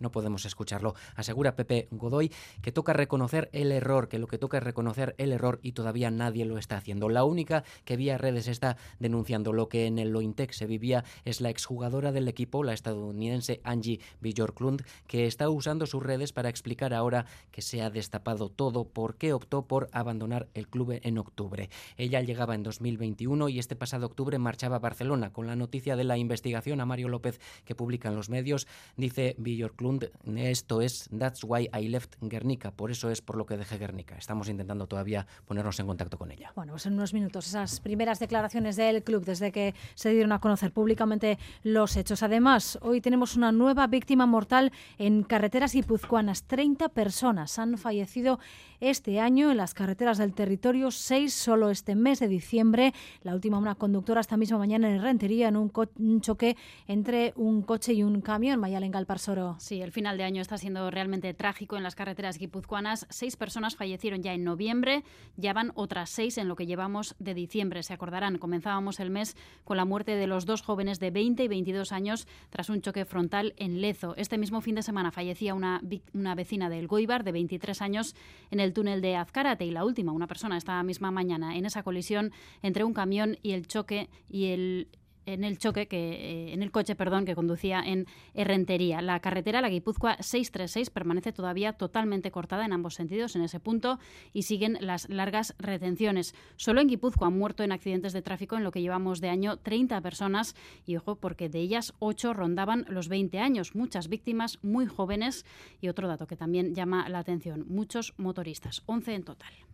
No 0.00 0.10
podemos 0.10 0.44
escucharlo. 0.44 0.94
Asegura 1.14 1.56
Pepe 1.56 1.88
Godoy 1.90 2.32
que 2.62 2.72
toca 2.72 2.92
reconocer 2.92 3.48
el 3.52 3.72
error, 3.72 4.08
que 4.08 4.18
lo 4.18 4.26
que 4.26 4.38
toca 4.38 4.58
es 4.58 4.62
reconocer 4.62 5.14
el 5.18 5.32
error 5.32 5.58
y 5.62 5.72
todavía 5.72 6.10
nadie 6.10 6.44
lo 6.44 6.58
está 6.58 6.76
haciendo. 6.76 7.08
La 7.08 7.24
única 7.24 7.64
que 7.84 7.96
vía 7.96 8.18
redes 8.18 8.48
está 8.48 8.76
denunciando 8.98 9.52
lo 9.52 9.68
que 9.68 9.86
en 9.86 9.98
el 9.98 10.10
Lointec 10.10 10.52
se 10.52 10.66
vivía 10.66 11.04
es 11.24 11.40
la 11.40 11.50
exjugadora 11.50 12.12
del 12.12 12.28
equipo, 12.28 12.64
la 12.64 12.72
estadounidense 12.72 13.60
Angie 13.64 14.00
Bjorklund, 14.20 14.82
que 15.06 15.26
está 15.26 15.48
usando 15.48 15.86
sus 15.86 16.02
redes 16.02 16.32
para 16.32 16.48
explicar 16.48 16.94
ahora 16.94 17.26
que 17.50 17.62
se 17.62 17.82
ha 17.82 17.90
destapado 17.90 18.48
todo 18.48 18.84
por 18.84 19.16
qué 19.16 19.32
optó 19.32 19.66
por 19.66 19.88
abandonar 19.92 20.48
el 20.54 20.68
club 20.68 20.98
en 21.02 21.18
octubre. 21.18 21.70
Ella 21.96 22.20
llegaba 22.20 22.54
en 22.54 22.62
2021 22.62 23.48
y 23.48 23.58
este 23.58 23.76
pasado 23.76 24.06
octubre 24.06 24.38
marchaba 24.38 24.76
a 24.76 24.80
Barcelona 24.80 25.32
con 25.32 25.46
la 25.46 25.56
noticia 25.56 25.96
de 25.96 26.04
la 26.04 26.18
investigación 26.18 26.80
a 26.80 26.86
Mario 26.86 27.08
López 27.08 27.40
que 27.64 27.74
publican 27.74 28.14
los 28.14 28.28
medios. 28.28 28.66
Dice 28.96 29.34
Bjorklund 29.38 29.87
esto 30.36 30.80
es 30.80 31.08
That's 31.16 31.44
why 31.44 31.68
I 31.78 31.88
left 31.88 32.16
Guernica, 32.20 32.70
por 32.70 32.90
eso 32.90 33.10
es 33.10 33.20
por 33.20 33.36
lo 33.36 33.46
que 33.46 33.56
dejé 33.56 33.78
Guernica. 33.78 34.16
Estamos 34.16 34.48
intentando 34.48 34.86
todavía 34.86 35.26
ponernos 35.46 35.78
en 35.80 35.86
contacto 35.86 36.18
con 36.18 36.30
ella. 36.30 36.52
Bueno, 36.54 36.72
pues 36.72 36.86
en 36.86 36.94
unos 36.94 37.14
minutos 37.14 37.46
esas 37.46 37.80
primeras 37.80 38.18
declaraciones 38.18 38.76
del 38.76 39.02
club 39.02 39.24
desde 39.24 39.52
que 39.52 39.74
se 39.94 40.10
dieron 40.10 40.32
a 40.32 40.40
conocer 40.40 40.72
públicamente 40.72 41.38
los 41.62 41.96
hechos. 41.96 42.22
Además, 42.22 42.78
hoy 42.82 43.00
tenemos 43.00 43.36
una 43.36 43.52
nueva 43.52 43.86
víctima 43.86 44.26
mortal 44.26 44.72
en 44.98 45.22
carreteras 45.22 45.72
guipuzcoanas. 45.72 46.44
30 46.44 46.88
personas 46.90 47.58
han 47.58 47.78
fallecido 47.78 48.38
este 48.80 49.20
año 49.20 49.50
en 49.50 49.56
las 49.56 49.74
carreteras 49.74 50.18
del 50.18 50.34
territorio, 50.34 50.90
seis 50.90 51.34
solo 51.34 51.70
este 51.70 51.94
mes 51.94 52.20
de 52.20 52.28
diciembre. 52.28 52.94
La 53.22 53.34
última, 53.34 53.58
una 53.58 53.74
conductora 53.74 54.20
esta 54.20 54.36
misma 54.36 54.58
mañana 54.58 54.88
en 54.88 55.02
Rentería 55.02 55.48
en 55.48 55.56
un, 55.56 56.20
choque 56.20 56.56
entre 56.86 57.32
un 57.36 57.62
coche 57.62 57.92
y 57.92 58.02
un 58.02 58.20
camión. 58.20 58.60
Mayalen 58.60 58.90
Galparsoro. 58.90 59.56
Sí, 59.58 59.77
el 59.82 59.90
final 59.90 60.16
de 60.16 60.24
año 60.24 60.40
está 60.40 60.56
siendo 60.56 60.90
realmente 60.90 61.34
trágico 61.34 61.76
en 61.76 61.82
las 61.82 61.96
carreteras 61.96 62.38
guipuzcoanas. 62.38 63.06
Seis 63.10 63.36
personas 63.36 63.74
fallecieron 63.74 64.22
ya 64.22 64.32
en 64.32 64.44
noviembre, 64.44 65.02
ya 65.36 65.52
van 65.52 65.72
otras 65.74 66.10
seis 66.10 66.38
en 66.38 66.46
lo 66.46 66.54
que 66.54 66.66
llevamos 66.66 67.16
de 67.18 67.34
diciembre. 67.34 67.82
Se 67.82 67.94
acordarán, 67.94 68.38
comenzábamos 68.38 69.00
el 69.00 69.10
mes 69.10 69.36
con 69.64 69.76
la 69.76 69.84
muerte 69.84 70.14
de 70.14 70.28
los 70.28 70.46
dos 70.46 70.62
jóvenes 70.62 71.00
de 71.00 71.10
20 71.10 71.42
y 71.42 71.48
22 71.48 71.90
años 71.90 72.28
tras 72.50 72.70
un 72.70 72.80
choque 72.80 73.04
frontal 73.04 73.54
en 73.56 73.80
Lezo. 73.80 74.14
Este 74.16 74.38
mismo 74.38 74.60
fin 74.60 74.76
de 74.76 74.82
semana 74.82 75.10
fallecía 75.10 75.54
una, 75.54 75.80
una 76.14 76.36
vecina 76.36 76.68
del 76.68 76.86
Goibar 76.86 77.24
de 77.24 77.32
23 77.32 77.82
años 77.82 78.14
en 78.52 78.60
el 78.60 78.68
el 78.68 78.74
túnel 78.74 79.00
de 79.00 79.16
Azcárate 79.16 79.64
y 79.64 79.70
la 79.70 79.84
última, 79.84 80.12
una 80.12 80.26
persona 80.26 80.58
esta 80.58 80.82
misma 80.82 81.10
mañana 81.10 81.56
en 81.56 81.64
esa 81.64 81.82
colisión 81.82 82.32
entre 82.62 82.84
un 82.84 82.92
camión 82.92 83.38
y 83.42 83.52
el 83.52 83.66
choque 83.66 84.10
y 84.28 84.46
el 84.46 84.88
en 85.32 85.44
el 85.44 85.58
choque 85.58 85.86
que 85.86 85.98
eh, 85.98 86.52
en 86.52 86.62
el 86.62 86.70
coche, 86.70 86.94
perdón, 86.94 87.24
que 87.24 87.34
conducía 87.34 87.80
en 87.80 88.06
Herrentería. 88.34 89.02
La 89.02 89.20
carretera 89.20 89.60
la 89.60 89.68
Guipúzcoa 89.68 90.16
636 90.20 90.90
permanece 90.90 91.32
todavía 91.32 91.72
totalmente 91.74 92.30
cortada 92.30 92.64
en 92.64 92.72
ambos 92.72 92.94
sentidos 92.94 93.36
en 93.36 93.42
ese 93.42 93.60
punto 93.60 93.98
y 94.32 94.42
siguen 94.42 94.78
las 94.80 95.08
largas 95.08 95.54
retenciones. 95.58 96.34
Solo 96.56 96.80
en 96.80 96.88
Guipúzcoa 96.88 97.28
han 97.28 97.38
muerto 97.38 97.62
en 97.62 97.72
accidentes 97.72 98.12
de 98.12 98.22
tráfico 98.22 98.56
en 98.56 98.64
lo 98.64 98.70
que 98.70 98.80
llevamos 98.80 99.20
de 99.20 99.28
año 99.28 99.56
30 99.56 100.00
personas 100.00 100.54
y 100.86 100.96
ojo 100.96 101.16
porque 101.16 101.48
de 101.48 101.60
ellas 101.60 101.94
8 101.98 102.34
rondaban 102.34 102.86
los 102.88 103.08
20 103.08 103.38
años, 103.38 103.74
muchas 103.74 104.08
víctimas 104.08 104.58
muy 104.62 104.86
jóvenes 104.86 105.44
y 105.80 105.88
otro 105.88 106.08
dato 106.08 106.26
que 106.26 106.36
también 106.36 106.74
llama 106.74 107.08
la 107.08 107.18
atención, 107.18 107.64
muchos 107.68 108.14
motoristas, 108.16 108.82
11 108.86 109.14
en 109.14 109.22
total. 109.24 109.67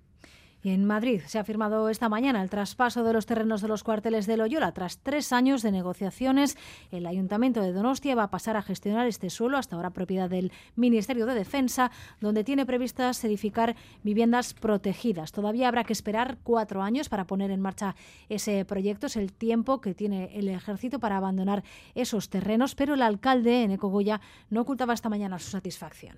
En 0.64 0.86
Madrid 0.86 1.20
se 1.26 1.38
ha 1.38 1.44
firmado 1.44 1.90
esta 1.90 2.08
mañana 2.08 2.42
el 2.42 2.48
traspaso 2.48 3.04
de 3.04 3.12
los 3.12 3.26
terrenos 3.26 3.60
de 3.60 3.68
los 3.68 3.84
cuarteles 3.84 4.26
de 4.26 4.38
Loyola. 4.38 4.72
Tras 4.72 4.96
tres 4.96 5.30
años 5.30 5.60
de 5.60 5.70
negociaciones, 5.70 6.56
el 6.90 7.04
Ayuntamiento 7.04 7.60
de 7.60 7.74
Donostia 7.74 8.14
va 8.14 8.22
a 8.22 8.30
pasar 8.30 8.56
a 8.56 8.62
gestionar 8.62 9.06
este 9.06 9.28
suelo, 9.28 9.58
hasta 9.58 9.76
ahora 9.76 9.90
propiedad 9.90 10.30
del 10.30 10.52
Ministerio 10.74 11.26
de 11.26 11.34
Defensa, 11.34 11.90
donde 12.18 12.44
tiene 12.44 12.64
previstas 12.64 13.22
edificar 13.24 13.76
viviendas 14.02 14.54
protegidas. 14.54 15.32
Todavía 15.32 15.68
habrá 15.68 15.84
que 15.84 15.92
esperar 15.92 16.38
cuatro 16.42 16.80
años 16.80 17.10
para 17.10 17.26
poner 17.26 17.50
en 17.50 17.60
marcha 17.60 17.94
ese 18.30 18.64
proyecto. 18.64 19.08
Es 19.08 19.16
el 19.16 19.34
tiempo 19.34 19.82
que 19.82 19.92
tiene 19.92 20.30
el 20.34 20.48
ejército 20.48 20.98
para 20.98 21.18
abandonar 21.18 21.62
esos 21.94 22.30
terrenos, 22.30 22.74
pero 22.74 22.94
el 22.94 23.02
alcalde, 23.02 23.64
Eneco 23.64 23.88
Goya, 23.88 24.22
no 24.48 24.62
ocultaba 24.62 24.94
esta 24.94 25.10
mañana 25.10 25.38
su 25.38 25.50
satisfacción. 25.50 26.16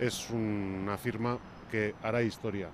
Es 0.00 0.30
una 0.30 0.96
firma 0.96 1.38
que 1.72 1.94
hará 2.02 2.22
historia 2.22 2.68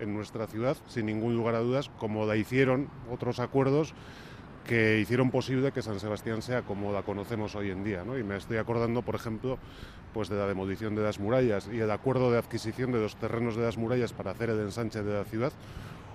en, 0.00 0.12
nuestra 0.12 0.48
ciudad, 0.48 0.76
sin 0.88 1.06
ningún 1.06 1.36
lugar 1.36 1.54
a 1.54 1.60
dudas, 1.60 1.92
como 1.96 2.26
la 2.26 2.36
hicieron 2.36 2.88
otros 3.08 3.38
acuerdos 3.38 3.94
que 4.66 4.98
hicieron 4.98 5.30
posible 5.30 5.70
que 5.70 5.80
San 5.80 6.00
Sebastián 6.00 6.42
sea 6.42 6.62
como 6.62 6.92
la 6.92 7.02
conocemos 7.02 7.54
hoy 7.54 7.70
en 7.70 7.84
día. 7.84 8.02
Y 8.18 8.24
me 8.24 8.36
estoy 8.36 8.56
acordando, 8.56 9.02
por 9.02 9.14
ejemplo, 9.14 9.58
pues 10.12 10.28
de 10.28 10.36
la 10.36 10.48
demolición 10.48 10.96
de 10.96 11.02
las 11.02 11.20
murallas 11.20 11.70
y 11.72 11.78
el 11.78 11.90
acuerdo 11.92 12.32
de 12.32 12.38
adquisición 12.38 12.90
de 12.90 12.98
los 12.98 13.14
terrenos 13.14 13.54
de 13.54 13.62
las 13.62 13.78
murallas 13.78 14.12
para 14.12 14.32
hacer 14.32 14.50
el 14.50 14.58
ensanche 14.58 15.04
de 15.04 15.14
la 15.14 15.24
ciudad 15.24 15.52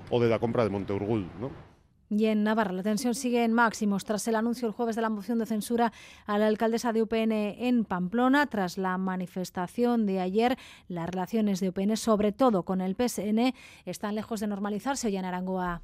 o 0.10 0.22
de 0.22 0.28
la 0.28 0.40
compra 0.40 0.66
de 0.66 0.70
Monteurgul. 0.70 1.30
¿no? 1.40 1.71
Y 2.14 2.26
en 2.26 2.44
Navarra 2.44 2.74
la 2.74 2.84
tensión 2.84 3.16
sigue 3.16 3.46
en 3.46 3.54
máximos 3.54 4.04
tras 4.04 4.28
el 4.28 4.36
anuncio 4.36 4.68
el 4.68 4.74
jueves 4.74 4.98
de 4.98 5.02
la 5.02 5.10
moción 5.10 5.40
de 5.40 5.46
censura 5.46 5.94
a 6.26 6.38
la 6.38 6.48
alcaldesa 6.48 6.92
de 6.92 7.02
UPN 7.02 7.32
en 7.32 7.86
Pamplona. 7.86 8.48
Tras 8.48 8.78
la 8.78 8.98
manifestación 8.98 10.06
de 10.06 10.20
ayer, 10.20 10.58
las 10.90 11.10
relaciones 11.10 11.62
de 11.62 11.70
UPN, 11.70 11.96
sobre 11.96 12.34
todo 12.34 12.64
con 12.64 12.82
el 12.82 12.96
PSN, 12.96 13.54
están 13.86 14.16
lejos 14.16 14.42
de 14.42 14.48
normalizarse 14.48 15.08
hoy 15.08 15.16
en 15.16 15.24
Arangoa. 15.24 15.84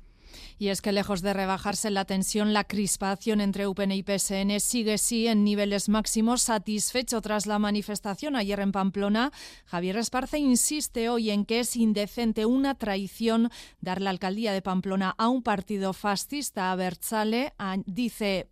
Y 0.60 0.70
es 0.70 0.82
que 0.82 0.92
lejos 0.92 1.22
de 1.22 1.34
rebajarse 1.34 1.90
la 1.90 2.06
tensión, 2.06 2.54
la 2.54 2.64
crispación 2.64 3.42
entre 3.42 3.68
UPN 3.68 3.92
y 3.92 4.04
PSN 4.04 4.60
sigue 4.60 4.98
sí 4.98 5.28
en 5.28 5.44
niveles 5.44 5.90
máximos. 5.90 6.42
Satisfecho 6.42 7.22
tras 7.22 7.46
la 7.46 7.60
manifestación 7.60 8.36
ayer 8.36 8.60
en 8.60 8.72
Pamplona, 8.72 9.32
Javier 9.66 9.98
Esparce 9.98 10.38
insiste 10.38 11.10
hoy 11.10 11.32
en 11.32 11.46
que 11.46 11.60
es 11.60 11.76
indecente 11.76 12.46
una 12.46 12.76
traición 12.76 13.50
dar 13.82 14.02
la 14.02 14.10
alcaldía 14.10 14.54
de 14.54 14.62
Pamplona 14.62 15.16
a 15.18 15.28
un 15.28 15.44
partido 15.44 15.94
fascista 15.94 16.72
a 16.72 16.76
Berchale. 16.76 17.54
Dice 17.86 18.50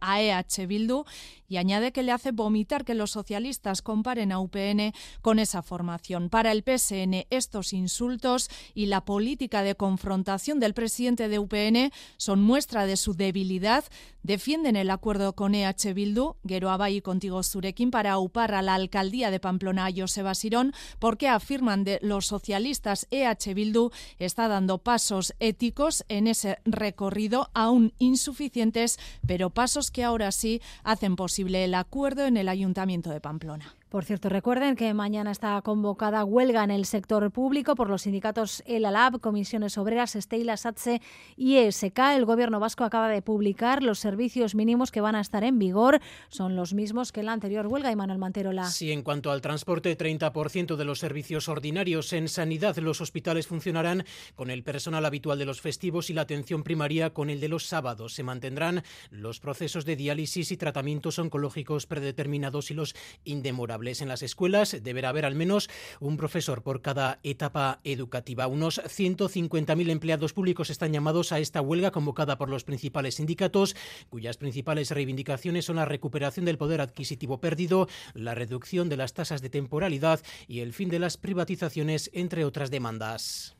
a 0.00 0.20
EH 0.20 0.66
Bildu 0.66 1.04
y 1.48 1.58
añade 1.58 1.92
que 1.92 2.02
le 2.02 2.12
hace 2.12 2.32
vomitar 2.32 2.84
que 2.84 2.94
los 2.94 3.10
socialistas 3.10 3.82
comparen 3.82 4.32
a 4.32 4.40
UPN 4.40 4.94
con 5.20 5.38
esa 5.38 5.60
formación. 5.60 6.30
Para 6.30 6.50
el 6.50 6.62
PSN, 6.62 7.26
estos 7.28 7.74
insultos 7.74 8.48
y 8.74 8.86
la 8.86 9.04
política 9.04 9.62
de 9.62 9.74
confrontación 9.74 10.60
del 10.60 10.72
presidente 10.72 11.28
de 11.28 11.38
UPN 11.38 11.92
son 12.16 12.42
muestra 12.42 12.86
de 12.86 12.96
su 12.96 13.12
debilidad. 13.14 13.84
Defienden 14.22 14.76
el 14.76 14.88
acuerdo 14.88 15.34
con 15.34 15.54
EH 15.54 15.92
Bildu, 15.92 16.36
Geroaba 16.46 16.88
y 16.88 17.02
contigo 17.02 17.42
Zurekin, 17.42 17.90
para 17.90 18.18
upar 18.18 18.54
a 18.54 18.62
la 18.62 18.74
alcaldía 18.74 19.30
de 19.30 19.40
Pamplona 19.40 19.90
Joseba 19.94 20.34
Sirón, 20.34 20.72
porque 21.00 21.28
afirman 21.28 21.84
de 21.84 21.98
los 22.02 22.26
socialistas 22.26 23.06
EH 23.10 23.52
Bildu 23.52 23.90
está 24.18 24.48
dando 24.48 24.78
pasos 24.78 25.34
éticos 25.38 26.04
en 26.08 26.28
ese 26.28 26.58
recorrido 26.64 27.50
aún 27.52 27.92
insuficientes, 27.98 28.98
pero 29.32 29.48
pasos 29.48 29.90
que 29.90 30.04
ahora 30.04 30.30
sí 30.30 30.60
hacen 30.84 31.16
posible 31.16 31.64
el 31.64 31.74
acuerdo 31.74 32.26
en 32.26 32.36
el 32.36 32.50
Ayuntamiento 32.50 33.08
de 33.08 33.22
Pamplona. 33.22 33.74
Por 33.92 34.06
cierto, 34.06 34.30
recuerden 34.30 34.74
que 34.74 34.94
mañana 34.94 35.32
está 35.32 35.60
convocada 35.60 36.24
huelga 36.24 36.64
en 36.64 36.70
el 36.70 36.86
sector 36.86 37.30
público 37.30 37.74
por 37.74 37.90
los 37.90 38.00
sindicatos 38.00 38.62
El 38.64 38.86
Alab, 38.86 39.20
Comisiones 39.20 39.76
Obreras, 39.76 40.16
Estela, 40.16 40.56
SATSE 40.56 41.02
y 41.36 41.56
ESK. 41.56 41.98
El 42.16 42.24
Gobierno 42.24 42.58
vasco 42.58 42.84
acaba 42.84 43.10
de 43.10 43.20
publicar 43.20 43.82
los 43.82 43.98
servicios 43.98 44.54
mínimos 44.54 44.90
que 44.90 45.02
van 45.02 45.14
a 45.14 45.20
estar 45.20 45.44
en 45.44 45.58
vigor. 45.58 46.00
Son 46.30 46.56
los 46.56 46.72
mismos 46.72 47.12
que 47.12 47.22
la 47.22 47.34
anterior 47.34 47.66
huelga, 47.66 47.92
y 47.92 47.96
Manuel 47.96 48.18
Manterola. 48.18 48.64
Sí, 48.70 48.92
en 48.92 49.02
cuanto 49.02 49.30
al 49.30 49.42
transporte, 49.42 49.94
30% 49.98 50.76
de 50.76 50.84
los 50.86 50.98
servicios 50.98 51.50
ordinarios 51.50 52.14
en 52.14 52.28
sanidad. 52.28 52.78
Los 52.78 53.02
hospitales 53.02 53.46
funcionarán 53.46 54.06
con 54.34 54.50
el 54.50 54.62
personal 54.62 55.04
habitual 55.04 55.38
de 55.38 55.44
los 55.44 55.60
festivos 55.60 56.08
y 56.08 56.14
la 56.14 56.22
atención 56.22 56.62
primaria 56.62 57.12
con 57.12 57.28
el 57.28 57.40
de 57.40 57.48
los 57.50 57.66
sábados. 57.66 58.14
Se 58.14 58.22
mantendrán 58.22 58.84
los 59.10 59.38
procesos 59.38 59.84
de 59.84 59.96
diálisis 59.96 60.50
y 60.50 60.56
tratamientos 60.56 61.18
oncológicos 61.18 61.84
predeterminados 61.84 62.70
y 62.70 62.74
los 62.74 62.94
indemorables. 63.24 63.81
En 63.82 64.08
las 64.08 64.22
escuelas 64.22 64.76
deberá 64.80 65.08
haber 65.08 65.24
al 65.24 65.34
menos 65.34 65.68
un 65.98 66.16
profesor 66.16 66.62
por 66.62 66.82
cada 66.82 67.18
etapa 67.24 67.80
educativa. 67.82 68.46
Unos 68.46 68.80
150.000 68.80 69.90
empleados 69.90 70.32
públicos 70.32 70.70
están 70.70 70.92
llamados 70.92 71.32
a 71.32 71.40
esta 71.40 71.60
huelga 71.60 71.90
convocada 71.90 72.38
por 72.38 72.48
los 72.48 72.62
principales 72.62 73.16
sindicatos, 73.16 73.74
cuyas 74.08 74.36
principales 74.36 74.92
reivindicaciones 74.92 75.64
son 75.64 75.76
la 75.76 75.84
recuperación 75.84 76.46
del 76.46 76.58
poder 76.58 76.80
adquisitivo 76.80 77.40
perdido, 77.40 77.88
la 78.14 78.36
reducción 78.36 78.88
de 78.88 78.98
las 78.98 79.14
tasas 79.14 79.42
de 79.42 79.50
temporalidad 79.50 80.20
y 80.46 80.60
el 80.60 80.72
fin 80.72 80.88
de 80.88 81.00
las 81.00 81.16
privatizaciones, 81.16 82.08
entre 82.14 82.44
otras 82.44 82.70
demandas. 82.70 83.56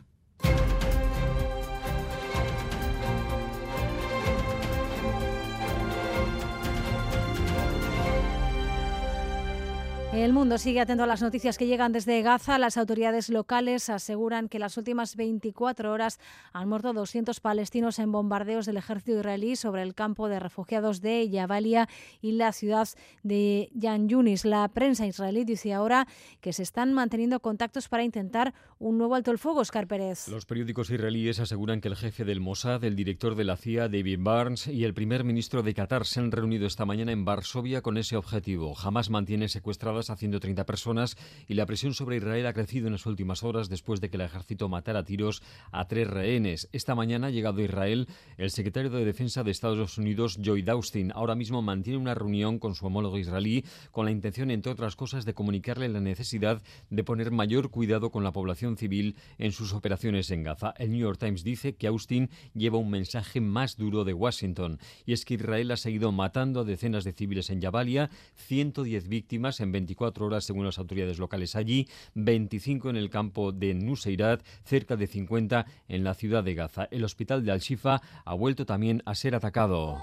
El 10.12 10.34
mundo 10.34 10.58
sigue 10.58 10.78
atento 10.78 11.04
a 11.04 11.06
las 11.06 11.22
noticias 11.22 11.56
que 11.56 11.66
llegan 11.66 11.90
desde 11.90 12.20
Gaza. 12.20 12.58
Las 12.58 12.76
autoridades 12.76 13.30
locales 13.30 13.88
aseguran 13.88 14.50
que 14.50 14.58
las 14.58 14.76
últimas 14.76 15.16
24 15.16 15.90
horas 15.90 16.20
han 16.52 16.68
muerto 16.68 16.92
200 16.92 17.40
palestinos 17.40 17.98
en 17.98 18.12
bombardeos 18.12 18.66
del 18.66 18.76
ejército 18.76 19.16
israelí 19.16 19.56
sobre 19.56 19.80
el 19.80 19.94
campo 19.94 20.28
de 20.28 20.38
refugiados 20.38 21.00
de 21.00 21.30
Yabalia 21.30 21.88
y 22.20 22.32
la 22.32 22.52
ciudad 22.52 22.90
de 23.22 23.70
Yan 23.72 24.10
Yunis. 24.10 24.44
La 24.44 24.68
prensa 24.68 25.06
israelí 25.06 25.44
dice 25.44 25.72
ahora 25.72 26.06
que 26.42 26.52
se 26.52 26.62
están 26.62 26.92
manteniendo 26.92 27.40
contactos 27.40 27.88
para 27.88 28.04
intentar 28.04 28.52
un 28.78 28.98
nuevo 28.98 29.14
alto 29.14 29.30
el 29.30 29.38
fuego, 29.38 29.60
Oscar 29.60 29.86
Pérez. 29.86 30.28
Los 30.28 30.44
periódicos 30.44 30.90
israelíes 30.90 31.40
aseguran 31.40 31.80
que 31.80 31.88
el 31.88 31.96
jefe 31.96 32.26
del 32.26 32.40
Mossad, 32.40 32.84
el 32.84 32.96
director 32.96 33.34
de 33.34 33.44
la 33.44 33.56
CIA, 33.56 33.88
David 33.88 34.18
Barnes, 34.20 34.66
y 34.66 34.84
el 34.84 34.92
primer 34.92 35.24
ministro 35.24 35.62
de 35.62 35.72
Qatar 35.72 36.04
se 36.04 36.20
han 36.20 36.32
reunido 36.32 36.66
esta 36.66 36.84
mañana 36.84 37.12
en 37.12 37.24
Varsovia 37.24 37.80
con 37.80 37.96
ese 37.96 38.16
objetivo. 38.16 38.74
Jamás 38.74 39.08
mantiene 39.08 39.48
secuestradas 39.48 40.01
a 40.11 40.16
130 40.16 40.64
personas 40.66 41.16
y 41.48 41.55
la 41.55 41.66
presión 41.66 41.94
sobre 41.94 42.16
Israel 42.16 42.46
ha 42.46 42.53
crecido 42.53 42.86
en 42.86 42.92
las 42.92 43.07
últimas 43.07 43.42
horas 43.42 43.68
después 43.68 44.00
de 44.00 44.11
que 44.11 44.16
el 44.16 44.22
ejército 44.22 44.68
matara 44.68 45.00
a 45.00 45.05
tiros 45.05 45.42
a 45.70 45.86
tres 45.86 46.09
rehenes. 46.09 46.68
Esta 46.72 46.94
mañana 46.94 47.28
ha 47.28 47.30
llegado 47.30 47.61
a 47.61 47.64
Israel 47.64 48.09
el 48.36 48.50
secretario 48.50 48.90
de 48.90 49.05
Defensa 49.05 49.42
de 49.42 49.50
Estados 49.50 49.98
Unidos, 49.98 50.38
Joy 50.42 50.64
Austin. 50.68 51.12
Ahora 51.14 51.34
mismo 51.34 51.62
mantiene 51.62 51.98
una 51.98 52.14
reunión 52.14 52.59
con 52.59 52.74
su 52.74 52.86
homólogo 52.86 53.18
israelí 53.18 53.64
con 53.90 54.05
la 54.05 54.11
intención, 54.11 54.50
entre 54.50 54.72
otras 54.72 54.96
cosas, 54.96 55.24
de 55.24 55.34
comunicarle 55.34 55.88
la 55.88 56.00
necesidad 56.00 56.62
de 56.90 57.05
poner 57.05 57.30
mayor 57.30 57.70
cuidado 57.70 58.11
con 58.11 58.24
la 58.24 58.32
población 58.32 58.76
civil 58.76 59.16
en 59.38 59.53
sus 59.53 59.72
operaciones 59.72 60.30
en 60.30 60.42
Gaza. 60.42 60.74
El 60.78 60.90
New 60.90 61.00
York 61.00 61.18
Times 61.18 61.44
dice 61.44 61.74
que 61.74 61.86
Austin 61.86 62.30
lleva 62.55 62.78
un 62.78 62.90
mensaje 62.90 63.40
más 63.40 63.76
duro 63.76 64.05
de 64.05 64.14
Washington 64.14 64.78
y 65.07 65.12
es 65.12 65.24
que 65.24 65.34
Israel 65.34 65.70
ha 65.70 65.76
seguido 65.76 66.12
matando 66.12 66.61
a 66.61 66.64
decenas 66.64 67.05
de 67.05 67.12
civiles 67.12 67.50
en 67.50 67.61
Jabalia, 67.61 68.11
110 68.36 69.09
víctimas 69.09 69.61
en 69.61 69.72
24 69.72 69.91
24 69.93 70.26
horas 70.26 70.45
según 70.45 70.64
las 70.64 70.78
autoridades 70.78 71.18
locales 71.18 71.55
allí, 71.55 71.88
25 72.14 72.90
en 72.90 72.97
el 72.97 73.11
campo 73.11 73.53
de 73.53 73.74
Nuseirat, 73.74 74.43
cerca 74.64 74.97
de 74.97 75.07
50 75.07 75.66
en 75.88 76.05
la 76.05 76.14
ciudad 76.14 76.43
de 76.43 76.55
Gaza. 76.55 76.88
El 76.90 77.05
hospital 77.05 77.45
de 77.45 77.53
Al-Shifa 77.53 78.01
ha 78.24 78.34
vuelto 78.34 78.64
también 78.66 79.03
a 79.05 79.14
ser 79.14 79.34
atacado. 79.34 79.99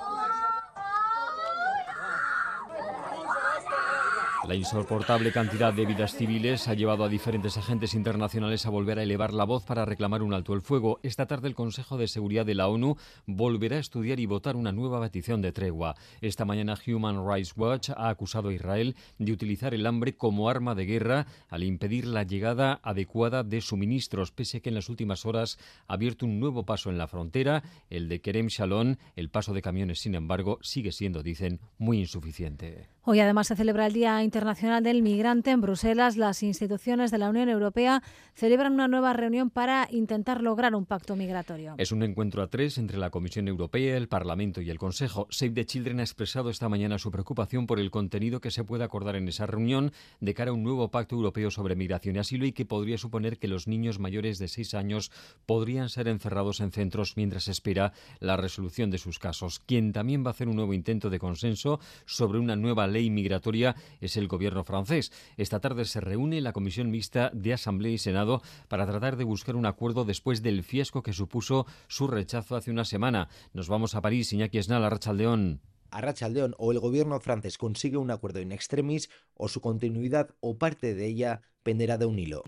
La 4.47 4.55
insoportable 4.55 5.33
cantidad 5.33 5.73
de 5.73 5.85
vidas 5.85 6.15
civiles 6.15 6.69
ha 6.69 6.73
llevado 6.73 7.03
a 7.03 7.09
diferentes 7.09 7.57
agentes 7.57 7.93
internacionales 7.93 8.65
a 8.65 8.69
volver 8.69 8.97
a 8.97 9.03
elevar 9.03 9.33
la 9.33 9.43
voz 9.43 9.65
para 9.65 9.83
reclamar 9.83 10.23
un 10.23 10.33
alto 10.33 10.53
el 10.53 10.61
fuego. 10.61 10.99
Esta 11.03 11.27
tarde 11.27 11.49
el 11.49 11.55
Consejo 11.55 11.97
de 11.97 12.07
Seguridad 12.07 12.45
de 12.45 12.55
la 12.55 12.69
ONU 12.69 12.95
volverá 13.25 13.75
a 13.75 13.81
estudiar 13.81 14.19
y 14.19 14.25
votar 14.25 14.55
una 14.55 14.71
nueva 14.71 15.01
petición 15.01 15.41
de 15.41 15.51
tregua. 15.51 15.95
Esta 16.21 16.45
mañana 16.45 16.77
Human 16.87 17.27
Rights 17.27 17.53
Watch 17.57 17.89
ha 17.89 18.07
acusado 18.07 18.47
a 18.47 18.53
Israel 18.53 18.95
de 19.17 19.33
utilizar 19.33 19.73
el 19.73 19.85
hambre 19.85 20.15
como 20.15 20.49
arma 20.49 20.73
de 20.73 20.85
guerra 20.85 21.27
al 21.49 21.63
impedir 21.63 22.07
la 22.07 22.23
llegada 22.23 22.79
adecuada 22.81 23.43
de 23.43 23.59
suministros, 23.59 24.31
pese 24.31 24.57
a 24.57 24.59
que 24.61 24.69
en 24.69 24.75
las 24.75 24.87
últimas 24.87 25.25
horas 25.25 25.59
ha 25.87 25.93
abierto 25.93 26.25
un 26.25 26.39
nuevo 26.39 26.65
paso 26.65 26.89
en 26.89 26.97
la 26.97 27.07
frontera, 27.07 27.61
el 27.89 28.07
de 28.07 28.21
Kerem 28.21 28.47
Shalom. 28.47 28.95
El 29.17 29.29
paso 29.29 29.53
de 29.53 29.61
camiones, 29.61 29.99
sin 29.99 30.15
embargo, 30.15 30.59
sigue 30.61 30.93
siendo, 30.93 31.23
dicen, 31.23 31.59
muy 31.77 31.99
insuficiente. 31.99 32.87
Hoy 33.05 33.21
además 33.21 33.47
se 33.47 33.55
celebra 33.55 33.87
el 33.87 33.93
Día 33.93 34.21
Internacional 34.23 34.83
del 34.83 35.01
Migrante 35.01 35.51
en 35.51 35.61
Bruselas. 35.61 36.17
Las 36.17 36.43
instituciones 36.43 37.11
de 37.11 37.17
la 37.17 37.29
Unión 37.29 37.47
Europea 37.47 38.03
celebran 38.33 38.73
una 38.73 38.89
nueva 38.89 39.13
reunión 39.13 39.49
para 39.49 39.87
intentar 39.89 40.41
lograr 40.41 40.75
un 40.75 40.85
pacto 40.85 41.15
migratorio. 41.15 41.75
Es 41.77 41.93
un 41.93 42.03
encuentro 42.03 42.43
a 42.43 42.47
tres 42.47 42.77
entre 42.77 42.97
la 42.97 43.09
Comisión 43.09 43.47
Europea, 43.47 43.95
el 43.95 44.09
Parlamento 44.09 44.59
y 44.59 44.69
el 44.69 44.77
Consejo. 44.77 45.27
Save 45.29 45.51
the 45.51 45.65
Children 45.65 46.01
ha 46.01 46.03
expresado 46.03 46.49
esta 46.49 46.67
mañana 46.67 46.99
su 46.99 47.09
preocupación 47.09 47.67
por 47.67 47.79
el 47.79 47.89
contenido 47.89 48.41
que 48.41 48.51
se 48.51 48.65
puede 48.65 48.83
acordar 48.83 49.15
en 49.15 49.29
esa 49.29 49.45
reunión 49.45 49.93
de 50.19 50.33
cara 50.33 50.51
a 50.51 50.53
un 50.53 50.63
nuevo 50.63 50.91
pacto 50.91 51.15
europeo 51.15 51.51
sobre 51.51 51.77
migración 51.77 52.17
y 52.17 52.19
asilo 52.19 52.45
y 52.45 52.51
que 52.51 52.65
podría 52.65 52.97
suponer 52.97 53.39
que 53.39 53.47
los 53.47 53.67
niños 53.67 53.99
mayores 53.99 54.39
de 54.39 54.49
seis 54.49 54.73
años 54.73 55.09
podrían 55.45 55.87
ser 55.87 56.09
encerrados 56.09 56.59
en 56.59 56.73
centros 56.73 57.13
mientras 57.15 57.47
espera 57.47 57.93
la 58.19 58.35
resolución 58.35 58.91
de 58.91 58.97
sus 58.97 59.19
casos. 59.19 59.59
Quien 59.59 59.93
también 59.93 60.25
va 60.25 60.29
a 60.29 60.31
hacer 60.31 60.49
un 60.49 60.57
nuevo 60.57 60.73
intento 60.73 61.09
de 61.09 61.19
consenso 61.19 61.79
sobre 62.05 62.39
una 62.39 62.57
nueva 62.57 62.88
ley 62.89 63.05
inmigratoria 63.05 63.75
es 64.01 64.17
el 64.17 64.27
gobierno 64.27 64.63
francés. 64.63 65.11
Esta 65.37 65.59
tarde 65.59 65.85
se 65.85 66.01
reúne 66.01 66.41
la 66.41 66.53
Comisión 66.53 66.91
Mixta 66.91 67.31
de 67.33 67.53
Asamblea 67.53 67.93
y 67.93 67.97
Senado 67.97 68.41
para 68.67 68.85
tratar 68.85 69.17
de 69.17 69.23
buscar 69.23 69.55
un 69.55 69.65
acuerdo 69.65 70.05
después 70.05 70.41
del 70.41 70.63
fiasco 70.63 71.03
que 71.03 71.13
supuso 71.13 71.65
su 71.87 72.07
rechazo 72.07 72.55
hace 72.55 72.71
una 72.71 72.85
semana. 72.85 73.29
Nos 73.53 73.67
vamos 73.67 73.95
a 73.95 74.01
París, 74.01 74.33
Iñaki 74.33 74.57
Esnal, 74.57 74.83
Arrachaldeón 74.83 75.61
a 75.91 76.01
Rachaldeón 76.01 76.55
o 76.57 76.71
el 76.71 76.79
gobierno 76.79 77.19
francés 77.19 77.57
consigue 77.57 77.97
un 77.97 78.11
acuerdo 78.11 78.39
in 78.41 78.51
extremis 78.51 79.09
o 79.33 79.47
su 79.47 79.61
continuidad 79.61 80.35
o 80.39 80.57
parte 80.57 80.93
de 80.93 81.07
ella 81.07 81.41
de 81.77 82.05
un 82.05 82.19
hilo. 82.19 82.43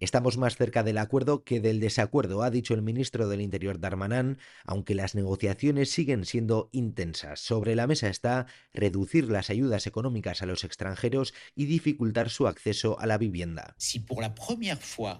Estamos 0.00 0.36
más 0.36 0.56
cerca 0.56 0.82
del 0.82 0.98
acuerdo 0.98 1.44
que 1.44 1.60
del 1.60 1.80
desacuerdo, 1.80 2.42
ha 2.42 2.50
dicho 2.50 2.74
el 2.74 2.82
ministro 2.82 3.28
del 3.28 3.40
Interior 3.40 3.80
Darmanin, 3.80 4.38
aunque 4.64 4.94
las 4.94 5.14
negociaciones 5.14 5.90
siguen 5.90 6.24
siendo 6.24 6.68
intensas. 6.72 7.40
Sobre 7.40 7.76
la 7.76 7.86
mesa 7.86 8.08
está 8.08 8.46
reducir 8.74 9.30
las 9.30 9.48
ayudas 9.48 9.86
económicas 9.86 10.42
a 10.42 10.46
los 10.46 10.64
extranjeros 10.64 11.34
y 11.54 11.66
dificultar 11.66 12.30
su 12.30 12.46
acceso 12.46 12.98
a 12.98 13.06
la 13.06 13.18
vivienda. 13.18 13.74
Si 13.78 14.00
por 14.00 14.20
la 14.20 14.34
primera 14.34 14.76
fois 14.76 15.18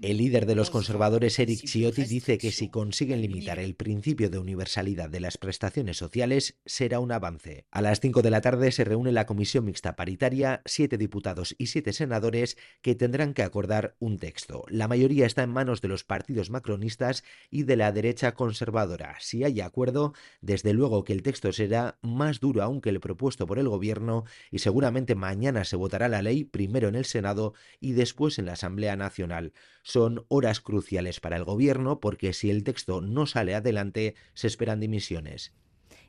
el 0.00 0.16
líder 0.16 0.46
de 0.46 0.54
los 0.54 0.70
conservadores, 0.70 1.38
Eric 1.38 1.66
Ciotti, 1.66 2.04
dice 2.04 2.38
que 2.38 2.52
si 2.52 2.68
consiguen 2.68 3.20
limitar 3.20 3.58
el 3.58 3.74
principio 3.74 4.30
de 4.30 4.38
universalidad 4.38 5.10
de 5.10 5.20
las 5.20 5.36
prestaciones 5.36 5.96
sociales, 5.96 6.56
será 6.64 7.00
un 7.00 7.12
avance. 7.12 7.66
A 7.70 7.82
las 7.82 8.00
5 8.00 8.22
de 8.22 8.30
la 8.30 8.40
tarde 8.40 8.70
se 8.70 8.84
reúne 8.84 9.10
la 9.10 9.26
comisión 9.26 9.64
mixta 9.64 9.96
paritaria, 9.96 10.62
siete 10.64 10.96
diputados 10.96 11.54
y 11.58 11.66
siete 11.66 11.92
senadores 11.92 12.56
que 12.82 12.94
tendrán 12.94 13.34
que 13.34 13.42
acordar 13.42 13.96
un 13.98 14.18
texto. 14.18 14.64
La 14.68 14.88
mayoría 14.88 15.26
está 15.26 15.42
en 15.42 15.50
manos 15.50 15.80
de 15.80 15.88
los 15.88 16.04
partidos 16.04 16.50
macronistas 16.50 17.24
y 17.50 17.64
de 17.64 17.76
la 17.76 17.90
derecha 17.90 18.32
conservadora. 18.32 19.16
Si 19.20 19.44
hay 19.44 19.60
acuerdo, 19.60 20.14
desde 20.40 20.72
luego 20.72 21.04
que 21.04 21.12
el 21.12 21.22
texto 21.22 21.52
será 21.52 21.98
más 22.00 22.40
duro 22.40 22.62
aún 22.62 22.80
que 22.80 22.90
el 22.90 23.00
propuesto 23.00 23.46
por 23.46 23.58
el 23.58 23.68
gobierno 23.68 24.24
y 24.50 24.60
seguramente 24.60 25.14
mañana 25.14 25.64
se 25.64 25.76
votará 25.76 26.08
la 26.08 26.22
ley 26.22 26.44
primero 26.44 26.88
en 26.88 26.94
el 26.94 27.04
Senado 27.04 27.54
y 27.80 27.92
después 27.92 28.38
en 28.38 28.46
la 28.46 28.51
Asamblea 28.52 28.96
Nacional. 28.96 29.52
Son 29.82 30.24
horas 30.28 30.60
cruciales 30.60 31.20
para 31.20 31.36
el 31.36 31.44
Gobierno 31.44 32.00
porque 32.00 32.32
si 32.32 32.50
el 32.50 32.64
texto 32.64 33.00
no 33.00 33.26
sale 33.26 33.54
adelante 33.54 34.14
se 34.34 34.46
esperan 34.46 34.80
dimisiones. 34.80 35.54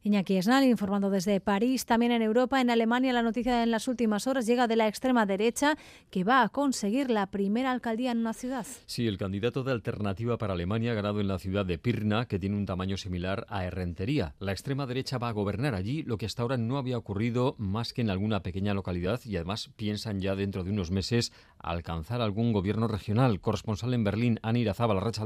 Iñaki 0.06 0.36
Esnal 0.36 0.66
informando 0.66 1.10
desde 1.10 1.40
París, 1.40 1.86
también 1.86 2.12
en 2.12 2.22
Europa, 2.22 2.60
en 2.60 2.70
Alemania, 2.70 3.14
la 3.14 3.22
noticia 3.22 3.64
en 3.64 3.72
las 3.72 3.88
últimas 3.88 4.28
horas 4.28 4.46
llega 4.46 4.68
de 4.68 4.76
la 4.76 4.90
extrema 4.90 5.26
derecha 5.26 5.78
que 6.10 6.26
va 6.26 6.42
a 6.42 6.50
conseguir 6.50 7.10
la 7.10 7.28
primera 7.28 7.72
alcaldía 7.72 8.12
en 8.12 8.18
una 8.18 8.34
ciudad. 8.34 8.68
Sí, 8.86 9.08
el 9.08 9.18
candidato 9.18 9.64
de 9.64 9.72
Alternativa 9.72 10.38
para 10.38 10.56
Alemania 10.56 10.92
ha 10.92 10.96
ganado 10.96 11.22
en 11.22 11.30
la 11.30 11.40
ciudad 11.40 11.66
de 11.66 11.78
Pirna, 11.78 12.26
que 12.26 12.38
tiene 12.38 12.58
un 12.58 12.66
tamaño 12.66 12.98
similar 12.98 13.46
a 13.48 13.64
Errentería. 13.64 14.36
La 14.40 14.52
extrema 14.52 14.86
derecha 14.86 15.20
va 15.20 15.30
a 15.30 15.32
gobernar 15.32 15.74
allí, 15.74 16.04
lo 16.04 16.18
que 16.18 16.26
hasta 16.26 16.42
ahora 16.42 16.58
no 16.58 16.78
había 16.78 16.98
ocurrido 16.98 17.56
más 17.58 17.94
que 17.94 18.02
en 18.02 18.10
alguna 18.10 18.44
pequeña 18.44 18.74
localidad 18.74 19.22
y 19.24 19.38
además 19.38 19.72
piensan 19.78 20.20
ya 20.20 20.36
dentro 20.36 20.66
de 20.66 20.72
unos 20.72 20.92
meses 20.92 21.32
alcanzar 21.60 22.20
algún 22.20 22.52
gobierno 22.52 22.90
regional. 22.90 23.40
Corresponsal 23.40 23.94
en 23.94 24.04
Berlín, 24.04 24.40
Ana 24.44 24.60
Irazábal, 24.60 25.00
Racha 25.00 25.24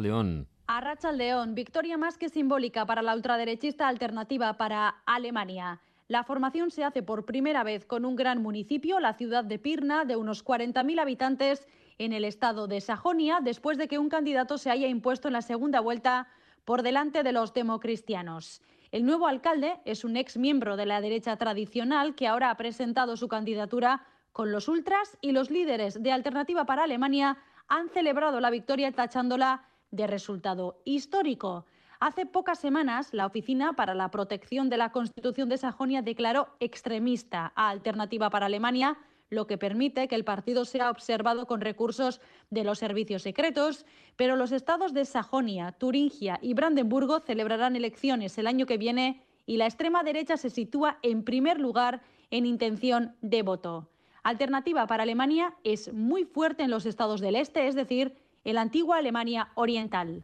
León. 0.67 0.97
A 1.03 1.11
León, 1.13 1.55
victoria 1.55 1.97
más 1.97 2.17
que 2.17 2.27
simbólica 2.27 2.85
para 2.85 3.01
la 3.01 3.15
ultraderechista 3.15 3.87
alternativa 3.87 4.57
para 4.57 5.01
Alemania. 5.05 5.79
La 6.09 6.23
formación 6.23 6.71
se 6.71 6.83
hace 6.83 7.01
por 7.03 7.25
primera 7.25 7.63
vez 7.63 7.85
con 7.85 8.03
un 8.03 8.17
gran 8.17 8.41
municipio, 8.41 8.99
la 8.99 9.13
ciudad 9.13 9.45
de 9.45 9.59
Pirna, 9.59 10.03
de 10.03 10.17
unos 10.17 10.43
40.000 10.43 10.99
habitantes 10.99 11.67
en 11.97 12.11
el 12.11 12.25
estado 12.25 12.67
de 12.67 12.81
Sajonia, 12.81 13.39
después 13.41 13.77
de 13.77 13.87
que 13.87 13.97
un 13.97 14.09
candidato 14.09 14.57
se 14.57 14.69
haya 14.69 14.87
impuesto 14.87 15.29
en 15.29 15.33
la 15.33 15.41
segunda 15.41 15.79
vuelta 15.79 16.27
por 16.65 16.83
delante 16.83 17.23
de 17.23 17.31
los 17.31 17.53
democristianos. 17.53 18.61
El 18.91 19.05
nuevo 19.05 19.27
alcalde 19.27 19.79
es 19.85 20.03
un 20.03 20.17
ex 20.17 20.37
miembro 20.37 20.75
de 20.75 20.85
la 20.85 21.01
derecha 21.01 21.37
tradicional 21.37 22.13
que 22.13 22.27
ahora 22.27 22.49
ha 22.49 22.57
presentado 22.57 23.15
su 23.15 23.27
candidatura 23.27 24.05
con 24.33 24.51
los 24.51 24.67
ultras 24.67 25.17
y 25.21 25.31
los 25.31 25.49
líderes 25.49 26.03
de 26.03 26.11
Alternativa 26.11 26.65
para 26.65 26.83
Alemania 26.83 27.37
han 27.69 27.89
celebrado 27.89 28.39
la 28.39 28.49
victoria 28.49 28.91
tachándola 28.91 29.63
de 29.91 30.07
resultado 30.07 30.81
histórico. 30.85 31.65
Hace 31.99 32.25
pocas 32.25 32.59
semanas, 32.59 33.13
la 33.13 33.25
Oficina 33.25 33.73
para 33.73 33.95
la 33.95 34.11
Protección 34.11 34.69
de 34.69 34.77
la 34.77 34.91
Constitución 34.91 35.49
de 35.49 35.57
Sajonia 35.57 36.01
declaró 36.01 36.49
extremista 36.59 37.51
a 37.55 37.69
Alternativa 37.69 38.29
para 38.29 38.45
Alemania, 38.45 38.97
lo 39.29 39.47
que 39.47 39.57
permite 39.57 40.07
que 40.07 40.15
el 40.15 40.23
partido 40.23 40.63
sea 40.63 40.89
observado 40.89 41.47
con 41.47 41.59
recursos 41.59 42.21
de 42.49 42.63
los 42.63 42.79
servicios 42.79 43.23
secretos, 43.23 43.85
pero 44.15 44.35
los 44.35 44.51
estados 44.51 44.93
de 44.93 45.05
Sajonia, 45.05 45.71
Turingia 45.73 46.39
y 46.41 46.53
Brandenburgo 46.53 47.19
celebrarán 47.19 47.75
elecciones 47.75 48.37
el 48.37 48.47
año 48.47 48.65
que 48.65 48.77
viene 48.77 49.23
y 49.45 49.57
la 49.57 49.65
extrema 49.65 50.03
derecha 50.03 50.37
se 50.37 50.49
sitúa 50.49 50.99
en 51.01 51.23
primer 51.23 51.59
lugar 51.59 52.01
en 52.31 52.45
intención 52.45 53.15
de 53.21 53.41
voto. 53.41 53.89
Alternativa 54.23 54.85
para 54.87 55.03
Alemania 55.03 55.55
es 55.63 55.93
muy 55.93 56.25
fuerte 56.25 56.63
en 56.63 56.69
los 56.69 56.85
estados 56.85 57.21
del 57.21 57.35
este, 57.35 57.67
es 57.67 57.75
decir, 57.75 58.13
en 58.47 58.55
la 58.55 58.61
antigua 58.61 58.97
Alemania 58.97 59.49
Oriental. 59.55 60.23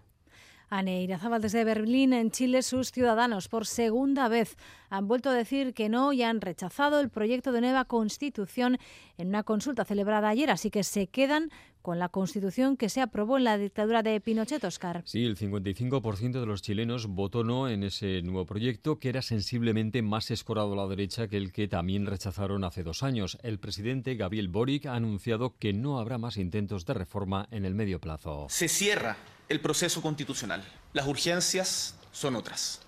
Ane 0.73 1.03
Irazábal 1.03 1.39
desde 1.39 1.63
Berlín, 1.63 2.13
en 2.13 2.31
Chile, 2.31 2.63
sus 2.63 2.91
ciudadanos 2.91 3.47
por 3.47 3.67
segunda 3.67 4.27
vez 4.27 4.57
han 4.89 5.07
vuelto 5.07 5.29
a 5.29 5.33
decir 5.33 5.75
que 5.75 5.87
no 5.87 6.13
y 6.13 6.23
han 6.23 6.41
rechazado 6.41 6.99
el 6.99 7.09
proyecto 7.09 7.51
de 7.51 7.61
nueva 7.61 7.85
constitución 7.85 8.79
en 9.19 9.27
una 9.27 9.43
consulta 9.43 9.85
celebrada 9.85 10.29
ayer, 10.29 10.49
así 10.49 10.71
que 10.71 10.83
se 10.83 11.05
quedan 11.05 11.51
con 11.83 11.99
la 11.99 12.09
constitución 12.09 12.75
que 12.75 12.89
se 12.89 13.01
aprobó 13.01 13.37
en 13.37 13.43
la 13.43 13.57
dictadura 13.57 14.01
de 14.01 14.19
Pinochet, 14.19 14.63
Oscar. 14.63 15.03
Sí, 15.05 15.25
el 15.25 15.37
55% 15.37 16.39
de 16.39 16.45
los 16.45 16.63
chilenos 16.63 17.07
votó 17.07 17.43
no 17.43 17.69
en 17.69 17.83
ese 17.83 18.23
nuevo 18.23 18.45
proyecto, 18.45 18.97
que 18.97 19.09
era 19.09 19.21
sensiblemente 19.21 20.01
más 20.01 20.31
escorado 20.31 20.73
a 20.73 20.77
la 20.77 20.87
derecha 20.87 21.27
que 21.27 21.37
el 21.37 21.51
que 21.51 21.67
también 21.67 22.07
rechazaron 22.07 22.63
hace 22.63 22.81
dos 22.81 23.03
años. 23.03 23.37
El 23.43 23.59
presidente 23.59 24.15
Gabriel 24.15 24.47
Boric 24.47 24.87
ha 24.87 24.95
anunciado 24.95 25.55
que 25.59 25.73
no 25.73 25.99
habrá 25.99 26.17
más 26.17 26.37
intentos 26.37 26.85
de 26.85 26.95
reforma 26.95 27.47
en 27.51 27.65
el 27.65 27.75
medio 27.75 27.99
plazo. 27.99 28.47
Se 28.49 28.67
cierra 28.67 29.17
el 29.53 29.61
proceso 29.61 30.01
constitucional. 30.01 30.63
Las 30.93 31.07
urgencias 31.07 31.95
son 32.11 32.35
otras. 32.35 32.81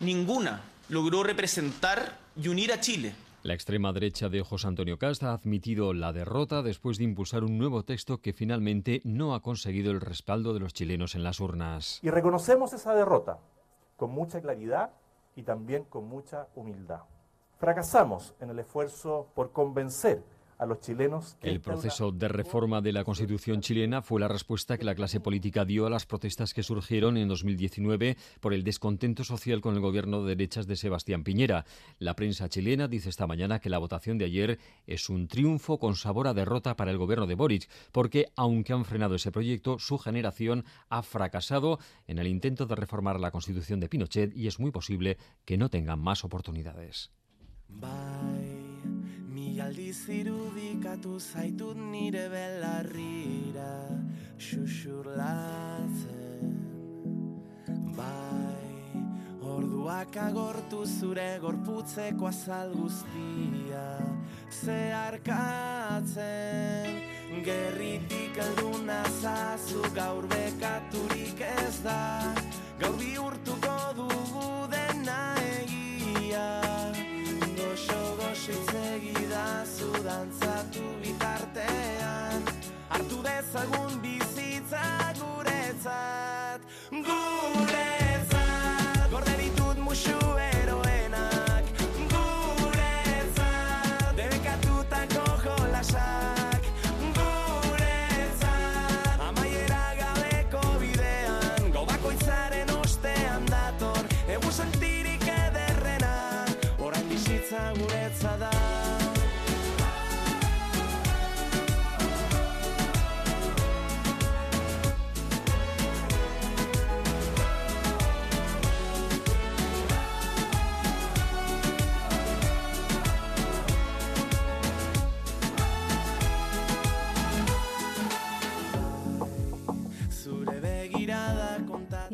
Ninguna 0.00 0.62
logró 0.88 1.22
representar 1.22 2.18
y 2.36 2.48
unir 2.48 2.72
a 2.72 2.80
Chile. 2.80 3.14
La 3.42 3.54
extrema 3.54 3.92
derecha 3.92 4.28
de 4.28 4.42
José 4.42 4.66
Antonio 4.66 4.98
Casta 4.98 5.30
ha 5.30 5.34
admitido 5.34 5.94
la 5.94 6.12
derrota 6.12 6.62
después 6.62 6.98
de 6.98 7.04
impulsar 7.04 7.44
un 7.44 7.58
nuevo 7.58 7.84
texto 7.84 8.18
que 8.18 8.32
finalmente 8.32 9.00
no 9.04 9.34
ha 9.34 9.40
conseguido 9.40 9.92
el 9.92 10.00
respaldo 10.00 10.52
de 10.52 10.60
los 10.60 10.74
chilenos 10.74 11.14
en 11.14 11.22
las 11.22 11.38
urnas. 11.38 12.00
Y 12.02 12.10
reconocemos 12.10 12.72
esa 12.72 12.92
derrota 12.94 13.38
con 13.96 14.10
mucha 14.10 14.40
claridad 14.40 14.90
y 15.36 15.44
también 15.44 15.84
con 15.84 16.08
mucha 16.08 16.48
humildad. 16.56 17.02
Fracasamos 17.58 18.34
en 18.40 18.50
el 18.50 18.58
esfuerzo 18.58 19.28
por 19.34 19.52
convencer 19.52 20.24
los 20.66 20.80
chilenos. 20.80 21.36
el 21.42 21.60
proceso 21.60 22.12
de 22.12 22.28
reforma 22.28 22.80
de 22.80 22.92
la 22.92 23.04
Constitución 23.04 23.60
chilena 23.60 24.02
fue 24.02 24.20
la 24.20 24.28
respuesta 24.28 24.78
que 24.78 24.84
la 24.84 24.94
clase 24.94 25.20
política 25.20 25.64
dio 25.64 25.86
a 25.86 25.90
las 25.90 26.06
protestas 26.06 26.54
que 26.54 26.62
surgieron 26.62 27.16
en 27.16 27.28
2019 27.28 28.16
por 28.40 28.54
el 28.54 28.64
descontento 28.64 29.24
social 29.24 29.60
con 29.60 29.74
el 29.74 29.80
gobierno 29.80 30.22
de 30.22 30.36
derechas 30.36 30.66
de 30.66 30.76
Sebastián 30.76 31.24
Piñera. 31.24 31.64
La 31.98 32.14
prensa 32.14 32.48
chilena 32.48 32.88
dice 32.88 33.08
esta 33.08 33.26
mañana 33.26 33.58
que 33.58 33.70
la 33.70 33.78
votación 33.78 34.18
de 34.18 34.26
ayer 34.26 34.58
es 34.86 35.08
un 35.08 35.28
triunfo 35.28 35.78
con 35.78 35.96
sabor 35.96 36.28
a 36.28 36.34
derrota 36.34 36.76
para 36.76 36.90
el 36.90 36.98
gobierno 36.98 37.26
de 37.26 37.34
Boric, 37.34 37.68
porque 37.92 38.26
aunque 38.36 38.72
han 38.72 38.84
frenado 38.84 39.14
ese 39.14 39.32
proyecto, 39.32 39.78
su 39.78 39.98
generación 39.98 40.64
ha 40.88 41.02
fracasado 41.02 41.78
en 42.06 42.18
el 42.18 42.26
intento 42.26 42.66
de 42.66 42.74
reformar 42.74 43.20
la 43.20 43.30
Constitución 43.30 43.80
de 43.80 43.88
Pinochet 43.88 44.36
y 44.36 44.46
es 44.46 44.58
muy 44.58 44.70
posible 44.70 45.18
que 45.44 45.56
no 45.56 45.68
tengan 45.68 46.00
más 46.00 46.24
oportunidades. 46.24 47.10
Aldiz 49.38 50.08
irudikatu 50.08 51.20
zaitut 51.20 51.76
nire 51.76 52.28
belarrira 52.32 53.88
xuxurlatzen. 54.38 56.08
Bai, 57.94 58.74
orduak 59.40 60.16
agortu 60.16 60.84
zure 60.86 61.38
gorputzeko 61.42 62.26
azal 62.26 62.72
guztia 62.74 63.98
Zeharkatzen, 64.50 66.14
gerritik 67.44 68.38
alduna 68.46 69.04
zazu 69.22 69.82
gaur 69.94 70.26
bekaturik 70.26 71.40
ez 71.40 71.82
da 71.84 72.34
Gaur 72.80 72.96
bihurtuko 72.98 73.76
dugu 73.96 74.66
dena 74.72 75.39
Goxo-goxo 77.80 78.52
itzegi 78.52 79.24
dazu 79.30 79.88
dantzatu 80.04 80.84
bitartean. 81.00 82.42
Hartu 82.92 83.22
dezagun 83.24 83.92
bizitza 84.02 84.84
guretzat. 85.20 86.60
Gure 86.90 87.69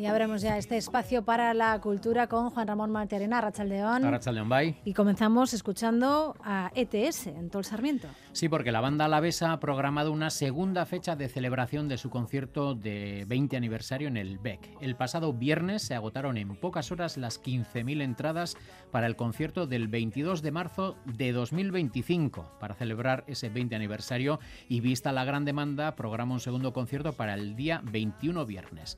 Y 0.07 0.09
abrimos 0.09 0.41
ya 0.41 0.57
este 0.57 0.77
espacio 0.77 1.25
para 1.25 1.53
la 1.53 1.81
cultura 1.81 2.27
con 2.27 2.49
Juan 2.49 2.65
Ramón 2.65 2.91
Marterena, 2.91 3.41
Rachaldeón. 3.41 4.03
Rachaldeón, 4.03 4.47
bye. 4.47 4.77
Y 4.85 4.93
comenzamos 4.93 5.53
escuchando 5.53 6.33
a 6.45 6.71
ETS 6.75 7.27
en 7.27 7.49
Tol 7.49 7.65
Sarmiento. 7.65 8.07
Sí, 8.31 8.47
porque 8.47 8.71
la 8.71 8.79
banda 8.79 9.03
Alavesa 9.03 9.51
ha 9.51 9.59
programado 9.59 10.13
una 10.13 10.29
segunda 10.29 10.85
fecha 10.85 11.17
de 11.17 11.27
celebración 11.27 11.89
de 11.89 11.97
su 11.97 12.09
concierto 12.09 12.73
de 12.73 13.25
20 13.27 13.57
aniversario 13.57 14.07
en 14.07 14.15
el 14.15 14.37
BEC. 14.37 14.77
El 14.79 14.95
pasado 14.95 15.33
viernes 15.33 15.81
se 15.81 15.93
agotaron 15.93 16.37
en 16.37 16.55
pocas 16.55 16.89
horas 16.93 17.17
las 17.17 17.43
15.000 17.43 18.01
entradas 18.01 18.55
para 18.91 19.07
el 19.07 19.17
concierto 19.17 19.67
del 19.67 19.89
22 19.89 20.41
de 20.41 20.51
marzo 20.51 20.95
de 21.03 21.33
2025. 21.33 22.49
Para 22.61 22.75
celebrar 22.75 23.25
ese 23.27 23.49
20 23.49 23.75
aniversario 23.75 24.39
y 24.69 24.79
vista 24.79 25.11
la 25.11 25.25
gran 25.25 25.43
demanda, 25.43 25.97
programa 25.97 26.35
un 26.35 26.39
segundo 26.39 26.71
concierto 26.71 27.11
para 27.11 27.33
el 27.33 27.57
día 27.57 27.81
21 27.91 28.45
viernes. 28.45 28.97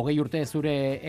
Hogei 0.00 0.20
urte 0.20 0.46
zure 0.46 1.02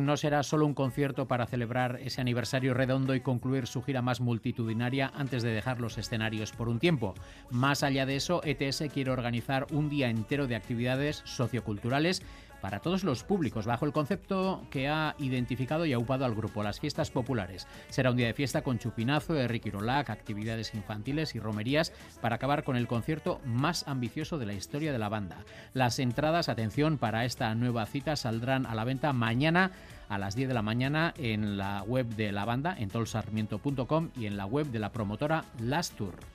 no 0.00 0.16
será 0.16 0.42
solo 0.42 0.66
un 0.66 0.74
concierto 0.74 1.28
para 1.28 1.46
celebrar 1.46 2.00
ese 2.02 2.20
aniversario 2.20 2.74
redondo 2.74 3.14
y 3.14 3.20
concluir 3.20 3.68
su 3.68 3.80
gira 3.80 4.02
más 4.02 4.20
multitudinaria 4.20 5.12
antes 5.14 5.44
de 5.44 5.52
dejar 5.52 5.80
los 5.80 5.98
escenarios 5.98 6.50
por 6.50 6.68
un 6.68 6.80
tiempo. 6.80 7.14
Más 7.50 7.84
allá 7.84 8.06
de 8.06 8.16
eso, 8.16 8.42
ETS 8.42 8.86
quiere 8.92 9.12
organizar 9.12 9.68
un 9.70 9.88
día 9.88 10.10
entero 10.10 10.48
de 10.48 10.56
actividades 10.56 11.22
socioculturales 11.24 12.22
para 12.64 12.80
todos 12.80 13.04
los 13.04 13.24
públicos, 13.24 13.66
bajo 13.66 13.84
el 13.84 13.92
concepto 13.92 14.62
que 14.70 14.88
ha 14.88 15.16
identificado 15.18 15.84
y 15.84 15.92
aupado 15.92 16.24
al 16.24 16.34
grupo, 16.34 16.62
las 16.62 16.80
fiestas 16.80 17.10
populares. 17.10 17.68
Será 17.90 18.10
un 18.10 18.16
día 18.16 18.28
de 18.28 18.32
fiesta 18.32 18.62
con 18.62 18.78
chupinazo, 18.78 19.34
de 19.34 19.46
Rolac, 19.46 20.08
actividades 20.08 20.72
infantiles 20.72 21.34
y 21.34 21.40
romerías 21.40 21.92
para 22.22 22.36
acabar 22.36 22.64
con 22.64 22.76
el 22.76 22.86
concierto 22.86 23.38
más 23.44 23.86
ambicioso 23.86 24.38
de 24.38 24.46
la 24.46 24.54
historia 24.54 24.92
de 24.92 24.98
la 24.98 25.10
banda. 25.10 25.44
Las 25.74 25.98
entradas, 25.98 26.48
atención, 26.48 26.96
para 26.96 27.26
esta 27.26 27.54
nueva 27.54 27.84
cita 27.84 28.16
saldrán 28.16 28.64
a 28.64 28.74
la 28.74 28.84
venta 28.84 29.12
mañana 29.12 29.70
a 30.08 30.16
las 30.16 30.34
10 30.34 30.48
de 30.48 30.54
la 30.54 30.62
mañana 30.62 31.12
en 31.18 31.58
la 31.58 31.82
web 31.82 32.06
de 32.16 32.32
la 32.32 32.46
banda, 32.46 32.74
en 32.78 32.88
tolsarmiento.com 32.88 34.08
y 34.16 34.24
en 34.24 34.38
la 34.38 34.46
web 34.46 34.68
de 34.68 34.78
la 34.78 34.90
promotora 34.90 35.44
Last 35.60 35.98
Tour. 35.98 36.33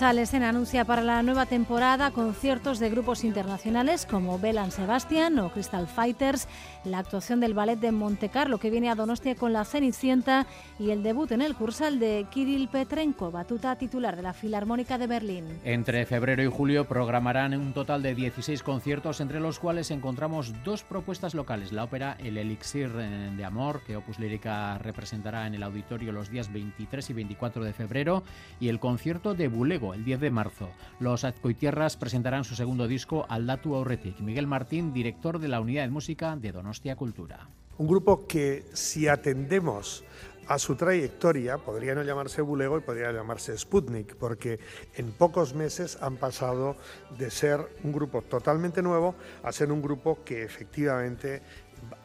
Escena 0.00 0.48
anuncia 0.48 0.86
para 0.86 1.02
la 1.02 1.22
nueva 1.22 1.44
temporada 1.44 2.10
conciertos 2.10 2.78
de 2.78 2.88
grupos 2.88 3.22
internacionales 3.22 4.06
como 4.06 4.38
Belan 4.38 4.70
Sebastian 4.70 5.38
o 5.38 5.50
Crystal 5.50 5.86
Fighters, 5.86 6.48
la 6.84 6.98
actuación 6.98 7.38
del 7.38 7.52
ballet 7.52 7.78
de 7.78 7.92
Monte 7.92 8.30
Carlo 8.30 8.58
que 8.58 8.70
viene 8.70 8.88
a 8.88 8.94
Donostia 8.94 9.34
con 9.34 9.52
la 9.52 9.66
Cenicienta 9.66 10.46
y 10.78 10.90
el 10.90 11.02
debut 11.02 11.30
en 11.32 11.42
el 11.42 11.54
Cursal 11.54 11.98
de 11.98 12.26
Kirill 12.30 12.68
Petrenko, 12.68 13.30
batuta 13.30 13.76
titular 13.76 14.16
de 14.16 14.22
la 14.22 14.32
Filarmónica 14.32 14.96
de 14.96 15.06
Berlín. 15.06 15.44
Entre 15.64 16.06
febrero 16.06 16.42
y 16.42 16.46
julio 16.46 16.86
programarán 16.86 17.54
un 17.54 17.74
total 17.74 18.02
de 18.02 18.14
16 18.14 18.62
conciertos, 18.62 19.20
entre 19.20 19.38
los 19.38 19.58
cuales 19.58 19.90
encontramos 19.90 20.54
dos 20.64 20.82
propuestas 20.82 21.34
locales. 21.34 21.72
La 21.72 21.84
ópera 21.84 22.16
El 22.18 22.38
Elixir 22.38 22.90
de 22.90 23.44
Amor, 23.44 23.82
que 23.86 23.96
Opus 23.96 24.18
Lírica 24.18 24.78
representará 24.78 25.46
en 25.46 25.54
el 25.54 25.62
auditorio 25.62 26.10
los 26.10 26.30
días 26.30 26.50
23 26.50 27.10
y 27.10 27.12
24 27.12 27.64
de 27.64 27.72
febrero, 27.74 28.22
y 28.58 28.68
el 28.68 28.80
concierto 28.80 29.34
de 29.34 29.48
Bulego 29.48 29.89
el 29.94 30.04
10 30.04 30.20
de 30.20 30.30
marzo. 30.30 30.68
Los 30.98 31.24
Azcoitierras 31.24 31.96
presentarán 31.96 32.44
su 32.44 32.54
segundo 32.54 32.88
disco 32.88 33.26
Aldatu 33.28 33.74
Aurretik. 33.74 34.20
Miguel 34.20 34.46
Martín, 34.46 34.92
director 34.92 35.38
de 35.38 35.48
la 35.48 35.60
Unidad 35.60 35.84
de 35.84 35.90
Música 35.90 36.36
de 36.36 36.52
Donostia 36.52 36.96
Cultura. 36.96 37.48
Un 37.78 37.86
grupo 37.86 38.26
que 38.26 38.66
si 38.74 39.08
atendemos 39.08 40.04
a 40.50 40.58
su 40.58 40.74
trayectoria, 40.74 41.58
podría 41.58 41.94
no 41.94 42.02
llamarse 42.02 42.42
Bulego 42.42 42.76
y 42.76 42.80
podría 42.80 43.12
llamarse 43.12 43.56
Sputnik, 43.56 44.16
porque 44.16 44.58
en 44.96 45.12
pocos 45.12 45.54
meses 45.54 45.96
han 46.00 46.16
pasado 46.16 46.76
de 47.16 47.30
ser 47.30 47.60
un 47.84 47.92
grupo 47.92 48.22
totalmente 48.22 48.82
nuevo 48.82 49.14
a 49.44 49.52
ser 49.52 49.70
un 49.70 49.80
grupo 49.80 50.24
que 50.24 50.42
efectivamente 50.42 51.40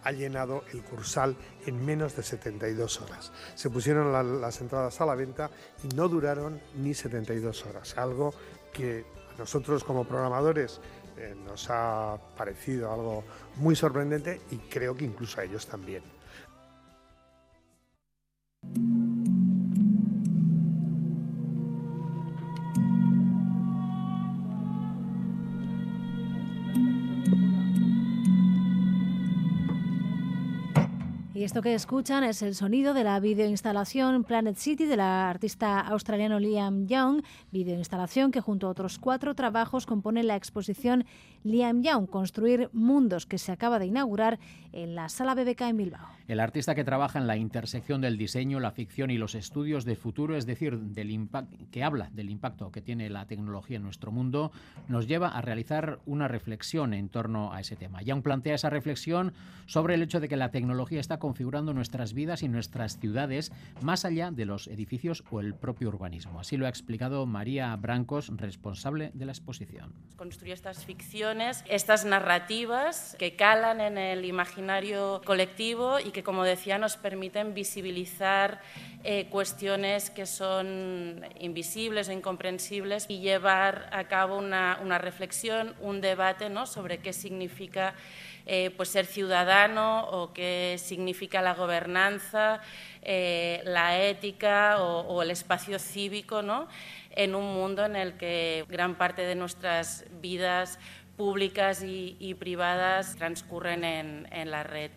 ha 0.03 0.11
llenado 0.11 0.63
el 0.73 0.83
Cursal 0.83 1.35
en 1.65 1.83
menos 1.85 2.15
de 2.15 2.23
72 2.23 3.01
horas. 3.01 3.31
Se 3.55 3.69
pusieron 3.69 4.11
las 4.41 4.61
entradas 4.61 4.99
a 5.01 5.05
la 5.05 5.15
venta 5.15 5.49
y 5.83 5.95
no 5.95 6.07
duraron 6.07 6.61
ni 6.75 6.93
72 6.93 7.65
horas, 7.65 7.97
algo 7.97 8.33
que 8.71 9.05
a 9.33 9.37
nosotros 9.37 9.83
como 9.83 10.05
programadores 10.05 10.79
eh, 11.17 11.35
nos 11.45 11.67
ha 11.69 12.17
parecido 12.37 12.91
algo 12.91 13.23
muy 13.55 13.75
sorprendente 13.75 14.41
y 14.51 14.57
creo 14.57 14.95
que 14.95 15.05
incluso 15.05 15.39
a 15.39 15.43
ellos 15.43 15.65
también. 15.65 16.03
Y 31.35 31.43
esto 31.43 31.61
que 31.61 31.73
escuchan 31.73 32.23
es 32.23 32.41
el 32.41 32.55
sonido 32.55 32.93
de 32.93 33.03
la 33.03 33.19
videoinstalación 33.19 34.23
Planet 34.23 34.55
City 34.55 34.85
de 34.85 34.95
la 34.95 35.29
artista 35.29 35.81
australiano 35.81 36.39
Liam 36.39 36.87
Young, 36.87 37.23
videoinstalación 37.51 38.31
que 38.31 38.39
junto 38.39 38.67
a 38.67 38.69
otros 38.69 38.99
cuatro 38.99 39.35
trabajos 39.35 39.85
compone 39.85 40.23
la 40.23 40.37
exposición 40.37 41.03
Liam 41.43 41.83
Young, 41.83 42.07
Construir 42.07 42.69
Mundos, 42.71 43.25
que 43.25 43.37
se 43.37 43.51
acaba 43.51 43.79
de 43.79 43.85
inaugurar 43.85 44.39
en 44.71 44.95
la 44.95 45.09
Sala 45.09 45.35
BBK 45.35 45.61
en 45.63 45.77
Bilbao. 45.77 46.07
El 46.29 46.39
artista 46.39 46.73
que 46.73 46.85
trabaja 46.85 47.19
en 47.19 47.27
la 47.27 47.35
intersección 47.35 47.99
del 47.99 48.17
diseño, 48.17 48.61
la 48.61 48.71
ficción 48.71 49.11
y 49.11 49.17
los 49.17 49.35
estudios 49.35 49.83
de 49.83 49.97
futuro, 49.97 50.37
es 50.37 50.45
decir, 50.45 50.79
del 50.79 51.29
que 51.69 51.83
habla 51.83 52.09
del 52.13 52.29
impacto 52.29 52.71
que 52.71 52.81
tiene 52.81 53.09
la 53.09 53.27
tecnología 53.27 53.75
en 53.75 53.83
nuestro 53.83 54.11
mundo, 54.11 54.53
nos 54.87 55.05
lleva 55.05 55.27
a 55.27 55.41
realizar 55.41 55.99
una 56.05 56.29
reflexión 56.29 56.93
en 56.93 57.09
torno 57.09 57.53
a 57.53 57.59
ese 57.59 57.75
tema. 57.75 58.01
Young 58.01 58.23
plantea 58.23 58.55
esa 58.55 58.69
reflexión 58.69 59.33
sobre 59.65 59.95
el 59.95 60.01
hecho 60.01 60.21
de 60.21 60.29
que 60.29 60.37
la 60.37 60.49
tecnología 60.49 60.99
está 60.99 61.19
configurando 61.25 61.73
nuestras 61.73 62.13
vidas 62.13 62.43
y 62.43 62.47
nuestras 62.47 62.99
ciudades 62.99 63.51
más 63.81 64.05
allá 64.05 64.29
de 64.29 64.45
los 64.45 64.67
edificios 64.67 65.23
o 65.31 65.39
el 65.39 65.55
propio 65.55 65.87
urbanismo. 65.87 66.39
Así 66.39 66.55
lo 66.55 66.67
ha 66.67 66.69
explicado 66.69 67.25
María 67.25 67.75
Brancos, 67.77 68.29
responsable 68.37 69.09
de 69.15 69.25
la 69.25 69.31
exposición. 69.31 69.91
Construye 70.17 70.53
estas 70.53 70.85
ficciones, 70.85 71.63
estas 71.67 72.05
narrativas 72.05 73.15
que 73.17 73.35
calan 73.35 73.81
en 73.81 73.97
el 73.97 74.23
imaginario 74.23 75.19
colectivo 75.25 75.97
y 75.99 76.11
que, 76.11 76.21
como 76.21 76.43
decía, 76.43 76.77
nos 76.77 76.95
permiten 76.95 77.55
visibilizar 77.55 78.61
eh, 79.03 79.25
cuestiones 79.31 80.11
que 80.11 80.27
son 80.27 81.25
invisibles 81.39 82.07
o 82.07 82.11
incomprensibles 82.11 83.07
y 83.09 83.17
llevar 83.19 83.89
a 83.91 84.03
cabo 84.03 84.37
una, 84.37 84.77
una 84.83 84.99
reflexión, 84.99 85.73
un 85.81 86.01
debate 86.01 86.51
¿no? 86.51 86.67
sobre 86.67 86.99
qué 86.99 87.13
significa 87.13 87.95
eh, 88.45 88.71
pues 88.77 88.89
ser 88.89 89.05
ciudadano 89.05 90.07
o 90.09 90.33
qué 90.33 90.75
significa 90.77 91.41
la 91.41 91.53
gobernanza, 91.53 92.61
eh, 93.01 93.61
la 93.65 93.99
ética 93.99 94.81
o, 94.81 95.21
el 95.21 95.31
espacio 95.31 95.79
cívico, 95.79 96.41
¿no? 96.41 96.67
en 97.11 97.33
un 97.33 97.53
mundo 97.53 97.85
en 97.85 97.95
el 97.95 98.17
que 98.17 98.65
gran 98.69 98.95
parte 98.95 99.23
de 99.23 99.35
nuestras 99.35 100.05
vidas 100.21 100.79
públicas 101.15 101.81
y, 101.81 102.35
privadas 102.39 103.15
transcurren 103.15 103.83
en 103.83 104.51
la 104.51 104.63
red. 104.63 104.91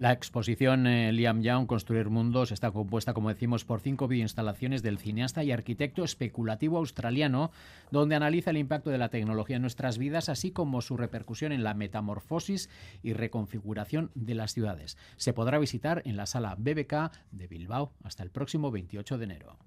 La 0.00 0.10
exposición 0.10 0.88
eh, 0.88 1.12
Liam 1.12 1.40
Young, 1.40 1.66
Construir 1.66 2.10
Mundos, 2.10 2.50
está 2.50 2.72
compuesta, 2.72 3.14
como 3.14 3.28
decimos, 3.28 3.64
por 3.64 3.80
cinco 3.80 4.08
videoinstalaciones 4.08 4.82
del 4.82 4.98
cineasta 4.98 5.44
y 5.44 5.52
arquitecto 5.52 6.02
especulativo 6.02 6.78
australiano, 6.78 7.52
donde 7.92 8.16
analiza 8.16 8.50
el 8.50 8.56
impacto 8.56 8.90
de 8.90 8.98
la 8.98 9.08
tecnología 9.08 9.56
en 9.56 9.62
nuestras 9.62 9.96
vidas, 9.96 10.28
así 10.28 10.50
como 10.50 10.82
su 10.82 10.96
repercusión 10.96 11.52
en 11.52 11.62
la 11.62 11.74
metamorfosis 11.74 12.70
y 13.04 13.12
reconfiguración 13.12 14.10
de 14.16 14.34
las 14.34 14.52
ciudades. 14.52 14.98
Se 15.16 15.32
podrá 15.32 15.58
visitar 15.58 16.02
en 16.04 16.16
la 16.16 16.26
sala 16.26 16.56
BBK 16.58 17.12
de 17.30 17.46
Bilbao 17.46 17.92
hasta 18.02 18.24
el 18.24 18.30
próximo 18.30 18.72
28 18.72 19.16
de 19.18 19.24
enero. 19.24 19.58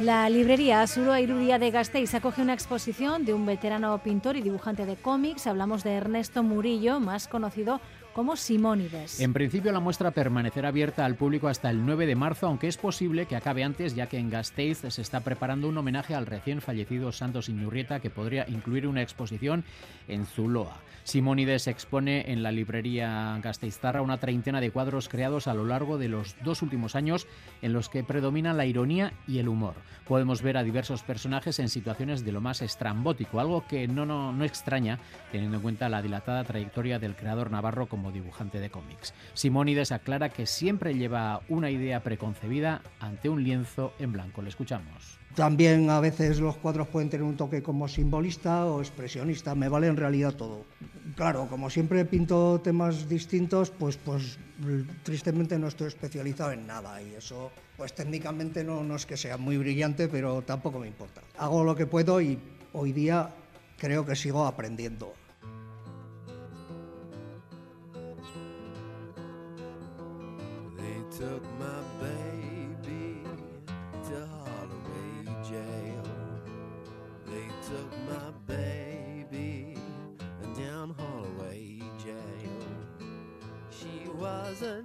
La 0.00 0.28
librería 0.28 0.82
Asuro 0.82 1.16
Iruria 1.16 1.58
de 1.58 1.70
Gasteiz 1.70 2.14
acoge 2.14 2.42
una 2.42 2.52
exposición 2.52 3.24
de 3.24 3.32
un 3.32 3.46
veterano 3.46 3.96
pintor 4.02 4.36
y 4.36 4.42
dibujante 4.42 4.86
de 4.86 4.96
cómics. 4.96 5.46
Hablamos 5.46 5.84
de 5.84 5.94
Ernesto 5.94 6.42
Murillo, 6.42 7.00
más 7.00 7.28
conocido 7.28 7.80
como 8.14 8.36
Simónides. 8.36 9.20
En 9.20 9.32
principio 9.32 9.72
la 9.72 9.80
muestra 9.80 10.12
permanecerá 10.12 10.68
abierta 10.68 11.04
al 11.04 11.16
público 11.16 11.48
hasta 11.48 11.68
el 11.68 11.84
9 11.84 12.06
de 12.06 12.14
marzo, 12.14 12.46
aunque 12.46 12.68
es 12.68 12.76
posible 12.76 13.26
que 13.26 13.36
acabe 13.36 13.64
antes, 13.64 13.94
ya 13.94 14.06
que 14.06 14.18
en 14.18 14.30
Gasteiz 14.30 14.78
se 14.88 15.02
está 15.02 15.20
preparando 15.20 15.68
un 15.68 15.76
homenaje 15.76 16.14
al 16.14 16.26
recién 16.26 16.60
fallecido 16.60 17.12
Santos 17.12 17.48
Iñurrieta 17.48 18.00
que 18.00 18.10
podría 18.10 18.48
incluir 18.48 18.86
una 18.86 19.02
exposición 19.02 19.64
en 20.08 20.24
Zuloa. 20.26 20.80
Simónides 21.04 21.66
expone 21.66 22.32
en 22.32 22.42
la 22.42 22.50
librería 22.50 23.38
Gasteiztarra 23.42 24.00
una 24.00 24.16
treintena 24.16 24.62
de 24.62 24.70
cuadros 24.70 25.10
creados 25.10 25.46
a 25.48 25.54
lo 25.54 25.66
largo 25.66 25.98
de 25.98 26.08
los 26.08 26.34
dos 26.42 26.62
últimos 26.62 26.96
años 26.96 27.26
en 27.60 27.74
los 27.74 27.90
que 27.90 28.04
predomina 28.04 28.54
la 28.54 28.64
ironía 28.64 29.12
y 29.28 29.38
el 29.38 29.48
humor. 29.48 29.74
Podemos 30.08 30.40
ver 30.40 30.56
a 30.56 30.62
diversos 30.62 31.02
personajes 31.02 31.58
en 31.58 31.68
situaciones 31.68 32.24
de 32.24 32.32
lo 32.32 32.40
más 32.40 32.62
estrambótico, 32.62 33.38
algo 33.38 33.66
que 33.66 33.86
no, 33.86 34.06
no, 34.06 34.32
no 34.32 34.44
extraña 34.44 34.98
teniendo 35.30 35.58
en 35.58 35.62
cuenta 35.62 35.90
la 35.90 36.00
dilatada 36.00 36.42
trayectoria 36.44 36.98
del 36.98 37.16
creador 37.16 37.50
navarro 37.50 37.86
como 37.86 38.03
dibujante 38.12 38.60
de 38.60 38.70
cómics. 38.70 39.14
Simónides 39.34 39.92
aclara 39.92 40.28
que 40.28 40.46
siempre 40.46 40.94
lleva 40.94 41.40
una 41.48 41.70
idea 41.70 42.02
preconcebida 42.02 42.82
ante 43.00 43.28
un 43.28 43.42
lienzo 43.44 43.92
en 43.98 44.12
blanco. 44.12 44.42
Le 44.42 44.48
escuchamos. 44.48 45.18
También 45.34 45.90
a 45.90 45.98
veces 45.98 46.38
los 46.38 46.56
cuadros 46.56 46.86
pueden 46.86 47.10
tener 47.10 47.24
un 47.24 47.36
toque 47.36 47.60
como 47.60 47.88
simbolista 47.88 48.66
o 48.66 48.80
expresionista, 48.80 49.56
me 49.56 49.68
vale 49.68 49.88
en 49.88 49.96
realidad 49.96 50.32
todo. 50.34 50.64
Claro, 51.16 51.48
como 51.48 51.70
siempre 51.70 52.04
pinto 52.04 52.60
temas 52.62 53.08
distintos, 53.08 53.70
pues, 53.70 53.96
pues 53.96 54.38
tristemente 55.02 55.58
no 55.58 55.66
estoy 55.66 55.88
especializado 55.88 56.52
en 56.52 56.68
nada 56.68 57.02
y 57.02 57.14
eso 57.14 57.50
pues 57.76 57.92
técnicamente 57.94 58.62
no, 58.62 58.84
no 58.84 58.94
es 58.94 59.06
que 59.06 59.16
sea 59.16 59.36
muy 59.36 59.56
brillante, 59.56 60.06
pero 60.06 60.42
tampoco 60.42 60.78
me 60.78 60.86
importa. 60.86 61.22
Hago 61.36 61.64
lo 61.64 61.74
que 61.74 61.86
puedo 61.86 62.20
y 62.20 62.38
hoy 62.72 62.92
día 62.92 63.30
creo 63.76 64.06
que 64.06 64.14
sigo 64.14 64.46
aprendiendo. 64.46 65.14
Took 71.18 71.44
my 71.60 71.80
baby 72.00 73.22
to 74.02 74.26
Holloway 74.26 75.42
jail. 75.48 76.02
They 77.26 77.46
took 77.68 77.92
my 78.08 78.32
baby 78.48 79.76
down 80.58 80.92
Holloway 80.98 81.78
jail. 82.04 82.66
She 83.70 84.08
was 84.08 84.62
a 84.62 84.82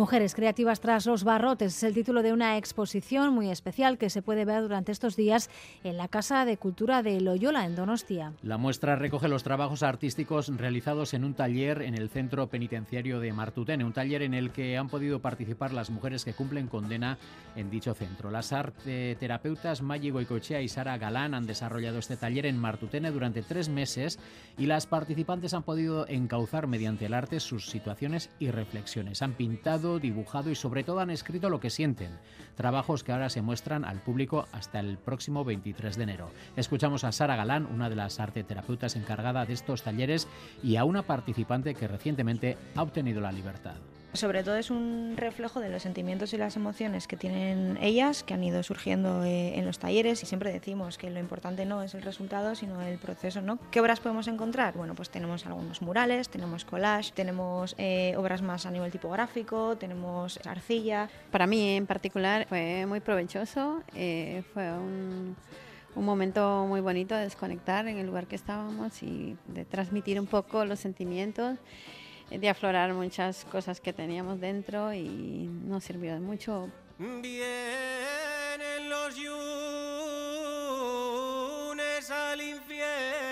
Mujeres 0.00 0.34
creativas 0.34 0.80
tras 0.80 1.04
los 1.04 1.24
barrotes 1.24 1.76
es 1.76 1.82
el 1.82 1.92
título 1.92 2.22
de 2.22 2.32
una 2.32 2.56
exposición 2.56 3.34
muy 3.34 3.50
especial 3.50 3.98
que 3.98 4.08
se 4.08 4.22
puede 4.22 4.46
ver 4.46 4.62
durante 4.62 4.92
estos 4.92 5.14
días 5.14 5.50
en 5.84 5.98
la 5.98 6.08
Casa 6.08 6.46
de 6.46 6.56
Cultura 6.56 7.02
de 7.02 7.20
Loyola, 7.20 7.66
en 7.66 7.76
Donostia. 7.76 8.32
La 8.42 8.56
muestra 8.56 8.96
recoge 8.96 9.28
los 9.28 9.42
trabajos 9.42 9.82
artísticos 9.82 10.48
realizados 10.56 11.12
en 11.12 11.22
un 11.22 11.34
taller 11.34 11.82
en 11.82 11.94
el 11.98 12.08
centro 12.08 12.46
penitenciario 12.46 13.20
de 13.20 13.34
Martutene, 13.34 13.84
un 13.84 13.92
taller 13.92 14.22
en 14.22 14.32
el 14.32 14.52
que 14.52 14.78
han 14.78 14.88
podido 14.88 15.20
participar 15.20 15.74
las 15.74 15.90
mujeres 15.90 16.24
que 16.24 16.32
cumplen 16.32 16.68
condena 16.68 17.18
en 17.54 17.68
dicho 17.68 17.92
centro. 17.92 18.30
Las 18.30 18.54
arteterapeutas 18.54 19.82
Maggi 19.82 20.08
Goicoechea 20.08 20.62
y 20.62 20.68
Sara 20.68 20.96
Galán 20.96 21.34
han 21.34 21.46
desarrollado 21.46 21.98
este 21.98 22.16
taller 22.16 22.46
en 22.46 22.56
Martutene 22.56 23.10
durante 23.10 23.42
tres 23.42 23.68
meses 23.68 24.18
y 24.56 24.64
las 24.64 24.86
participantes 24.86 25.52
han 25.52 25.62
podido 25.62 26.08
encauzar 26.08 26.68
mediante 26.68 27.04
el 27.04 27.12
arte 27.12 27.38
sus 27.38 27.68
situaciones 27.68 28.30
y 28.38 28.50
reflexiones. 28.50 29.20
Han 29.20 29.34
pintado 29.34 29.89
dibujado 29.98 30.50
y 30.50 30.54
sobre 30.54 30.84
todo 30.84 31.00
han 31.00 31.10
escrito 31.10 31.50
lo 31.50 31.60
que 31.60 31.70
sienten. 31.70 32.18
Trabajos 32.54 33.02
que 33.02 33.12
ahora 33.12 33.30
se 33.30 33.42
muestran 33.42 33.84
al 33.84 34.00
público 34.00 34.46
hasta 34.52 34.80
el 34.80 34.98
próximo 34.98 35.44
23 35.44 35.96
de 35.96 36.02
enero. 36.02 36.30
Escuchamos 36.56 37.04
a 37.04 37.12
Sara 37.12 37.36
Galán, 37.36 37.66
una 37.66 37.90
de 37.90 37.96
las 37.96 38.20
arteterapeutas 38.20 38.96
encargada 38.96 39.44
de 39.44 39.54
estos 39.54 39.82
talleres, 39.82 40.28
y 40.62 40.76
a 40.76 40.84
una 40.84 41.02
participante 41.02 41.74
que 41.74 41.88
recientemente 41.88 42.56
ha 42.76 42.82
obtenido 42.82 43.20
la 43.20 43.32
libertad. 43.32 43.76
Sobre 44.12 44.42
todo 44.42 44.56
es 44.56 44.70
un 44.70 45.14
reflejo 45.16 45.60
de 45.60 45.68
los 45.68 45.82
sentimientos 45.82 46.32
y 46.32 46.36
las 46.36 46.56
emociones 46.56 47.06
que 47.06 47.16
tienen 47.16 47.78
ellas, 47.80 48.24
que 48.24 48.34
han 48.34 48.42
ido 48.42 48.60
surgiendo 48.64 49.22
eh, 49.22 49.56
en 49.56 49.64
los 49.64 49.78
talleres 49.78 50.20
y 50.24 50.26
siempre 50.26 50.52
decimos 50.52 50.98
que 50.98 51.10
lo 51.10 51.20
importante 51.20 51.64
no 51.64 51.80
es 51.80 51.94
el 51.94 52.02
resultado, 52.02 52.56
sino 52.56 52.82
el 52.82 52.98
proceso. 52.98 53.40
¿no? 53.40 53.60
¿Qué 53.70 53.80
obras 53.80 54.00
podemos 54.00 54.26
encontrar? 54.26 54.74
Bueno, 54.74 54.96
pues 54.96 55.10
tenemos 55.10 55.46
algunos 55.46 55.80
murales, 55.80 56.28
tenemos 56.28 56.64
collage, 56.64 57.12
tenemos 57.12 57.76
eh, 57.78 58.14
obras 58.16 58.42
más 58.42 58.66
a 58.66 58.72
nivel 58.72 58.90
tipográfico, 58.90 59.76
tenemos 59.76 60.40
arcilla. 60.44 61.08
Para 61.30 61.46
mí 61.46 61.76
en 61.76 61.86
particular 61.86 62.46
fue 62.48 62.86
muy 62.86 62.98
provechoso, 62.98 63.84
eh, 63.94 64.42
fue 64.52 64.72
un, 64.72 65.36
un 65.94 66.04
momento 66.04 66.66
muy 66.68 66.80
bonito 66.80 67.14
de 67.14 67.22
desconectar 67.22 67.86
en 67.86 67.98
el 67.98 68.06
lugar 68.06 68.26
que 68.26 68.34
estábamos 68.34 69.04
y 69.04 69.36
de 69.46 69.64
transmitir 69.64 70.18
un 70.18 70.26
poco 70.26 70.64
los 70.64 70.80
sentimientos 70.80 71.58
de 72.30 72.48
aflorar 72.48 72.92
muchas 72.94 73.44
cosas 73.46 73.80
que 73.80 73.92
teníamos 73.92 74.40
dentro 74.40 74.92
y 74.94 75.48
nos 75.66 75.84
sirvió 75.84 76.14
de 76.14 76.20
mucho. 76.20 76.70
Vienen 76.98 78.88
los 78.88 79.16
yunes 79.16 79.30
al 82.10 82.40
infiesto 82.40 83.29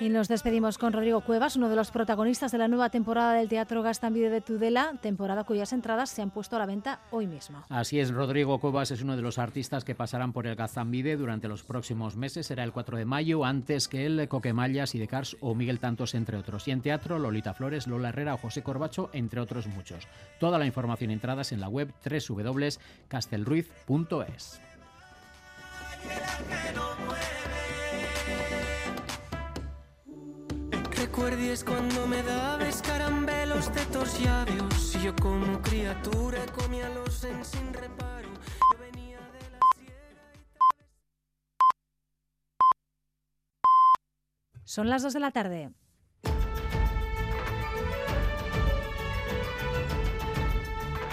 y 0.00 0.08
nos 0.08 0.28
despedimos 0.28 0.78
con 0.78 0.92
Rodrigo 0.92 1.20
Cuevas, 1.20 1.56
uno 1.56 1.68
de 1.68 1.76
los 1.76 1.90
protagonistas 1.90 2.52
de 2.52 2.58
la 2.58 2.68
nueva 2.68 2.90
temporada 2.90 3.34
del 3.34 3.48
Teatro 3.48 3.82
Gastambide 3.82 4.30
de 4.30 4.40
Tudela, 4.40 4.94
temporada 5.00 5.44
cuyas 5.44 5.72
entradas 5.72 6.10
se 6.10 6.22
han 6.22 6.30
puesto 6.30 6.56
a 6.56 6.58
la 6.58 6.66
venta 6.66 7.00
hoy 7.10 7.26
mismo. 7.26 7.64
Así 7.68 8.00
es, 8.00 8.10
Rodrigo 8.10 8.58
Cuevas 8.58 8.90
es 8.90 9.02
uno 9.02 9.16
de 9.16 9.22
los 9.22 9.38
artistas 9.38 9.84
que 9.84 9.94
pasarán 9.94 10.32
por 10.32 10.46
el 10.46 10.56
Gazambide 10.56 11.16
durante 11.16 11.48
los 11.48 11.62
próximos 11.62 12.16
meses. 12.16 12.46
Será 12.46 12.64
el 12.64 12.72
4 12.72 12.98
de 12.98 13.04
mayo, 13.04 13.44
antes 13.44 13.88
que 13.88 14.06
el 14.06 14.28
Coquemallas 14.28 14.94
y 14.94 14.98
de 14.98 15.08
Cars 15.08 15.36
o 15.40 15.54
Miguel 15.54 15.80
Tantos, 15.80 16.14
entre 16.14 16.36
otros. 16.36 16.68
Y 16.68 16.72
en 16.72 16.82
teatro, 16.82 17.18
Lolita 17.18 17.54
Flores, 17.54 17.86
Lola 17.86 18.10
Herrera 18.10 18.34
o 18.34 18.38
José 18.38 18.62
Corbacho, 18.62 19.08
entre 19.12 19.40
otros 19.40 19.66
muchos. 19.66 20.06
Toda 20.40 20.58
la 20.58 20.66
información 20.66 21.10
entradas 21.10 21.52
en 21.52 21.60
la 21.60 21.68
web 21.68 21.92
www.castelruiz.es. 22.04 24.60
Recuerdes 31.16 31.62
cuando 31.62 32.08
me 32.08 32.20
dabas 32.24 32.82
caramelos 32.82 33.72
de 33.72 33.86
tus 33.86 34.20
labios 34.22 34.96
y 34.96 35.04
yo 35.04 35.14
como 35.14 35.62
criatura 35.62 36.44
comía 36.46 36.88
los 36.88 37.22
en 37.22 37.44
sin 37.44 37.72
reparo. 37.72 38.30
Yo 38.72 38.78
venía 38.80 39.18
de 39.18 39.50
la 39.52 39.60
Son 44.64 44.90
las 44.90 45.04
2 45.04 45.12
de 45.12 45.20
la 45.20 45.30
tarde. 45.30 45.70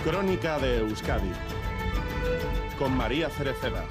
Crónica 0.03 0.57
de 0.57 0.79
Euskadi 0.79 1.31
con 2.79 2.97
María 2.97 3.29
Cereceda. 3.29 3.85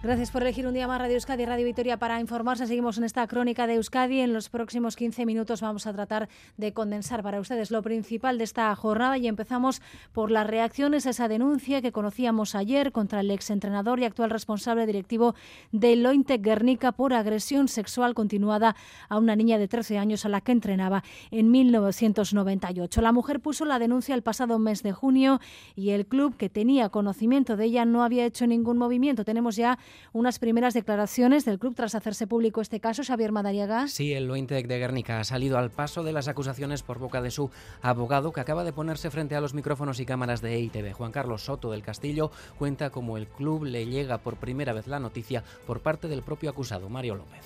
Gracias 0.00 0.30
por 0.30 0.42
elegir 0.42 0.64
un 0.64 0.74
día 0.74 0.86
más 0.86 1.00
Radio 1.00 1.14
Euskadi 1.14 1.42
y 1.42 1.46
Radio 1.46 1.66
Vitoria 1.66 1.96
para 1.96 2.20
informarse. 2.20 2.68
Seguimos 2.68 2.98
en 2.98 3.04
esta 3.04 3.26
crónica 3.26 3.66
de 3.66 3.74
Euskadi. 3.74 4.20
En 4.20 4.32
los 4.32 4.48
próximos 4.48 4.94
15 4.94 5.26
minutos 5.26 5.60
vamos 5.60 5.88
a 5.88 5.92
tratar 5.92 6.28
de 6.56 6.72
condensar 6.72 7.24
para 7.24 7.40
ustedes 7.40 7.72
lo 7.72 7.82
principal 7.82 8.38
de 8.38 8.44
esta 8.44 8.72
jornada 8.76 9.18
y 9.18 9.26
empezamos 9.26 9.82
por 10.12 10.30
las 10.30 10.46
reacciones 10.46 11.04
a 11.06 11.10
esa 11.10 11.26
denuncia 11.26 11.82
que 11.82 11.90
conocíamos 11.90 12.54
ayer 12.54 12.92
contra 12.92 13.18
el 13.18 13.30
exentrenador 13.32 13.98
y 13.98 14.04
actual 14.04 14.30
responsable 14.30 14.86
directivo 14.86 15.34
de 15.72 15.96
Lointe 15.96 16.38
Guernica 16.38 16.92
por 16.92 17.12
agresión 17.12 17.66
sexual 17.66 18.14
continuada 18.14 18.76
a 19.08 19.18
una 19.18 19.34
niña 19.34 19.58
de 19.58 19.66
13 19.66 19.98
años 19.98 20.24
a 20.24 20.28
la 20.28 20.40
que 20.42 20.52
entrenaba 20.52 21.02
en 21.32 21.50
1998. 21.50 23.00
La 23.00 23.10
mujer 23.10 23.40
puso 23.40 23.64
la 23.64 23.80
denuncia 23.80 24.14
el 24.14 24.22
pasado 24.22 24.60
mes 24.60 24.84
de 24.84 24.92
junio 24.92 25.40
y 25.74 25.90
el 25.90 26.06
club 26.06 26.36
que 26.36 26.48
tenía 26.48 26.88
conocimiento 26.88 27.56
de 27.56 27.64
ella 27.64 27.84
no 27.84 28.04
había 28.04 28.24
hecho 28.24 28.46
ningún 28.46 28.78
movimiento. 28.78 29.24
Tenemos 29.24 29.56
ya 29.56 29.76
unas 30.12 30.38
primeras 30.38 30.74
declaraciones 30.74 31.44
del 31.44 31.58
club 31.58 31.74
tras 31.74 31.94
hacerse 31.94 32.26
público 32.26 32.60
este 32.60 32.80
caso. 32.80 33.02
Xavier 33.02 33.32
Madariaga. 33.32 33.88
Sí, 33.88 34.12
el 34.12 34.26
Lointec 34.26 34.66
de 34.66 34.78
Guernica 34.78 35.20
ha 35.20 35.24
salido 35.24 35.58
al 35.58 35.70
paso 35.70 36.02
de 36.02 36.12
las 36.12 36.28
acusaciones 36.28 36.82
por 36.82 36.98
boca 36.98 37.22
de 37.22 37.30
su 37.30 37.50
abogado 37.82 38.32
que 38.32 38.40
acaba 38.40 38.64
de 38.64 38.72
ponerse 38.72 39.10
frente 39.10 39.34
a 39.34 39.40
los 39.40 39.54
micrófonos 39.54 40.00
y 40.00 40.06
cámaras 40.06 40.40
de 40.40 40.54
EITV. 40.54 40.92
Juan 40.92 41.12
Carlos 41.12 41.44
Soto 41.44 41.70
del 41.70 41.82
Castillo 41.82 42.30
cuenta 42.58 42.90
cómo 42.90 43.16
el 43.16 43.26
club 43.26 43.64
le 43.64 43.86
llega 43.86 44.18
por 44.18 44.36
primera 44.36 44.72
vez 44.72 44.86
la 44.86 45.00
noticia 45.00 45.42
por 45.66 45.80
parte 45.80 46.08
del 46.08 46.22
propio 46.22 46.50
acusado, 46.50 46.88
Mario 46.88 47.16
López. 47.16 47.44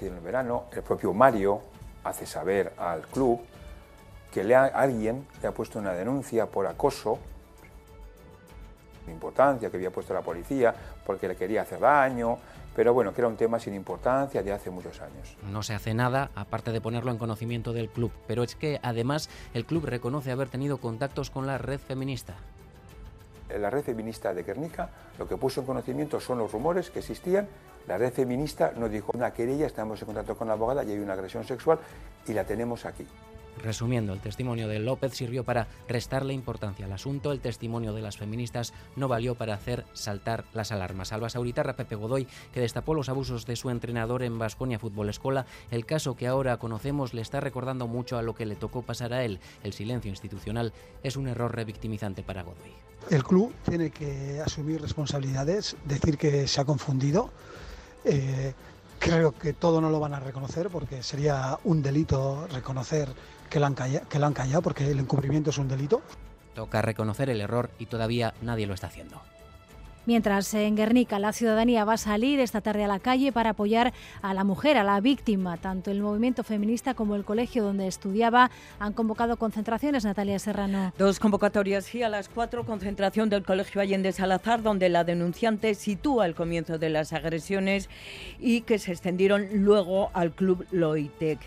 En 0.00 0.14
el 0.14 0.20
verano, 0.20 0.64
el 0.72 0.82
propio 0.82 1.12
Mario 1.12 1.60
hace 2.02 2.26
saber 2.26 2.72
al 2.76 3.02
club 3.02 3.40
que 4.32 4.44
le 4.44 4.54
ha, 4.54 4.64
alguien 4.64 5.26
le 5.40 5.48
ha 5.48 5.52
puesto 5.52 5.78
una 5.78 5.92
denuncia 5.92 6.46
por 6.46 6.66
acoso 6.66 7.18
importancia 9.12 9.70
que 9.70 9.76
había 9.76 9.90
puesto 9.90 10.14
la 10.14 10.22
policía 10.22 10.74
porque 11.04 11.28
le 11.28 11.36
quería 11.36 11.62
hacer 11.62 11.80
daño, 11.80 12.38
pero 12.74 12.92
bueno, 12.92 13.14
que 13.14 13.20
era 13.20 13.28
un 13.28 13.36
tema 13.36 13.58
sin 13.60 13.74
importancia 13.74 14.42
de 14.42 14.52
hace 14.52 14.70
muchos 14.70 15.00
años. 15.00 15.36
No 15.50 15.62
se 15.62 15.74
hace 15.74 15.94
nada, 15.94 16.30
aparte 16.34 16.72
de 16.72 16.80
ponerlo 16.80 17.10
en 17.10 17.18
conocimiento 17.18 17.72
del 17.72 17.88
club, 17.88 18.10
pero 18.26 18.42
es 18.42 18.56
que 18.56 18.80
además 18.82 19.30
el 19.54 19.64
club 19.64 19.86
reconoce 19.86 20.32
haber 20.32 20.48
tenido 20.48 20.78
contactos 20.78 21.30
con 21.30 21.46
la 21.46 21.58
red 21.58 21.78
feminista. 21.78 22.34
la 23.48 23.70
red 23.70 23.84
feminista 23.84 24.34
de 24.34 24.42
Guernica 24.42 24.88
lo 25.18 25.28
que 25.28 25.36
puso 25.36 25.60
en 25.60 25.66
conocimiento 25.66 26.20
son 26.20 26.38
los 26.38 26.50
rumores 26.50 26.90
que 26.90 26.98
existían. 26.98 27.46
La 27.86 27.98
red 27.98 28.12
feminista 28.12 28.72
nos 28.76 28.90
dijo 28.90 29.12
una 29.14 29.32
querella, 29.32 29.66
estamos 29.66 30.00
en 30.00 30.06
contacto 30.06 30.36
con 30.36 30.48
la 30.48 30.54
abogada 30.54 30.82
y 30.82 30.90
hay 30.90 30.98
una 30.98 31.12
agresión 31.12 31.44
sexual 31.44 31.78
y 32.26 32.32
la 32.32 32.44
tenemos 32.44 32.84
aquí. 32.86 33.06
Resumiendo, 33.62 34.12
el 34.12 34.20
testimonio 34.20 34.68
de 34.68 34.78
López 34.78 35.14
sirvió 35.14 35.44
para 35.44 35.68
restarle 35.88 36.34
importancia 36.34 36.86
al 36.86 36.92
asunto, 36.92 37.32
el 37.32 37.40
testimonio 37.40 37.92
de 37.92 38.02
las 38.02 38.16
feministas 38.16 38.74
no 38.96 39.08
valió 39.08 39.34
para 39.34 39.54
hacer 39.54 39.84
saltar 39.92 40.44
las 40.52 40.72
alarmas. 40.72 41.12
Alba 41.12 41.30
Sauritarra, 41.30 41.76
Pepe 41.76 41.94
Godoy, 41.94 42.26
que 42.52 42.60
destapó 42.60 42.94
los 42.94 43.08
abusos 43.08 43.46
de 43.46 43.56
su 43.56 43.70
entrenador 43.70 44.22
en 44.22 44.38
Vasconia 44.38 44.78
Fútbol 44.78 45.08
Escola, 45.08 45.46
el 45.70 45.86
caso 45.86 46.16
que 46.16 46.26
ahora 46.26 46.58
conocemos 46.58 47.14
le 47.14 47.22
está 47.22 47.40
recordando 47.40 47.86
mucho 47.86 48.18
a 48.18 48.22
lo 48.22 48.34
que 48.34 48.46
le 48.46 48.56
tocó 48.56 48.82
pasar 48.82 49.12
a 49.12 49.24
él. 49.24 49.40
El 49.62 49.72
silencio 49.72 50.10
institucional 50.10 50.72
es 51.02 51.16
un 51.16 51.28
error 51.28 51.54
revictimizante 51.54 52.22
para 52.22 52.42
Godoy. 52.42 52.72
El 53.10 53.22
club 53.22 53.52
tiene 53.68 53.90
que 53.90 54.40
asumir 54.40 54.80
responsabilidades, 54.80 55.76
decir 55.84 56.16
que 56.16 56.48
se 56.48 56.60
ha 56.60 56.64
confundido. 56.64 57.30
Eh, 58.04 58.54
creo 58.98 59.32
que 59.32 59.52
todo 59.52 59.80
no 59.80 59.90
lo 59.90 60.00
van 60.00 60.14
a 60.14 60.20
reconocer 60.20 60.70
porque 60.70 61.02
sería 61.02 61.58
un 61.64 61.82
delito 61.82 62.46
reconocer 62.50 63.08
que 63.54 63.60
la 63.60 63.68
han 63.68 63.74
callado, 63.74 64.08
que 64.08 64.18
la 64.18 64.26
han 64.26 64.32
callado 64.32 64.62
porque 64.62 64.90
el 64.90 64.98
encubrimiento 64.98 65.50
es 65.50 65.58
un 65.58 65.68
delito. 65.68 66.02
Toca 66.54 66.82
reconocer 66.82 67.30
el 67.30 67.40
error 67.40 67.70
y 67.78 67.86
todavía 67.86 68.34
nadie 68.42 68.66
lo 68.66 68.74
está 68.74 68.88
haciendo. 68.88 69.22
Mientras 70.06 70.52
en 70.52 70.76
Guernica 70.76 71.18
la 71.18 71.32
ciudadanía 71.32 71.84
va 71.84 71.94
a 71.94 71.98
salir 71.98 72.38
esta 72.40 72.60
tarde 72.60 72.84
a 72.84 72.88
la 72.88 72.98
calle 72.98 73.32
para 73.32 73.50
apoyar 73.50 73.94
a 74.20 74.34
la 74.34 74.44
mujer, 74.44 74.76
a 74.76 74.84
la 74.84 75.00
víctima, 75.00 75.56
tanto 75.56 75.90
el 75.90 76.02
movimiento 76.02 76.42
feminista 76.42 76.94
como 76.94 77.14
el 77.14 77.24
colegio 77.24 77.64
donde 77.64 77.86
estudiaba 77.86 78.50
han 78.80 78.92
convocado 78.92 79.36
concentraciones. 79.36 80.04
Natalia 80.04 80.38
Serrano. 80.38 80.92
Dos 80.98 81.20
convocatorias 81.20 81.94
y 81.94 82.02
a 82.02 82.08
las 82.08 82.28
cuatro 82.28 82.66
concentración 82.66 83.30
del 83.30 83.44
colegio 83.44 83.80
Allende 83.80 84.12
Salazar 84.12 84.62
donde 84.62 84.88
la 84.88 85.04
denunciante 85.04 85.74
sitúa 85.74 86.26
el 86.26 86.34
comienzo 86.34 86.76
de 86.76 86.90
las 86.90 87.12
agresiones 87.12 87.88
y 88.38 88.62
que 88.62 88.78
se 88.78 88.90
extendieron 88.90 89.46
luego 89.52 90.10
al 90.12 90.32
club 90.32 90.66
Loitec. 90.70 91.38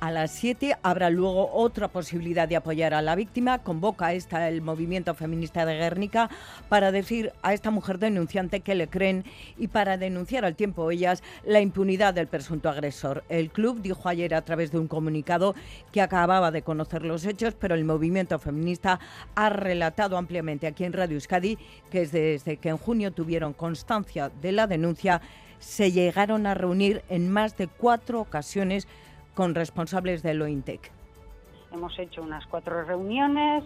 A 0.00 0.10
las 0.10 0.30
7 0.30 0.78
habrá 0.82 1.10
luego 1.10 1.52
otra 1.52 1.88
posibilidad 1.88 2.48
de 2.48 2.56
apoyar 2.56 2.94
a 2.94 3.02
la 3.02 3.14
víctima. 3.14 3.58
Convoca 3.58 4.14
esta 4.14 4.48
el 4.48 4.62
movimiento 4.62 5.14
feminista 5.14 5.66
de 5.66 5.76
Guernica 5.76 6.30
para 6.70 6.90
decir 6.90 7.34
a 7.42 7.52
esta 7.52 7.70
mujer 7.70 7.98
denunciante 7.98 8.60
que 8.60 8.74
le 8.74 8.88
creen 8.88 9.26
y 9.58 9.68
para 9.68 9.98
denunciar 9.98 10.46
al 10.46 10.56
tiempo 10.56 10.90
ellas 10.90 11.22
la 11.44 11.60
impunidad 11.60 12.14
del 12.14 12.28
presunto 12.28 12.70
agresor. 12.70 13.24
El 13.28 13.50
club 13.50 13.82
dijo 13.82 14.08
ayer 14.08 14.34
a 14.34 14.42
través 14.42 14.72
de 14.72 14.78
un 14.78 14.88
comunicado 14.88 15.54
que 15.92 16.00
acababa 16.00 16.50
de 16.50 16.62
conocer 16.62 17.04
los 17.04 17.26
hechos, 17.26 17.54
pero 17.54 17.74
el 17.74 17.84
movimiento 17.84 18.38
feminista 18.38 19.00
ha 19.34 19.50
relatado 19.50 20.16
ampliamente 20.16 20.66
aquí 20.66 20.84
en 20.84 20.94
Radio 20.94 21.16
Euskadi 21.16 21.58
que 21.90 22.06
desde 22.06 22.56
que 22.56 22.70
en 22.70 22.78
junio 22.78 23.12
tuvieron 23.12 23.52
constancia 23.52 24.30
de 24.40 24.52
la 24.52 24.66
denuncia 24.66 25.20
se 25.58 25.92
llegaron 25.92 26.46
a 26.46 26.54
reunir 26.54 27.02
en 27.10 27.30
más 27.30 27.58
de 27.58 27.68
cuatro 27.68 28.22
ocasiones 28.22 28.88
con 29.40 29.54
responsables 29.54 30.22
de 30.22 30.34
Lointec. 30.34 30.92
Hemos 31.72 31.98
hecho 31.98 32.20
unas 32.20 32.46
cuatro 32.46 32.84
reuniones, 32.84 33.64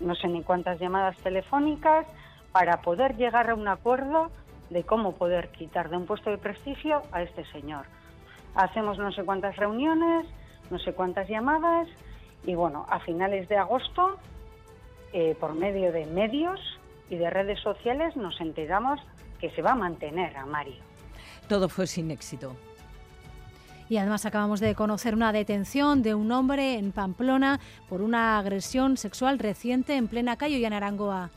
no 0.00 0.16
sé 0.16 0.26
ni 0.26 0.42
cuántas 0.42 0.80
llamadas 0.80 1.16
telefónicas, 1.18 2.08
para 2.50 2.82
poder 2.82 3.16
llegar 3.16 3.48
a 3.48 3.54
un 3.54 3.68
acuerdo 3.68 4.32
de 4.70 4.82
cómo 4.82 5.14
poder 5.14 5.50
quitar 5.50 5.90
de 5.90 5.96
un 5.96 6.06
puesto 6.06 6.28
de 6.30 6.38
prestigio 6.38 7.02
a 7.12 7.22
este 7.22 7.44
señor. 7.52 7.86
Hacemos 8.56 8.98
no 8.98 9.12
sé 9.12 9.22
cuántas 9.22 9.54
reuniones, 9.54 10.26
no 10.72 10.80
sé 10.80 10.92
cuántas 10.92 11.28
llamadas 11.28 11.86
y 12.44 12.56
bueno, 12.56 12.84
a 12.88 12.98
finales 12.98 13.48
de 13.48 13.58
agosto, 13.58 14.18
eh, 15.12 15.36
por 15.38 15.54
medio 15.54 15.92
de 15.92 16.04
medios 16.06 16.58
y 17.10 17.14
de 17.14 17.30
redes 17.30 17.60
sociales, 17.60 18.16
nos 18.16 18.40
enteramos 18.40 18.98
que 19.38 19.52
se 19.52 19.62
va 19.62 19.70
a 19.70 19.76
mantener 19.76 20.36
a 20.36 20.46
Mario. 20.46 20.82
Todo 21.46 21.68
fue 21.68 21.86
sin 21.86 22.10
éxito. 22.10 22.56
Y 23.92 23.98
además 23.98 24.24
acabamos 24.24 24.60
de 24.60 24.74
conocer 24.74 25.14
una 25.14 25.34
detención 25.34 26.02
de 26.02 26.14
un 26.14 26.32
hombre 26.32 26.78
en 26.78 26.92
Pamplona 26.92 27.60
por 27.90 28.00
una 28.00 28.38
agresión 28.38 28.96
sexual 28.96 29.38
reciente 29.38 29.96
en 29.96 30.08
plena 30.08 30.38
calle 30.38 30.64
en 30.64 30.72
Arangoa. 30.72 31.30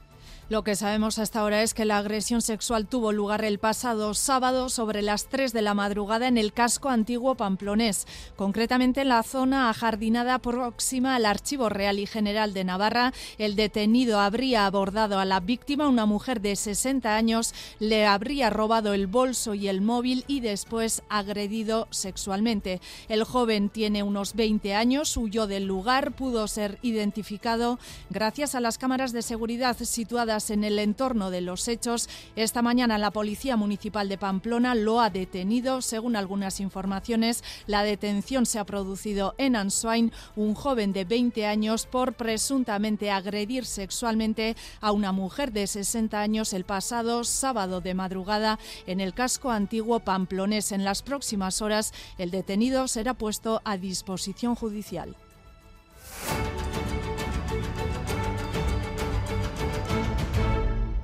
Lo 0.47 0.63
que 0.63 0.75
sabemos 0.75 1.17
hasta 1.17 1.39
ahora 1.39 1.63
es 1.63 1.73
que 1.73 1.85
la 1.85 1.97
agresión 1.97 2.43
sexual 2.43 2.85
tuvo 2.85 3.11
lugar 3.11 3.43
el 3.43 3.57
pasado 3.57 4.13
sábado 4.13 4.69
sobre 4.69 5.01
las 5.01 5.25
3 5.25 5.53
de 5.53 5.63
la 5.63 5.73
madrugada 5.73 6.27
en 6.27 6.37
el 6.37 6.53
casco 6.53 6.89
antiguo 6.89 7.33
pamplonés, 7.33 8.05
concretamente 8.35 9.01
en 9.01 9.09
la 9.09 9.23
zona 9.23 9.71
ajardinada 9.71 10.37
próxima 10.37 11.15
al 11.15 11.25
Archivo 11.25 11.69
Real 11.69 11.97
y 11.97 12.05
General 12.05 12.53
de 12.53 12.63
Navarra. 12.63 13.11
El 13.39 13.55
detenido 13.55 14.19
habría 14.19 14.67
abordado 14.67 15.17
a 15.17 15.25
la 15.25 15.39
víctima, 15.39 15.87
una 15.87 16.05
mujer 16.05 16.41
de 16.41 16.55
60 16.55 17.15
años, 17.15 17.55
le 17.79 18.05
habría 18.05 18.51
robado 18.51 18.93
el 18.93 19.07
bolso 19.07 19.55
y 19.55 19.67
el 19.67 19.81
móvil 19.81 20.25
y 20.27 20.41
después 20.41 21.01
agredido 21.09 21.87
sexualmente. 21.89 22.81
El 23.09 23.23
joven 23.23 23.69
tiene 23.69 24.03
unos 24.03 24.35
20 24.35 24.75
años, 24.75 25.17
huyó 25.17 25.47
del 25.47 25.65
lugar, 25.65 26.11
pudo 26.11 26.47
ser 26.47 26.77
identificado 26.83 27.79
gracias 28.11 28.53
a 28.53 28.59
las 28.59 28.77
cámaras 28.77 29.11
de 29.11 29.23
seguridad 29.23 29.75
situadas 29.79 30.34
en 30.35 30.65
el 30.65 30.79
entorno 30.79 31.29
de 31.29 31.39
los 31.39 31.67
hechos. 31.69 32.09
Esta 32.35 32.61
mañana 32.61 32.97
la 32.97 33.11
Policía 33.11 33.55
Municipal 33.55 34.09
de 34.09 34.17
Pamplona 34.17 34.75
lo 34.75 34.99
ha 34.99 35.09
detenido. 35.09 35.81
Según 35.81 36.17
algunas 36.17 36.59
informaciones, 36.59 37.43
la 37.67 37.83
detención 37.83 38.45
se 38.45 38.59
ha 38.59 38.65
producido 38.65 39.33
en 39.37 39.55
Answain, 39.55 40.11
un 40.35 40.53
joven 40.53 40.91
de 40.91 41.05
20 41.05 41.45
años 41.45 41.85
por 41.85 42.13
presuntamente 42.13 43.11
agredir 43.11 43.65
sexualmente 43.65 44.57
a 44.81 44.91
una 44.91 45.13
mujer 45.13 45.53
de 45.53 45.67
60 45.67 46.19
años 46.19 46.51
el 46.51 46.65
pasado 46.65 47.23
sábado 47.23 47.79
de 47.79 47.93
madrugada 47.93 48.59
en 48.87 48.99
el 48.99 49.13
casco 49.13 49.51
antiguo 49.51 50.01
pamplonés. 50.01 50.73
En 50.73 50.83
las 50.83 51.01
próximas 51.01 51.61
horas, 51.61 51.93
el 52.17 52.29
detenido 52.29 52.89
será 52.89 53.13
puesto 53.13 53.61
a 53.63 53.77
disposición 53.77 54.55
judicial. 54.55 55.15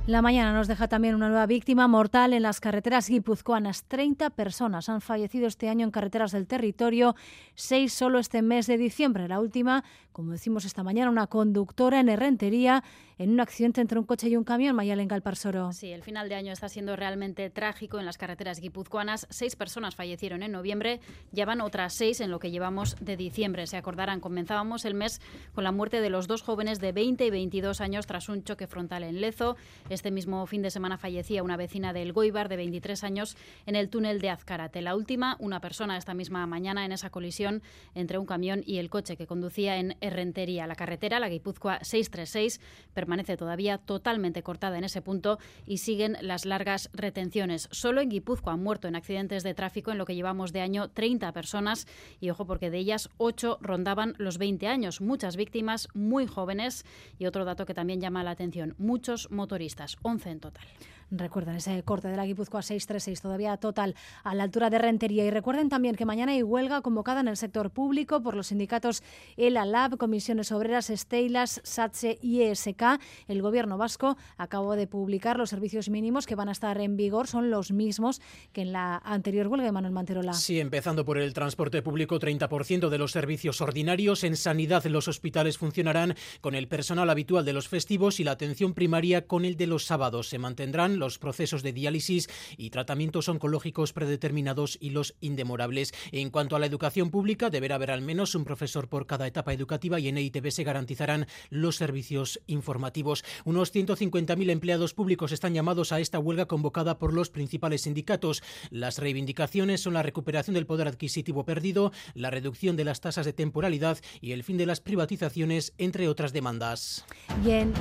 La 0.08 0.24
mañana 0.24 0.52
nos 0.52 0.68
deja 0.68 0.88
también 0.88 1.14
una 1.14 1.30
nueva 1.30 1.46
víctima 1.46 1.88
mortal 1.88 2.34
en 2.34 2.42
las 2.42 2.60
carreteras 2.60 3.08
guipuzcoanas. 3.08 3.84
30 3.84 4.32
personas 4.32 4.90
han 4.90 5.00
fallecido 5.00 5.46
este 5.46 5.70
año 5.70 5.86
en 5.86 5.92
carreteras 5.92 6.32
del 6.32 6.48
territorio, 6.48 7.16
seis 7.54 7.94
solo 7.94 8.18
este 8.18 8.42
mes 8.42 8.66
de 8.66 8.80
diciembre. 8.80 9.28
La 9.28 9.40
última, 9.40 9.84
como 10.12 10.32
decimos 10.32 10.66
esta 10.66 10.84
mañana, 10.84 11.10
una 11.10 11.28
conductora 11.28 12.00
en 12.00 12.10
Herrentería 12.10 12.84
en 13.18 13.30
un 13.30 13.40
accidente 13.40 13.82
entre 13.82 14.00
un 14.00 14.06
coche 14.06 14.30
y 14.30 14.36
un 14.36 14.44
camión, 14.44 14.76
Mayalen 14.76 15.08
Galparsoro. 15.08 15.72
Sí, 15.74 15.92
el 15.92 16.02
final 16.02 16.28
de 16.28 16.34
año 16.34 16.52
está 16.52 16.70
siendo 16.70 16.96
realmente 16.96 17.52
trágico 17.52 18.00
en 18.00 18.06
las 18.08 18.18
carreteras 18.18 18.60
guipuzcoanas. 18.60 19.28
Seis 19.30 19.56
personas 19.56 19.96
fallecieron 19.96 20.42
en 20.42 20.52
noviembre, 20.52 21.02
ya 21.32 21.46
van 21.46 21.62
otras 21.62 21.94
seis 21.94 22.20
en 22.20 22.32
lo 22.32 22.40
que 22.40 22.50
llevamos 22.50 22.96
de 23.00 23.18
diciembre. 23.18 23.68
Se 23.68 23.78
acordarán, 23.78 24.22
comenzábamos 24.22 24.86
el 24.86 24.96
mes 24.96 25.22
con 25.54 25.64
la 25.64 25.72
muerte 25.72 26.02
de 26.02 26.10
los 26.10 26.28
dos 26.28 26.42
jóvenes 26.42 26.80
de 26.80 26.94
20 26.94 27.24
y 27.28 27.30
22 27.30 27.80
años 27.80 28.08
tras 28.08 28.28
un 28.28 28.44
choque 28.44 28.66
frontal 28.66 29.04
en 29.04 29.22
Lezo. 29.22 29.56
Este 29.90 30.10
mismo 30.10 30.44
fin 30.48 30.64
de 30.64 30.72
semana 30.72 30.98
fallecía 30.98 31.44
una 31.44 31.58
vecina 31.58 31.94
del 31.94 32.14
Goibar 32.14 32.50
de 32.50 32.58
23 32.58 33.04
años 33.04 33.38
en 33.68 33.76
el 33.76 33.90
túnel 33.90 34.20
de 34.20 34.32
Azcárate. 34.32 34.82
La 34.82 34.96
última, 34.96 35.36
una 35.40 35.62
persona 35.62 35.96
esta 35.96 36.16
misma 36.16 36.48
mañana 36.48 36.86
en 36.86 36.92
esa 36.92 37.12
colisión 37.12 37.62
entre 37.94 38.18
un 38.18 38.26
camión 38.26 38.64
y 38.66 38.80
el 38.80 38.90
coche 38.90 39.16
que 39.16 39.28
conducía 39.28 39.78
en 39.78 39.96
La 40.02 40.76
carretera, 40.76 41.20
la 41.20 41.30
Guipúzcoa 41.30 41.80
636, 41.84 42.60
permanece 42.94 43.38
todavía 43.38 43.78
totalmente 43.78 44.44
cortada 44.44 44.78
en 44.78 44.84
ese 44.84 45.02
punto 45.02 45.38
y 45.66 45.78
siguen 45.78 46.18
las 46.22 46.46
largas 46.46 46.90
retenciones. 46.94 47.70
Solo 47.72 48.02
en 48.02 48.10
Guipúzcoa 48.10 48.54
han 48.54 48.64
muerto 48.64 48.88
en 48.88 48.96
accidentes 48.96 49.44
de 49.44 49.54
tráfico 49.54 49.92
en 49.92 49.98
lo 49.98 50.06
que 50.06 50.16
llevamos 50.16 50.54
de 50.54 50.62
año 50.62 50.90
30 50.90 51.32
personas 51.34 51.88
y 52.20 52.30
ojo 52.30 52.46
porque 52.46 52.70
de 52.70 52.80
ellas 52.80 53.10
8 53.18 53.60
rondaban 53.62 54.16
los 54.18 54.38
20 54.38 54.68
años. 54.68 55.02
Muchas 55.02 55.36
víctimas 55.36 55.88
muy 55.94 56.26
jóvenes 56.26 56.86
y 57.20 57.28
otro 57.28 57.46
dato 57.46 57.66
que 57.66 57.74
también 57.74 58.02
llama 58.02 58.24
la 58.24 58.32
atención, 58.32 58.76
muchos 58.78 59.30
motoristas, 59.32 59.98
11 60.02 60.30
en 60.30 60.40
total. 60.40 60.66
Recuerden 61.12 61.56
ese 61.56 61.84
corte 61.84 62.08
de 62.08 62.16
la 62.16 62.26
Guipúzcoa 62.26 62.62
636, 62.62 63.22
todavía 63.22 63.58
total 63.58 63.96
a 64.24 64.34
la 64.34 64.44
altura 64.44 64.70
de 64.70 64.78
Rentería. 64.78 65.26
Y 65.26 65.30
recuerden 65.30 65.68
también 65.68 65.96
que 65.96 66.06
mañana 66.06 66.32
hay 66.32 66.42
huelga 66.42 66.82
convocada 66.82 67.20
en 67.20 67.28
el 67.28 67.36
sector 67.36 67.70
público 67.70 68.22
por 68.22 68.34
los 68.34 68.48
sindicatos 68.48 69.04
ELA 69.36 69.66
Lab, 69.66 69.98
Comisiones 69.98 70.54
Obreras, 70.54 70.90
Esteilas, 70.90 71.60
SATSE 71.66 72.18
y 72.22 72.44
ESK. 72.44 72.82
El 73.28 73.42
gobierno 73.42 73.78
vasco 73.78 74.16
acabó 74.38 74.78
de 74.78 74.88
publicar 74.88 75.38
los 75.38 75.50
servicios 75.50 75.90
mínimos 75.90 76.26
que 76.26 76.36
van 76.36 76.48
a 76.48 76.54
estar 76.54 76.80
en 76.80 76.96
vigor. 76.96 77.28
Son 77.28 77.52
los 77.52 77.74
mismos 77.74 78.22
que 78.54 78.62
en 78.62 78.72
la 78.72 78.96
anterior 79.04 79.48
huelga 79.48 79.66
de 79.66 79.74
Manuel 79.74 79.94
Manterola. 79.94 80.34
Sí, 80.34 80.62
empezando 80.62 81.04
por 81.04 81.18
el 81.18 81.34
transporte 81.34 81.82
público, 81.82 82.20
30% 82.20 82.88
de 82.88 82.98
los 82.98 83.12
servicios 83.12 83.60
ordinarios. 83.60 84.24
En 84.24 84.38
sanidad, 84.38 84.86
los 84.86 85.10
hospitales 85.10 85.58
funcionarán 85.58 86.16
con 86.40 86.56
el 86.56 86.70
personal 86.70 87.10
habitual 87.10 87.44
de 87.44 87.52
los 87.52 87.68
festivos 87.68 88.22
y 88.22 88.24
la 88.24 88.32
atención 88.32 88.74
primaria 88.74 89.28
con 89.28 89.44
el 89.44 89.58
de 89.58 89.68
los 89.68 89.84
sábados. 89.84 90.30
Se 90.30 90.40
mantendrán 90.40 91.01
los 91.02 91.20
procesos 91.20 91.64
de 91.64 91.74
diálisis 91.74 92.30
y 92.56 92.70
tratamientos 92.70 93.28
oncológicos 93.28 93.92
predeterminados 93.92 94.78
y 94.80 94.92
los 94.92 95.16
indemorables. 95.20 95.94
En 96.14 96.30
cuanto 96.30 96.56
a 96.56 96.60
la 96.60 96.68
educación 96.68 97.10
pública, 97.10 97.50
deberá 97.50 97.76
haber 97.76 97.92
al 97.92 98.02
menos 98.02 98.36
un 98.36 98.46
profesor 98.46 98.88
por 98.88 99.08
cada 99.08 99.28
etapa 99.28 99.52
educativa 99.52 100.00
y 100.00 100.08
en 100.08 100.18
EITB 100.18 100.52
se 100.52 100.64
garantizarán 100.64 101.28
los 101.50 101.76
servicios 101.76 102.40
informativos. 102.48 103.26
Unos 103.44 103.74
150.000 103.74 104.50
empleados 104.50 104.94
públicos 104.94 105.32
están 105.32 105.54
llamados 105.54 105.92
a 105.92 106.00
esta 106.00 106.20
huelga 106.20 106.46
convocada 106.46 107.00
por 107.00 107.14
los 107.14 107.32
principales 107.32 107.82
sindicatos. 107.82 108.44
Las 108.70 109.00
reivindicaciones 109.00 109.82
son 109.82 109.96
la 109.96 110.04
recuperación 110.04 110.54
del 110.54 110.68
poder 110.68 110.88
adquisitivo 110.88 111.46
perdido, 111.46 111.92
la 112.14 112.30
reducción 112.30 112.76
de 112.76 112.86
las 112.86 113.02
tasas 113.02 113.26
de 113.26 113.34
temporalidad 113.34 113.98
y 114.22 114.34
el 114.34 114.44
fin 114.44 114.58
de 114.58 114.68
las 114.68 114.82
privatizaciones, 114.82 115.74
entre 115.80 116.08
otras 116.08 116.32
demandas. 116.32 117.06
Bien. 117.44 117.74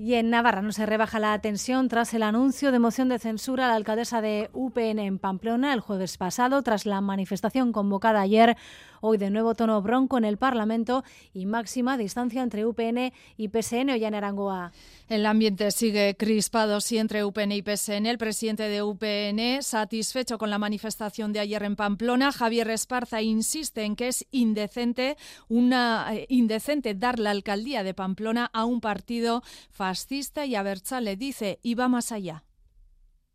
Y 0.00 0.14
en 0.14 0.30
Navarra 0.30 0.62
no 0.62 0.70
se 0.70 0.86
rebaja 0.86 1.18
la 1.18 1.36
tensión 1.40 1.88
tras 1.88 2.14
el 2.14 2.22
anuncio 2.22 2.70
de 2.70 2.78
moción 2.78 3.08
de 3.08 3.18
censura 3.18 3.64
a 3.64 3.68
la 3.70 3.74
alcaldesa 3.74 4.20
de 4.20 4.48
UPN 4.52 5.00
en 5.00 5.18
Pamplona 5.18 5.74
el 5.74 5.80
jueves 5.80 6.16
pasado, 6.18 6.62
tras 6.62 6.86
la 6.86 7.00
manifestación 7.00 7.72
convocada 7.72 8.20
ayer 8.20 8.56
Hoy 9.00 9.16
de 9.16 9.30
nuevo 9.30 9.54
tono 9.54 9.80
bronco 9.80 10.18
en 10.18 10.24
el 10.24 10.38
Parlamento 10.38 11.04
y 11.32 11.46
máxima 11.46 11.96
distancia 11.96 12.42
entre 12.42 12.66
UPN 12.66 13.12
y 13.36 13.48
PSN 13.48 13.90
o 13.90 13.94
en 13.94 14.14
Arangoa. 14.14 14.72
El 15.08 15.24
ambiente 15.24 15.70
sigue 15.70 16.16
crispado 16.16 16.80
sí 16.80 16.98
entre 16.98 17.24
UPN 17.24 17.52
y 17.52 17.62
PSN. 17.62 18.06
El 18.06 18.18
presidente 18.18 18.64
de 18.64 18.82
UPN, 18.82 19.62
satisfecho 19.62 20.36
con 20.36 20.50
la 20.50 20.58
manifestación 20.58 21.32
de 21.32 21.40
ayer 21.40 21.62
en 21.62 21.76
Pamplona, 21.76 22.32
Javier 22.32 22.70
Esparza, 22.70 23.22
insiste 23.22 23.84
en 23.84 23.94
que 23.94 24.08
es 24.08 24.26
indecente, 24.32 25.16
una, 25.48 26.08
eh, 26.12 26.26
indecente 26.28 26.94
dar 26.94 27.18
la 27.18 27.30
alcaldía 27.30 27.84
de 27.84 27.94
Pamplona 27.94 28.50
a 28.52 28.64
un 28.64 28.80
partido 28.80 29.42
fascista 29.88 30.44
y 30.44 30.54
le 31.00 31.16
dice, 31.16 31.60
y 31.62 31.74
va 31.74 31.88
más 31.88 32.12
allá. 32.12 32.44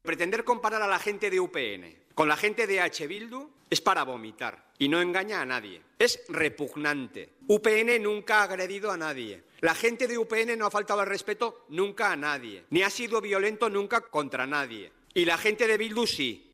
Pretender 0.04 0.43
comparar 0.43 0.84
a 0.84 0.88
la 0.88 0.99
gente 0.99 1.32
de 1.32 1.39
UPN 1.39 2.04
con 2.14 2.28
la 2.28 2.38
gente 2.38 2.68
de 2.68 2.80
H. 2.80 3.08
Bildu 3.08 3.49
es 3.72 3.82
para 3.82 4.04
vomitar 4.04 4.72
y 4.78 4.88
no 4.88 5.01
engaña 5.01 5.41
a 5.41 5.45
nadie. 5.45 5.82
Es 5.97 6.20
repugnante. 6.30 7.34
UPN 7.47 8.04
nunca 8.04 8.41
ha 8.41 8.43
agredido 8.43 8.91
a 8.91 8.97
nadie. 8.97 9.45
La 9.62 9.74
gente 9.74 10.08
de 10.08 10.20
UPN 10.20 10.56
no 10.56 10.68
ha 10.68 10.72
faltado 10.72 10.99
al 10.99 11.08
respeto 11.08 11.66
nunca 11.70 12.12
a 12.12 12.16
nadie, 12.16 12.66
ni 12.70 12.84
ha 12.84 12.91
sido 12.91 13.20
violento 13.20 13.68
nunca 13.68 14.01
contra 14.01 14.45
nadie. 14.45 14.91
Y 15.16 15.26
la 15.26 15.39
gente 15.39 15.66
de 15.66 15.78
Bildu 15.78 16.06
sí. 16.06 16.53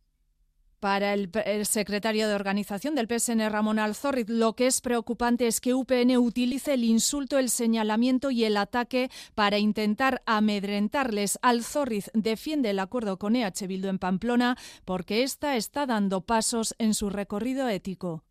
Para 0.80 1.14
el, 1.14 1.30
secretario 1.66 2.30
de 2.30 2.36
organización 2.36 2.96
del 2.96 3.08
PSN, 3.08 3.50
Ramón 3.50 3.80
Alzorriz, 3.80 4.30
lo 4.30 4.54
que 4.56 4.68
es 4.68 4.80
preocupante 4.80 5.46
es 5.46 5.60
que 5.60 5.74
UPN 5.74 6.18
utilice 6.18 6.76
el 6.76 6.86
insulto, 6.86 7.38
el 7.38 7.50
señalamiento 7.50 8.32
y 8.32 8.46
el 8.46 8.56
ataque 8.56 9.12
para 9.36 9.58
intentar 9.58 10.22
amedrentarles. 10.26 11.38
Alzorriz 11.42 12.10
defiende 12.14 12.70
el 12.70 12.80
acuerdo 12.80 13.20
con 13.20 13.36
EH 13.36 13.68
Bildu 13.68 13.90
en 13.90 14.00
Pamplona 14.00 14.58
porque 14.86 15.24
ésta 15.24 15.58
está 15.58 15.86
dando 15.86 16.22
pasos 16.22 16.74
en 16.78 16.94
su 16.94 17.10
recorrido 17.10 17.68
ético. 17.68 18.24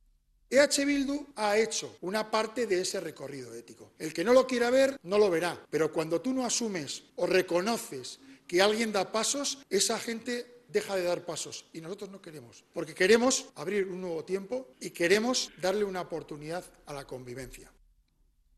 EH 0.49 0.87
Bildu 0.87 1.27
ha 1.37 1.59
hecho 1.59 1.99
una 2.01 2.31
parte 2.31 2.67
de 2.67 2.81
ese 2.81 3.01
recorrido 3.01 3.55
ético. 3.55 3.93
El 3.99 4.15
que 4.15 4.25
no 4.25 4.33
lo 4.33 4.47
quiera 4.47 4.71
ver, 4.71 4.99
no 5.03 5.19
lo 5.19 5.29
verá. 5.29 5.63
Pero 5.69 5.93
cuando 5.93 6.23
tú 6.23 6.33
no 6.33 6.47
asumes 6.47 7.03
o 7.17 7.27
reconoces 7.27 8.21
que 8.47 8.63
alguien 8.63 8.91
da 8.91 9.13
pasos, 9.13 9.59
esa 9.69 9.99
gente 9.99 10.58
deja 10.69 10.95
de 10.97 11.03
dar 11.03 11.25
pasos 11.25 11.65
y 11.73 11.81
nosotros 11.81 12.11
no 12.11 12.21
queremos, 12.23 12.65
porque 12.73 12.95
queremos 12.95 13.47
abrir 13.57 13.89
un 13.89 14.01
nuevo 14.01 14.25
tiempo 14.25 14.69
y 14.81 14.91
queremos 14.91 15.51
darle 15.61 15.85
una 15.85 16.03
oportunidad 16.03 16.65
a 16.87 16.93
la 16.93 17.07
convivencia. 17.07 17.73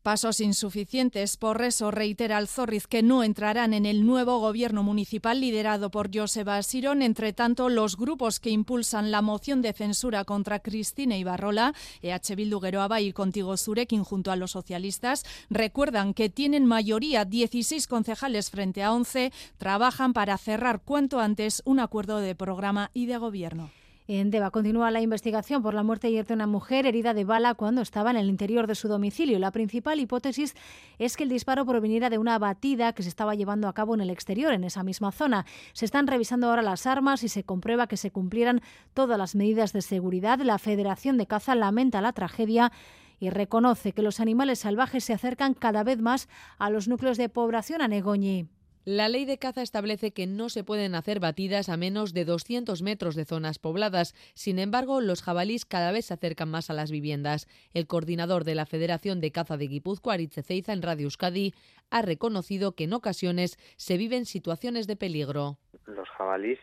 Pasos 0.03 0.39
insuficientes, 0.41 1.37
por 1.37 1.61
eso 1.61 1.91
reitera 1.91 2.37
Alzorriz 2.37 2.87
que 2.87 3.03
no 3.03 3.23
entrarán 3.23 3.71
en 3.71 3.85
el 3.85 4.03
nuevo 4.03 4.39
gobierno 4.39 4.81
municipal 4.81 5.39
liderado 5.39 5.91
por 5.91 6.09
Joseba 6.11 6.57
Asirón. 6.57 7.03
Entre 7.03 7.33
tanto, 7.33 7.69
los 7.69 7.97
grupos 7.97 8.39
que 8.39 8.49
impulsan 8.49 9.11
la 9.11 9.21
moción 9.21 9.61
de 9.61 9.73
censura 9.73 10.25
contra 10.25 10.57
Cristina 10.57 11.17
Ibarrola, 11.17 11.75
EH 12.01 12.35
Bildu 12.35 12.59
Geroaba 12.59 12.99
y 12.99 13.13
Contigo 13.13 13.55
Zurekin 13.57 14.03
junto 14.03 14.31
a 14.31 14.35
los 14.35 14.49
socialistas, 14.51 15.23
recuerdan 15.51 16.15
que 16.15 16.29
tienen 16.29 16.65
mayoría 16.65 17.23
16 17.23 17.85
concejales 17.85 18.49
frente 18.49 18.81
a 18.81 18.93
11, 18.93 19.31
trabajan 19.59 20.13
para 20.13 20.35
cerrar 20.39 20.81
cuanto 20.81 21.19
antes 21.19 21.61
un 21.63 21.79
acuerdo 21.79 22.17
de 22.17 22.33
programa 22.33 22.89
y 22.95 23.05
de 23.05 23.17
gobierno. 23.17 23.69
En 24.07 24.31
continúa 24.51 24.89
la 24.89 24.99
investigación 24.99 25.61
por 25.61 25.73
la 25.75 25.83
muerte 25.83 26.07
ayer 26.07 26.25
de 26.25 26.33
una 26.33 26.47
mujer 26.47 26.87
herida 26.87 27.13
de 27.13 27.23
bala 27.23 27.53
cuando 27.53 27.81
estaba 27.81 28.09
en 28.09 28.17
el 28.17 28.29
interior 28.29 28.65
de 28.65 28.73
su 28.73 28.87
domicilio. 28.87 29.37
La 29.37 29.51
principal 29.51 29.99
hipótesis 29.99 30.55
es 30.97 31.15
que 31.15 31.23
el 31.23 31.29
disparo 31.29 31.65
proviniera 31.65 32.09
de 32.09 32.17
una 32.17 32.39
batida 32.39 32.93
que 32.93 33.03
se 33.03 33.09
estaba 33.09 33.35
llevando 33.35 33.67
a 33.67 33.73
cabo 33.73 33.93
en 33.93 34.01
el 34.01 34.09
exterior, 34.09 34.53
en 34.53 34.63
esa 34.63 34.83
misma 34.83 35.11
zona. 35.11 35.45
Se 35.73 35.85
están 35.85 36.07
revisando 36.07 36.49
ahora 36.49 36.63
las 36.63 36.87
armas 36.87 37.23
y 37.23 37.29
se 37.29 37.43
comprueba 37.43 37.87
que 37.87 37.95
se 37.95 38.11
cumplieran 38.11 38.61
todas 38.93 39.19
las 39.19 39.35
medidas 39.35 39.71
de 39.71 39.81
seguridad. 39.81 40.39
La 40.39 40.57
Federación 40.57 41.17
de 41.17 41.27
Caza 41.27 41.53
lamenta 41.53 42.01
la 42.01 42.11
tragedia 42.11 42.71
y 43.19 43.29
reconoce 43.29 43.91
que 43.91 44.01
los 44.01 44.19
animales 44.19 44.59
salvajes 44.59 45.03
se 45.03 45.13
acercan 45.13 45.53
cada 45.53 45.83
vez 45.83 46.01
más 46.01 46.27
a 46.57 46.71
los 46.71 46.87
núcleos 46.87 47.17
de 47.17 47.29
población 47.29 47.83
a 47.83 47.87
Negoñi. 47.87 48.47
La 48.83 49.09
ley 49.09 49.25
de 49.25 49.37
caza 49.37 49.61
establece 49.61 50.11
que 50.11 50.25
no 50.25 50.49
se 50.49 50.63
pueden 50.63 50.95
hacer 50.95 51.19
batidas 51.19 51.69
a 51.69 51.77
menos 51.77 52.13
de 52.13 52.25
200 52.25 52.81
metros 52.81 53.15
de 53.15 53.25
zonas 53.25 53.59
pobladas. 53.59 54.15
Sin 54.33 54.57
embargo, 54.57 55.01
los 55.01 55.21
jabalís 55.21 55.65
cada 55.65 55.91
vez 55.91 56.05
se 56.05 56.15
acercan 56.15 56.49
más 56.49 56.71
a 56.71 56.73
las 56.73 56.89
viviendas. 56.89 57.47
El 57.75 57.85
coordinador 57.85 58.43
de 58.43 58.55
la 58.55 58.65
Federación 58.65 59.21
de 59.21 59.31
Caza 59.31 59.57
de 59.57 59.67
Guipúzcoa, 59.67 60.15
Aritze 60.15 60.41
Ceiza, 60.41 60.73
en 60.73 60.81
Radio 60.81 61.03
Euskadi, 61.03 61.53
ha 61.91 62.01
reconocido 62.01 62.71
que 62.71 62.85
en 62.85 62.93
ocasiones 62.93 63.57
se 63.77 63.97
viven 63.97 64.25
situaciones 64.25 64.87
de 64.87 64.95
peligro. 64.95 65.57
Los 65.85 66.09
jabalís 66.09 66.57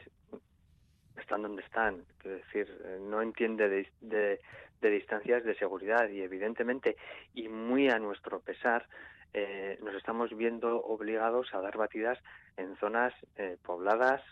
están 1.21 1.43
donde 1.43 1.63
están, 1.63 2.05
es 2.25 2.45
decir, 2.45 2.69
no 3.03 3.23
entiende 3.23 3.69
de, 3.69 4.41
de 4.81 4.91
distancias 4.91 5.45
de 5.45 5.55
seguridad 5.57 6.09
y 6.09 6.23
evidentemente, 6.23 6.97
y 7.35 7.49
muy 7.49 7.89
a 7.89 8.01
nuestro 8.01 8.41
pesar, 8.41 8.89
eh, 9.35 9.79
nos 9.83 9.95
estamos 9.95 10.35
viendo 10.37 10.83
obligados 10.83 11.49
a 11.53 11.61
dar 11.61 11.77
batidas 11.77 12.19
en 12.57 12.77
zonas 12.77 13.13
eh, 13.37 13.57
pobladas, 13.63 14.23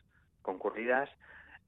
concurridas, 0.43 1.09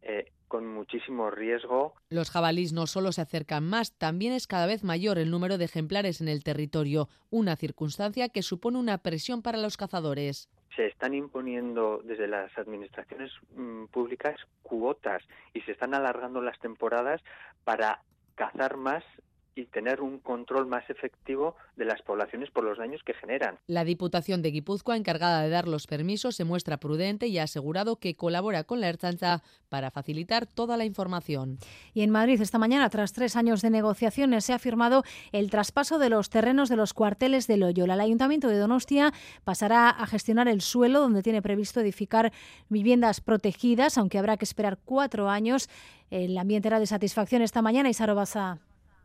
eh, 0.02 0.32
con 0.46 0.66
muchísimo 0.66 1.30
riesgo. 1.30 1.94
Los 2.08 2.30
jabalís 2.30 2.72
no 2.72 2.86
solo 2.86 3.12
se 3.12 3.20
acercan 3.20 3.68
más, 3.68 3.92
también 3.98 4.32
es 4.32 4.46
cada 4.46 4.66
vez 4.66 4.82
mayor 4.82 5.18
el 5.18 5.30
número 5.30 5.58
de 5.58 5.66
ejemplares 5.66 6.22
en 6.22 6.28
el 6.28 6.42
territorio, 6.42 7.08
una 7.30 7.56
circunstancia 7.56 8.30
que 8.30 8.42
supone 8.42 8.78
una 8.78 8.98
presión 8.98 9.42
para 9.42 9.58
los 9.58 9.76
cazadores. 9.76 10.48
Se 10.74 10.86
están 10.86 11.12
imponiendo 11.12 12.00
desde 12.02 12.28
las 12.28 12.56
administraciones 12.56 13.30
mm, 13.54 13.86
públicas 13.86 14.36
cuotas 14.62 15.22
y 15.52 15.60
se 15.62 15.72
están 15.72 15.94
alargando 15.94 16.40
las 16.40 16.58
temporadas 16.60 17.20
para 17.64 18.00
cazar 18.36 18.76
más 18.78 19.04
y 19.58 19.66
tener 19.66 20.00
un 20.00 20.18
control 20.18 20.66
más 20.66 20.88
efectivo 20.88 21.56
de 21.76 21.84
las 21.84 22.00
poblaciones 22.02 22.50
por 22.50 22.62
los 22.62 22.78
daños 22.78 23.02
que 23.04 23.12
generan. 23.14 23.58
La 23.66 23.84
Diputación 23.84 24.40
de 24.40 24.52
Guipúzcoa, 24.52 24.96
encargada 24.96 25.42
de 25.42 25.48
dar 25.48 25.66
los 25.66 25.86
permisos, 25.88 26.36
se 26.36 26.44
muestra 26.44 26.76
prudente 26.76 27.26
y 27.26 27.38
ha 27.38 27.42
asegurado 27.42 27.96
que 27.96 28.14
colabora 28.14 28.64
con 28.64 28.80
la 28.80 28.88
Ertzaintza 28.88 29.42
para 29.68 29.90
facilitar 29.90 30.46
toda 30.46 30.76
la 30.76 30.84
información. 30.84 31.58
Y 31.92 32.02
en 32.02 32.10
Madrid, 32.10 32.40
esta 32.40 32.58
mañana, 32.58 32.88
tras 32.88 33.12
tres 33.12 33.34
años 33.34 33.60
de 33.60 33.70
negociaciones, 33.70 34.44
se 34.44 34.52
ha 34.52 34.60
firmado 34.60 35.02
el 35.32 35.50
traspaso 35.50 35.98
de 35.98 36.08
los 36.08 36.30
terrenos 36.30 36.68
de 36.68 36.76
los 36.76 36.94
cuarteles 36.94 37.48
de 37.48 37.56
Loyola. 37.56 37.94
El 37.94 38.00
Ayuntamiento 38.00 38.48
de 38.48 38.58
Donostia 38.58 39.12
pasará 39.42 39.90
a 39.90 40.06
gestionar 40.06 40.46
el 40.46 40.60
suelo 40.60 41.00
donde 41.00 41.22
tiene 41.22 41.42
previsto 41.42 41.80
edificar 41.80 42.32
viviendas 42.68 43.20
protegidas, 43.20 43.98
aunque 43.98 44.18
habrá 44.18 44.36
que 44.36 44.44
esperar 44.44 44.78
cuatro 44.84 45.28
años. 45.28 45.68
El 46.10 46.38
ambiente 46.38 46.68
era 46.68 46.78
de 46.78 46.86
satisfacción 46.86 47.42
esta 47.42 47.60
mañana, 47.60 47.90
Isaro 47.90 48.14
Baza. 48.14 48.60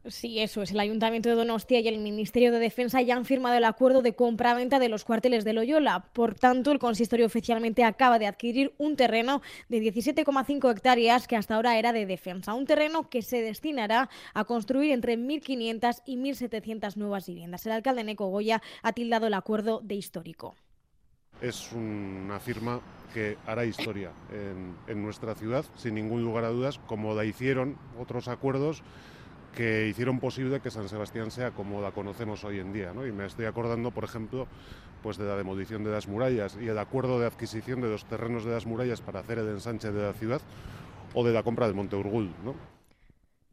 Sí, 0.05 0.39
eso 0.39 0.61
es. 0.61 0.71
El 0.71 0.81
Ayuntamiento 0.81 1.29
de 1.29 1.35
Donostia 1.35 1.79
y 1.79 1.87
el 1.87 1.97
Ministerio 1.99 2.51
de 2.51 2.59
Defensa 2.59 3.01
ya 3.01 3.15
han 3.15 3.23
firmado 3.23 3.55
el 3.55 3.63
acuerdo 3.63 4.01
de 4.01 4.15
compra-venta 4.15 4.77
de 4.77 4.89
los 4.89 5.05
cuarteles 5.05 5.45
de 5.45 5.53
Loyola. 5.53 6.09
Por 6.11 6.35
tanto, 6.35 6.73
el 6.73 6.79
consistorio 6.79 7.25
oficialmente 7.25 7.85
acaba 7.85 8.19
de 8.19 8.27
adquirir 8.27 8.73
un 8.77 8.97
terreno 8.97 9.41
de 9.69 9.79
17,5 9.79 10.71
hectáreas 10.71 11.25
que 11.25 11.37
hasta 11.37 11.55
ahora 11.55 11.77
era 11.79 11.93
de 11.93 12.05
defensa. 12.05 12.53
Un 12.53 12.65
terreno 12.65 13.09
que 13.09 13.21
se 13.21 13.41
destinará 13.41 14.09
a 14.33 14.43
construir 14.43 14.91
entre 14.91 15.17
1.500 15.17 16.01
y 16.05 16.17
1.700 16.17 16.97
nuevas 16.97 17.25
viviendas. 17.25 17.65
El 17.65 17.71
alcalde 17.71 18.03
Neco 18.03 18.27
Goya 18.27 18.61
ha 18.81 18.91
tildado 18.91 19.27
el 19.27 19.33
acuerdo 19.33 19.79
de 19.81 19.95
histórico. 19.95 20.53
Es 21.41 21.71
una 21.71 22.41
firma 22.41 22.81
que 23.13 23.37
hará 23.45 23.63
historia 23.63 24.11
en, 24.33 24.75
en 24.87 25.01
nuestra 25.01 25.33
ciudad, 25.33 25.63
sin 25.77 25.95
ningún 25.95 26.23
lugar 26.23 26.43
a 26.43 26.49
dudas, 26.49 26.77
como 26.87 27.15
la 27.15 27.23
hicieron 27.23 27.77
otros 27.97 28.27
acuerdos 28.27 28.83
que 29.55 29.87
hicieron 29.87 30.19
posible 30.19 30.59
que 30.59 30.71
San 30.71 30.89
Sebastián 30.89 31.31
sea 31.31 31.51
como 31.51 31.81
la 31.81 31.91
conocemos 31.91 32.43
hoy 32.43 32.59
en 32.59 32.73
día. 32.73 32.93
¿no? 32.93 33.05
Y 33.05 33.11
me 33.11 33.25
estoy 33.25 33.45
acordando, 33.45 33.91
por 33.91 34.03
ejemplo, 34.03 34.47
pues 35.01 35.17
de 35.17 35.25
la 35.25 35.35
demolición 35.35 35.83
de 35.83 35.91
las 35.91 36.07
murallas 36.07 36.57
y 36.59 36.67
el 36.67 36.77
acuerdo 36.77 37.19
de 37.19 37.27
adquisición 37.27 37.81
de 37.81 37.89
los 37.89 38.05
terrenos 38.05 38.45
de 38.45 38.51
las 38.51 38.65
murallas 38.65 39.01
para 39.01 39.19
hacer 39.19 39.39
el 39.39 39.49
ensanche 39.49 39.91
de 39.91 40.01
la 40.01 40.13
ciudad 40.13 40.41
o 41.13 41.23
de 41.23 41.33
la 41.33 41.43
compra 41.43 41.67
de 41.67 41.73
Monteurgul. 41.73 42.31
¿no? 42.43 42.72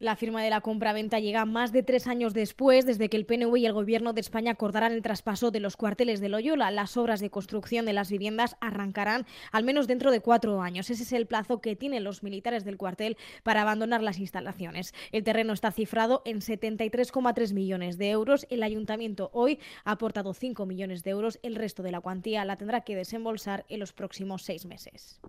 La 0.01 0.15
firma 0.15 0.41
de 0.41 0.49
la 0.49 0.61
compra-venta 0.61 1.19
llega 1.19 1.45
más 1.45 1.71
de 1.71 1.83
tres 1.83 2.07
años 2.07 2.33
después, 2.33 2.87
desde 2.87 3.07
que 3.07 3.17
el 3.17 3.27
PNV 3.27 3.55
y 3.57 3.67
el 3.67 3.73
Gobierno 3.73 4.13
de 4.13 4.21
España 4.21 4.53
acordaran 4.53 4.93
el 4.93 5.03
traspaso 5.03 5.51
de 5.51 5.59
los 5.59 5.77
cuarteles 5.77 6.19
de 6.19 6.27
Loyola. 6.27 6.71
Las 6.71 6.97
obras 6.97 7.19
de 7.19 7.29
construcción 7.29 7.85
de 7.85 7.93
las 7.93 8.09
viviendas 8.09 8.57
arrancarán 8.61 9.27
al 9.51 9.63
menos 9.63 9.85
dentro 9.85 10.09
de 10.09 10.19
cuatro 10.19 10.63
años. 10.63 10.89
Ese 10.89 11.03
es 11.03 11.13
el 11.13 11.27
plazo 11.27 11.61
que 11.61 11.75
tienen 11.75 12.03
los 12.03 12.23
militares 12.23 12.65
del 12.65 12.77
cuartel 12.77 13.15
para 13.43 13.61
abandonar 13.61 14.01
las 14.01 14.17
instalaciones. 14.17 14.95
El 15.11 15.23
terreno 15.23 15.53
está 15.53 15.71
cifrado 15.71 16.23
en 16.25 16.39
73,3 16.39 17.53
millones 17.53 17.99
de 17.99 18.09
euros. 18.09 18.47
El 18.49 18.63
ayuntamiento 18.63 19.29
hoy 19.33 19.59
ha 19.83 19.91
aportado 19.91 20.33
5 20.33 20.65
millones 20.65 21.03
de 21.03 21.11
euros. 21.11 21.37
El 21.43 21.53
resto 21.53 21.83
de 21.83 21.91
la 21.91 22.01
cuantía 22.01 22.43
la 22.43 22.55
tendrá 22.55 22.81
que 22.81 22.95
desembolsar 22.95 23.65
en 23.69 23.79
los 23.79 23.93
próximos 23.93 24.41
seis 24.41 24.65
meses. 24.65 25.21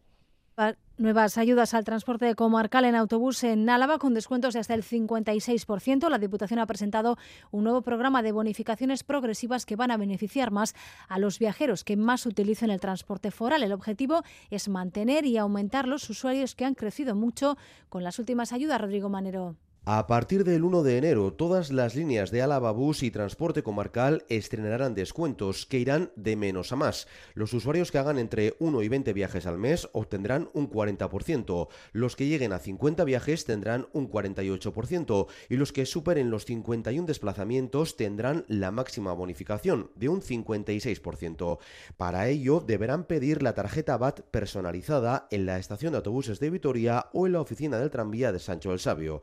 Nuevas 0.99 1.39
ayudas 1.39 1.73
al 1.73 1.85
transporte 1.85 2.35
comarcal 2.35 2.85
en 2.85 2.95
autobús 2.95 3.43
en 3.43 3.69
Álava 3.71 3.99
con 3.99 4.13
descuentos 4.13 4.53
de 4.55 4.61
hasta 4.61 4.75
el 4.75 4.85
56%. 4.85 6.09
La 6.11 6.19
Diputación 6.19 6.61
ha 6.61 6.67
presentado 6.67 7.17
un 7.51 7.65
nuevo 7.65 7.81
programa 7.81 8.23
de 8.23 8.33
bonificaciones 8.33 9.03
progresivas 9.03 9.65
que 9.65 9.77
van 9.77 9.91
a 9.91 9.97
beneficiar 9.97 10.51
más 10.51 10.75
a 11.09 11.19
los 11.19 11.39
viajeros 11.39 11.85
que 11.85 11.97
más 11.97 12.27
utilicen 12.27 12.71
el 12.71 12.81
transporte 12.81 13.31
foral. 13.31 13.63
El 13.63 13.73
objetivo 13.73 14.23
es 14.51 14.69
mantener 14.69 15.25
y 15.25 15.39
aumentar 15.39 15.89
los 15.89 16.09
usuarios 16.11 16.55
que 16.55 16.67
han 16.67 16.75
crecido 16.75 17.15
mucho 17.15 17.57
con 17.89 18.05
las 18.05 18.19
últimas 18.19 18.53
ayudas. 18.53 18.81
Rodrigo 18.81 19.09
Manero. 19.09 19.57
A 19.85 20.07
partir 20.07 20.45
del 20.45 20.63
1 20.63 20.85
de 20.85 20.97
enero, 20.97 21.33
todas 21.33 21.73
las 21.73 21.97
líneas 21.97 22.31
de 22.31 22.41
Álava 22.41 22.71
Bus 22.71 23.03
y 23.03 23.11
Transporte 23.11 23.65
Comarcal 23.65 24.25
estrenarán 24.29 24.95
descuentos 24.95 25.67
que 25.67 25.81
irán 25.81 26.13
de 26.15 26.37
menos 26.37 26.71
a 26.71 26.77
más. 26.77 27.09
Los 27.35 27.53
usuarios 27.53 27.91
que 27.91 27.99
hagan 27.99 28.21
entre 28.21 28.55
1 28.61 28.81
y 28.83 28.89
20 28.89 29.13
viajes 29.13 29.45
al 29.45 29.59
mes 29.59 29.89
obtendrán 29.93 30.51
un 30.53 30.71
40%, 30.71 31.67
los 31.95 32.15
que 32.15 32.29
lleguen 32.29 32.53
a 32.53 32.61
50 32.61 33.03
viajes 33.03 33.45
tendrán 33.45 33.89
un 33.93 34.09
48% 34.09 35.27
y 35.49 35.57
los 35.57 35.73
que 35.73 35.85
superen 35.85 36.31
los 36.31 36.45
51 36.45 37.05
desplazamientos 37.05 37.97
tendrán 37.97 38.45
la 38.47 38.71
máxima 38.71 39.13
bonificación 39.13 39.91
de 39.97 40.09
un 40.09 40.23
56%. 40.23 41.59
Para 41.97 42.29
ello, 42.29 42.61
deberán 42.65 43.03
pedir 43.03 43.43
la 43.43 43.55
tarjeta 43.55 43.97
BAT 43.97 44.21
personalizada 44.31 45.27
en 45.33 45.45
la 45.45 45.59
estación 45.59 45.91
de 45.91 45.97
autobuses 45.97 46.39
de 46.39 46.51
Vitoria 46.51 47.07
o 47.13 47.27
en 47.27 47.33
la 47.33 47.41
oficina 47.41 47.79
del 47.79 47.91
tranvía 47.91 48.31
de 48.31 48.39
Sancho 48.39 48.73
el 48.73 48.79
Sabio. 48.79 49.23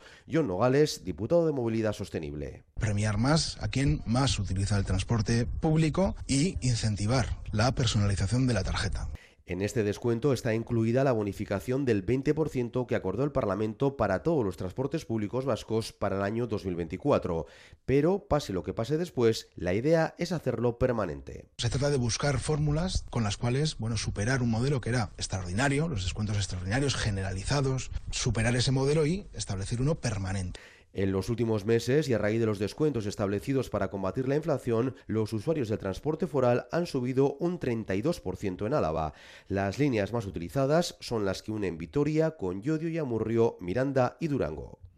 Nogales, 0.50 1.06
diputado 1.06 1.46
de 1.46 1.54
Movilidad 1.54 1.94
Sostenible. 1.94 2.64
Premiar 2.80 3.18
más 3.18 3.58
a 3.62 3.70
quien 3.70 4.02
más 4.06 4.38
utiliza 4.40 4.78
el 4.78 4.84
transporte 4.84 5.46
público 5.46 6.16
y 6.28 6.58
incentivar 6.60 7.40
la 7.52 7.72
personalización 7.74 8.48
de 8.48 8.54
la 8.56 8.64
tarjeta. 8.64 9.08
En 9.50 9.64
este 9.64 9.82
descuento 9.82 10.32
está 10.32 10.54
incluida 10.54 11.04
la 11.04 11.12
bonificación 11.12 11.84
del 11.84 12.06
20% 12.06 12.86
que 12.86 12.96
acordó 12.96 13.24
el 13.24 13.32
Parlamento 13.32 13.98
para 13.98 14.22
todos 14.22 14.46
los 14.46 14.58
transportes 14.58 15.06
públicos 15.06 15.44
vascos 15.44 15.92
para 15.92 16.18
el 16.18 16.22
año 16.22 16.46
2024. 16.46 17.48
Pero, 17.84 18.28
pase 18.28 18.54
lo 18.54 18.62
que 18.62 18.76
pase 18.76 19.00
después, 19.00 19.48
la 19.56 19.74
idea 19.74 20.14
es 20.20 20.34
hacerlo 20.34 20.78
permanente. 20.78 21.46
Se 21.58 21.72
trata 21.72 21.90
de 21.90 21.98
buscar 21.98 22.40
fórmulas 22.40 23.06
con 23.10 23.24
las 23.24 23.38
cuales, 23.38 23.80
bueno, 23.80 23.98
superar 23.98 24.44
un 24.44 24.52
modelo 24.52 24.82
que 24.82 24.90
era 24.90 25.14
extraordinario, 25.18 25.88
los 25.88 26.04
descuentos 26.04 26.38
extraordinarios 26.38 26.94
generalizados, 26.94 27.90
superar 28.12 28.56
ese 28.56 28.72
modelo 28.72 29.08
y 29.08 29.26
establecer 29.34 29.82
uno 29.82 29.96
permanente. 29.96 30.60
En 31.00 31.14
los 31.14 31.30
últimos 31.30 31.66
meses 31.66 32.10
y 32.10 32.14
a 32.14 32.18
raíz 32.18 32.42
de 32.42 32.46
los 32.46 32.60
descuentos 32.60 33.06
establecidos 33.06 33.70
para 33.70 33.90
combatir 33.90 34.28
la 34.28 34.36
inflación, 34.36 34.98
los 35.08 35.32
usuarios 35.32 35.70
del 35.70 35.80
transporte 35.80 36.28
foral 36.28 36.68
han 36.74 36.88
subido 36.88 37.38
un 37.40 37.58
32% 37.58 38.68
en 38.68 38.74
Álava. 38.74 39.14
Las 39.48 39.80
líneas 39.80 40.12
más 40.12 40.26
utilizadas 40.26 40.98
son 41.00 41.24
las 41.24 41.42
que 41.42 41.54
unen 41.54 41.78
Vitoria 41.78 42.32
con 42.32 42.62
Llodio 42.62 42.90
y 42.90 42.98
Amurrio, 42.98 43.56
Miranda 43.62 44.18
y 44.20 44.28
Durango. 44.28 44.89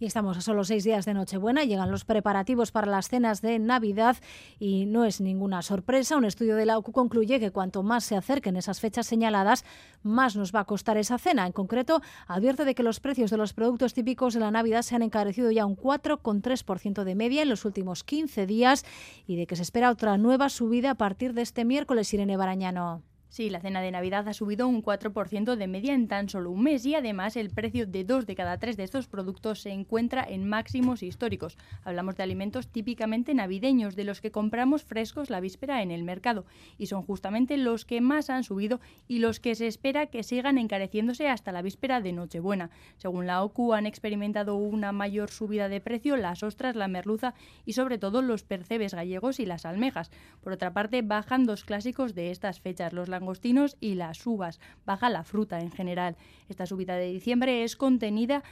Y 0.00 0.06
estamos 0.06 0.38
a 0.38 0.40
solo 0.40 0.64
seis 0.64 0.82
días 0.82 1.04
de 1.04 1.12
Nochebuena, 1.12 1.64
llegan 1.64 1.90
los 1.90 2.06
preparativos 2.06 2.72
para 2.72 2.86
las 2.86 3.10
cenas 3.10 3.42
de 3.42 3.58
Navidad 3.58 4.16
y 4.58 4.86
no 4.86 5.04
es 5.04 5.20
ninguna 5.20 5.60
sorpresa. 5.60 6.16
Un 6.16 6.24
estudio 6.24 6.56
de 6.56 6.64
la 6.64 6.78
OCU 6.78 6.90
concluye 6.90 7.38
que 7.38 7.50
cuanto 7.50 7.82
más 7.82 8.04
se 8.04 8.16
acerquen 8.16 8.56
esas 8.56 8.80
fechas 8.80 9.06
señaladas, 9.06 9.62
más 10.02 10.36
nos 10.36 10.54
va 10.54 10.60
a 10.60 10.64
costar 10.64 10.96
esa 10.96 11.18
cena. 11.18 11.46
En 11.46 11.52
concreto, 11.52 12.00
advierte 12.26 12.64
de 12.64 12.74
que 12.74 12.82
los 12.82 12.98
precios 12.98 13.30
de 13.30 13.36
los 13.36 13.52
productos 13.52 13.92
típicos 13.92 14.32
de 14.32 14.40
la 14.40 14.50
Navidad 14.50 14.80
se 14.80 14.96
han 14.96 15.02
encarecido 15.02 15.50
ya 15.50 15.66
un 15.66 15.76
4,3% 15.76 17.04
de 17.04 17.14
media 17.14 17.42
en 17.42 17.50
los 17.50 17.66
últimos 17.66 18.02
15 18.02 18.46
días 18.46 18.86
y 19.26 19.36
de 19.36 19.46
que 19.46 19.56
se 19.56 19.62
espera 19.62 19.90
otra 19.90 20.16
nueva 20.16 20.48
subida 20.48 20.92
a 20.92 20.94
partir 20.94 21.34
de 21.34 21.42
este 21.42 21.66
miércoles, 21.66 22.14
Irene 22.14 22.38
Barañano. 22.38 23.02
Sí, 23.30 23.48
la 23.48 23.60
cena 23.60 23.80
de 23.80 23.92
Navidad 23.92 24.26
ha 24.26 24.34
subido 24.34 24.66
un 24.66 24.82
4% 24.82 25.54
de 25.54 25.68
media 25.68 25.94
en 25.94 26.08
tan 26.08 26.28
solo 26.28 26.50
un 26.50 26.64
mes 26.64 26.84
y 26.84 26.96
además 26.96 27.36
el 27.36 27.50
precio 27.50 27.86
de 27.86 28.02
dos 28.02 28.26
de 28.26 28.34
cada 28.34 28.58
tres 28.58 28.76
de 28.76 28.82
estos 28.82 29.06
productos 29.06 29.60
se 29.60 29.70
encuentra 29.70 30.24
en 30.28 30.48
máximos 30.48 31.04
históricos. 31.04 31.56
Hablamos 31.84 32.16
de 32.16 32.24
alimentos 32.24 32.66
típicamente 32.66 33.32
navideños, 33.32 33.94
de 33.94 34.02
los 34.02 34.20
que 34.20 34.32
compramos 34.32 34.82
frescos 34.82 35.30
la 35.30 35.38
víspera 35.38 35.80
en 35.80 35.92
el 35.92 36.02
mercado 36.02 36.44
y 36.76 36.86
son 36.86 37.02
justamente 37.02 37.56
los 37.56 37.84
que 37.84 38.00
más 38.00 38.30
han 38.30 38.42
subido 38.42 38.80
y 39.06 39.20
los 39.20 39.38
que 39.38 39.54
se 39.54 39.68
espera 39.68 40.06
que 40.06 40.24
sigan 40.24 40.58
encareciéndose 40.58 41.28
hasta 41.28 41.52
la 41.52 41.62
víspera 41.62 42.00
de 42.00 42.12
Nochebuena. 42.12 42.70
Según 42.96 43.28
la 43.28 43.44
OCU 43.44 43.74
han 43.74 43.86
experimentado 43.86 44.56
una 44.56 44.90
mayor 44.90 45.30
subida 45.30 45.68
de 45.68 45.80
precio 45.80 46.16
las 46.16 46.42
ostras, 46.42 46.74
la 46.74 46.88
merluza 46.88 47.34
y 47.64 47.74
sobre 47.74 47.96
todo 47.96 48.22
los 48.22 48.42
percebes 48.42 48.92
gallegos 48.92 49.38
y 49.38 49.46
las 49.46 49.66
almejas. 49.66 50.10
Por 50.40 50.52
otra 50.52 50.72
parte, 50.72 51.02
bajan 51.02 51.44
dos 51.44 51.64
clásicos 51.64 52.16
de 52.16 52.32
estas 52.32 52.58
fechas, 52.58 52.92
los 52.92 53.08
langostinos 53.20 53.76
y 53.80 53.94
las 53.94 54.26
uvas. 54.26 54.58
Baja 54.84 55.10
la 55.10 55.24
fruta 55.24 55.60
en 55.60 55.70
general. 55.70 56.16
Esta 56.48 56.66
subida 56.66 56.96
de 56.96 57.12
diciembre 57.12 57.62
es 57.62 57.76
contenida 57.76 58.42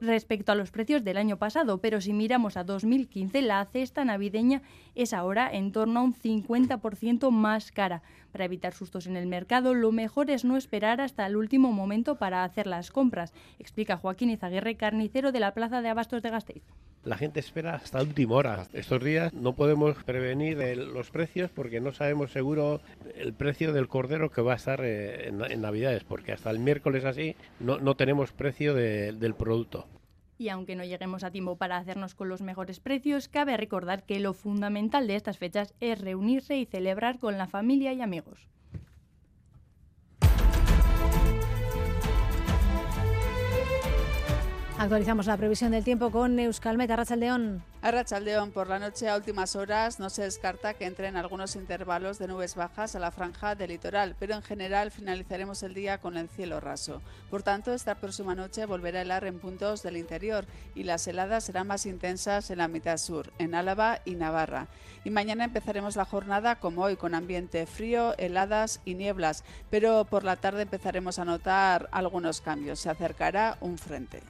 respecto 0.00 0.52
a 0.52 0.54
los 0.54 0.70
precios 0.70 1.04
del 1.04 1.16
año 1.16 1.38
pasado, 1.38 1.78
pero 1.78 2.02
si 2.02 2.12
miramos 2.12 2.58
a 2.58 2.64
2015, 2.64 3.40
la 3.40 3.64
cesta 3.64 4.04
navideña 4.04 4.60
es 4.94 5.14
ahora 5.14 5.50
en 5.50 5.72
torno 5.72 6.00
a 6.00 6.02
un 6.02 6.14
50% 6.14 7.30
más 7.30 7.72
cara. 7.72 8.02
Para 8.32 8.44
evitar 8.44 8.72
sustos 8.72 9.06
en 9.06 9.16
el 9.16 9.26
mercado, 9.26 9.74
lo 9.74 9.92
mejor 9.92 10.30
es 10.30 10.44
no 10.44 10.56
esperar 10.56 11.00
hasta 11.00 11.26
el 11.26 11.36
último 11.36 11.72
momento 11.72 12.16
para 12.16 12.44
hacer 12.44 12.66
las 12.66 12.90
compras, 12.90 13.32
explica 13.58 13.96
Joaquín 13.96 14.30
Izaguirre, 14.30 14.76
carnicero 14.76 15.32
de 15.32 15.40
la 15.40 15.54
Plaza 15.54 15.82
de 15.82 15.88
Abastos 15.88 16.22
de 16.22 16.30
Gasteiz 16.30 16.62
la 17.04 17.16
gente 17.16 17.40
espera 17.40 17.76
hasta 17.76 18.02
última 18.02 18.34
hora. 18.34 18.66
Estos 18.72 19.02
días 19.02 19.32
no 19.32 19.54
podemos 19.54 19.96
prevenir 20.04 20.58
los 20.76 21.10
precios 21.10 21.50
porque 21.50 21.80
no 21.80 21.92
sabemos 21.92 22.30
seguro 22.32 22.80
el 23.16 23.32
precio 23.32 23.72
del 23.72 23.88
cordero 23.88 24.30
que 24.30 24.42
va 24.42 24.52
a 24.52 24.56
estar 24.56 24.80
eh, 24.84 25.28
en, 25.28 25.60
Navidades, 25.60 26.04
porque 26.04 26.32
hasta 26.32 26.50
el 26.50 26.58
miércoles 26.58 27.04
así 27.04 27.36
no, 27.58 27.94
tenemos 27.96 28.32
precio 28.32 28.74
del 28.74 29.34
producto. 29.34 29.86
Y 30.40 30.48
aunque 30.48 30.74
no 30.74 30.84
lleguemos 30.84 31.22
a 31.22 31.30
tiempo 31.30 31.56
para 31.56 31.76
hacernos 31.76 32.14
con 32.14 32.30
los 32.30 32.40
mejores 32.40 32.80
precios, 32.80 33.28
cabe 33.28 33.58
recordar 33.58 34.04
que 34.04 34.20
lo 34.20 34.32
fundamental 34.32 35.06
de 35.06 35.16
estas 35.16 35.36
fechas 35.36 35.74
es 35.80 36.00
reunirse 36.00 36.56
y 36.56 36.64
celebrar 36.64 37.18
con 37.18 37.36
la 37.36 37.46
familia 37.46 37.92
y 37.92 38.00
amigos. 38.00 38.48
Actualizamos 44.80 45.26
la 45.26 45.36
previsión 45.36 45.72
del 45.72 45.84
tiempo 45.84 46.10
con 46.10 46.38
Euskalmet, 46.38 46.90
Arrachaldeón. 46.90 47.62
Arrachaldeón, 47.82 48.50
por 48.50 48.66
la 48.66 48.78
noche 48.78 49.10
a 49.10 49.16
últimas 49.16 49.54
horas 49.54 50.00
no 50.00 50.08
se 50.08 50.22
descarta 50.22 50.72
que 50.72 50.86
entren 50.86 51.18
algunos 51.18 51.54
intervalos 51.54 52.18
de 52.18 52.26
nubes 52.26 52.54
bajas 52.54 52.96
a 52.96 52.98
la 52.98 53.10
franja 53.10 53.54
del 53.54 53.72
litoral, 53.72 54.16
pero 54.18 54.34
en 54.34 54.40
general 54.40 54.90
finalizaremos 54.90 55.62
el 55.64 55.74
día 55.74 55.98
con 55.98 56.16
el 56.16 56.30
cielo 56.30 56.60
raso. 56.60 57.02
Por 57.28 57.42
tanto, 57.42 57.74
esta 57.74 57.96
próxima 57.96 58.34
noche 58.34 58.64
volverá 58.64 59.00
a 59.00 59.02
helar 59.02 59.26
en 59.26 59.38
puntos 59.38 59.82
del 59.82 59.98
interior 59.98 60.46
y 60.74 60.84
las 60.84 61.06
heladas 61.06 61.44
serán 61.44 61.66
más 61.66 61.84
intensas 61.84 62.50
en 62.50 62.56
la 62.56 62.68
mitad 62.68 62.96
sur, 62.96 63.34
en 63.38 63.54
Álava 63.54 63.98
y 64.06 64.14
Navarra. 64.14 64.68
Y 65.04 65.10
mañana 65.10 65.44
empezaremos 65.44 65.94
la 65.96 66.06
jornada 66.06 66.56
como 66.56 66.84
hoy, 66.84 66.96
con 66.96 67.14
ambiente 67.14 67.66
frío, 67.66 68.14
heladas 68.16 68.80
y 68.86 68.94
nieblas, 68.94 69.44
pero 69.68 70.06
por 70.06 70.24
la 70.24 70.36
tarde 70.36 70.62
empezaremos 70.62 71.18
a 71.18 71.26
notar 71.26 71.90
algunos 71.92 72.40
cambios. 72.40 72.80
Se 72.80 72.88
acercará 72.88 73.58
un 73.60 73.76
frente. 73.76 74.22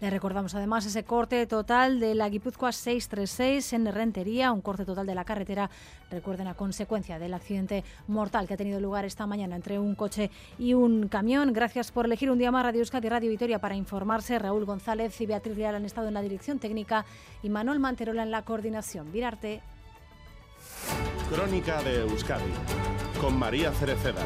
Le 0.00 0.10
recordamos 0.10 0.54
además 0.54 0.84
ese 0.86 1.04
corte 1.04 1.46
total 1.46 2.00
de 2.00 2.14
la 2.14 2.28
Guipúzcoa 2.28 2.72
636 2.72 3.72
en 3.72 3.92
Rentería, 3.92 4.52
un 4.52 4.60
corte 4.60 4.84
total 4.84 5.06
de 5.06 5.14
la 5.14 5.24
carretera, 5.24 5.70
recuerden, 6.10 6.48
a 6.48 6.54
consecuencia 6.54 7.18
del 7.18 7.32
accidente 7.34 7.84
mortal 8.06 8.46
que 8.46 8.54
ha 8.54 8.56
tenido 8.56 8.80
lugar 8.80 9.04
esta 9.04 9.26
mañana 9.26 9.56
entre 9.56 9.78
un 9.78 9.94
coche 9.94 10.30
y 10.58 10.74
un 10.74 11.08
camión. 11.08 11.52
Gracias 11.52 11.92
por 11.92 12.06
elegir 12.06 12.30
un 12.30 12.38
día 12.38 12.50
más 12.50 12.64
Radio 12.64 12.80
Euskadi 12.80 13.06
y 13.06 13.10
Radio 13.10 13.30
Vitoria 13.30 13.58
para 13.60 13.76
informarse. 13.76 14.38
Raúl 14.38 14.64
González 14.64 15.20
y 15.20 15.26
Beatriz 15.26 15.56
Real 15.56 15.76
han 15.76 15.84
estado 15.84 16.08
en 16.08 16.14
la 16.14 16.22
dirección 16.22 16.58
técnica 16.58 17.04
y 17.42 17.48
Manuel 17.48 17.78
Manterola 17.78 18.24
en 18.24 18.30
la 18.30 18.42
coordinación. 18.42 19.12
Virarte. 19.12 19.62
Crónica 21.30 21.82
de 21.82 22.00
Euskadi 22.02 22.52
con 23.20 23.38
María 23.38 23.72
Cereceda. 23.72 24.22